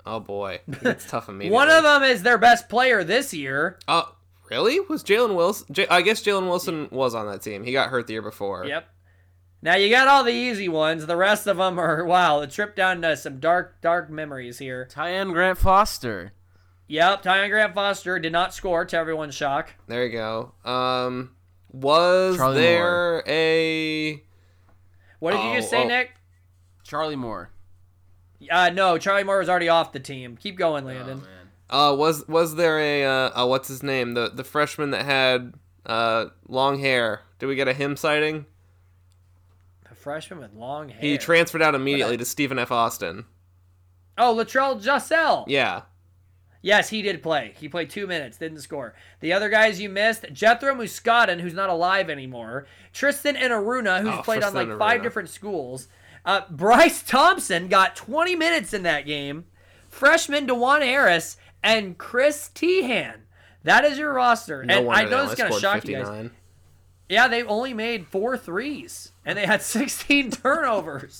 Oh 0.05 0.21
boy, 0.21 0.61
it's 0.67 1.05
tough 1.05 1.27
immediately. 1.27 1.53
One 1.53 1.69
of 1.69 1.83
them 1.83 2.03
is 2.03 2.23
their 2.23 2.37
best 2.37 2.69
player 2.69 3.03
this 3.03 3.33
year. 3.33 3.77
Oh, 3.89 4.15
really? 4.49 4.79
Was 4.81 5.03
Jalen 5.03 5.35
Wilson? 5.35 5.67
J- 5.71 5.87
I 5.87 6.01
guess 6.01 6.21
Jalen 6.23 6.47
Wilson 6.47 6.87
was 6.91 7.13
on 7.15 7.27
that 7.27 7.41
team. 7.41 7.63
He 7.63 7.71
got 7.71 7.89
hurt 7.89 8.07
the 8.07 8.13
year 8.13 8.21
before. 8.21 8.65
Yep. 8.65 8.87
Now 9.61 9.75
you 9.75 9.89
got 9.89 10.07
all 10.07 10.23
the 10.23 10.31
easy 10.31 10.69
ones. 10.69 11.05
The 11.05 11.17
rest 11.17 11.45
of 11.47 11.57
them 11.57 11.77
are 11.79 12.05
wow. 12.05 12.39
A 12.39 12.47
trip 12.47 12.75
down 12.75 13.01
to 13.01 13.17
some 13.17 13.39
dark, 13.39 13.81
dark 13.81 14.09
memories 14.09 14.57
here. 14.59 14.87
Tyon 14.89 15.33
Grant 15.33 15.57
Foster. 15.57 16.31
Yep. 16.87 17.23
Tyon 17.23 17.49
Grant 17.49 17.73
Foster 17.75 18.19
did 18.19 18.31
not 18.31 18.53
score 18.53 18.85
to 18.85 18.97
everyone's 18.97 19.35
shock. 19.35 19.73
There 19.87 20.05
you 20.05 20.11
go. 20.13 20.53
Um, 20.63 21.31
was 21.71 22.37
Charlie 22.37 22.61
there 22.61 23.23
a? 23.27 24.23
What 25.19 25.31
did 25.31 25.43
you 25.43 25.49
Oh, 25.51 25.55
just 25.55 25.69
say, 25.69 25.83
oh. 25.83 25.87
Nick? 25.87 26.11
Charlie 26.83 27.17
Moore. 27.17 27.51
Uh, 28.49 28.69
no, 28.69 28.97
Charlie 28.97 29.25
Moore 29.25 29.39
was 29.39 29.49
already 29.49 29.67
off 29.67 29.91
the 29.91 29.99
team. 29.99 30.37
Keep 30.37 30.55
going, 30.57 30.85
Landon. 30.85 31.21
Uh, 31.69 31.95
was 31.97 32.27
was 32.27 32.55
there 32.55 32.79
a? 32.79 33.05
Uh, 33.05 33.43
uh, 33.43 33.47
what's 33.47 33.67
his 33.67 33.83
name? 33.83 34.13
The 34.13 34.29
the 34.29 34.43
freshman 34.43 34.91
that 34.91 35.05
had 35.05 35.53
uh 35.85 36.25
long 36.47 36.79
hair. 36.79 37.21
Did 37.37 37.45
we 37.47 37.55
get 37.55 37.67
a 37.67 37.73
him 37.73 37.95
sighting? 37.95 38.45
a 39.89 39.95
freshman 39.95 40.39
with 40.39 40.53
long 40.53 40.89
hair. 40.89 40.99
He 41.01 41.17
transferred 41.17 41.61
out 41.61 41.75
immediately 41.75 42.17
to 42.17 42.25
Stephen 42.25 42.59
F. 42.59 42.71
Austin. 42.71 43.25
oh, 44.17 44.35
Latrell 44.35 44.81
Jossell. 44.81 45.45
Yeah. 45.47 45.83
Yes, 46.61 46.89
he 46.89 47.01
did 47.01 47.23
play. 47.23 47.53
He 47.57 47.69
played 47.69 47.89
two 47.89 48.05
minutes, 48.05 48.37
didn't 48.37 48.59
score. 48.59 48.93
The 49.21 49.31
other 49.31 49.47
guys 49.47 49.79
you 49.79 49.87
missed, 49.89 50.25
Gethro 50.33 50.75
Muscadin, 50.75 51.39
who's 51.39 51.53
not 51.53 51.69
alive 51.69 52.09
anymore, 52.09 52.67
Tristan 52.91 53.35
Enaruna, 53.35 54.01
who's 54.01 54.13
Oh, 54.13 54.21
played 54.23 54.43
on 54.43 54.51
Tristan 54.51 54.55
like 54.55 54.69
and 54.69 54.77
five 54.77 54.99
Aruna. 54.99 55.03
different 55.03 55.29
schools. 55.29 55.87
Uh, 56.25 56.41
Bryce 56.49 57.01
Thompson 57.01 57.69
got 57.69 57.95
20 57.95 58.35
minutes 58.35 58.73
in 58.73 58.83
that 58.83 59.05
game. 59.05 59.45
Freshman 59.87 60.47
Dajuan 60.47 60.81
Harris 60.81 61.37
and 61.63 61.97
Chris 61.97 62.49
Teahan. 62.53 63.15
That 63.63 63.83
is 63.85 63.97
your 63.97 64.13
roster. 64.13 64.63
No 64.63 64.79
and 64.79 64.89
I 64.91 65.03
know 65.05 65.23
is 65.29 65.35
going 65.35 65.51
to 65.51 65.59
shock 65.59 65.85
you 65.87 65.95
guys. 65.97 66.07
59. 66.07 66.31
Yeah, 67.09 67.27
they 67.27 67.43
only 67.43 67.73
made 67.73 68.07
four 68.07 68.37
threes, 68.37 69.11
and 69.25 69.37
they 69.37 69.45
had 69.45 69.61
16 69.63 70.31
turnovers. 70.31 71.19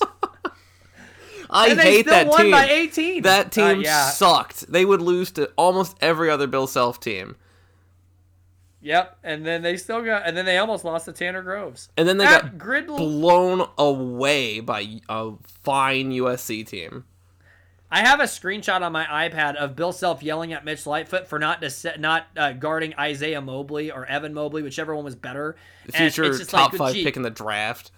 I 1.49 1.69
and 1.69 1.79
they 1.79 1.83
hate 1.83 2.01
still 2.05 2.13
that 2.13 2.27
won 2.27 2.41
team. 2.43 2.51
by 2.51 2.69
18. 2.69 3.23
That 3.23 3.47
Uh, 3.47 3.49
team 3.73 3.81
yeah. 3.81 4.09
sucked. 4.11 4.71
They 4.71 4.85
would 4.85 5.01
lose 5.01 5.31
to 5.31 5.51
almost 5.57 5.97
every 5.99 6.29
other 6.29 6.45
Bill 6.47 6.67
Self 6.67 6.99
team. 6.99 7.35
Yep, 8.81 9.17
and 9.23 9.45
then 9.45 9.61
they 9.61 9.75
still 9.75 10.01
got, 10.03 10.25
and 10.25 10.37
then 10.37 10.45
they 10.45 10.57
almost 10.57 10.85
lost 10.85 11.05
to 11.05 11.11
Tanner 11.11 11.41
Groves. 11.41 11.89
And 11.97 12.07
then 12.07 12.17
they 12.17 12.25
At 12.25 12.43
got 12.43 12.57
Gridle, 12.57 12.97
blown 12.97 13.67
away 13.77 14.61
by 14.61 14.99
a 15.09 15.31
fine 15.43 16.11
USC 16.11 16.65
team. 16.65 17.03
I 17.91 18.01
have 18.01 18.19
a 18.19 18.23
screenshot 18.23 18.81
on 18.81 18.91
my 18.91 19.05
iPad 19.05 19.55
of 19.55 19.75
Bill 19.75 19.91
Self 19.91 20.21
yelling 20.21 20.53
at 20.53 20.63
Mitch 20.63 20.85
Lightfoot 20.85 21.27
for 21.27 21.39
not 21.39 21.63
not 21.97 22.27
uh, 22.37 22.53
guarding 22.53 22.93
Isaiah 22.99 23.41
Mobley 23.41 23.91
or 23.91 24.05
Evan 24.05 24.33
Mobley, 24.33 24.61
whichever 24.61 24.95
one 24.95 25.05
was 25.05 25.15
better. 25.15 25.55
The 25.87 25.93
future 25.93 26.23
it's 26.25 26.39
just 26.39 26.51
top 26.51 26.73
like, 26.73 26.77
five 26.77 26.93
gee- 26.93 27.03
pick 27.03 27.15
in 27.17 27.23
the 27.23 27.29
draft. 27.29 27.91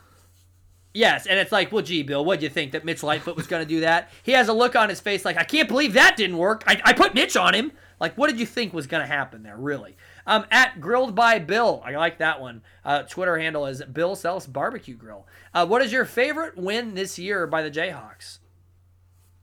Yes, 0.94 1.26
and 1.26 1.40
it's 1.40 1.54
like, 1.54 1.72
well, 1.72 1.82
gee, 1.82 2.04
Bill, 2.04 2.26
what'd 2.26 2.44
you 2.44 2.50
think 2.50 2.74
that 2.74 2.84
Mitch 2.84 3.02
Lightfoot 3.02 3.38
was 3.38 3.48
going 3.48 3.64
to 3.64 3.70
do 3.70 3.80
that? 3.80 4.10
He 4.24 4.34
has 4.34 4.50
a 4.50 4.54
look 4.54 4.76
on 4.76 4.90
his 4.90 5.00
face 5.00 5.24
like, 5.24 5.38
I 5.38 5.46
can't 5.46 5.70
believe 5.70 5.94
that 5.94 6.18
didn't 6.18 6.38
work. 6.38 6.66
I, 6.68 6.82
I 6.84 6.92
put 6.92 7.14
Mitch 7.14 7.38
on 7.38 7.54
him. 7.54 7.72
Like, 8.02 8.18
what 8.18 8.30
did 8.30 8.40
you 8.40 8.46
think 8.46 8.74
was 8.74 8.88
going 8.88 9.02
to 9.02 9.08
happen 9.08 9.42
there, 9.44 9.56
really? 9.56 9.96
Um, 10.28 10.46
at 10.52 10.82
Grilled 10.82 11.16
by 11.16 11.40
Bill, 11.40 11.82
I 11.86 11.92
like 11.92 12.18
that 12.18 12.42
one. 12.42 12.62
Uh, 12.84 13.04
Twitter 13.04 13.38
handle 13.38 13.68
is 13.68 13.82
Bill 13.84 14.16
Sells 14.16 14.48
Barbecue 14.48 14.96
Grill. 14.96 15.28
Uh, 15.54 15.66
what 15.66 15.82
is 15.82 15.94
your 15.94 16.04
favorite 16.04 16.58
win 16.58 16.96
this 16.96 17.18
year 17.18 17.48
by 17.48 17.62
the 17.62 17.72
Jayhawks? 17.72 18.40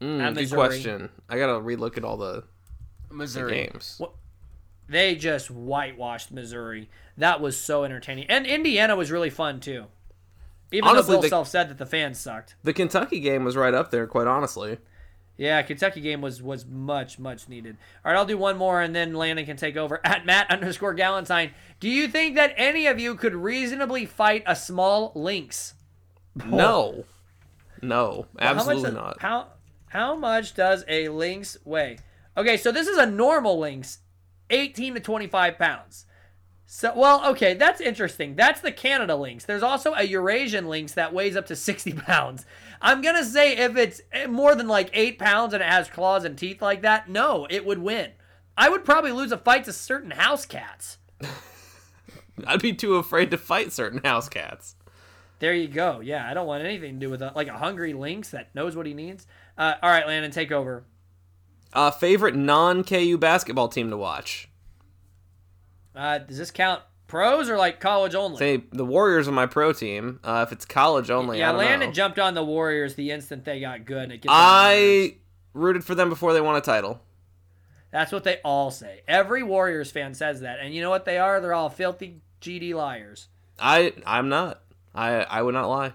Mm, 0.01 0.35
good 0.35 0.51
question. 0.51 1.09
I 1.29 1.39
gotta 1.39 1.55
relook 1.55 1.97
at 1.97 2.05
all 2.05 2.17
the, 2.17 2.45
the 3.09 3.15
Missouri. 3.15 3.53
games. 3.53 4.01
They 4.89 5.17
just 5.17 5.51
whitewashed 5.51 6.31
Missouri. 6.33 6.89
That 7.17 7.41
was 7.41 7.59
so 7.59 7.85
entertaining, 7.85 8.27
and 8.31 8.47
Indiana 8.47 8.97
was 8.97 9.11
really 9.11 9.31
fun 9.31 9.61
too. 9.61 9.87
Even 10.73 10.89
Honestly, 10.89 11.07
though 11.13 11.13
Bill 11.17 11.23
the- 11.23 11.29
Self 11.29 11.49
said 11.49 11.69
that 11.71 11.79
the 11.79 11.87
fans 11.87 12.19
sucked. 12.19 12.55
The 12.63 12.73
Kentucky 12.73 13.21
game 13.21 13.45
was 13.45 13.57
right 13.57 13.75
up 13.75 13.91
there, 13.91 14.07
quite 14.07 14.27
honestly. 14.27 14.79
Yeah, 15.37 15.63
Kentucky 15.63 16.01
game 16.01 16.21
was 16.21 16.43
was 16.43 16.67
much 16.67 17.19
much 17.19 17.49
needed. 17.49 17.77
All 18.05 18.11
right, 18.13 18.19
I'll 18.19 18.25
do 18.27 18.37
one 18.39 18.57
more, 18.57 18.81
and 18.81 18.95
then 18.95 19.15
Landon 19.15 19.47
can 19.47 19.57
take 19.57 19.77
over. 19.77 20.01
At 20.05 20.27
Matt 20.27 20.51
underscore 20.51 20.95
Galentine, 20.95 21.51
do 21.81 21.89
you 21.89 22.09
think 22.09 22.35
that 22.37 22.55
any 22.57 22.87
of 22.87 22.99
you 22.99 23.15
could 23.15 23.35
reasonably 23.35 24.05
fight 24.07 24.43
a 24.47 24.55
small 24.57 25.13
lynx? 25.15 25.75
No. 26.45 27.05
No, 27.83 28.27
How 28.39 28.55
much 28.55 28.67
absolutely 28.67 28.91
not. 28.93 29.21
How 29.21 29.47
how 29.91 30.15
much 30.17 30.55
does 30.55 30.85
a 30.89 31.09
lynx 31.09 31.57
weigh? 31.65 31.99
Okay, 32.37 32.57
so 32.57 32.71
this 32.71 32.87
is 32.87 32.99
a 32.99 33.07
normal 33.07 33.59
lynx, 33.59 33.99
18 34.51 34.95
to 34.95 35.01
25 35.01 35.59
pounds. 35.59 36.07
So 36.71 36.93
well, 36.95 37.27
okay, 37.31 37.55
that's 37.55 37.81
interesting. 37.81 38.37
That's 38.37 38.61
the 38.61 38.71
Canada 38.71 39.17
lynx. 39.17 39.47
There's 39.47 39.63
also 39.63 39.95
a 39.95 40.03
Eurasian 40.03 40.69
lynx 40.69 40.93
that 40.93 41.15
weighs 41.15 41.35
up 41.35 41.47
to 41.47 41.57
60 41.57 41.93
pounds. 42.07 42.45
I'm 42.83 43.01
gonna 43.01 43.25
say 43.25 43.57
if 43.57 43.77
it's 43.77 44.03
eh, 44.13 44.27
more 44.27 44.55
than 44.55 44.69
like 44.69 44.91
eight 44.93 45.19
pounds 45.19 45.55
and 45.55 45.63
it 45.63 45.69
has 45.69 45.89
claws 45.89 46.25
and 46.25 46.37
teeth 46.37 46.61
like 46.61 46.83
that, 46.83 47.09
no, 47.09 47.47
it 47.49 47.65
would 47.65 47.79
win. 47.79 48.11
I 48.57 48.69
would 48.69 48.85
probably 48.85 49.13
lose 49.13 49.33
a 49.33 49.39
fight 49.39 49.65
to 49.65 49.73
certain 49.73 50.11
house 50.11 50.45
cats. 50.45 50.99
I'd 52.47 52.61
be 52.61 52.75
too 52.75 52.97
afraid 52.97 53.31
to 53.31 53.39
fight 53.39 53.73
certain 53.73 54.03
house 54.05 54.29
cats. 54.29 54.77
There 55.39 55.55
you 55.55 55.69
go. 55.69 56.01
Yeah, 56.01 56.29
I 56.29 56.35
don't 56.35 56.47
want 56.47 56.65
anything 56.65 56.95
to 56.95 57.07
do 57.07 57.11
with 57.11 57.23
a, 57.23 57.33
like 57.35 57.49
a 57.49 57.57
hungry 57.57 57.95
lynx 57.95 58.31
that 58.31 58.55
knows 58.55 58.77
what 58.77 58.87
he 58.87 58.95
needs. 58.95 59.27
Uh, 59.59 59.75
all 59.83 59.91
right, 59.91 60.07
Landon, 60.07 60.31
take 60.31 60.53
over. 60.53 60.85
Uh, 61.73 61.91
favorite 61.91 62.37
non 62.37 62.85
KU 62.85 63.19
basketball 63.19 63.69
team 63.69 63.91
to 63.91 63.97
watch? 63.97 64.49
Uh, 65.95 66.19
does 66.19 66.39
this 66.39 66.53
count 66.53 66.83
pros 67.09 67.51
or 67.51 67.59
like 67.59 67.81
college 67.81 68.15
only? 68.15 68.39
Say 68.39 68.63
the 68.71 68.85
Warriors 68.85 69.27
are 69.27 69.33
my 69.33 69.47
pro 69.47 69.73
team. 69.73 70.21
Uh, 70.23 70.45
if 70.47 70.53
it's 70.53 70.65
college 70.65 71.11
only, 71.11 71.41
yeah, 71.41 71.51
Landon 71.51 71.89
know. 71.89 71.93
jumped 71.93 72.19
on 72.21 72.35
the 72.35 72.45
Warriors 72.45 72.95
the 72.95 73.11
instant 73.11 73.45
they 73.45 73.61
got 73.61 73.85
good. 73.85 74.05
And 74.05 74.13
it 74.13 74.23
gets 74.23 74.33
on 74.33 74.39
my 74.39 74.75
nerves. 74.75 75.13
I 75.13 75.17
rooted 75.55 75.85
for 75.85 75.97
them 75.97 76.09
before 76.09 76.33
they 76.33 76.41
won 76.41 76.55
a 76.55 76.61
title. 76.61 77.01
That's 77.91 78.13
what 78.13 78.23
they 78.23 78.39
all 78.45 78.71
say. 78.71 79.01
Every 79.09 79.43
Warriors 79.43 79.91
fan 79.91 80.15
says 80.15 80.41
that, 80.41 80.61
and 80.61 80.73
you 80.75 80.83
know 80.83 80.91
what 80.91 81.05
they 81.05 81.19
are? 81.19 81.41
They're 81.41 81.55
all 81.55 81.71
filthy 81.71 82.21
GD 82.41 82.75
liars. 82.75 83.29
I 83.59 83.93
I'm 84.07 84.29
not. 84.29 84.63
I 84.95 85.23
I 85.23 85.43
would 85.43 85.55
not 85.55 85.69
lie. 85.69 85.93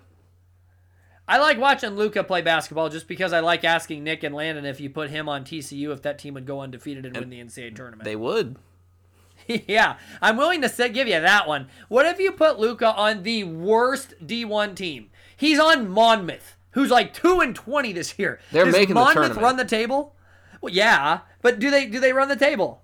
I 1.27 1.37
like 1.37 1.57
watching 1.57 1.91
Luka 1.91 2.23
play 2.23 2.41
basketball 2.41 2.89
just 2.89 3.07
because 3.07 3.31
I 3.31 3.39
like 3.39 3.63
asking 3.63 4.03
Nick 4.03 4.23
and 4.23 4.35
Landon 4.35 4.65
if 4.65 4.81
you 4.81 4.89
put 4.89 5.09
him 5.09 5.29
on 5.29 5.45
TCU 5.45 5.91
if 5.93 6.01
that 6.01 6.19
team 6.19 6.33
would 6.33 6.45
go 6.45 6.61
undefeated 6.61 7.05
and, 7.05 7.15
win 7.15 7.29
the 7.29 7.39
NCAA 7.39 7.75
tournament. 7.75 8.03
They 8.03 8.17
would. 8.17 8.57
yeah, 9.47 9.97
I'm 10.21 10.37
willing 10.37 10.61
to 10.61 10.69
sit, 10.69 10.93
give 10.93 11.07
you 11.07 11.19
that 11.19 11.47
one. 11.47 11.67
What 11.87 12.05
if 12.05 12.19
you 12.19 12.31
put 12.31 12.59
Luka 12.59 12.93
on 12.93 13.23
the 13.23 13.45
worst 13.45 14.15
D1 14.25 14.75
team? 14.75 15.09
He's 15.35 15.59
on 15.59 15.89
Monmouth, 15.89 16.57
who's 16.71 16.89
like 16.89 17.13
two 17.13 17.39
and 17.39 17.55
twenty 17.55 17.93
this 17.93 18.17
year. 18.19 18.39
They're 18.51 18.65
Does 18.65 18.73
making 18.73 18.89
the 18.89 19.01
Monmouth 19.01 19.15
tournament. 19.15 19.41
run 19.41 19.57
the 19.57 19.65
table? 19.65 20.15
Well, 20.61 20.73
yeah, 20.73 21.21
but 21.41 21.59
do 21.59 21.71
they 21.71 21.85
do 21.85 21.99
they 21.99 22.13
run 22.13 22.29
the 22.29 22.35
table? 22.35 22.83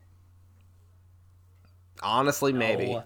Honestly, 2.01 2.53
maybe. 2.53 2.87
No. 2.87 3.03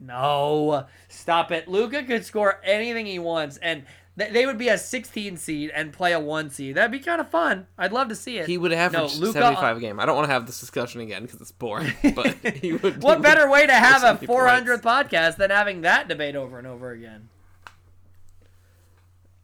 No, 0.00 0.86
stop 1.08 1.50
it. 1.50 1.66
Luka 1.66 2.04
could 2.04 2.24
score 2.24 2.60
anything 2.62 3.06
he 3.06 3.18
wants, 3.18 3.56
and 3.56 3.84
they 4.18 4.46
would 4.46 4.58
be 4.58 4.68
a 4.68 4.76
16 4.76 5.36
seed 5.36 5.70
and 5.72 5.92
play 5.92 6.12
a 6.12 6.18
one 6.18 6.50
seed. 6.50 6.74
That'd 6.74 6.90
be 6.90 6.98
kind 6.98 7.20
of 7.20 7.28
fun. 7.28 7.68
I'd 7.78 7.92
love 7.92 8.08
to 8.08 8.16
see 8.16 8.38
it. 8.38 8.48
He 8.48 8.58
would 8.58 8.72
average 8.72 9.14
no, 9.14 9.26
Luka, 9.26 9.34
75 9.34 9.76
a 9.76 9.80
game. 9.80 10.00
I 10.00 10.06
don't 10.06 10.16
want 10.16 10.26
to 10.26 10.32
have 10.32 10.44
this 10.46 10.58
discussion 10.58 11.00
again 11.00 11.22
because 11.22 11.40
it's 11.40 11.52
boring. 11.52 11.92
But 12.14 12.34
he 12.56 12.72
would. 12.72 13.02
What 13.02 13.22
better 13.22 13.48
way 13.48 13.66
to 13.66 13.72
have 13.74 14.02
a 14.02 14.18
70 14.18 14.26
400th 14.26 14.82
podcast 14.82 15.36
than 15.36 15.50
having 15.50 15.82
that 15.82 16.08
debate 16.08 16.34
over 16.34 16.58
and 16.58 16.66
over 16.66 16.90
again? 16.90 17.28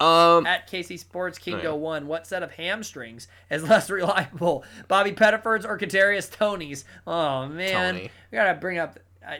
Um, 0.00 0.44
At 0.44 0.66
Casey 0.66 0.96
Sports 0.96 1.38
King 1.38 1.54
Oh, 1.54 1.62
yeah. 1.62 1.70
One, 1.70 2.06
what 2.08 2.26
set 2.26 2.42
of 2.42 2.52
hamstrings 2.52 3.28
is 3.50 3.62
less 3.68 3.88
reliable, 3.88 4.64
Bobby 4.88 5.12
Pettiford's 5.12 5.64
or 5.64 5.78
Kadarius 5.78 6.30
Toney's? 6.30 6.84
Oh 7.06 7.46
man, 7.46 7.94
Tony. 7.94 8.10
we 8.30 8.36
gotta 8.36 8.58
bring 8.58 8.78
up. 8.78 8.98
Uh, 9.26 9.36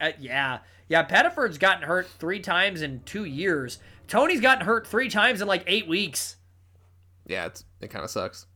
uh, 0.00 0.12
yeah, 0.20 0.60
yeah. 0.88 1.02
Pettiford's 1.02 1.58
gotten 1.58 1.82
hurt 1.82 2.08
three 2.08 2.38
times 2.40 2.82
in 2.82 3.00
two 3.04 3.24
years. 3.24 3.80
Toney's 4.08 4.40
gotten 4.40 4.64
hurt 4.64 4.86
three 4.86 5.08
times 5.08 5.40
in 5.40 5.48
like 5.48 5.64
eight 5.66 5.88
weeks. 5.88 6.36
yeah, 7.26 7.46
it's, 7.46 7.64
it 7.80 7.88
kind 7.88 8.04
of 8.04 8.10
sucks. 8.10 8.46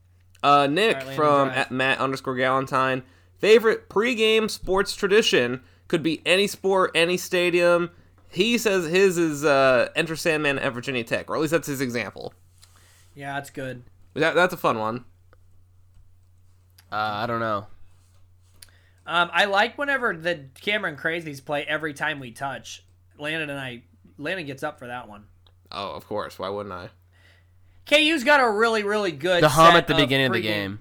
Uh, 0.43 0.67
Nick 0.67 0.97
Alright, 0.97 1.15
from 1.15 1.49
at 1.49 1.71
Matt 1.71 1.99
underscore 1.99 2.35
Galentine. 2.35 3.03
Favorite 3.37 3.89
pregame 3.89 4.49
sports 4.49 4.95
tradition 4.95 5.61
could 5.87 6.01
be 6.03 6.21
any 6.25 6.47
sport, 6.47 6.91
any 6.95 7.17
stadium. 7.17 7.91
He 8.29 8.57
says 8.57 8.85
his 8.85 9.17
is 9.17 9.43
uh, 9.43 9.89
Enter 9.95 10.15
Sandman 10.15 10.57
at 10.57 10.73
Virginia 10.73 11.03
Tech, 11.03 11.29
or 11.29 11.35
at 11.35 11.41
least 11.41 11.51
that's 11.51 11.67
his 11.67 11.81
example. 11.81 12.33
Yeah, 13.13 13.33
that's 13.33 13.49
good. 13.49 13.83
That, 14.13 14.35
that's 14.35 14.53
a 14.53 14.57
fun 14.57 14.79
one. 14.79 15.05
Uh, 16.91 16.95
I 16.95 17.27
don't 17.27 17.39
know. 17.39 17.67
Um, 19.05 19.29
I 19.33 19.45
like 19.45 19.77
whenever 19.77 20.15
the 20.15 20.45
Cameron 20.61 20.95
Crazies 20.95 21.43
play 21.43 21.63
every 21.63 21.93
time 21.93 22.19
we 22.19 22.31
touch. 22.31 22.83
Landon 23.17 23.49
and 23.49 23.59
I, 23.59 23.83
Landon 24.17 24.45
gets 24.45 24.63
up 24.63 24.79
for 24.79 24.87
that 24.87 25.09
one. 25.09 25.25
Oh, 25.71 25.91
of 25.91 26.07
course. 26.07 26.37
Why 26.39 26.49
wouldn't 26.49 26.73
I? 26.73 26.89
KU's 27.85 28.23
got 28.23 28.39
a 28.39 28.49
really, 28.49 28.83
really 28.83 29.11
good 29.11 29.43
The 29.43 29.49
hum 29.49 29.71
set 29.71 29.75
at 29.77 29.87
the 29.87 29.95
beginning 29.95 30.27
of 30.27 30.33
the 30.33 30.41
game. 30.41 30.79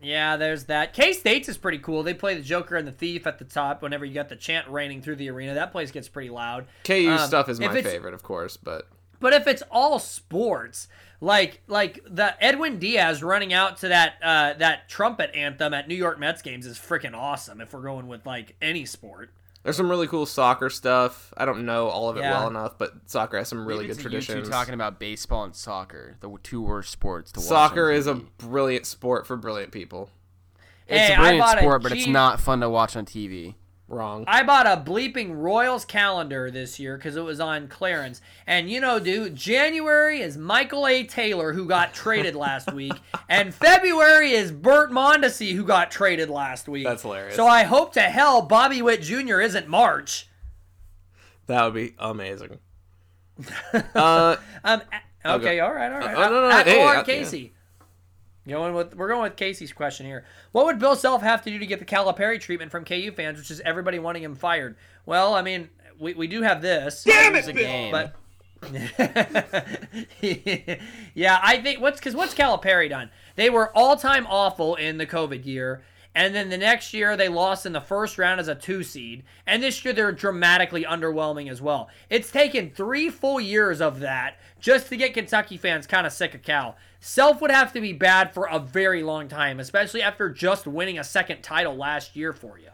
Yeah, 0.00 0.36
there's 0.36 0.64
that. 0.64 0.92
K 0.92 1.12
State's 1.14 1.48
is 1.48 1.56
pretty 1.56 1.78
cool. 1.78 2.02
They 2.02 2.14
play 2.14 2.34
the 2.34 2.42
Joker 2.42 2.76
and 2.76 2.86
the 2.86 2.92
Thief 2.92 3.26
at 3.26 3.38
the 3.38 3.44
top 3.44 3.82
whenever 3.82 4.04
you 4.04 4.14
got 4.14 4.28
the 4.28 4.36
chant 4.36 4.68
raining 4.68 5.00
through 5.00 5.16
the 5.16 5.30
arena. 5.30 5.54
That 5.54 5.72
place 5.72 5.90
gets 5.90 6.08
pretty 6.08 6.28
loud. 6.30 6.66
KU 6.84 7.10
Um, 7.10 7.18
stuff 7.26 7.48
is 7.48 7.58
my 7.58 7.80
favorite, 7.82 8.14
of 8.14 8.22
course, 8.22 8.56
but 8.56 8.86
But 9.20 9.32
if 9.32 9.46
it's 9.46 9.62
all 9.70 9.98
sports, 9.98 10.88
like 11.20 11.62
like 11.66 12.00
the 12.08 12.36
Edwin 12.44 12.78
Diaz 12.78 13.22
running 13.22 13.54
out 13.54 13.78
to 13.78 13.88
that 13.88 14.14
uh, 14.22 14.52
that 14.58 14.88
trumpet 14.90 15.34
anthem 15.34 15.72
at 15.72 15.88
New 15.88 15.96
York 15.96 16.18
Mets 16.20 16.42
games 16.42 16.66
is 16.66 16.78
freaking 16.78 17.14
awesome. 17.16 17.60
If 17.62 17.72
we're 17.72 17.80
going 17.80 18.06
with 18.06 18.26
like 18.26 18.54
any 18.60 18.84
sport, 18.84 19.30
there's 19.66 19.76
some 19.76 19.90
really 19.90 20.06
cool 20.06 20.26
soccer 20.26 20.70
stuff. 20.70 21.34
I 21.36 21.44
don't 21.44 21.66
know 21.66 21.88
all 21.88 22.08
of 22.08 22.16
it 22.16 22.20
Yeah. 22.20 22.38
well 22.38 22.46
enough, 22.48 22.78
but 22.78 22.92
soccer 23.06 23.36
has 23.36 23.48
some 23.48 23.66
really 23.66 23.88
Leave 23.88 23.96
good 23.96 24.02
traditions. 24.02 24.38
you 24.38 24.44
two 24.44 24.50
talking 24.50 24.74
about 24.74 25.00
baseball 25.00 25.42
and 25.42 25.56
soccer, 25.56 26.16
the 26.20 26.34
two 26.44 26.62
worst 26.62 26.92
sports 26.92 27.32
to 27.32 27.40
watch. 27.40 27.48
Soccer 27.48 27.90
is 27.90 28.06
a 28.06 28.14
brilliant 28.14 28.86
sport 28.86 29.26
for 29.26 29.36
brilliant 29.36 29.72
people. 29.72 30.10
It's 30.86 31.00
Hey, 31.08 31.12
a 31.14 31.16
I 31.16 31.18
brilliant 31.18 31.40
bought 31.40 31.56
a 31.58 31.60
sport, 31.62 31.82
but 31.82 31.92
G- 31.92 31.98
it's 31.98 32.06
not 32.06 32.38
fun 32.40 32.60
to 32.60 32.70
watch 32.70 32.94
on 32.96 33.04
TV. 33.06 33.56
Wrong. 33.88 34.24
I 34.26 34.42
bought 34.42 34.66
a 34.66 34.82
bleeping 34.84 35.36
Royals 35.36 35.84
calendar 35.84 36.50
this 36.50 36.80
year 36.80 36.96
because 36.96 37.14
it 37.14 37.22
was 37.22 37.38
on 37.38 37.68
clearance. 37.68 38.20
And 38.44 38.68
you 38.68 38.80
know, 38.80 38.98
dude, 38.98 39.36
January 39.36 40.20
is 40.20 40.36
Michael 40.36 40.88
A. 40.88 41.04
Taylor 41.04 41.52
who 41.52 41.66
got 41.66 41.94
traded 41.94 42.34
last 42.34 42.72
week, 42.72 42.94
and 43.28 43.54
February 43.54 44.32
is 44.32 44.50
Burt 44.50 44.90
Mondesi 44.90 45.52
who 45.54 45.62
got 45.62 45.92
traded 45.92 46.28
last 46.28 46.68
week. 46.68 46.84
That's 46.84 47.02
hilarious. 47.02 47.36
So 47.36 47.46
I 47.46 47.62
hope 47.62 47.92
to 47.92 48.00
hell 48.00 48.42
Bobby 48.42 48.82
Witt 48.82 49.02
Jr. 49.02 49.40
isn't 49.40 49.68
March. 49.68 50.28
That 51.46 51.64
would 51.64 51.74
be 51.74 51.94
amazing. 51.98 52.58
uh, 53.94 54.36
Um. 54.64 54.82
Okay. 55.24 55.60
All 55.60 55.72
right. 55.72 55.92
All 55.92 55.98
right. 55.98 56.16
Uh, 56.16 56.28
no, 56.28 56.34
no, 56.34 56.48
no, 56.48 56.50
At 56.50 56.66
hey, 56.66 56.82
uh, 56.82 57.02
Casey. 57.02 57.52
Going 58.48 58.74
with 58.74 58.94
we're 58.94 59.08
going 59.08 59.22
with 59.22 59.36
Casey's 59.36 59.72
question 59.72 60.06
here. 60.06 60.24
What 60.52 60.66
would 60.66 60.78
Bill 60.78 60.94
Self 60.94 61.22
have 61.22 61.42
to 61.42 61.50
do 61.50 61.58
to 61.58 61.66
get 61.66 61.80
the 61.80 61.84
Calipari 61.84 62.40
treatment 62.40 62.70
from 62.70 62.84
KU 62.84 63.10
fans, 63.10 63.38
which 63.38 63.50
is 63.50 63.60
everybody 63.60 63.98
wanting 63.98 64.22
him 64.22 64.36
fired? 64.36 64.76
Well, 65.04 65.34
I 65.34 65.42
mean, 65.42 65.68
we, 65.98 66.14
we 66.14 66.28
do 66.28 66.42
have 66.42 66.62
this. 66.62 67.02
Damn 67.02 67.34
Lose 67.34 67.48
it, 67.48 67.50
a 67.50 67.54
Bill! 67.54 67.64
game. 67.64 67.92
But 67.92 68.14
yeah, 71.14 71.38
I 71.42 71.58
think 71.58 71.80
what's 71.80 71.98
because 71.98 72.14
what's 72.14 72.34
Calipari 72.34 72.88
done? 72.88 73.10
They 73.34 73.50
were 73.50 73.76
all 73.76 73.96
time 73.96 74.26
awful 74.28 74.76
in 74.76 74.98
the 74.98 75.06
COVID 75.06 75.44
year, 75.44 75.82
and 76.14 76.34
then 76.34 76.48
the 76.48 76.56
next 76.56 76.94
year 76.94 77.16
they 77.16 77.28
lost 77.28 77.66
in 77.66 77.72
the 77.72 77.80
first 77.80 78.16
round 78.16 78.40
as 78.40 78.48
a 78.48 78.54
two 78.54 78.82
seed, 78.82 79.24
and 79.46 79.62
this 79.62 79.84
year 79.84 79.92
they're 79.92 80.12
dramatically 80.12 80.84
underwhelming 80.84 81.50
as 81.50 81.60
well. 81.60 81.88
It's 82.08 82.30
taken 82.30 82.70
three 82.70 83.10
full 83.10 83.40
years 83.40 83.80
of 83.80 84.00
that 84.00 84.38
just 84.58 84.88
to 84.88 84.96
get 84.96 85.14
Kentucky 85.14 85.58
fans 85.58 85.86
kind 85.86 86.06
of 86.06 86.12
sick 86.12 86.34
of 86.34 86.42
Cal. 86.42 86.76
Self 87.06 87.40
would 87.40 87.52
have 87.52 87.72
to 87.74 87.80
be 87.80 87.92
bad 87.92 88.34
for 88.34 88.48
a 88.50 88.58
very 88.58 89.04
long 89.04 89.28
time, 89.28 89.60
especially 89.60 90.02
after 90.02 90.28
just 90.28 90.66
winning 90.66 90.98
a 90.98 91.04
second 91.04 91.40
title 91.40 91.76
last 91.76 92.16
year 92.16 92.32
for 92.32 92.58
you. 92.58 92.70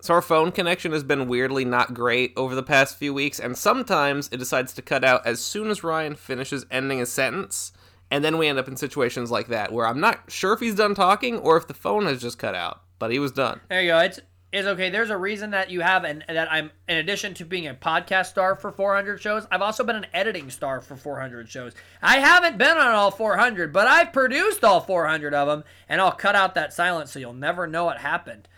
so 0.00 0.14
our 0.14 0.22
phone 0.22 0.52
connection 0.52 0.92
has 0.92 1.02
been 1.02 1.26
weirdly 1.26 1.64
not 1.64 1.92
great 1.92 2.32
over 2.36 2.54
the 2.54 2.62
past 2.62 2.96
few 2.96 3.12
weeks, 3.12 3.40
and 3.40 3.58
sometimes 3.58 4.28
it 4.30 4.36
decides 4.36 4.74
to 4.74 4.80
cut 4.80 5.02
out 5.02 5.26
as 5.26 5.40
soon 5.40 5.68
as 5.68 5.82
Ryan 5.82 6.14
finishes 6.14 6.64
ending 6.70 7.00
a 7.00 7.06
sentence, 7.06 7.72
and 8.12 8.24
then 8.24 8.38
we 8.38 8.46
end 8.46 8.60
up 8.60 8.68
in 8.68 8.76
situations 8.76 9.32
like 9.32 9.48
that 9.48 9.72
where 9.72 9.88
I'm 9.88 9.98
not 9.98 10.30
sure 10.30 10.52
if 10.52 10.60
he's 10.60 10.76
done 10.76 10.94
talking 10.94 11.36
or 11.36 11.56
if 11.56 11.66
the 11.66 11.74
phone 11.74 12.06
has 12.06 12.22
just 12.22 12.38
cut 12.38 12.54
out, 12.54 12.80
but 13.00 13.10
he 13.10 13.18
was 13.18 13.32
done. 13.32 13.60
There 13.68 13.82
you 13.82 13.88
go. 13.88 13.98
It's 13.98 14.20
it's 14.52 14.66
okay. 14.66 14.90
There's 14.90 15.10
a 15.10 15.16
reason 15.16 15.50
that 15.50 15.70
you 15.70 15.80
have 15.80 16.04
and 16.04 16.24
that 16.28 16.50
I'm 16.50 16.70
in 16.88 16.96
addition 16.96 17.34
to 17.34 17.44
being 17.44 17.66
a 17.66 17.74
podcast 17.74 18.26
star 18.26 18.56
for 18.56 18.70
400 18.72 19.20
shows, 19.20 19.46
I've 19.50 19.62
also 19.62 19.84
been 19.84 19.96
an 19.96 20.06
editing 20.14 20.50
star 20.50 20.80
for 20.80 20.96
400 20.96 21.48
shows. 21.48 21.72
I 22.00 22.18
haven't 22.18 22.58
been 22.58 22.76
on 22.76 22.94
all 22.94 23.10
400, 23.10 23.72
but 23.72 23.86
I've 23.86 24.12
produced 24.12 24.64
all 24.64 24.80
400 24.80 25.34
of 25.34 25.48
them, 25.48 25.64
and 25.88 26.00
I'll 26.00 26.12
cut 26.12 26.34
out 26.36 26.54
that 26.54 26.72
silence 26.72 27.12
so 27.12 27.18
you'll 27.18 27.32
never 27.32 27.66
know 27.66 27.84
what 27.84 27.98
happened. 27.98 28.48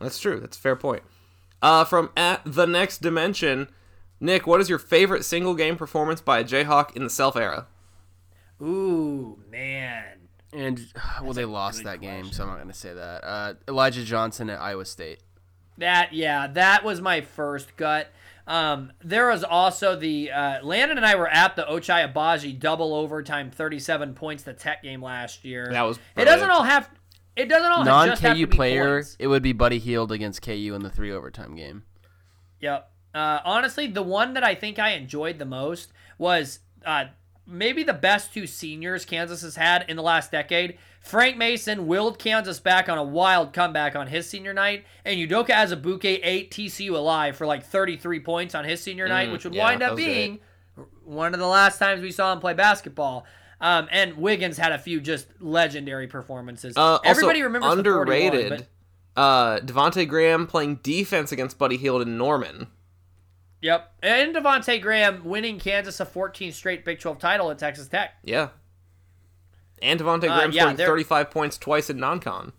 That's 0.00 0.18
true. 0.18 0.40
That's 0.40 0.56
a 0.56 0.60
fair 0.60 0.76
point. 0.76 1.02
Uh, 1.60 1.84
from 1.84 2.10
at 2.16 2.42
the 2.44 2.66
next 2.66 2.98
dimension, 2.98 3.68
Nick, 4.20 4.46
what 4.46 4.60
is 4.60 4.68
your 4.68 4.78
favorite 4.78 5.24
single 5.24 5.54
game 5.54 5.76
performance 5.76 6.20
by 6.20 6.40
a 6.40 6.44
Jayhawk 6.44 6.94
in 6.96 7.04
the 7.04 7.10
self 7.10 7.36
era? 7.36 7.66
Ooh 8.60 9.38
man, 9.50 10.28
And 10.52 10.80
well, 11.22 11.32
they 11.32 11.44
lost 11.44 11.84
that 11.84 12.00
game, 12.00 12.32
so 12.32 12.42
I'm 12.42 12.48
not 12.50 12.56
going 12.56 12.68
to 12.68 12.74
say 12.74 12.92
that. 12.92 13.24
Uh, 13.24 13.54
Elijah 13.68 14.04
Johnson 14.04 14.50
at 14.50 14.60
Iowa 14.60 14.84
State. 14.84 15.20
That 15.78 16.12
yeah, 16.12 16.48
that 16.48 16.84
was 16.84 17.00
my 17.00 17.22
first 17.22 17.76
gut. 17.76 18.12
Um, 18.46 18.92
there 19.04 19.28
was 19.28 19.44
also 19.44 19.94
the 19.94 20.30
uh, 20.30 20.64
Landon 20.64 20.96
and 20.96 21.06
I 21.06 21.16
were 21.16 21.28
at 21.28 21.54
the 21.54 21.62
Ochai 21.62 22.12
Agbaji 22.12 22.58
double 22.58 22.94
overtime, 22.94 23.50
thirty-seven 23.50 24.14
points 24.14 24.42
the 24.42 24.54
Tech 24.54 24.82
game 24.82 25.02
last 25.02 25.44
year. 25.44 25.68
That 25.70 25.82
was 25.82 25.98
It 26.16 26.24
doesn't 26.24 26.50
all 26.50 26.64
have. 26.64 26.90
It 27.36 27.48
doesn't 27.48 27.70
all 27.70 27.84
Non 27.84 28.08
just 28.08 28.22
have 28.22 28.36
to 28.36 28.46
KU 28.46 28.50
player, 28.50 28.96
points. 28.96 29.16
it 29.18 29.28
would 29.28 29.42
be 29.42 29.52
Buddy 29.52 29.78
Hield 29.78 30.10
against 30.10 30.42
KU 30.42 30.72
in 30.74 30.82
the 30.82 30.90
three 30.90 31.12
overtime 31.12 31.54
game. 31.54 31.84
Yep. 32.60 32.90
Uh, 33.14 33.38
honestly, 33.44 33.86
the 33.86 34.02
one 34.02 34.34
that 34.34 34.42
I 34.42 34.54
think 34.54 34.78
I 34.78 34.90
enjoyed 34.90 35.38
the 35.38 35.44
most 35.44 35.92
was 36.18 36.58
uh, 36.84 37.06
maybe 37.46 37.82
the 37.82 37.94
best 37.94 38.34
two 38.34 38.46
seniors 38.46 39.04
Kansas 39.04 39.42
has 39.42 39.56
had 39.56 39.84
in 39.88 39.96
the 39.96 40.02
last 40.02 40.32
decade. 40.32 40.78
Frank 41.08 41.38
Mason 41.38 41.86
willed 41.86 42.18
Kansas 42.18 42.60
back 42.60 42.90
on 42.90 42.98
a 42.98 43.02
wild 43.02 43.54
comeback 43.54 43.96
on 43.96 44.08
his 44.08 44.28
senior 44.28 44.52
night, 44.52 44.84
and 45.06 45.18
Udoka 45.18 45.48
Azubuike 45.48 46.20
ate 46.22 46.50
TCU 46.50 46.90
alive 46.90 47.34
for 47.34 47.46
like 47.46 47.64
33 47.64 48.20
points 48.20 48.54
on 48.54 48.64
his 48.64 48.82
senior 48.82 49.08
night, 49.08 49.32
which 49.32 49.44
would 49.44 49.54
yeah, 49.54 49.64
wind 49.64 49.82
up 49.82 49.96
being 49.96 50.40
one 51.04 51.32
of 51.32 51.40
the 51.40 51.46
last 51.46 51.78
times 51.78 52.02
we 52.02 52.12
saw 52.12 52.30
him 52.32 52.40
play 52.40 52.52
basketball. 52.52 53.24
Um, 53.60 53.88
and 53.90 54.18
Wiggins 54.18 54.58
had 54.58 54.72
a 54.72 54.78
few 54.78 55.00
just 55.00 55.28
legendary 55.40 56.06
performances. 56.06 56.76
Uh, 56.76 56.98
Everybody 57.02 57.42
remembers 57.42 57.74
the 57.76 57.82
41, 57.82 58.00
underrated. 58.00 58.66
but- 59.14 59.20
uh, 59.20 59.58
Devonte 59.60 60.06
Graham 60.06 60.46
playing 60.46 60.76
defense 60.76 61.32
against 61.32 61.58
Buddy 61.58 61.76
Hield 61.76 62.02
in 62.02 62.16
Norman. 62.18 62.68
Yep. 63.62 63.94
And 64.02 64.36
Devonte 64.36 64.80
Graham 64.80 65.24
winning 65.24 65.58
Kansas 65.58 65.98
a 66.00 66.04
14 66.04 66.52
straight 66.52 66.84
Big 66.84 67.00
12 67.00 67.18
title 67.18 67.50
at 67.50 67.58
Texas 67.58 67.88
Tech. 67.88 68.12
Yeah. 68.22 68.50
And 69.82 69.98
Devonte 70.00 70.24
Uh, 70.30 70.36
Graham 70.36 70.52
yeah, 70.52 70.62
scoring 70.62 70.76
they're- 70.76 70.86
35 70.86 71.30
points 71.30 71.58
twice 71.58 71.88
in 71.90 71.98
non-con. 71.98 72.52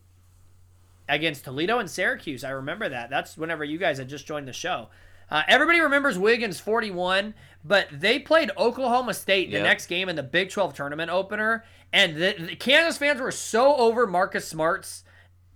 against 1.07 1.43
Toledo 1.45 1.80
and 1.80 1.89
Syracuse. 1.89 2.43
I 2.43 2.51
remember 2.51 2.88
that. 2.89 3.09
That's 3.09 3.36
whenever 3.38 3.63
you 3.63 3.78
guys 3.80 3.97
had 3.97 4.07
just 4.09 4.28
joined 4.28 4.47
the 4.47 4.53
show. 4.53 4.89
Uh, 5.32 5.41
everybody 5.47 5.80
remembers 5.80 6.17
Wiggins 6.20 6.59
41, 6.59 7.34
but 7.63 7.88
they 7.91 8.20
played 8.20 8.51
Oklahoma 8.57 9.13
State 9.13 9.47
the 9.49 9.57
Yep. 9.57 9.63
next 9.63 9.86
game 9.88 10.07
in 10.09 10.15
the 10.15 10.24
Big 10.24 10.49
12 10.51 10.74
tournament 10.76 11.09
opener, 11.11 11.63
and 11.93 12.15
the, 12.15 12.36
the 12.38 12.55
Kansas 12.55 12.97
fans 12.99 13.20
were 13.20 13.32
so 13.32 13.76
over 13.78 14.05
Marcus 14.07 14.47
Smart's 14.47 15.03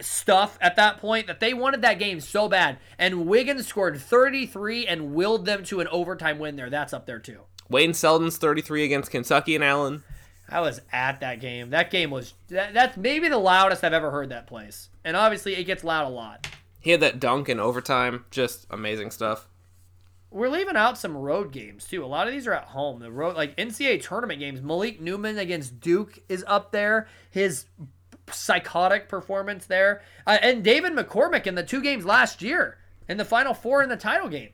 stuff 0.02 0.58
at 0.60 0.76
that 0.76 0.98
point 1.00 1.28
that 1.28 1.40
they 1.40 1.54
wanted 1.54 1.82
that 1.84 2.00
game 2.00 2.20
so 2.20 2.50
bad. 2.50 2.78
And 2.98 3.28
Wiggins 3.28 3.68
scored 3.68 4.00
33 4.02 4.86
and 4.88 5.14
willed 5.14 5.46
them 5.46 5.64
to 5.66 5.80
an 5.82 5.88
overtime 5.90 6.40
win 6.40 6.56
there. 6.56 6.70
That's 6.72 6.94
up 6.94 7.06
there 7.06 7.20
too. 7.20 7.42
Wayne 7.70 7.94
Selden's 7.94 8.38
33 8.38 8.84
against 8.84 9.12
Kentucky 9.12 9.54
and 9.56 9.64
Allen. 9.64 10.04
I 10.54 10.62
was 10.62 10.82
at 10.92 11.20
that 11.22 11.42
game. 11.42 11.72
That 11.72 11.90
game 11.90 12.12
was 12.12 12.36
that, 12.50 12.76
that's 12.76 12.96
maybe 12.96 13.28
the 13.28 13.40
loudest 13.40 13.84
I've 13.84 13.92
ever 13.92 14.12
heard 14.12 14.30
that 14.30 14.46
place. 14.46 14.90
And 15.04 15.18
obviously 15.18 15.56
it 15.56 15.64
gets 15.64 15.84
loud 15.84 16.06
a 16.06 16.10
lot. 16.10 16.48
He 16.80 16.92
had 16.92 17.00
that 17.00 17.20
dunk 17.20 17.50
in 17.50 17.60
overtime. 17.60 18.26
Just 18.30 18.68
amazing 18.70 19.10
stuff. 19.10 19.48
We're 20.30 20.50
leaving 20.50 20.76
out 20.76 20.98
some 20.98 21.18
road 21.18 21.52
games 21.52 21.86
too. 21.86 22.06
A 22.06 22.08
lot 22.08 22.28
of 22.28 22.34
these 22.34 22.46
are 22.46 22.54
at 22.54 22.66
home. 22.66 23.00
The 23.00 23.12
road 23.12 23.36
like 23.36 23.58
NCAA 23.58 24.04
tournament 24.04 24.40
games. 24.40 24.62
Malik 24.62 25.02
Newman 25.02 25.40
against 25.40 25.80
Duke 25.80 26.20
is 26.30 26.46
up 26.48 26.72
there. 26.72 27.08
His 27.32 27.66
psychotic 28.32 29.10
performance 29.10 29.66
there, 29.66 30.02
uh, 30.26 30.38
and 30.42 30.64
David 30.64 30.94
McCormack 30.94 31.46
in 31.46 31.56
the 31.56 31.64
two 31.64 31.82
games 31.82 32.06
last 32.06 32.42
year 32.42 32.78
in 33.10 33.18
the 33.18 33.26
Final 33.26 33.54
Four 33.54 33.84
in 33.84 33.90
the 33.90 33.98
title 33.98 34.30
game. 34.30 34.52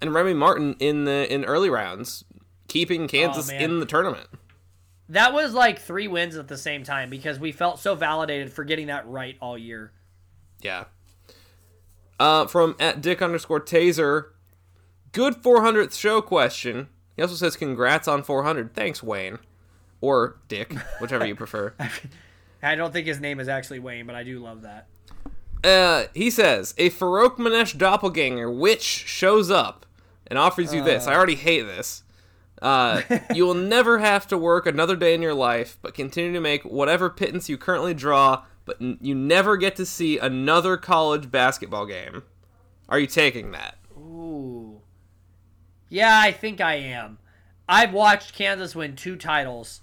And 0.00 0.12
Remy 0.12 0.34
Martin 0.34 0.76
in 0.80 1.04
the 1.04 1.32
in 1.32 1.44
early 1.44 1.70
rounds, 1.70 2.24
keeping 2.68 3.08
Kansas 3.08 3.48
man. 3.48 3.62
in 3.62 3.80
the 3.80 3.86
tournament. 3.86 4.28
That 5.08 5.32
was 5.32 5.52
like 5.52 5.78
three 5.78 6.08
wins 6.08 6.36
at 6.36 6.48
the 6.48 6.56
same 6.56 6.82
time 6.82 7.10
because 7.10 7.38
we 7.38 7.52
felt 7.52 7.78
so 7.78 7.94
validated 7.94 8.52
for 8.52 8.64
getting 8.64 8.86
that 8.86 9.06
right 9.06 9.36
all 9.40 9.58
year. 9.58 9.92
Yeah. 10.62 10.84
Uh, 12.18 12.46
from 12.46 12.76
at 12.80 13.00
Dick 13.00 13.20
underscore 13.20 13.60
Taser, 13.60 14.30
good 15.12 15.42
400th 15.42 15.98
show 15.98 16.22
question. 16.22 16.88
He 17.16 17.22
also 17.22 17.34
says, 17.34 17.56
"Congrats 17.56 18.08
on 18.08 18.22
400." 18.22 18.74
Thanks, 18.74 19.02
Wayne, 19.02 19.38
or 20.00 20.38
Dick, 20.48 20.72
whichever 21.00 21.26
you 21.26 21.34
prefer. 21.34 21.74
I 22.62 22.76
don't 22.76 22.92
think 22.92 23.06
his 23.06 23.20
name 23.20 23.40
is 23.40 23.48
actually 23.48 23.80
Wayne, 23.80 24.06
but 24.06 24.14
I 24.14 24.22
do 24.22 24.38
love 24.38 24.62
that. 24.62 24.86
Uh, 25.62 26.08
he 26.14 26.30
says 26.30 26.74
a 26.78 26.90
Farouk 26.90 27.36
Manesh 27.36 27.76
doppelganger 27.76 28.50
witch 28.50 28.82
shows 28.82 29.50
up 29.50 29.86
and 30.26 30.38
offers 30.38 30.72
you 30.72 30.82
this. 30.82 31.06
I 31.06 31.14
already 31.14 31.34
hate 31.34 31.62
this. 31.62 32.03
Uh, 32.64 33.02
you 33.34 33.44
will 33.44 33.54
never 33.54 33.98
have 33.98 34.26
to 34.28 34.38
work 34.38 34.66
another 34.66 34.96
day 34.96 35.14
in 35.14 35.20
your 35.20 35.34
life, 35.34 35.78
but 35.82 35.92
continue 35.92 36.32
to 36.32 36.40
make 36.40 36.64
whatever 36.64 37.10
pittance 37.10 37.48
you 37.48 37.58
currently 37.58 37.92
draw. 37.92 38.44
But 38.64 38.80
n- 38.80 38.98
you 39.02 39.14
never 39.14 39.58
get 39.58 39.76
to 39.76 39.84
see 39.84 40.18
another 40.18 40.78
college 40.78 41.30
basketball 41.30 41.84
game. 41.84 42.22
Are 42.88 42.98
you 42.98 43.06
taking 43.06 43.52
that? 43.52 43.76
Ooh. 43.98 44.80
Yeah, 45.90 46.18
I 46.18 46.32
think 46.32 46.62
I 46.62 46.76
am. 46.76 47.18
I've 47.68 47.92
watched 47.92 48.34
Kansas 48.34 48.74
win 48.74 48.96
two 48.96 49.16
titles. 49.16 49.82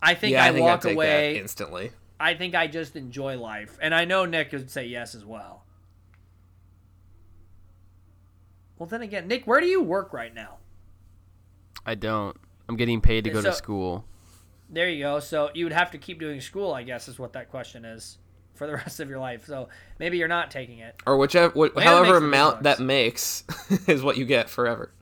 I 0.00 0.14
think 0.14 0.32
yeah, 0.32 0.44
I, 0.44 0.48
I 0.48 0.52
think 0.52 0.64
walk 0.64 0.84
away. 0.86 1.38
instantly. 1.38 1.90
I 2.18 2.34
think 2.34 2.54
I 2.54 2.66
just 2.66 2.96
enjoy 2.96 3.38
life. 3.38 3.78
And 3.82 3.94
I 3.94 4.06
know 4.06 4.24
Nick 4.24 4.52
would 4.52 4.70
say 4.70 4.86
yes 4.86 5.14
as 5.14 5.26
well. 5.26 5.64
Well, 8.78 8.86
then 8.86 9.02
again, 9.02 9.28
Nick, 9.28 9.46
where 9.46 9.60
do 9.60 9.66
you 9.66 9.82
work 9.82 10.12
right 10.14 10.34
now? 10.34 10.56
I 11.88 11.94
don't. 11.94 12.36
I'm 12.68 12.76
getting 12.76 13.00
paid 13.00 13.24
to 13.24 13.30
go 13.30 13.40
to 13.40 13.50
school. 13.54 14.04
There 14.68 14.90
you 14.90 15.02
go. 15.02 15.20
So 15.20 15.50
you 15.54 15.64
would 15.64 15.72
have 15.72 15.90
to 15.92 15.98
keep 15.98 16.20
doing 16.20 16.42
school, 16.42 16.74
I 16.74 16.82
guess, 16.82 17.08
is 17.08 17.18
what 17.18 17.32
that 17.32 17.50
question 17.50 17.86
is 17.86 18.18
for 18.52 18.66
the 18.66 18.74
rest 18.76 19.00
of 19.00 19.08
your 19.08 19.18
life. 19.18 19.46
So 19.46 19.70
maybe 19.98 20.18
you're 20.18 20.28
not 20.28 20.50
taking 20.50 20.80
it. 20.80 20.94
Or 21.06 21.16
whichever, 21.16 21.48
wh- 21.54 21.82
however 21.82 22.02
makes 22.02 22.14
the 22.14 22.20
big 22.20 22.28
amount 22.28 22.62
that 22.64 22.78
makes 22.80 23.44
is 23.86 24.02
what 24.02 24.18
you 24.18 24.26
get 24.26 24.50
forever. 24.50 24.92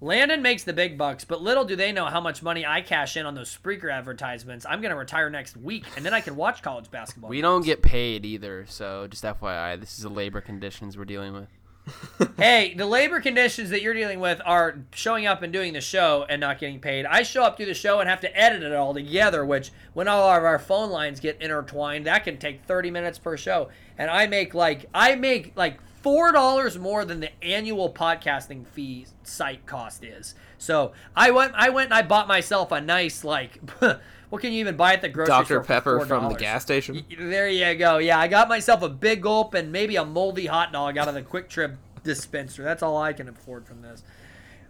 Landon 0.00 0.40
makes 0.40 0.64
the 0.64 0.72
big 0.72 0.96
bucks, 0.96 1.26
but 1.26 1.42
little 1.42 1.66
do 1.66 1.76
they 1.76 1.92
know 1.92 2.06
how 2.06 2.22
much 2.22 2.42
money 2.42 2.64
I 2.64 2.80
cash 2.80 3.18
in 3.18 3.26
on 3.26 3.34
those 3.34 3.54
Spreaker 3.54 3.92
advertisements. 3.92 4.64
I'm 4.66 4.80
going 4.80 4.92
to 4.92 4.96
retire 4.96 5.28
next 5.28 5.58
week, 5.58 5.84
and 5.94 6.06
then 6.06 6.14
I 6.14 6.22
can 6.22 6.36
watch 6.36 6.62
college 6.62 6.90
basketball. 6.90 7.28
We 7.28 7.42
don't 7.42 7.62
get 7.62 7.82
paid 7.82 8.24
either, 8.24 8.64
so 8.66 9.06
just 9.06 9.22
FYI, 9.22 9.78
this 9.78 9.98
is 9.98 10.04
the 10.04 10.08
labor 10.08 10.40
conditions 10.40 10.96
we're 10.96 11.04
dealing 11.04 11.34
with. 11.34 11.48
hey, 12.36 12.74
the 12.74 12.86
labor 12.86 13.20
conditions 13.20 13.70
that 13.70 13.82
you're 13.82 13.94
dealing 13.94 14.20
with 14.20 14.40
are 14.44 14.78
showing 14.94 15.26
up 15.26 15.42
and 15.42 15.52
doing 15.52 15.72
the 15.72 15.80
show 15.80 16.24
and 16.28 16.40
not 16.40 16.58
getting 16.58 16.80
paid. 16.80 17.06
I 17.06 17.22
show 17.22 17.42
up, 17.42 17.56
to 17.58 17.66
the 17.66 17.74
show, 17.74 18.00
and 18.00 18.08
have 18.08 18.20
to 18.20 18.38
edit 18.38 18.62
it 18.62 18.72
all 18.72 18.94
together, 18.94 19.44
which 19.44 19.70
when 19.92 20.08
all 20.08 20.28
of 20.30 20.44
our 20.44 20.58
phone 20.58 20.90
lines 20.90 21.20
get 21.20 21.40
intertwined, 21.40 22.06
that 22.06 22.24
can 22.24 22.38
take 22.38 22.64
30 22.64 22.90
minutes 22.90 23.18
per 23.18 23.36
show. 23.36 23.70
And 23.98 24.10
I 24.10 24.26
make 24.26 24.54
like 24.54 24.86
I 24.94 25.14
make 25.14 25.52
like 25.56 25.78
four 26.02 26.32
dollars 26.32 26.78
more 26.78 27.04
than 27.04 27.20
the 27.20 27.44
annual 27.44 27.92
podcasting 27.92 28.66
fee 28.66 29.06
site 29.22 29.66
cost 29.66 30.04
is. 30.04 30.34
So 30.58 30.92
I 31.14 31.30
went 31.30 31.52
I 31.54 31.70
went 31.70 31.86
and 31.86 31.94
I 31.94 32.02
bought 32.02 32.28
myself 32.28 32.72
a 32.72 32.80
nice 32.80 33.24
like 33.24 33.60
what 34.30 34.40
can 34.40 34.52
you 34.52 34.60
even 34.60 34.76
buy 34.76 34.94
at 34.94 35.02
the 35.02 35.08
grocery 35.08 35.44
store? 35.44 35.58
Dr. 35.58 35.66
Pepper 35.66 36.06
from 36.06 36.28
the 36.28 36.38
gas 36.38 36.62
station. 36.62 37.04
There 37.18 37.48
you 37.48 37.74
go. 37.74 37.98
Yeah, 37.98 38.18
I 38.18 38.28
got 38.28 38.48
myself 38.48 38.82
a 38.82 38.88
big 38.88 39.22
gulp 39.22 39.54
and 39.54 39.70
maybe 39.70 39.96
a 39.96 40.04
moldy 40.04 40.46
hot 40.46 40.72
dog 40.72 40.96
out 40.96 41.08
of 41.08 41.14
the 41.14 41.22
QuikTrip 41.22 41.76
dispenser. 42.02 42.62
That's 42.62 42.82
all 42.82 42.96
I 42.96 43.12
can 43.12 43.28
afford 43.28 43.66
from 43.66 43.82
this. 43.82 44.02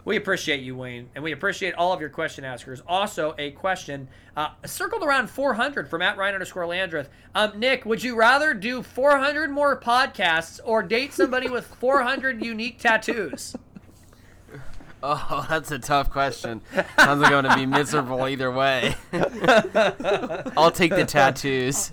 We 0.05 0.17
appreciate 0.17 0.61
you, 0.61 0.77
Wayne, 0.77 1.11
and 1.15 1.23
we 1.23 1.33
appreciate 1.33 1.75
all 1.75 1.93
of 1.93 2.01
your 2.01 2.09
question 2.09 2.43
askers. 2.43 2.83
Also, 2.87 3.35
a 3.37 3.51
question 3.51 4.09
uh, 4.35 4.49
circled 4.65 5.03
around 5.03 5.29
400 5.29 5.89
from 5.89 6.01
at 6.01 6.17
Ryan 6.17 6.35
underscore 6.35 6.67
Landreth. 6.67 7.11
Um, 7.35 7.59
Nick, 7.59 7.85
would 7.85 8.03
you 8.03 8.17
rather 8.17 8.55
do 8.55 8.83
400 8.83 9.51
more 9.51 9.79
podcasts 9.79 10.59
or 10.65 10.83
date 10.83 11.13
somebody 11.13 11.51
with 11.51 11.67
400 11.67 12.43
unique 12.43 12.79
tattoos? 12.79 13.55
Oh, 15.03 15.47
that's 15.49 15.71
a 15.71 15.79
tough 15.79 16.11
question. 16.11 16.61
Sounds 16.99 17.21
like 17.23 17.33
I'm 17.33 17.43
going 17.43 17.45
to 17.45 17.55
be 17.57 17.67
miserable 17.67 18.27
either 18.29 18.51
way. 18.51 18.95
I'll 20.57 20.71
take 20.71 20.91
the 20.95 21.05
tattoos. 21.07 21.93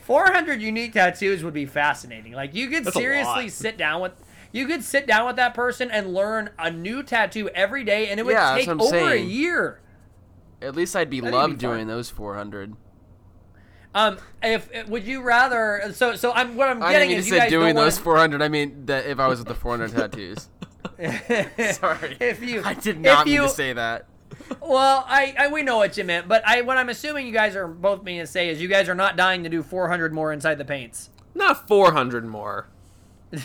400 0.00 0.62
unique 0.62 0.94
tattoos 0.94 1.44
would 1.44 1.52
be 1.54 1.66
fascinating. 1.66 2.32
Like 2.32 2.54
you 2.54 2.68
could 2.68 2.84
That's 2.84 2.96
seriously 2.96 3.48
sit 3.50 3.76
down 3.76 4.00
with 4.00 4.12
you 4.50 4.66
could 4.66 4.82
sit 4.82 5.06
down 5.06 5.26
with 5.26 5.36
that 5.36 5.52
person 5.52 5.90
and 5.90 6.14
learn 6.14 6.48
a 6.58 6.70
new 6.70 7.02
tattoo 7.02 7.50
every 7.50 7.84
day 7.84 8.08
and 8.08 8.18
it 8.18 8.24
would 8.24 8.32
Yeah, 8.32 8.54
that's 8.54 8.64
take 8.64 8.68
over 8.80 8.88
saying. 8.88 9.24
a 9.26 9.28
year. 9.28 9.80
At 10.62 10.74
least 10.74 10.96
I'd 10.96 11.10
be 11.10 11.20
That'd 11.20 11.34
loved 11.34 11.60
fun. 11.60 11.72
doing 11.74 11.86
those 11.86 12.08
400. 12.08 12.74
Um 13.94 14.16
if 14.42 14.88
would 14.88 15.04
you 15.04 15.20
rather 15.20 15.90
so 15.92 16.16
so 16.16 16.32
I'm 16.32 16.56
what 16.56 16.70
I'm 16.70 16.82
I 16.82 16.92
getting 16.92 17.10
didn't 17.10 17.20
is 17.20 17.26
mean 17.26 17.34
you 17.34 17.38
to 17.40 17.40
guys 17.40 17.46
say 17.48 17.50
doing 17.50 17.74
those 17.74 17.98
400. 17.98 18.40
I 18.40 18.48
mean 18.48 18.86
that 18.86 19.04
if 19.06 19.18
I 19.20 19.28
was 19.28 19.38
with 19.40 19.48
the 19.48 19.54
400 19.54 19.92
tattoos. 19.94 20.48
Sorry. 21.72 22.16
if 22.20 22.42
you 22.42 22.62
I 22.64 22.74
did 22.74 23.00
not 23.00 23.26
mean 23.26 23.34
you, 23.34 23.42
to 23.42 23.48
say 23.48 23.72
that. 23.72 24.06
Well, 24.60 25.04
I, 25.06 25.34
I 25.38 25.48
we 25.48 25.62
know 25.62 25.78
what 25.78 25.96
you 25.96 26.04
meant, 26.04 26.28
but 26.28 26.42
I 26.46 26.62
what 26.62 26.76
I'm 26.76 26.88
assuming 26.88 27.26
you 27.26 27.32
guys 27.32 27.56
are 27.56 27.68
both 27.68 28.02
meaning 28.02 28.22
to 28.22 28.26
say 28.26 28.48
is 28.48 28.60
you 28.60 28.68
guys 28.68 28.88
are 28.88 28.94
not 28.94 29.16
dying 29.16 29.44
to 29.44 29.48
do 29.48 29.62
400 29.62 30.12
more 30.12 30.32
inside 30.32 30.56
the 30.56 30.64
paints. 30.64 31.10
Not 31.34 31.68
400 31.68 32.26
more. 32.26 32.68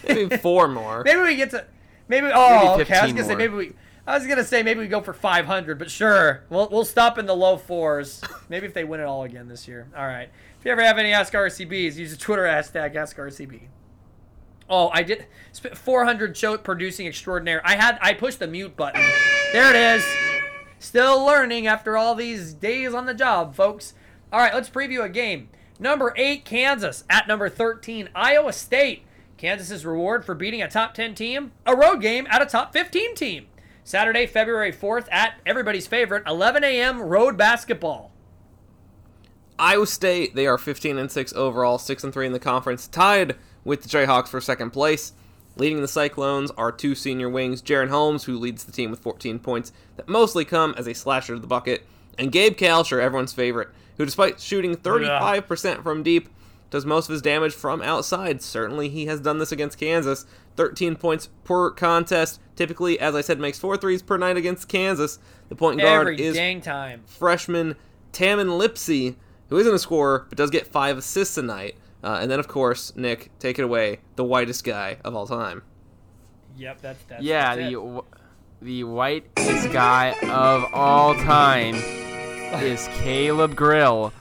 Maybe 0.08 0.38
four 0.42 0.68
more. 0.68 1.04
Maybe 1.04 1.22
we 1.22 1.36
get 1.36 1.52
to 1.52 1.66
maybe 2.08 2.30
oh 2.34 2.78
Maybe 2.78 2.84
okay. 2.84 2.98
I 2.98 3.04
was 3.06 3.14
gonna 3.14 3.26
say 3.26 3.36
maybe 3.36 3.54
we 3.54 3.74
I 4.06 4.18
was 4.18 4.28
gonna 4.28 4.44
say 4.44 4.64
maybe 4.64 4.80
we 4.82 4.88
go 4.88 5.02
for 5.02 5.14
500, 5.14 5.78
but 5.78 5.92
sure 5.92 6.44
we'll 6.50 6.68
we'll 6.70 6.86
stop 6.86 7.18
in 7.18 7.26
the 7.26 7.36
low 7.36 7.58
fours. 7.58 8.22
Maybe 8.50 8.68
if 8.68 8.74
they 8.74 8.84
win 8.84 9.00
it 9.00 9.06
all 9.06 9.24
again 9.24 9.48
this 9.48 9.68
year. 9.68 9.88
All 9.96 10.06
right. 10.06 10.30
If 10.60 10.66
you 10.66 10.72
ever 10.72 10.82
have 10.82 10.98
any 10.98 11.14
Ask 11.14 11.34
RCBs, 11.34 11.96
use 11.96 12.12
the 12.12 12.18
Twitter 12.18 12.44
hashtag 12.44 12.96
Ask 12.96 13.18
RCB. 13.18 13.62
Oh, 14.76 14.90
I 14.92 15.04
did. 15.04 15.28
sp- 15.54 15.78
400 15.78 16.36
show 16.36 16.58
producing 16.58 17.06
extraordinaire. 17.06 17.62
I 17.64 17.76
had. 17.76 18.00
I 18.02 18.14
pushed 18.14 18.40
the 18.40 18.48
mute 18.48 18.76
button. 18.76 19.04
There 19.52 19.70
it 19.70 19.76
is. 19.76 20.04
Still 20.80 21.24
learning 21.24 21.68
after 21.68 21.96
all 21.96 22.16
these 22.16 22.54
days 22.56 22.96
on 22.96 23.06
the 23.06 23.14
job, 23.14 23.54
folks. 23.54 23.94
All 24.32 24.40
right, 24.40 24.52
let's 24.52 24.72
preview 24.72 25.04
a 25.04 25.10
game. 25.10 25.50
Number 25.80 26.12
eight, 26.18 26.44
Kansas 26.44 27.04
at 27.08 27.28
number 27.28 27.50
13, 27.50 28.10
Iowa 28.16 28.52
State. 28.52 29.04
Kansas's 29.38 29.86
reward 29.86 30.26
for 30.26 30.34
beating 30.34 30.64
a 30.64 30.68
top 30.68 30.96
10 30.96 31.14
team, 31.14 31.52
a 31.68 31.76
road 31.76 32.02
game 32.02 32.26
at 32.32 32.42
a 32.42 32.46
top 32.48 32.74
15 32.74 33.14
team. 33.14 33.46
Saturday, 33.84 34.26
February 34.26 34.72
4th 34.74 35.08
at 35.12 35.36
everybody's 35.46 35.86
favorite 35.86 36.24
11 36.26 36.64
a.m. 36.64 37.00
road 37.00 37.38
basketball. 37.38 38.12
Iowa 39.60 39.86
State, 39.86 40.34
they 40.34 40.48
are 40.48 40.58
15 40.58 40.98
and 40.98 41.12
6 41.12 41.34
overall, 41.34 41.78
6 41.78 42.04
and 42.04 42.12
3 42.12 42.26
in 42.26 42.34
the 42.34 42.40
conference, 42.40 42.88
tied 42.88 43.36
with 43.64 43.84
the 43.84 43.90
Jayhawks 43.90 44.28
for 44.28 44.42
second 44.42 44.72
place. 44.72 45.14
Leading 45.56 45.82
the 45.82 45.88
Cyclones 45.88 46.52
are 46.52 46.72
two 46.72 46.96
senior 46.96 47.30
wings, 47.30 47.62
Jaren 47.62 47.90
Holmes, 47.90 48.24
who 48.24 48.40
leads 48.40 48.64
the 48.64 48.72
team 48.72 48.90
with 48.90 49.02
14 49.02 49.40
points 49.40 49.72
that 49.98 50.10
mostly 50.10 50.46
come 50.46 50.74
as 50.78 50.88
a 50.88 50.96
slasher 50.96 51.36
to 51.36 51.40
the 51.40 51.48
bucket, 51.48 51.86
and 52.18 52.32
Gabe 52.32 52.58
Kalscheur, 52.58 53.00
everyone's 53.00 53.34
favorite, 53.34 53.70
who 53.98 54.06
despite 54.06 54.40
shooting 54.40 54.76
35% 54.76 55.84
from 55.84 56.02
deep, 56.02 56.30
does 56.72 56.88
most 56.88 57.08
of 57.08 57.14
his 57.14 57.22
damage 57.22 57.54
from 57.54 57.84
outside. 57.84 58.42
Certainly 58.42 58.90
he 58.90 59.06
has 59.06 59.20
done 59.20 59.38
this 59.38 59.52
against 59.52 59.78
Kansas. 59.78 60.26
13 60.56 60.96
points 60.96 61.30
per 61.44 61.70
contest. 61.70 62.40
Typically, 62.56 63.00
as 63.00 63.14
I 63.14 63.22
said, 63.22 63.40
makes 63.40 63.60
four 63.60 63.78
threes 63.78 64.02
per 64.02 64.18
night 64.18 64.38
against 64.38 64.68
Kansas. 64.68 65.20
The 65.50 65.56
point 65.56 65.80
guard 65.80 66.08
Every 66.08 66.20
is 66.20 66.36
dang 66.36 66.62
time. 66.62 67.04
freshman 67.06 67.76
Tamin 68.12 68.58
Lipsey, 68.60 69.16
who 69.50 69.58
isn't 69.58 69.74
a 69.74 69.78
scorer 69.78 70.26
but 70.30 70.38
does 70.38 70.50
get 70.50 70.66
five 70.66 70.98
assists 70.98 71.38
a 71.38 71.44
night. 71.44 71.76
Uh, 72.04 72.20
and 72.22 72.30
then, 72.30 72.40
of 72.40 72.48
course, 72.48 72.94
Nick, 72.96 73.32
take 73.40 73.58
it 73.58 73.64
away, 73.64 74.00
the 74.18 74.24
whitest 74.24 74.64
guy 74.64 74.98
of 75.06 75.16
all 75.16 75.26
time. 75.26 75.64
Yep, 76.58 76.82
that's 76.82 77.04
that's 77.06 77.24
Yeah, 77.24 77.56
that's 77.56 77.58
the 77.60 77.68
it. 77.70 77.74
w- 77.76 78.04
the 78.62 78.84
whitest 78.84 79.72
guy 79.72 80.16
of 80.30 80.66
all 80.74 81.14
time 81.16 81.76
is 82.62 82.88
Caleb 83.02 83.56
Grill. 83.56 84.14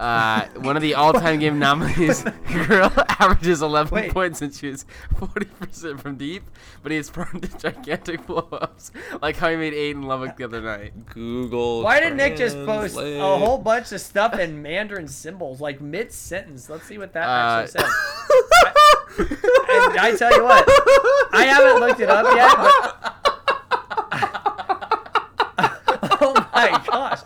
Uh, 0.00 0.46
one 0.60 0.76
of 0.76 0.82
the 0.82 0.94
all-time 0.94 1.38
game 1.38 1.58
nominees. 1.58 2.24
Grill 2.46 2.90
averages 3.20 3.60
11 3.60 3.94
Wait. 3.94 4.12
points 4.14 4.40
and 4.40 4.54
shoots 4.54 4.86
40% 5.16 6.00
from 6.00 6.16
deep, 6.16 6.42
but 6.82 6.90
he 6.90 6.96
is 6.96 7.10
prone 7.10 7.38
to 7.42 7.48
gigantic 7.58 8.24
blow-ups, 8.26 8.92
like 9.20 9.36
how 9.36 9.50
he 9.50 9.56
made 9.56 9.74
eight 9.74 9.90
in 9.90 10.02
Lubbock 10.04 10.38
the 10.38 10.44
other 10.44 10.62
night. 10.62 10.94
Google. 11.12 11.82
Why 11.82 12.00
did 12.00 12.16
Nick 12.16 12.38
just 12.38 12.56
post 12.64 12.96
a 12.98 13.20
whole 13.20 13.58
bunch 13.58 13.92
of 13.92 14.00
stuff 14.00 14.38
in 14.38 14.62
Mandarin 14.62 15.06
symbols, 15.06 15.60
like 15.60 15.82
mid 15.82 16.10
sentence? 16.12 16.70
Let's 16.70 16.84
see 16.86 16.96
what 16.96 17.12
that 17.12 17.28
Uh, 17.28 17.60
actually 17.64 17.80
says. 17.82 17.90
I, 19.18 19.96
I 20.00 20.16
tell 20.16 20.32
you 20.34 20.42
what, 20.44 20.64
I 21.34 21.44
haven't 21.44 21.80
looked 21.80 22.00
it 22.00 22.08
up 22.08 22.24
yet, 22.34 22.56
but. 22.56 23.16
oh 26.22 26.48
my 26.54 26.82
gosh. 26.86 27.20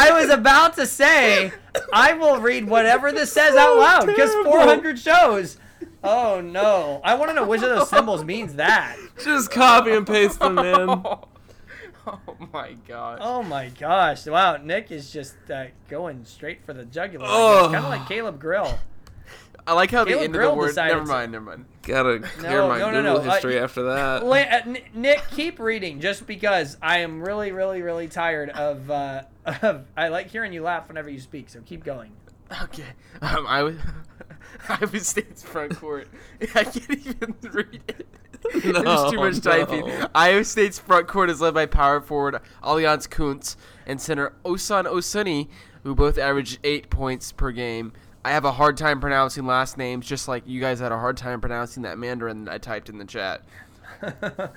I 0.00 0.20
was 0.20 0.30
about 0.30 0.76
to 0.76 0.86
say, 0.86 1.52
I 1.92 2.14
will 2.14 2.40
read 2.40 2.66
whatever 2.66 3.12
this 3.12 3.32
says 3.32 3.54
out 3.56 3.76
loud, 3.76 4.06
because 4.06 4.32
400 4.44 4.98
shows. 4.98 5.58
Oh 6.02 6.40
no. 6.40 7.00
I 7.04 7.14
want 7.14 7.30
to 7.30 7.34
know 7.34 7.46
which 7.46 7.62
of 7.62 7.68
those 7.68 7.90
symbols 7.90 8.24
means 8.24 8.54
that. 8.54 8.96
Just 9.22 9.50
copy 9.50 9.92
and 9.92 10.06
paste 10.06 10.40
them 10.40 10.58
in. 10.58 11.04
Oh 12.06 12.48
my 12.52 12.72
god. 12.88 13.18
Oh 13.20 13.42
my 13.42 13.68
gosh! 13.68 14.26
Wow, 14.26 14.56
Nick 14.56 14.90
is 14.90 15.12
just 15.12 15.36
uh, 15.50 15.66
going 15.88 16.24
straight 16.24 16.64
for 16.64 16.72
the 16.72 16.84
jugular. 16.84 17.26
Oh. 17.28 17.68
Kind 17.70 17.84
of 17.84 17.90
like 17.90 18.08
Caleb 18.08 18.40
Grill. 18.40 18.78
I 19.66 19.74
like 19.74 19.90
how 19.90 20.04
the 20.04 20.10
Caleb 20.10 20.24
end 20.24 20.36
of 20.36 20.42
the 20.42 20.54
word. 20.54 20.76
Never 20.76 21.04
mind. 21.04 21.32
Never 21.32 21.44
mind. 21.44 21.64
Gotta 21.82 22.20
clear 22.20 22.50
No, 22.50 22.68
my 22.68 22.78
no, 22.78 22.90
no, 22.90 23.02
Google 23.02 23.24
no, 23.24 23.30
uh, 23.30 23.34
history 23.34 23.58
after 23.58 23.82
that. 23.84 24.22
Uh, 24.30 24.74
Nick, 24.94 25.22
keep 25.30 25.58
reading, 25.58 26.00
just 26.00 26.26
because 26.26 26.76
I 26.82 26.98
am 26.98 27.20
really, 27.22 27.52
really, 27.52 27.82
really 27.82 28.08
tired 28.08 28.50
of. 28.50 28.90
Uh, 28.90 29.22
of 29.62 29.86
I 29.96 30.08
like 30.08 30.28
hearing 30.28 30.52
you 30.52 30.62
laugh 30.62 30.88
whenever 30.88 31.08
you 31.10 31.20
speak, 31.20 31.48
so 31.48 31.60
keep 31.60 31.84
going. 31.84 32.12
Okay. 32.64 32.84
Um, 33.22 33.46
I 33.46 33.62
was. 33.62 33.76
Iowa 34.68 35.00
State's 35.00 35.42
front 35.42 35.76
court. 35.76 36.08
I 36.54 36.64
can't 36.64 36.90
even 37.06 37.34
read 37.52 37.82
it. 37.88 38.06
There's 38.52 39.10
too 39.10 39.16
much 39.18 39.44
No, 39.44 39.64
typing. 39.64 39.86
no. 39.86 40.08
Iowa 40.14 40.44
State's 40.44 40.78
front 40.78 41.06
court 41.06 41.30
is 41.30 41.40
led 41.40 41.54
by 41.54 41.66
power 41.66 42.00
forward 42.00 42.40
Aljaz 42.62 43.08
Kunc 43.08 43.56
and 43.86 44.00
center 44.00 44.32
Osun 44.44 44.84
Osunniyi, 44.84 45.48
who 45.82 45.94
both 45.94 46.18
average 46.18 46.58
eight 46.64 46.90
points 46.90 47.32
per 47.32 47.52
game. 47.52 47.92
I 48.24 48.32
have 48.32 48.44
a 48.44 48.52
hard 48.52 48.76
time 48.76 49.00
pronouncing 49.00 49.46
last 49.46 49.78
names, 49.78 50.06
just 50.06 50.28
like 50.28 50.42
you 50.46 50.60
guys 50.60 50.80
had 50.80 50.92
a 50.92 50.98
hard 50.98 51.16
time 51.16 51.40
pronouncing 51.40 51.84
that 51.84 51.98
Mandarin 51.98 52.44
that 52.44 52.54
I 52.54 52.58
typed 52.58 52.88
in 52.88 52.98
the 52.98 53.04
chat. 53.04 53.42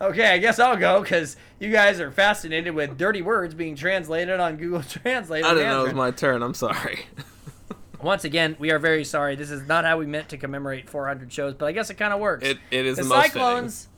Okay, 0.00 0.32
I 0.32 0.38
guess 0.38 0.58
I'll 0.58 0.76
go 0.76 1.00
because 1.00 1.36
you 1.58 1.70
guys 1.70 2.00
are 2.00 2.10
fascinated 2.10 2.74
with 2.74 2.98
dirty 2.98 3.22
words 3.22 3.54
being 3.54 3.76
translated 3.76 4.40
on 4.40 4.56
Google 4.56 4.82
Translate. 4.88 5.44
I 5.44 5.54
didn't 5.54 5.68
know 5.68 5.82
it 5.82 5.84
was 5.84 5.94
my 5.94 6.10
turn. 6.10 6.42
I'm 6.42 6.54
sorry. 6.54 7.06
Once 8.02 8.24
again, 8.24 8.56
we 8.58 8.70
are 8.70 8.78
very 8.78 9.04
sorry. 9.04 9.34
This 9.34 9.50
is 9.50 9.66
not 9.66 9.84
how 9.84 9.98
we 9.98 10.06
meant 10.06 10.28
to 10.30 10.36
commemorate 10.36 10.90
400 10.90 11.32
shows, 11.32 11.54
but 11.54 11.66
I 11.66 11.72
guess 11.72 11.90
it 11.90 11.94
kind 11.94 12.12
of 12.12 12.20
works. 12.20 12.46
It, 12.46 12.58
it 12.70 12.84
is 12.84 12.96
the 12.96 13.04
the, 13.04 13.08
most 13.08 13.26
Cyclones, 13.26 13.88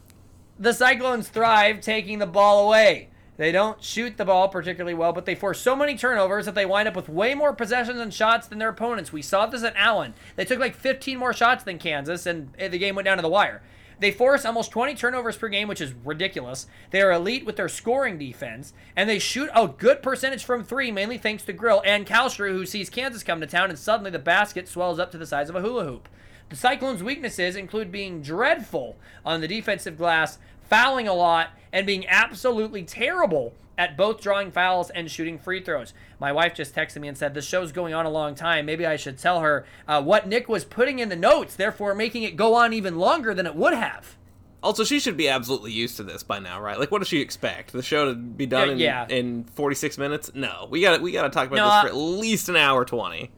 the 0.59 0.73
Cyclones 0.73 1.29
thrive 1.29 1.81
taking 1.81 2.19
the 2.19 2.27
ball 2.27 2.67
away. 2.67 3.09
They 3.37 3.53
don't 3.53 3.83
shoot 3.83 4.17
the 4.17 4.25
ball 4.25 4.49
particularly 4.49 4.95
well, 4.95 5.13
but 5.13 5.27
they 5.27 5.35
force 5.35 5.61
so 5.61 5.77
many 5.77 5.97
turnovers 5.97 6.47
that 6.47 6.55
they 6.55 6.65
wind 6.65 6.89
up 6.89 6.97
with 6.97 7.09
way 7.09 7.35
more 7.35 7.53
possessions 7.53 8.01
and 8.01 8.13
shots 8.13 8.47
than 8.47 8.59
their 8.59 8.71
opponents. 8.71 9.13
We 9.13 9.23
saw 9.23 9.47
this 9.47 9.63
at 9.63 9.77
Allen. 9.77 10.15
They 10.37 10.45
took 10.45 10.59
like 10.59 10.75
15 10.75 11.19
more 11.19 11.33
shots 11.33 11.63
than 11.63 11.79
Kansas, 11.79 12.25
and 12.25 12.53
the 12.59 12.79
game 12.79 12.95
went 12.95 13.05
down 13.05 13.19
to 13.19 13.23
the 13.23 13.29
wire. 13.29 13.63
They 13.99 14.11
force 14.11 14.45
almost 14.45 14.73
20 14.73 14.95
turnovers 14.95 15.39
per 15.39 15.49
game, 15.49 15.69
which 15.69 15.81
is 15.81 15.95
ridiculous. 16.05 16.67
They 16.91 17.01
are 17.01 17.13
elite 17.13 17.47
with 17.47 17.57
their 17.57 17.69
scoring 17.69 18.19
defense, 18.19 18.75
and 18.95 19.09
they 19.09 19.19
shoot 19.19 19.49
a 19.55 19.69
good 19.69 20.03
percentage 20.03 20.45
from 20.45 20.65
three, 20.65 20.93
mainly 20.93 21.17
thanks 21.17 21.45
to 21.45 21.55
Grill 21.55 21.83
and 21.85 22.07
Kalstra, 22.07 22.51
who 22.51 22.67
sees 22.67 22.91
Kansas 22.91 23.23
come 23.23 23.41
to 23.41 23.47
town, 23.47 23.71
and 23.71 23.79
suddenly 23.79 24.11
the 24.11 24.19
basket 24.19 24.69
swells 24.69 24.99
up 24.99 25.11
to 25.13 25.19
the 25.19 25.27
size 25.27 25.49
of 25.49 25.57
a 25.57 25.63
hula 25.63 25.85
hoop. 25.85 26.09
The 26.51 26.57
Cyclones' 26.57 27.03
weaknesses 27.03 27.57
include 27.57 27.91
being 27.91 28.21
dreadful 28.21 28.97
on 29.25 29.41
the 29.41 29.49
defensive 29.49 29.97
glass, 29.97 30.39
fouling 30.69 31.09
a 31.09 31.15
lot, 31.15 31.51
and 31.77 31.87
being 31.87 32.07
absolutely 32.09 32.83
terrible 32.83 33.53
at 33.77 33.99
both 33.99 34.23
drawing 34.23 34.51
fouls 34.51 34.89
and 34.89 35.11
shooting 35.11 35.39
free 35.39 35.63
throws. 35.63 35.93
My 36.19 36.33
wife 36.33 36.55
just 36.55 36.75
texted 36.75 37.03
me 37.03 37.09
and 37.09 37.19
said, 37.19 37.35
This 37.35 37.45
show's 37.45 37.71
going 37.71 37.93
on 37.93 38.07
a 38.07 38.11
long 38.11 38.35
time. 38.35 38.65
Maybe 38.65 38.87
I 38.87 38.97
should 38.97 39.19
tell 39.19 39.41
her 39.41 39.67
uh, 39.87 40.03
what 40.03 40.27
Nick 40.27 40.49
was 40.49 40.65
putting 40.65 41.01
in 41.01 41.11
the 41.11 41.17
notes, 41.17 41.55
therefore 41.55 41.95
making 41.95 42.23
it 42.23 42.35
go 42.35 42.55
on 42.55 42.73
even 42.73 42.97
longer 42.99 43.35
than 43.35 43.45
it 43.45 43.55
would 43.55 43.75
have. 43.75 44.17
Also, 44.63 44.85
she 44.85 44.99
should 44.99 45.19
be 45.19 45.29
absolutely 45.29 45.71
used 45.71 45.99
to 45.99 46.03
this 46.03 46.23
by 46.23 46.39
now, 46.39 46.59
right? 46.63 46.79
Like, 46.81 46.91
what 46.91 47.01
does 47.01 47.09
she 47.09 47.21
expect? 47.21 47.73
The 47.73 47.83
show 47.83 48.07
to 48.07 48.15
be 48.15 48.47
done 48.47 48.71
in, 48.71 48.79
yeah. 48.79 49.07
in 49.07 49.45
46 49.45 49.99
minutes? 49.99 50.31
No, 50.35 50.67
we 50.71 50.81
got 50.81 50.97
to 50.97 51.03
we 51.03 51.13
got 51.13 51.25
to 51.25 51.31
talk 51.31 51.47
about 51.49 51.57
No, 51.57 51.67
this 51.67 51.83
for 51.83 51.89
at 51.89 51.95
least 51.95 52.49
an 52.49 52.57
hour 52.57 52.87
20. 52.87 53.31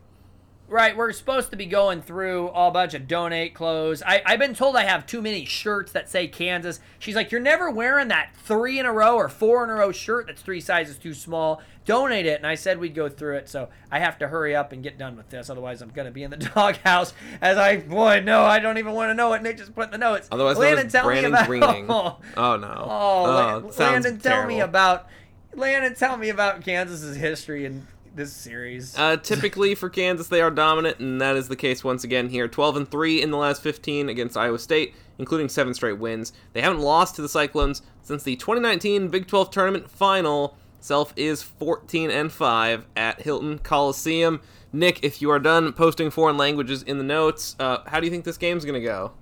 Right, 0.71 0.95
we're 0.95 1.13
supposed 1.13 1.51
to 1.51 1.57
be 1.57 1.65
going 1.65 2.03
through 2.03 2.49
a 2.51 2.71
bunch 2.71 2.93
of 2.93 3.09
donate 3.09 3.55
clothes. 3.55 4.03
I, 4.07 4.21
I've 4.27 4.39
been 4.39 4.55
told 4.55 4.77
I 4.77 4.85
have 4.85 5.07
too 5.07 5.23
many 5.23 5.47
shirts 5.47 5.93
that 5.93 6.11
say 6.11 6.29
Kansas. 6.29 6.79
She's 6.99 7.17
like, 7.17 7.33
You're 7.33 7.41
never 7.41 7.71
wearing 7.71 8.09
that 8.09 8.37
three 8.37 8.79
in 8.79 8.85
a 8.85 8.93
row 8.93 9.17
or 9.17 9.31
four 9.31 9.65
in 9.65 9.71
a 9.71 9.75
row 9.75 9.93
shirt 9.93 10.27
that's 10.27 10.43
three 10.43 10.61
sizes 10.61 10.99
too 10.99 11.15
small. 11.15 11.63
Donate 11.87 12.27
it. 12.27 12.37
And 12.37 12.47
I 12.47 12.55
said 12.55 12.79
we'd 12.79 12.95
go 12.95 13.09
through 13.09 13.37
it, 13.37 13.49
so 13.49 13.71
I 13.91 13.99
have 14.01 14.19
to 14.19 14.29
hurry 14.29 14.55
up 14.55 14.73
and 14.73 14.83
get 14.83 14.99
done 14.99 15.17
with 15.17 15.31
this. 15.31 15.49
Otherwise, 15.49 15.81
I'm 15.81 15.89
going 15.89 16.05
to 16.05 16.13
be 16.13 16.23
in 16.23 16.31
the 16.31 16.37
doghouse. 16.55 17.15
As 17.41 17.57
I, 17.57 17.79
boy, 17.79 18.21
no, 18.21 18.43
I 18.43 18.59
don't 18.59 18.77
even 18.77 18.93
want 18.93 19.09
to 19.09 19.15
know 19.15 19.31
what 19.31 19.43
Nick 19.43 19.57
just 19.57 19.75
put 19.75 19.87
in 19.87 19.93
the 19.93 19.99
notes. 19.99 20.29
Otherwise 20.31 20.59
Landon, 20.59 20.91
tell 20.91 21.07
Brandon 21.07 21.33
me 21.33 21.39
about. 21.39 21.47
Greening. 21.47 21.87
Oh, 21.89 22.19
Oh, 22.37 22.57
no. 22.57 22.69
oh, 22.91 23.63
oh 23.69 23.71
sounds 23.71 24.05
Landon, 24.05 24.19
tell 24.21 24.47
me 24.47 24.61
about. 24.61 25.09
Landon, 25.55 25.95
tell 25.95 26.19
me 26.19 26.29
about 26.29 26.61
Kansas's 26.61 27.17
history 27.17 27.65
in 27.65 27.87
this 28.15 28.33
series. 28.33 28.97
Uh, 28.97 29.17
typically 29.17 29.75
for 29.75 29.89
Kansas, 29.89 30.29
they 30.29 30.41
are 30.41 30.51
dominant, 30.51 30.99
and 30.99 31.21
that 31.21 31.37
is 31.37 31.49
the 31.49 31.57
case 31.57 31.85
once 31.85 32.05
again 32.05 32.29
here. 32.29 32.49
12 32.49 32.77
and 32.77 32.91
3 32.91 33.23
in 33.23 33.31
the 33.31 33.37
last 33.37 33.63
15 33.63 34.09
against 34.09 34.37
Iowa 34.37 34.59
State, 34.59 34.95
including 35.19 35.49
seven 35.49 35.75
straight 35.75 35.99
wins. 35.99 36.33
They 36.53 36.61
haven't 36.61 36.81
lost 36.81 37.17
to 37.17 37.23
the 37.23 37.29
Cyclones 37.29 37.83
since 38.03 38.23
the 38.23 38.37
2019 38.37 39.09
Big 39.09 39.27
12 39.27 39.51
tournament 39.51 39.91
final. 39.91 40.57
Self 40.81 41.13
is 41.17 41.43
14 41.43 42.11
and 42.11 42.31
5 42.31 42.87
at 42.97 43.23
Hilton 43.23 43.59
Coliseum. 43.59 44.41
Nick, 44.73 45.03
if 45.03 45.21
you 45.21 45.31
are 45.31 45.39
done 45.39 45.73
posting 45.73 46.11
foreign 46.11 46.37
languages 46.37 46.83
in 46.83 46.99
the 46.99 47.05
notes, 47.05 47.57
uh, 47.59 47.79
how 47.87 48.01
do 48.01 48.07
you 48.07 48.11
think 48.11 48.25
this 48.25 48.39
game's 48.39 48.65
gonna 48.65 48.81
go? 48.81 49.13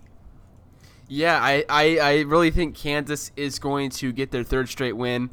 Yeah, 1.08 1.38
I, 1.40 1.64
I, 1.68 1.98
I 1.98 2.20
really 2.22 2.50
think 2.50 2.74
Kansas 2.74 3.30
is 3.36 3.58
going 3.58 3.90
to 3.90 4.12
get 4.12 4.32
their 4.32 4.42
third 4.42 4.68
straight 4.68 4.96
win. 4.96 5.30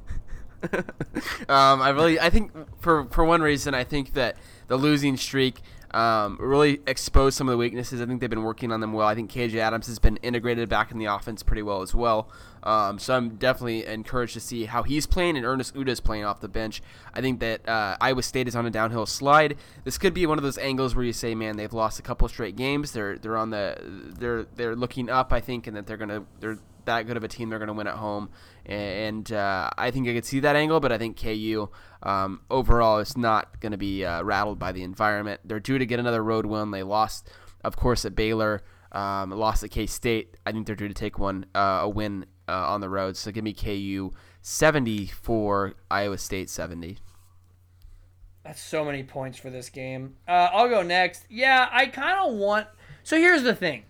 Um, 1.49 1.81
I 1.81 1.89
really, 1.89 2.19
I 2.19 2.29
think 2.29 2.51
for 2.79 3.05
for 3.05 3.25
one 3.25 3.41
reason, 3.41 3.73
I 3.73 3.83
think 3.83 4.13
that 4.13 4.37
the 4.67 4.77
losing 4.77 5.17
streak 5.17 5.61
um, 5.91 6.37
really 6.39 6.81
exposed 6.87 7.37
some 7.37 7.47
of 7.47 7.53
the 7.53 7.57
weaknesses. 7.57 8.01
I 8.01 8.05
think 8.05 8.21
they've 8.21 8.29
been 8.29 8.43
working 8.43 8.71
on 8.71 8.79
them 8.79 8.93
well. 8.93 9.07
I 9.07 9.15
think 9.15 9.31
KJ 9.31 9.55
Adams 9.55 9.87
has 9.87 9.99
been 9.99 10.17
integrated 10.17 10.69
back 10.69 10.91
in 10.91 10.97
the 10.97 11.05
offense 11.05 11.43
pretty 11.43 11.61
well 11.61 11.81
as 11.81 11.93
well. 11.93 12.29
Um, 12.63 12.97
so 12.97 13.15
I'm 13.15 13.35
definitely 13.35 13.85
encouraged 13.85 14.33
to 14.35 14.39
see 14.39 14.65
how 14.65 14.83
he's 14.83 15.05
playing 15.05 15.35
and 15.35 15.45
Ernest 15.45 15.75
Udeh 15.75 15.89
is 15.89 15.99
playing 15.99 16.23
off 16.23 16.39
the 16.39 16.47
bench. 16.47 16.81
I 17.13 17.19
think 17.19 17.41
that 17.41 17.67
uh, 17.67 17.97
Iowa 17.99 18.23
State 18.23 18.47
is 18.47 18.55
on 18.55 18.65
a 18.65 18.71
downhill 18.71 19.05
slide. 19.05 19.57
This 19.83 19.97
could 19.97 20.13
be 20.13 20.25
one 20.25 20.37
of 20.37 20.43
those 20.43 20.57
angles 20.57 20.95
where 20.95 21.03
you 21.03 21.13
say, 21.13 21.35
man, 21.35 21.57
they've 21.57 21.73
lost 21.73 21.99
a 21.99 22.01
couple 22.01 22.27
straight 22.29 22.55
games. 22.55 22.93
They're 22.93 23.17
they're 23.17 23.37
on 23.37 23.49
the 23.49 23.77
they're 24.17 24.43
they're 24.55 24.75
looking 24.75 25.09
up. 25.09 25.33
I 25.33 25.41
think, 25.41 25.67
and 25.67 25.75
that 25.75 25.87
they're 25.87 25.97
gonna 25.97 26.23
they're 26.39 26.57
that 26.85 27.07
good 27.07 27.17
of 27.17 27.23
a 27.23 27.27
team. 27.27 27.49
They're 27.49 27.59
gonna 27.59 27.73
win 27.73 27.87
at 27.87 27.95
home, 27.95 28.29
and 28.65 29.29
uh, 29.31 29.69
I 29.77 29.91
think 29.91 30.07
I 30.07 30.13
could 30.13 30.25
see 30.25 30.39
that 30.41 30.55
angle. 30.55 30.79
But 30.79 30.91
I 30.91 30.97
think 30.97 31.21
KU 31.21 31.69
um, 32.01 32.41
overall 32.49 32.99
is 32.99 33.17
not 33.17 33.59
gonna 33.59 33.77
be 33.77 34.05
uh, 34.05 34.23
rattled 34.23 34.59
by 34.59 34.71
the 34.71 34.83
environment. 34.83 35.41
They're 35.43 35.59
due 35.59 35.77
to 35.77 35.85
get 35.85 35.99
another 35.99 36.23
road 36.23 36.45
win. 36.45 36.71
They 36.71 36.83
lost, 36.83 37.29
of 37.63 37.75
course, 37.75 38.05
at 38.05 38.15
Baylor. 38.15 38.63
Um, 38.91 39.31
lost 39.31 39.63
at 39.63 39.71
K 39.71 39.87
State. 39.87 40.37
I 40.45 40.51
think 40.51 40.67
they're 40.67 40.75
due 40.75 40.87
to 40.87 40.93
take 40.93 41.17
one 41.17 41.47
uh, 41.55 41.79
a 41.81 41.89
win 41.89 42.25
uh, 42.47 42.51
on 42.51 42.81
the 42.81 42.89
road. 42.89 43.17
So 43.17 43.31
give 43.31 43.43
me 43.43 43.53
KU 43.53 44.11
74, 44.41 45.73
Iowa 45.89 46.17
State 46.17 46.49
70. 46.49 46.97
That's 48.43 48.61
so 48.61 48.83
many 48.83 49.03
points 49.03 49.37
for 49.37 49.49
this 49.49 49.69
game. 49.69 50.15
Uh, 50.27 50.49
I'll 50.51 50.67
go 50.67 50.81
next. 50.81 51.25
Yeah, 51.29 51.69
I 51.71 51.85
kind 51.87 52.19
of 52.19 52.37
want. 52.37 52.67
So 53.03 53.17
here's 53.17 53.43
the 53.43 53.55
thing. 53.55 53.85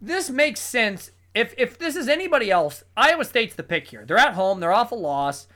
This 0.00 0.30
makes 0.30 0.60
sense. 0.60 1.10
If 1.34 1.54
if 1.56 1.78
this 1.78 1.96
is 1.96 2.08
anybody 2.08 2.50
else, 2.50 2.84
Iowa 2.96 3.24
State's 3.24 3.54
the 3.54 3.62
pick 3.62 3.88
here. 3.88 4.04
They're 4.04 4.18
at 4.18 4.34
home. 4.34 4.60
They're 4.60 4.72
off 4.72 4.92
a 4.92 4.96
loss. 4.96 5.46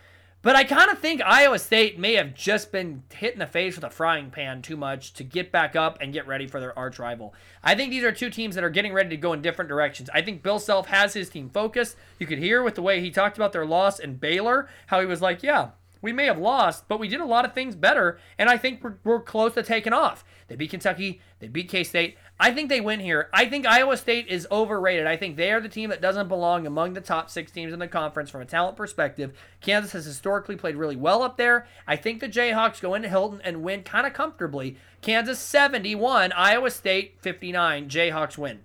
But 0.47 0.55
I 0.55 0.63
kind 0.63 0.93
of 0.93 1.01
think 1.01 1.21
Iowa 1.27 1.59
State 1.59 1.99
may 1.99 2.15
have 2.15 2.33
just 2.33 2.71
been 2.71 3.03
hit 3.13 3.33
in 3.33 3.41
the 3.41 3.49
face 3.49 3.75
with 3.75 3.83
a 3.83 3.91
frying 3.91 4.31
pan 4.31 4.63
too 4.63 4.77
much 4.77 5.13
to 5.15 5.25
get 5.25 5.51
back 5.51 5.75
up 5.75 5.99
and 6.01 6.13
get 6.13 6.29
ready 6.29 6.47
for 6.47 6.61
their 6.61 6.79
arch 6.79 7.01
rival. 7.01 7.35
I 7.65 7.75
think 7.75 7.91
these 7.91 8.05
are 8.05 8.13
two 8.13 8.31
teams 8.31 8.55
that 8.55 8.63
are 8.63 8.71
getting 8.71 8.93
ready 8.93 9.09
to 9.09 9.17
go 9.17 9.33
in 9.33 9.43
different 9.43 9.69
directions. 9.69 10.09
I 10.15 10.23
think 10.23 10.45
Bill 10.45 10.61
Self 10.61 10.87
has 10.87 11.15
his 11.15 11.29
team 11.29 11.51
focused. 11.51 11.97
You 12.21 12.29
could 12.29 12.39
hear 12.39 12.63
with 12.63 12.77
the 12.77 12.83
way 12.83 13.01
he 13.01 13.11
talked 13.11 13.37
about 13.37 13.53
their 13.53 13.67
loss 13.67 13.99
in 13.99 14.19
Baylor, 14.19 14.69
how 14.87 15.01
he 15.01 15.07
was 15.07 15.21
like, 15.21 15.43
yeah, 15.43 15.71
we 16.01 16.13
may 16.13 16.27
have 16.27 16.39
lost, 16.39 16.87
but 16.87 17.01
we 17.01 17.09
did 17.09 17.21
a 17.21 17.27
lot 17.27 17.45
of 17.45 17.53
things 17.53 17.75
better, 17.75 18.21
and 18.39 18.49
I 18.49 18.57
think 18.57 18.85
we're, 18.85 18.99
we're 19.03 19.21
close 19.21 19.55
to 19.55 19.65
taking 19.65 19.93
off. 19.93 20.25
They 20.47 20.55
beat 20.55 20.71
Kentucky, 20.71 21.21
they 21.41 21.49
beat 21.49 21.69
K 21.69 21.83
State. 21.83 22.19
I 22.39 22.53
think 22.53 22.69
they 22.69 22.83
win 22.83 23.01
here. 23.01 23.31
I 23.33 23.47
think 23.47 23.67
Iowa 23.67 23.97
State 23.97 24.29
is 24.29 24.47
overrated. 24.51 25.07
I 25.07 25.17
think 25.17 25.37
they 25.37 25.53
are 25.53 25.61
the 25.61 25.71
team 25.71 25.89
that 25.89 26.03
doesn't 26.03 26.29
belong 26.29 26.67
among 26.67 26.93
the 26.93 27.01
top 27.01 27.31
six 27.31 27.51
teams 27.51 27.73
in 27.73 27.79
the 27.79 27.89
conference 27.89 28.29
from 28.29 28.43
a 28.43 28.47
talent 28.47 28.77
perspective. 28.77 29.33
Kansas 29.63 29.93
has 29.93 30.05
historically 30.05 30.57
played 30.57 30.77
really 30.77 30.97
well 30.97 31.23
up 31.23 31.39
there. 31.39 31.67
I 31.87 31.97
think 31.97 32.21
the 32.21 32.29
Jayhawks 32.29 32.81
go 32.81 32.95
into 32.95 33.09
Hilton 33.09 33.41
and 33.43 33.63
win 33.63 33.85
kind 33.85 34.07
of 34.07 34.13
comfortably. 34.13 34.77
Kansas 35.01 35.39
71, 35.39 36.33
Iowa 36.33 36.71
State 36.71 37.17
59. 37.23 37.89
Jayhawks 37.89 38.37
win. 38.37 38.61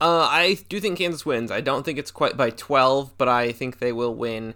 Uh, 0.00 0.28
I 0.30 0.58
do 0.68 0.80
think 0.80 0.98
Kansas 0.98 1.26
wins. 1.26 1.50
I 1.50 1.60
don't 1.60 1.84
think 1.84 1.98
it's 1.98 2.10
quite 2.10 2.36
by 2.36 2.50
12, 2.50 3.16
but 3.18 3.28
I 3.28 3.50
think 3.52 3.78
they 3.78 3.92
will 3.92 4.14
win 4.14 4.54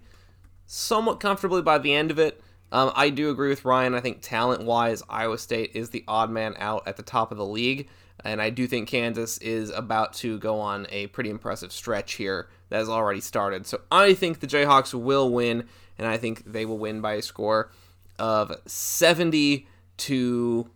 somewhat 0.66 1.20
comfortably 1.20 1.62
by 1.62 1.78
the 1.78 1.94
end 1.94 2.10
of 2.10 2.18
it. 2.18 2.40
Um, 2.72 2.92
I 2.94 3.10
do 3.10 3.30
agree 3.30 3.48
with 3.48 3.64
Ryan. 3.64 3.94
I 3.94 4.00
think 4.00 4.18
talent 4.22 4.64
wise, 4.64 5.02
Iowa 5.08 5.38
State 5.38 5.72
is 5.74 5.90
the 5.90 6.04
odd 6.08 6.30
man 6.30 6.54
out 6.58 6.86
at 6.86 6.96
the 6.96 7.02
top 7.02 7.30
of 7.30 7.38
the 7.38 7.46
league. 7.46 7.88
And 8.24 8.42
I 8.42 8.50
do 8.50 8.66
think 8.66 8.88
Kansas 8.88 9.38
is 9.38 9.70
about 9.70 10.14
to 10.14 10.38
go 10.38 10.58
on 10.58 10.86
a 10.90 11.06
pretty 11.08 11.30
impressive 11.30 11.70
stretch 11.70 12.14
here 12.14 12.48
that 12.70 12.78
has 12.78 12.88
already 12.88 13.20
started. 13.20 13.66
So 13.66 13.82
I 13.90 14.14
think 14.14 14.40
the 14.40 14.46
Jayhawks 14.46 14.94
will 14.94 15.30
win, 15.30 15.68
and 15.98 16.08
I 16.08 16.16
think 16.16 16.44
they 16.44 16.64
will 16.64 16.78
win 16.78 17.00
by 17.00 17.14
a 17.14 17.22
score 17.22 17.70
of 18.18 18.52
70 18.66 19.68
to 19.98 20.70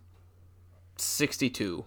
62. 0.97 1.85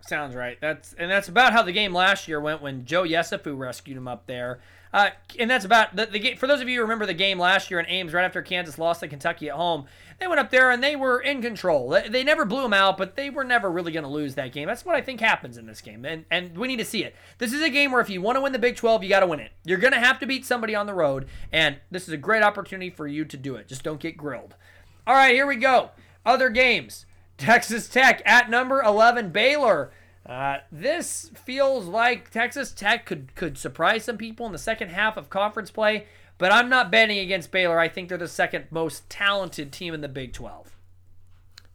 Sounds 0.00 0.34
right. 0.34 0.58
That's 0.60 0.94
and 0.94 1.10
that's 1.10 1.28
about 1.28 1.52
how 1.52 1.62
the 1.62 1.72
game 1.72 1.94
last 1.94 2.26
year 2.26 2.40
went 2.40 2.60
when 2.60 2.84
Joe 2.84 3.04
Yesufu 3.04 3.56
rescued 3.56 3.96
him 3.96 4.08
up 4.08 4.26
there. 4.26 4.60
Uh, 4.92 5.10
and 5.38 5.50
that's 5.50 5.64
about 5.64 5.96
the, 5.96 6.06
the 6.06 6.18
game. 6.18 6.36
For 6.36 6.46
those 6.46 6.60
of 6.60 6.68
you 6.68 6.76
who 6.76 6.82
remember 6.82 7.06
the 7.06 7.14
game 7.14 7.38
last 7.38 7.70
year 7.70 7.80
in 7.80 7.86
Ames, 7.86 8.12
right 8.12 8.24
after 8.24 8.42
Kansas 8.42 8.78
lost 8.78 9.00
to 9.00 9.08
Kentucky 9.08 9.48
at 9.48 9.56
home, 9.56 9.86
they 10.20 10.26
went 10.26 10.38
up 10.38 10.50
there 10.50 10.70
and 10.70 10.82
they 10.82 10.96
were 10.96 11.18
in 11.18 11.40
control. 11.40 11.88
They, 11.88 12.08
they 12.08 12.22
never 12.22 12.44
blew 12.44 12.62
them 12.62 12.74
out, 12.74 12.98
but 12.98 13.16
they 13.16 13.30
were 13.30 13.44
never 13.44 13.70
really 13.70 13.92
going 13.92 14.04
to 14.04 14.10
lose 14.10 14.34
that 14.34 14.52
game. 14.52 14.68
That's 14.68 14.84
what 14.84 14.94
I 14.94 15.00
think 15.00 15.20
happens 15.20 15.56
in 15.56 15.66
this 15.66 15.80
game, 15.80 16.04
and 16.04 16.26
and 16.30 16.56
we 16.56 16.68
need 16.68 16.76
to 16.76 16.84
see 16.84 17.04
it. 17.04 17.16
This 17.38 17.52
is 17.52 17.62
a 17.62 17.70
game 17.70 17.90
where 17.90 18.02
if 18.02 18.10
you 18.10 18.20
want 18.20 18.36
to 18.36 18.42
win 18.42 18.52
the 18.52 18.58
Big 18.58 18.76
12, 18.76 19.02
you 19.02 19.08
got 19.08 19.20
to 19.20 19.26
win 19.26 19.40
it. 19.40 19.52
You're 19.64 19.78
going 19.78 19.94
to 19.94 19.98
have 19.98 20.18
to 20.20 20.26
beat 20.26 20.44
somebody 20.44 20.74
on 20.74 20.86
the 20.86 20.94
road, 20.94 21.26
and 21.50 21.78
this 21.90 22.06
is 22.06 22.12
a 22.12 22.18
great 22.18 22.42
opportunity 22.42 22.90
for 22.90 23.06
you 23.06 23.24
to 23.24 23.36
do 23.36 23.56
it. 23.56 23.68
Just 23.68 23.82
don't 23.82 24.00
get 24.00 24.16
grilled. 24.16 24.54
All 25.06 25.14
right, 25.14 25.34
here 25.34 25.46
we 25.46 25.56
go. 25.56 25.90
Other 26.24 26.50
games. 26.50 27.06
Texas 27.38 27.88
Tech 27.88 28.22
at 28.24 28.50
number 28.50 28.80
11 28.82 29.30
Baylor. 29.30 29.90
Uh, 30.24 30.58
this 30.70 31.30
feels 31.34 31.86
like 31.86 32.30
Texas 32.30 32.70
Tech 32.70 33.06
could 33.06 33.34
could 33.34 33.58
surprise 33.58 34.04
some 34.04 34.16
people 34.16 34.46
in 34.46 34.52
the 34.52 34.58
second 34.58 34.90
half 34.90 35.16
of 35.16 35.28
conference 35.30 35.70
play, 35.70 36.06
but 36.38 36.52
I'm 36.52 36.68
not 36.68 36.92
betting 36.92 37.18
against 37.18 37.50
Baylor. 37.50 37.78
I 37.78 37.88
think 37.88 38.08
they're 38.08 38.18
the 38.18 38.28
second 38.28 38.66
most 38.70 39.10
talented 39.10 39.72
team 39.72 39.94
in 39.94 40.00
the 40.00 40.08
Big 40.08 40.32
12. 40.32 40.76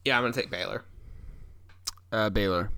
Yeah, 0.05 0.17
I'm 0.17 0.23
going 0.23 0.31
to 0.31 0.41
take 0.41 0.49
Baylor. 0.49 0.85
Uh, 2.11 2.29
Baylor. 2.29 2.71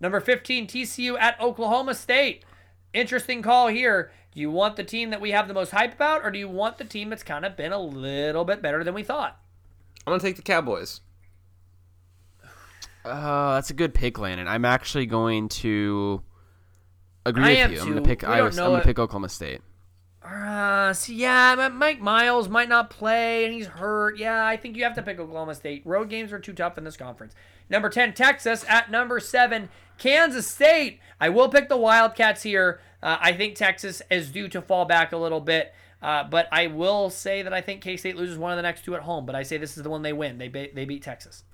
Number 0.00 0.18
15 0.20 0.66
TCU 0.66 1.18
at 1.18 1.40
Oklahoma 1.40 1.94
State. 1.94 2.44
Interesting 2.92 3.42
call 3.42 3.68
here. 3.68 4.10
Do 4.34 4.40
you 4.40 4.50
want 4.50 4.76
the 4.76 4.84
team 4.84 5.10
that 5.10 5.20
we 5.20 5.30
have 5.30 5.48
the 5.48 5.54
most 5.54 5.70
hype 5.70 5.94
about, 5.94 6.24
or 6.24 6.30
do 6.30 6.38
you 6.38 6.48
want 6.48 6.78
the 6.78 6.84
team 6.84 7.08
that's 7.08 7.22
kind 7.22 7.44
of 7.44 7.56
been 7.56 7.72
a 7.72 7.78
little 7.78 8.44
bit 8.44 8.60
better 8.60 8.82
than 8.82 8.94
we 8.94 9.02
thought? 9.02 9.40
I'm 10.06 10.10
going 10.10 10.20
to 10.20 10.26
take 10.26 10.36
the 10.36 10.42
Cowboys. 10.42 11.00
Uh, 13.06 13.54
that's 13.54 13.70
a 13.70 13.74
good 13.74 13.94
pick, 13.94 14.18
Landon. 14.18 14.48
I'm 14.48 14.64
actually 14.64 15.06
going 15.06 15.48
to 15.50 16.22
agree 17.24 17.60
I 17.60 17.66
with 17.66 17.76
you. 17.76 17.80
I'm 17.82 17.90
going 17.92 18.02
to 18.02 18.08
pick 18.08 18.22
We 18.22 18.28
Iowa. 18.28 18.48
I'm 18.48 18.56
know 18.56 18.66
going 18.66 18.78
it. 18.78 18.82
to 18.82 18.86
pick 18.88 18.98
Oklahoma 18.98 19.28
State. 19.28 19.60
Uh, 20.24 20.92
see, 20.92 21.14
yeah, 21.14 21.68
Mike 21.72 22.00
Miles 22.00 22.48
might 22.48 22.68
not 22.68 22.90
play 22.90 23.44
and 23.44 23.54
he's 23.54 23.66
hurt. 23.68 24.18
Yeah, 24.18 24.44
I 24.44 24.56
think 24.56 24.76
you 24.76 24.82
have 24.82 24.94
to 24.96 25.02
pick 25.02 25.20
Oklahoma 25.20 25.54
State. 25.54 25.82
Road 25.86 26.08
games 26.10 26.32
are 26.32 26.40
too 26.40 26.52
tough 26.52 26.76
in 26.78 26.84
this 26.84 26.96
conference. 26.96 27.32
Number 27.70 27.88
10, 27.88 28.12
Texas. 28.14 28.64
At 28.68 28.90
number 28.90 29.20
7, 29.20 29.68
Kansas 29.98 30.46
State. 30.48 30.98
I 31.20 31.28
will 31.28 31.48
pick 31.48 31.68
the 31.68 31.76
Wildcats 31.76 32.42
here. 32.42 32.80
Uh, 33.02 33.18
I 33.20 33.32
think 33.34 33.54
Texas 33.54 34.02
is 34.10 34.30
due 34.32 34.48
to 34.48 34.60
fall 34.60 34.84
back 34.84 35.12
a 35.12 35.16
little 35.16 35.40
bit. 35.40 35.72
Uh, 36.02 36.24
but 36.24 36.48
I 36.52 36.66
will 36.66 37.08
say 37.08 37.42
that 37.42 37.52
I 37.54 37.60
think 37.60 37.80
K 37.80 37.96
State 37.96 38.16
loses 38.16 38.36
one 38.36 38.52
of 38.52 38.56
the 38.56 38.62
next 38.62 38.84
two 38.84 38.94
at 38.96 39.02
home. 39.02 39.26
But 39.26 39.34
I 39.34 39.44
say 39.44 39.58
this 39.58 39.76
is 39.76 39.82
the 39.82 39.90
one 39.90 40.02
they 40.02 40.12
win. 40.12 40.38
They, 40.38 40.48
be- 40.48 40.70
they 40.74 40.84
beat 40.84 41.02
Texas. 41.02 41.44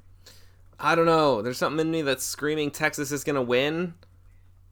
I 0.79 0.95
don't 0.95 1.07
know. 1.07 1.43
There's 1.43 1.59
something 1.59 1.81
in 1.81 1.91
me 1.91 2.03
that's 2.03 2.25
screaming 2.25 2.71
Texas 2.71 3.13
is 3.13 3.25
going 3.25 3.37
to 3.37 3.43
win, 3.43 3.95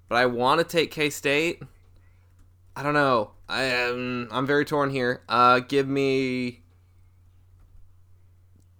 but 0.09 0.17
I 0.17 0.27
want 0.27 0.59
to 0.61 0.65
take 0.65 0.91
K 0.91 1.11
State. 1.11 1.63
I 2.75 2.83
don't 2.83 2.95
know. 2.95 3.33
I 3.49 3.63
am. 3.65 4.29
I'm 4.31 4.47
very 4.47 4.65
torn 4.65 4.91
here. 4.91 5.23
Uh, 5.29 5.61
give 5.61 5.89
me. 5.89 6.63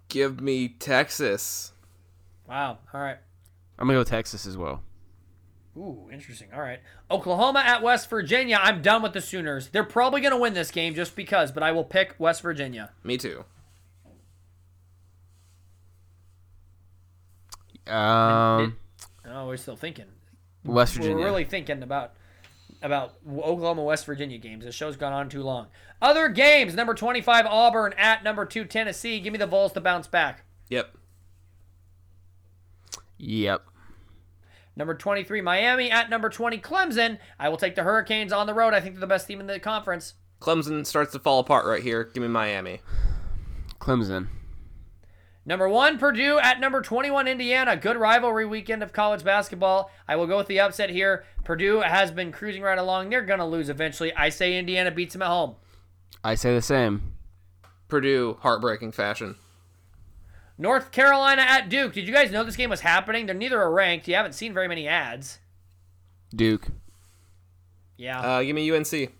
Give 0.09 0.41
me 0.41 0.69
Texas. 0.69 1.71
Wow. 2.47 2.79
All 2.93 2.99
right. 2.99 3.17
I'm 3.79 3.87
going 3.87 3.97
to 3.97 4.03
go 4.03 4.09
Texas 4.09 4.45
as 4.45 4.57
well. 4.57 4.83
Ooh, 5.77 6.09
interesting. 6.11 6.49
All 6.53 6.59
right. 6.59 6.79
Oklahoma 7.09 7.63
at 7.65 7.81
West 7.81 8.09
Virginia. 8.09 8.59
I'm 8.61 8.81
done 8.81 9.01
with 9.01 9.13
the 9.13 9.21
Sooners. 9.21 9.69
They're 9.69 9.85
probably 9.85 10.19
going 10.19 10.33
to 10.33 10.37
win 10.37 10.53
this 10.53 10.69
game 10.69 10.93
just 10.93 11.15
because, 11.15 11.51
but 11.51 11.63
I 11.63 11.71
will 11.71 11.85
pick 11.85 12.15
West 12.19 12.41
Virginia. 12.41 12.91
Me 13.03 13.17
too. 13.17 13.45
Um, 17.87 18.77
Oh, 19.25 19.47
we're 19.47 19.57
still 19.57 19.75
thinking. 19.75 20.05
West 20.63 20.95
Virginia. 20.95 21.17
We're 21.17 21.25
really 21.25 21.45
thinking 21.45 21.83
about 21.83 22.13
about 22.81 23.13
Oklahoma 23.27 23.83
West 23.83 24.05
Virginia 24.05 24.37
games. 24.37 24.65
The 24.65 24.71
show's 24.71 24.95
gone 24.97 25.13
on 25.13 25.29
too 25.29 25.43
long. 25.43 25.67
Other 26.01 26.29
games: 26.29 26.73
number 26.75 26.93
twenty-five 26.93 27.45
Auburn 27.45 27.93
at 27.97 28.23
number 28.23 28.45
two 28.45 28.65
Tennessee. 28.65 29.19
Give 29.19 29.33
me 29.33 29.39
the 29.39 29.47
Vols 29.47 29.73
to 29.73 29.81
bounce 29.81 30.07
back. 30.07 30.43
Yep. 30.69 30.95
Yep. 33.17 33.63
Number 34.75 34.95
twenty-three 34.95 35.41
Miami 35.41 35.91
at 35.91 36.09
number 36.09 36.29
twenty 36.29 36.57
Clemson. 36.57 37.19
I 37.39 37.49
will 37.49 37.57
take 37.57 37.75
the 37.75 37.83
Hurricanes 37.83 38.31
on 38.33 38.47
the 38.47 38.53
road. 38.53 38.73
I 38.73 38.79
think 38.79 38.95
they're 38.95 39.01
the 39.01 39.07
best 39.07 39.27
team 39.27 39.39
in 39.39 39.47
the 39.47 39.59
conference. 39.59 40.15
Clemson 40.39 40.85
starts 40.85 41.11
to 41.11 41.19
fall 41.19 41.39
apart 41.39 41.65
right 41.65 41.83
here. 41.83 42.05
Give 42.05 42.23
me 42.23 42.29
Miami. 42.29 42.81
Clemson. 43.79 44.27
Number 45.45 45.67
one, 45.67 45.97
Purdue 45.97 46.37
at 46.39 46.59
number 46.59 46.81
21, 46.81 47.27
Indiana. 47.27 47.75
Good 47.75 47.97
rivalry 47.97 48.45
weekend 48.45 48.83
of 48.83 48.93
college 48.93 49.23
basketball. 49.23 49.89
I 50.07 50.15
will 50.15 50.27
go 50.27 50.37
with 50.37 50.47
the 50.47 50.59
upset 50.59 50.91
here. 50.91 51.25
Purdue 51.43 51.79
has 51.79 52.11
been 52.11 52.31
cruising 52.31 52.61
right 52.61 52.77
along. 52.77 53.09
They're 53.09 53.23
going 53.23 53.39
to 53.39 53.45
lose 53.45 53.69
eventually. 53.69 54.13
I 54.13 54.29
say 54.29 54.57
Indiana 54.57 54.91
beats 54.91 55.13
them 55.13 55.23
at 55.23 55.27
home. 55.27 55.55
I 56.23 56.35
say 56.35 56.53
the 56.53 56.61
same. 56.61 57.13
Purdue, 57.87 58.37
heartbreaking 58.41 58.91
fashion. 58.91 59.35
North 60.59 60.91
Carolina 60.91 61.41
at 61.41 61.69
Duke. 61.69 61.93
Did 61.93 62.07
you 62.07 62.13
guys 62.13 62.31
know 62.31 62.43
this 62.43 62.55
game 62.55 62.69
was 62.69 62.81
happening? 62.81 63.25
They're 63.25 63.33
neither 63.33 63.59
are 63.59 63.71
ranked. 63.71 64.07
You 64.07 64.13
haven't 64.13 64.33
seen 64.33 64.53
very 64.53 64.67
many 64.67 64.87
ads. 64.87 65.39
Duke. 66.35 66.67
Yeah. 67.97 68.19
Uh, 68.19 68.43
give 68.43 68.55
me 68.55 68.71
UNC. 68.71 69.11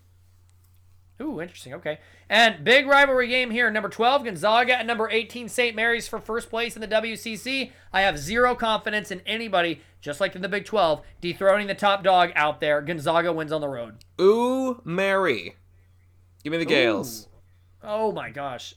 Ooh, 1.20 1.42
interesting. 1.42 1.74
Okay. 1.74 2.00
And 2.32 2.64
big 2.64 2.88
rivalry 2.88 3.28
game 3.28 3.52
here. 3.52 3.70
Number 3.70 3.90
12, 3.90 4.24
Gonzaga, 4.24 4.78
and 4.78 4.88
number 4.88 5.10
18, 5.10 5.50
St. 5.50 5.76
Mary's 5.76 6.08
for 6.08 6.18
first 6.18 6.50
place 6.50 6.76
in 6.76 6.82
the 6.82 6.88
WCC. 6.88 7.72
I 7.92 8.02
have 8.04 8.18
zero 8.18 8.56
confidence 8.56 9.12
in 9.12 9.22
anybody, 9.26 9.82
just 10.00 10.22
like 10.22 10.34
in 10.34 10.42
the 10.42 10.48
Big 10.48 10.64
12, 10.64 11.02
dethroning 11.20 11.68
the 11.68 11.76
top 11.76 12.06
dog 12.06 12.32
out 12.36 12.62
there. 12.62 12.80
Gonzaga 12.82 13.34
wins 13.34 13.52
on 13.52 13.60
the 13.60 13.68
road. 13.68 13.96
Ooh, 14.22 14.82
Mary. 14.86 15.58
Give 16.42 16.52
me 16.52 16.58
the 16.58 16.64
Gales. 16.64 17.28
Oh 17.84 18.14
my 18.14 18.30
gosh. 18.30 18.76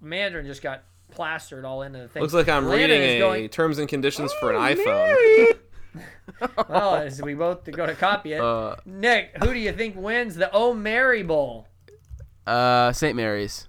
Mandarin 0.00 0.46
just 0.46 0.62
got 0.62 0.82
plastered 1.10 1.66
all 1.66 1.82
into 1.82 1.98
the 1.98 2.08
thing. 2.08 2.22
Looks 2.22 2.32
like 2.32 2.48
I'm 2.48 2.66
Landon 2.66 2.90
reading 2.98 3.02
a 3.02 3.18
going- 3.18 3.48
terms 3.50 3.76
and 3.78 3.90
conditions 3.90 4.32
for 4.40 4.54
an 4.54 4.76
iPhone. 4.76 5.58
Well, 6.68 6.96
as 6.96 7.22
we 7.22 7.32
both 7.34 7.64
go 7.70 7.86
to 7.86 7.94
copy 7.94 8.34
it. 8.34 8.40
Uh, 8.42 8.76
Nick, 8.84 9.36
who 9.42 9.54
do 9.54 9.58
you 9.58 9.72
think 9.72 9.96
wins 9.96 10.34
the 10.34 10.50
Oh 10.52 10.74
Mary 10.74 11.22
Bowl? 11.22 11.66
Uh, 12.46 12.92
St. 12.92 13.16
Mary's. 13.16 13.68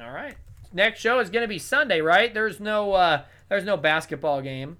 All 0.00 0.10
right. 0.10 0.36
Next 0.72 1.00
show 1.00 1.20
is 1.20 1.30
going 1.30 1.42
to 1.42 1.48
be 1.48 1.58
Sunday, 1.58 2.00
right? 2.00 2.32
There's 2.34 2.60
no 2.60 2.92
uh 2.92 3.22
there's 3.48 3.64
no 3.64 3.76
basketball 3.76 4.42
game. 4.42 4.78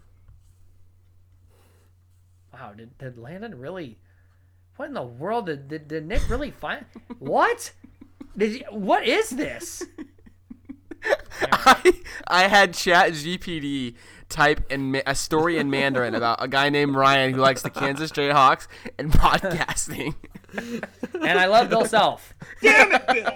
Wow, 2.53 2.73
did, 2.77 2.97
did 2.99 3.19
Landon 3.19 3.59
really 3.59 3.99
What 4.77 4.89
in 4.89 4.95
the 4.95 5.03
world 5.03 5.47
did, 5.47 5.69
did, 5.69 5.89
did 5.89 6.07
Nick 6.07 6.29
really 6.29 6.51
find 6.51 6.85
What? 7.19 7.73
Did 8.37 8.53
you, 8.53 8.65
what 8.71 9.07
is 9.07 9.31
this? 9.31 9.85
I, 11.53 11.93
I 12.27 12.49
had 12.49 12.73
ChatGPT 12.73 13.95
type 14.29 14.71
in 14.71 15.01
a 15.07 15.15
story 15.15 15.59
in 15.59 15.71
Mandarin 15.71 16.15
about 16.15 16.43
a 16.43 16.49
guy 16.49 16.71
named 16.71 16.97
Ryan 16.97 17.35
who 17.35 17.41
likes 17.41 17.63
the 17.63 17.71
Kansas 17.71 18.11
Jayhawks 18.11 18.67
and 18.99 19.13
podcasting. 19.13 20.15
And 20.57 21.39
I 21.39 21.47
love 21.47 21.69
Bill 21.69 21.85
Self. 21.85 22.35
Damn 22.63 22.93
it, 22.93 23.07
Bill! 23.07 23.33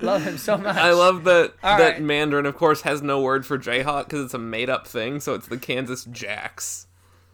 Love 0.00 0.22
him 0.22 0.36
so 0.38 0.58
much. 0.58 0.76
I 0.76 0.92
love 0.92 1.24
that 1.24 1.54
All 1.62 1.78
that 1.78 1.92
right. 1.94 2.02
Mandarin, 2.02 2.46
of 2.46 2.56
course, 2.56 2.82
has 2.82 3.00
no 3.02 3.20
word 3.20 3.46
for 3.46 3.58
Jayhawk 3.58 4.04
because 4.04 4.24
it's 4.24 4.34
a 4.34 4.38
made 4.38 4.68
up 4.68 4.86
thing. 4.86 5.20
So 5.20 5.34
it's 5.34 5.48
the 5.48 5.56
Kansas 5.56 6.04
Jacks, 6.04 6.86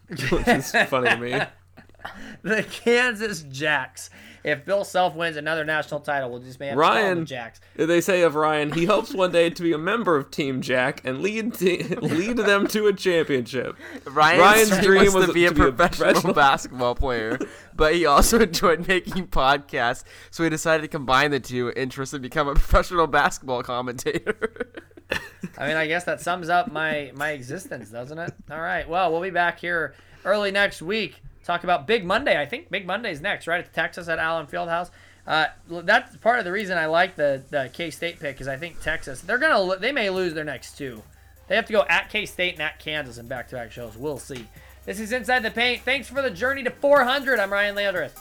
which 0.09 0.47
is 0.47 0.70
funny 0.70 1.10
to 1.10 1.16
me. 1.16 1.40
the 2.43 2.62
Kansas 2.62 3.43
Jacks. 3.43 4.11
If 4.45 4.65
Bill 4.65 4.85
Self 4.85 5.15
wins 5.15 5.37
another 5.37 5.65
national 5.65 6.01
title, 6.01 6.31
we'll 6.31 6.41
just 6.41 6.59
make 6.59 6.74
Ryan, 6.74 7.27
Jacks. 7.27 7.61
they 7.77 8.01
say 8.01 8.23
of 8.23 8.35
Ryan, 8.35 8.73
he 8.73 8.87
hopes 8.87 9.15
one 9.15 9.31
day 9.31 9.51
to 9.51 9.62
be 9.62 9.73
a 9.73 9.79
member 9.79 10.16
of 10.16 10.33
Team 10.33 10.62
Jack 10.62 11.01
and 11.05 11.23
lead 11.23 11.55
te- 11.55 11.85
lead 11.85 12.39
them 12.39 12.66
to 12.69 12.89
a 12.89 12.93
championship. 12.93 13.77
Ryan's, 14.05 14.41
Ryan's 14.41 14.70
dream, 14.70 14.83
dream 14.83 15.05
was, 15.05 15.15
was 15.15 15.27
to 15.27 15.33
be 15.33 15.47
a 15.47 15.51
to 15.51 15.55
be 15.55 15.61
a 15.61 15.65
professional 15.70 16.07
professional- 16.07 16.35
basketball 16.35 16.95
player, 16.97 17.39
but 17.74 17.95
he 17.95 18.05
also 18.05 18.41
enjoyed 18.43 18.89
making 18.89 19.29
podcasts, 19.29 20.03
so 20.33 20.43
he 20.43 20.51
decided 20.51 20.83
to 20.83 20.89
combine 20.89 21.31
the 21.31 21.39
two 21.41 21.73
interests 21.77 22.12
and 22.12 22.23
become 22.23 22.49
a 22.49 22.55
professional 22.55 23.07
basketball 23.07 23.62
commentator. 23.62 24.73
I 25.59 25.69
mean, 25.69 25.77
I 25.77 25.87
guess 25.87 26.05
that 26.05 26.20
sums 26.20 26.49
up 26.49 26.73
my 26.73 27.12
my 27.15 27.31
existence, 27.31 27.91
doesn't 27.91 28.19
it? 28.19 28.33
All 28.51 28.61
right. 28.61 28.89
Well, 28.89 29.12
we'll 29.12 29.20
be 29.20 29.31
back 29.31 29.61
here 29.61 29.95
early 30.24 30.51
next 30.51 30.83
week. 30.83 31.23
Talk 31.44 31.64
about 31.64 31.86
Big 31.86 32.05
Monday. 32.05 32.40
I 32.40 32.47
think 32.47 32.70
Big 32.70 32.86
Monday's 32.86 33.20
next, 33.20 33.47
right? 33.47 33.60
It's 33.60 33.74
Texas 33.74 34.09
at 34.09 34.19
Allen 34.19 34.47
Fieldhouse. 34.47 34.90
Uh, 35.27 35.47
that's 35.69 36.16
part 36.16 36.39
of 36.39 36.44
the 36.44 36.52
reason 36.52 36.77
I 36.77 36.86
like 36.86 37.14
the, 37.16 37.43
the 37.51 37.70
K 37.73 37.90
State 37.90 38.19
pick 38.20 38.40
is 38.40 38.48
I 38.48 38.56
think 38.56 38.81
Texas 38.81 39.20
they're 39.20 39.39
gonna 39.39 39.78
they 39.78 39.93
may 39.93 40.10
lose 40.10 40.35
their 40.35 40.44
next 40.44 40.77
two. 40.77 41.02
They 41.48 41.56
have 41.56 41.66
to 41.66 41.73
go 41.73 41.85
at 41.89 42.10
K 42.10 42.27
State 42.27 42.55
and 42.55 42.62
at 42.62 42.78
Kansas 42.78 43.19
in 43.19 43.28
back 43.28 43.48
to 43.48 43.56
back 43.56 43.70
shows. 43.70 43.97
We'll 43.97 44.19
see. 44.19 44.48
This 44.85 44.98
is 44.98 45.12
Inside 45.12 45.44
the 45.44 45.51
Paint. 45.51 45.82
Thanks 45.82 46.09
for 46.09 46.23
the 46.23 46.31
journey 46.31 46.64
to 46.64 46.70
400. 46.70 47.39
I'm 47.39 47.52
Ryan 47.52 47.77
Landreth. 47.77 48.19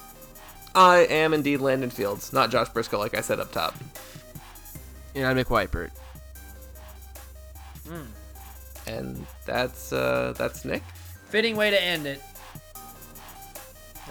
I 0.76 0.99
am 0.99 1.34
indeed 1.34 1.57
Landon 1.57 1.89
Fields, 1.89 2.31
not 2.34 2.52
Josh 2.52 2.69
Briscoe, 2.69 2.99
like 2.99 3.18
I 3.18 3.22
said 3.22 3.39
up 3.39 3.52
top. 3.52 3.76
and 5.15 5.26
I'm 5.26 5.35
Nick 5.35 5.48
Whitebird. 5.48 5.89
And 8.88 9.26
that's 9.45 9.93
uh, 9.93 10.34
that's 10.38 10.65
Nick. 10.65 10.84
Fitting 11.30 11.56
way 11.56 11.69
to 11.72 11.81
end 11.81 12.06
it. 12.06 12.22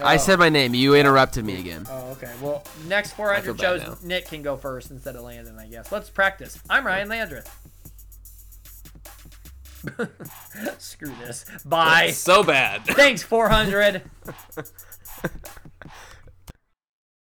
I 0.03 0.15
Oh. 0.15 0.17
said 0.17 0.39
my 0.39 0.49
name. 0.49 0.73
You 0.73 0.95
interrupted 0.95 1.43
me 1.45 1.59
again. 1.59 1.85
Oh, 1.89 2.11
okay. 2.11 2.31
Well, 2.41 2.63
next 2.87 3.13
400 3.13 3.43
feel 3.59 3.79
shows. 3.79 4.03
Nick 4.03 4.27
can 4.27 4.41
go 4.41 4.57
first 4.57 4.89
instead 4.91 5.15
of 5.15 5.23
Landon, 5.23 5.57
I 5.59 5.67
guess. 5.67 5.91
Let's 5.91 6.09
practice. 6.09 6.57
I'm 6.69 6.85
Ryan 6.85 7.09
Landreth. 7.09 7.49
Screw 10.79 11.11
this. 11.25 11.45
Bye. 11.65 12.11
So 12.11 12.43
bad. 12.43 12.85
Thanks, 12.85 13.23
400. 13.23 14.01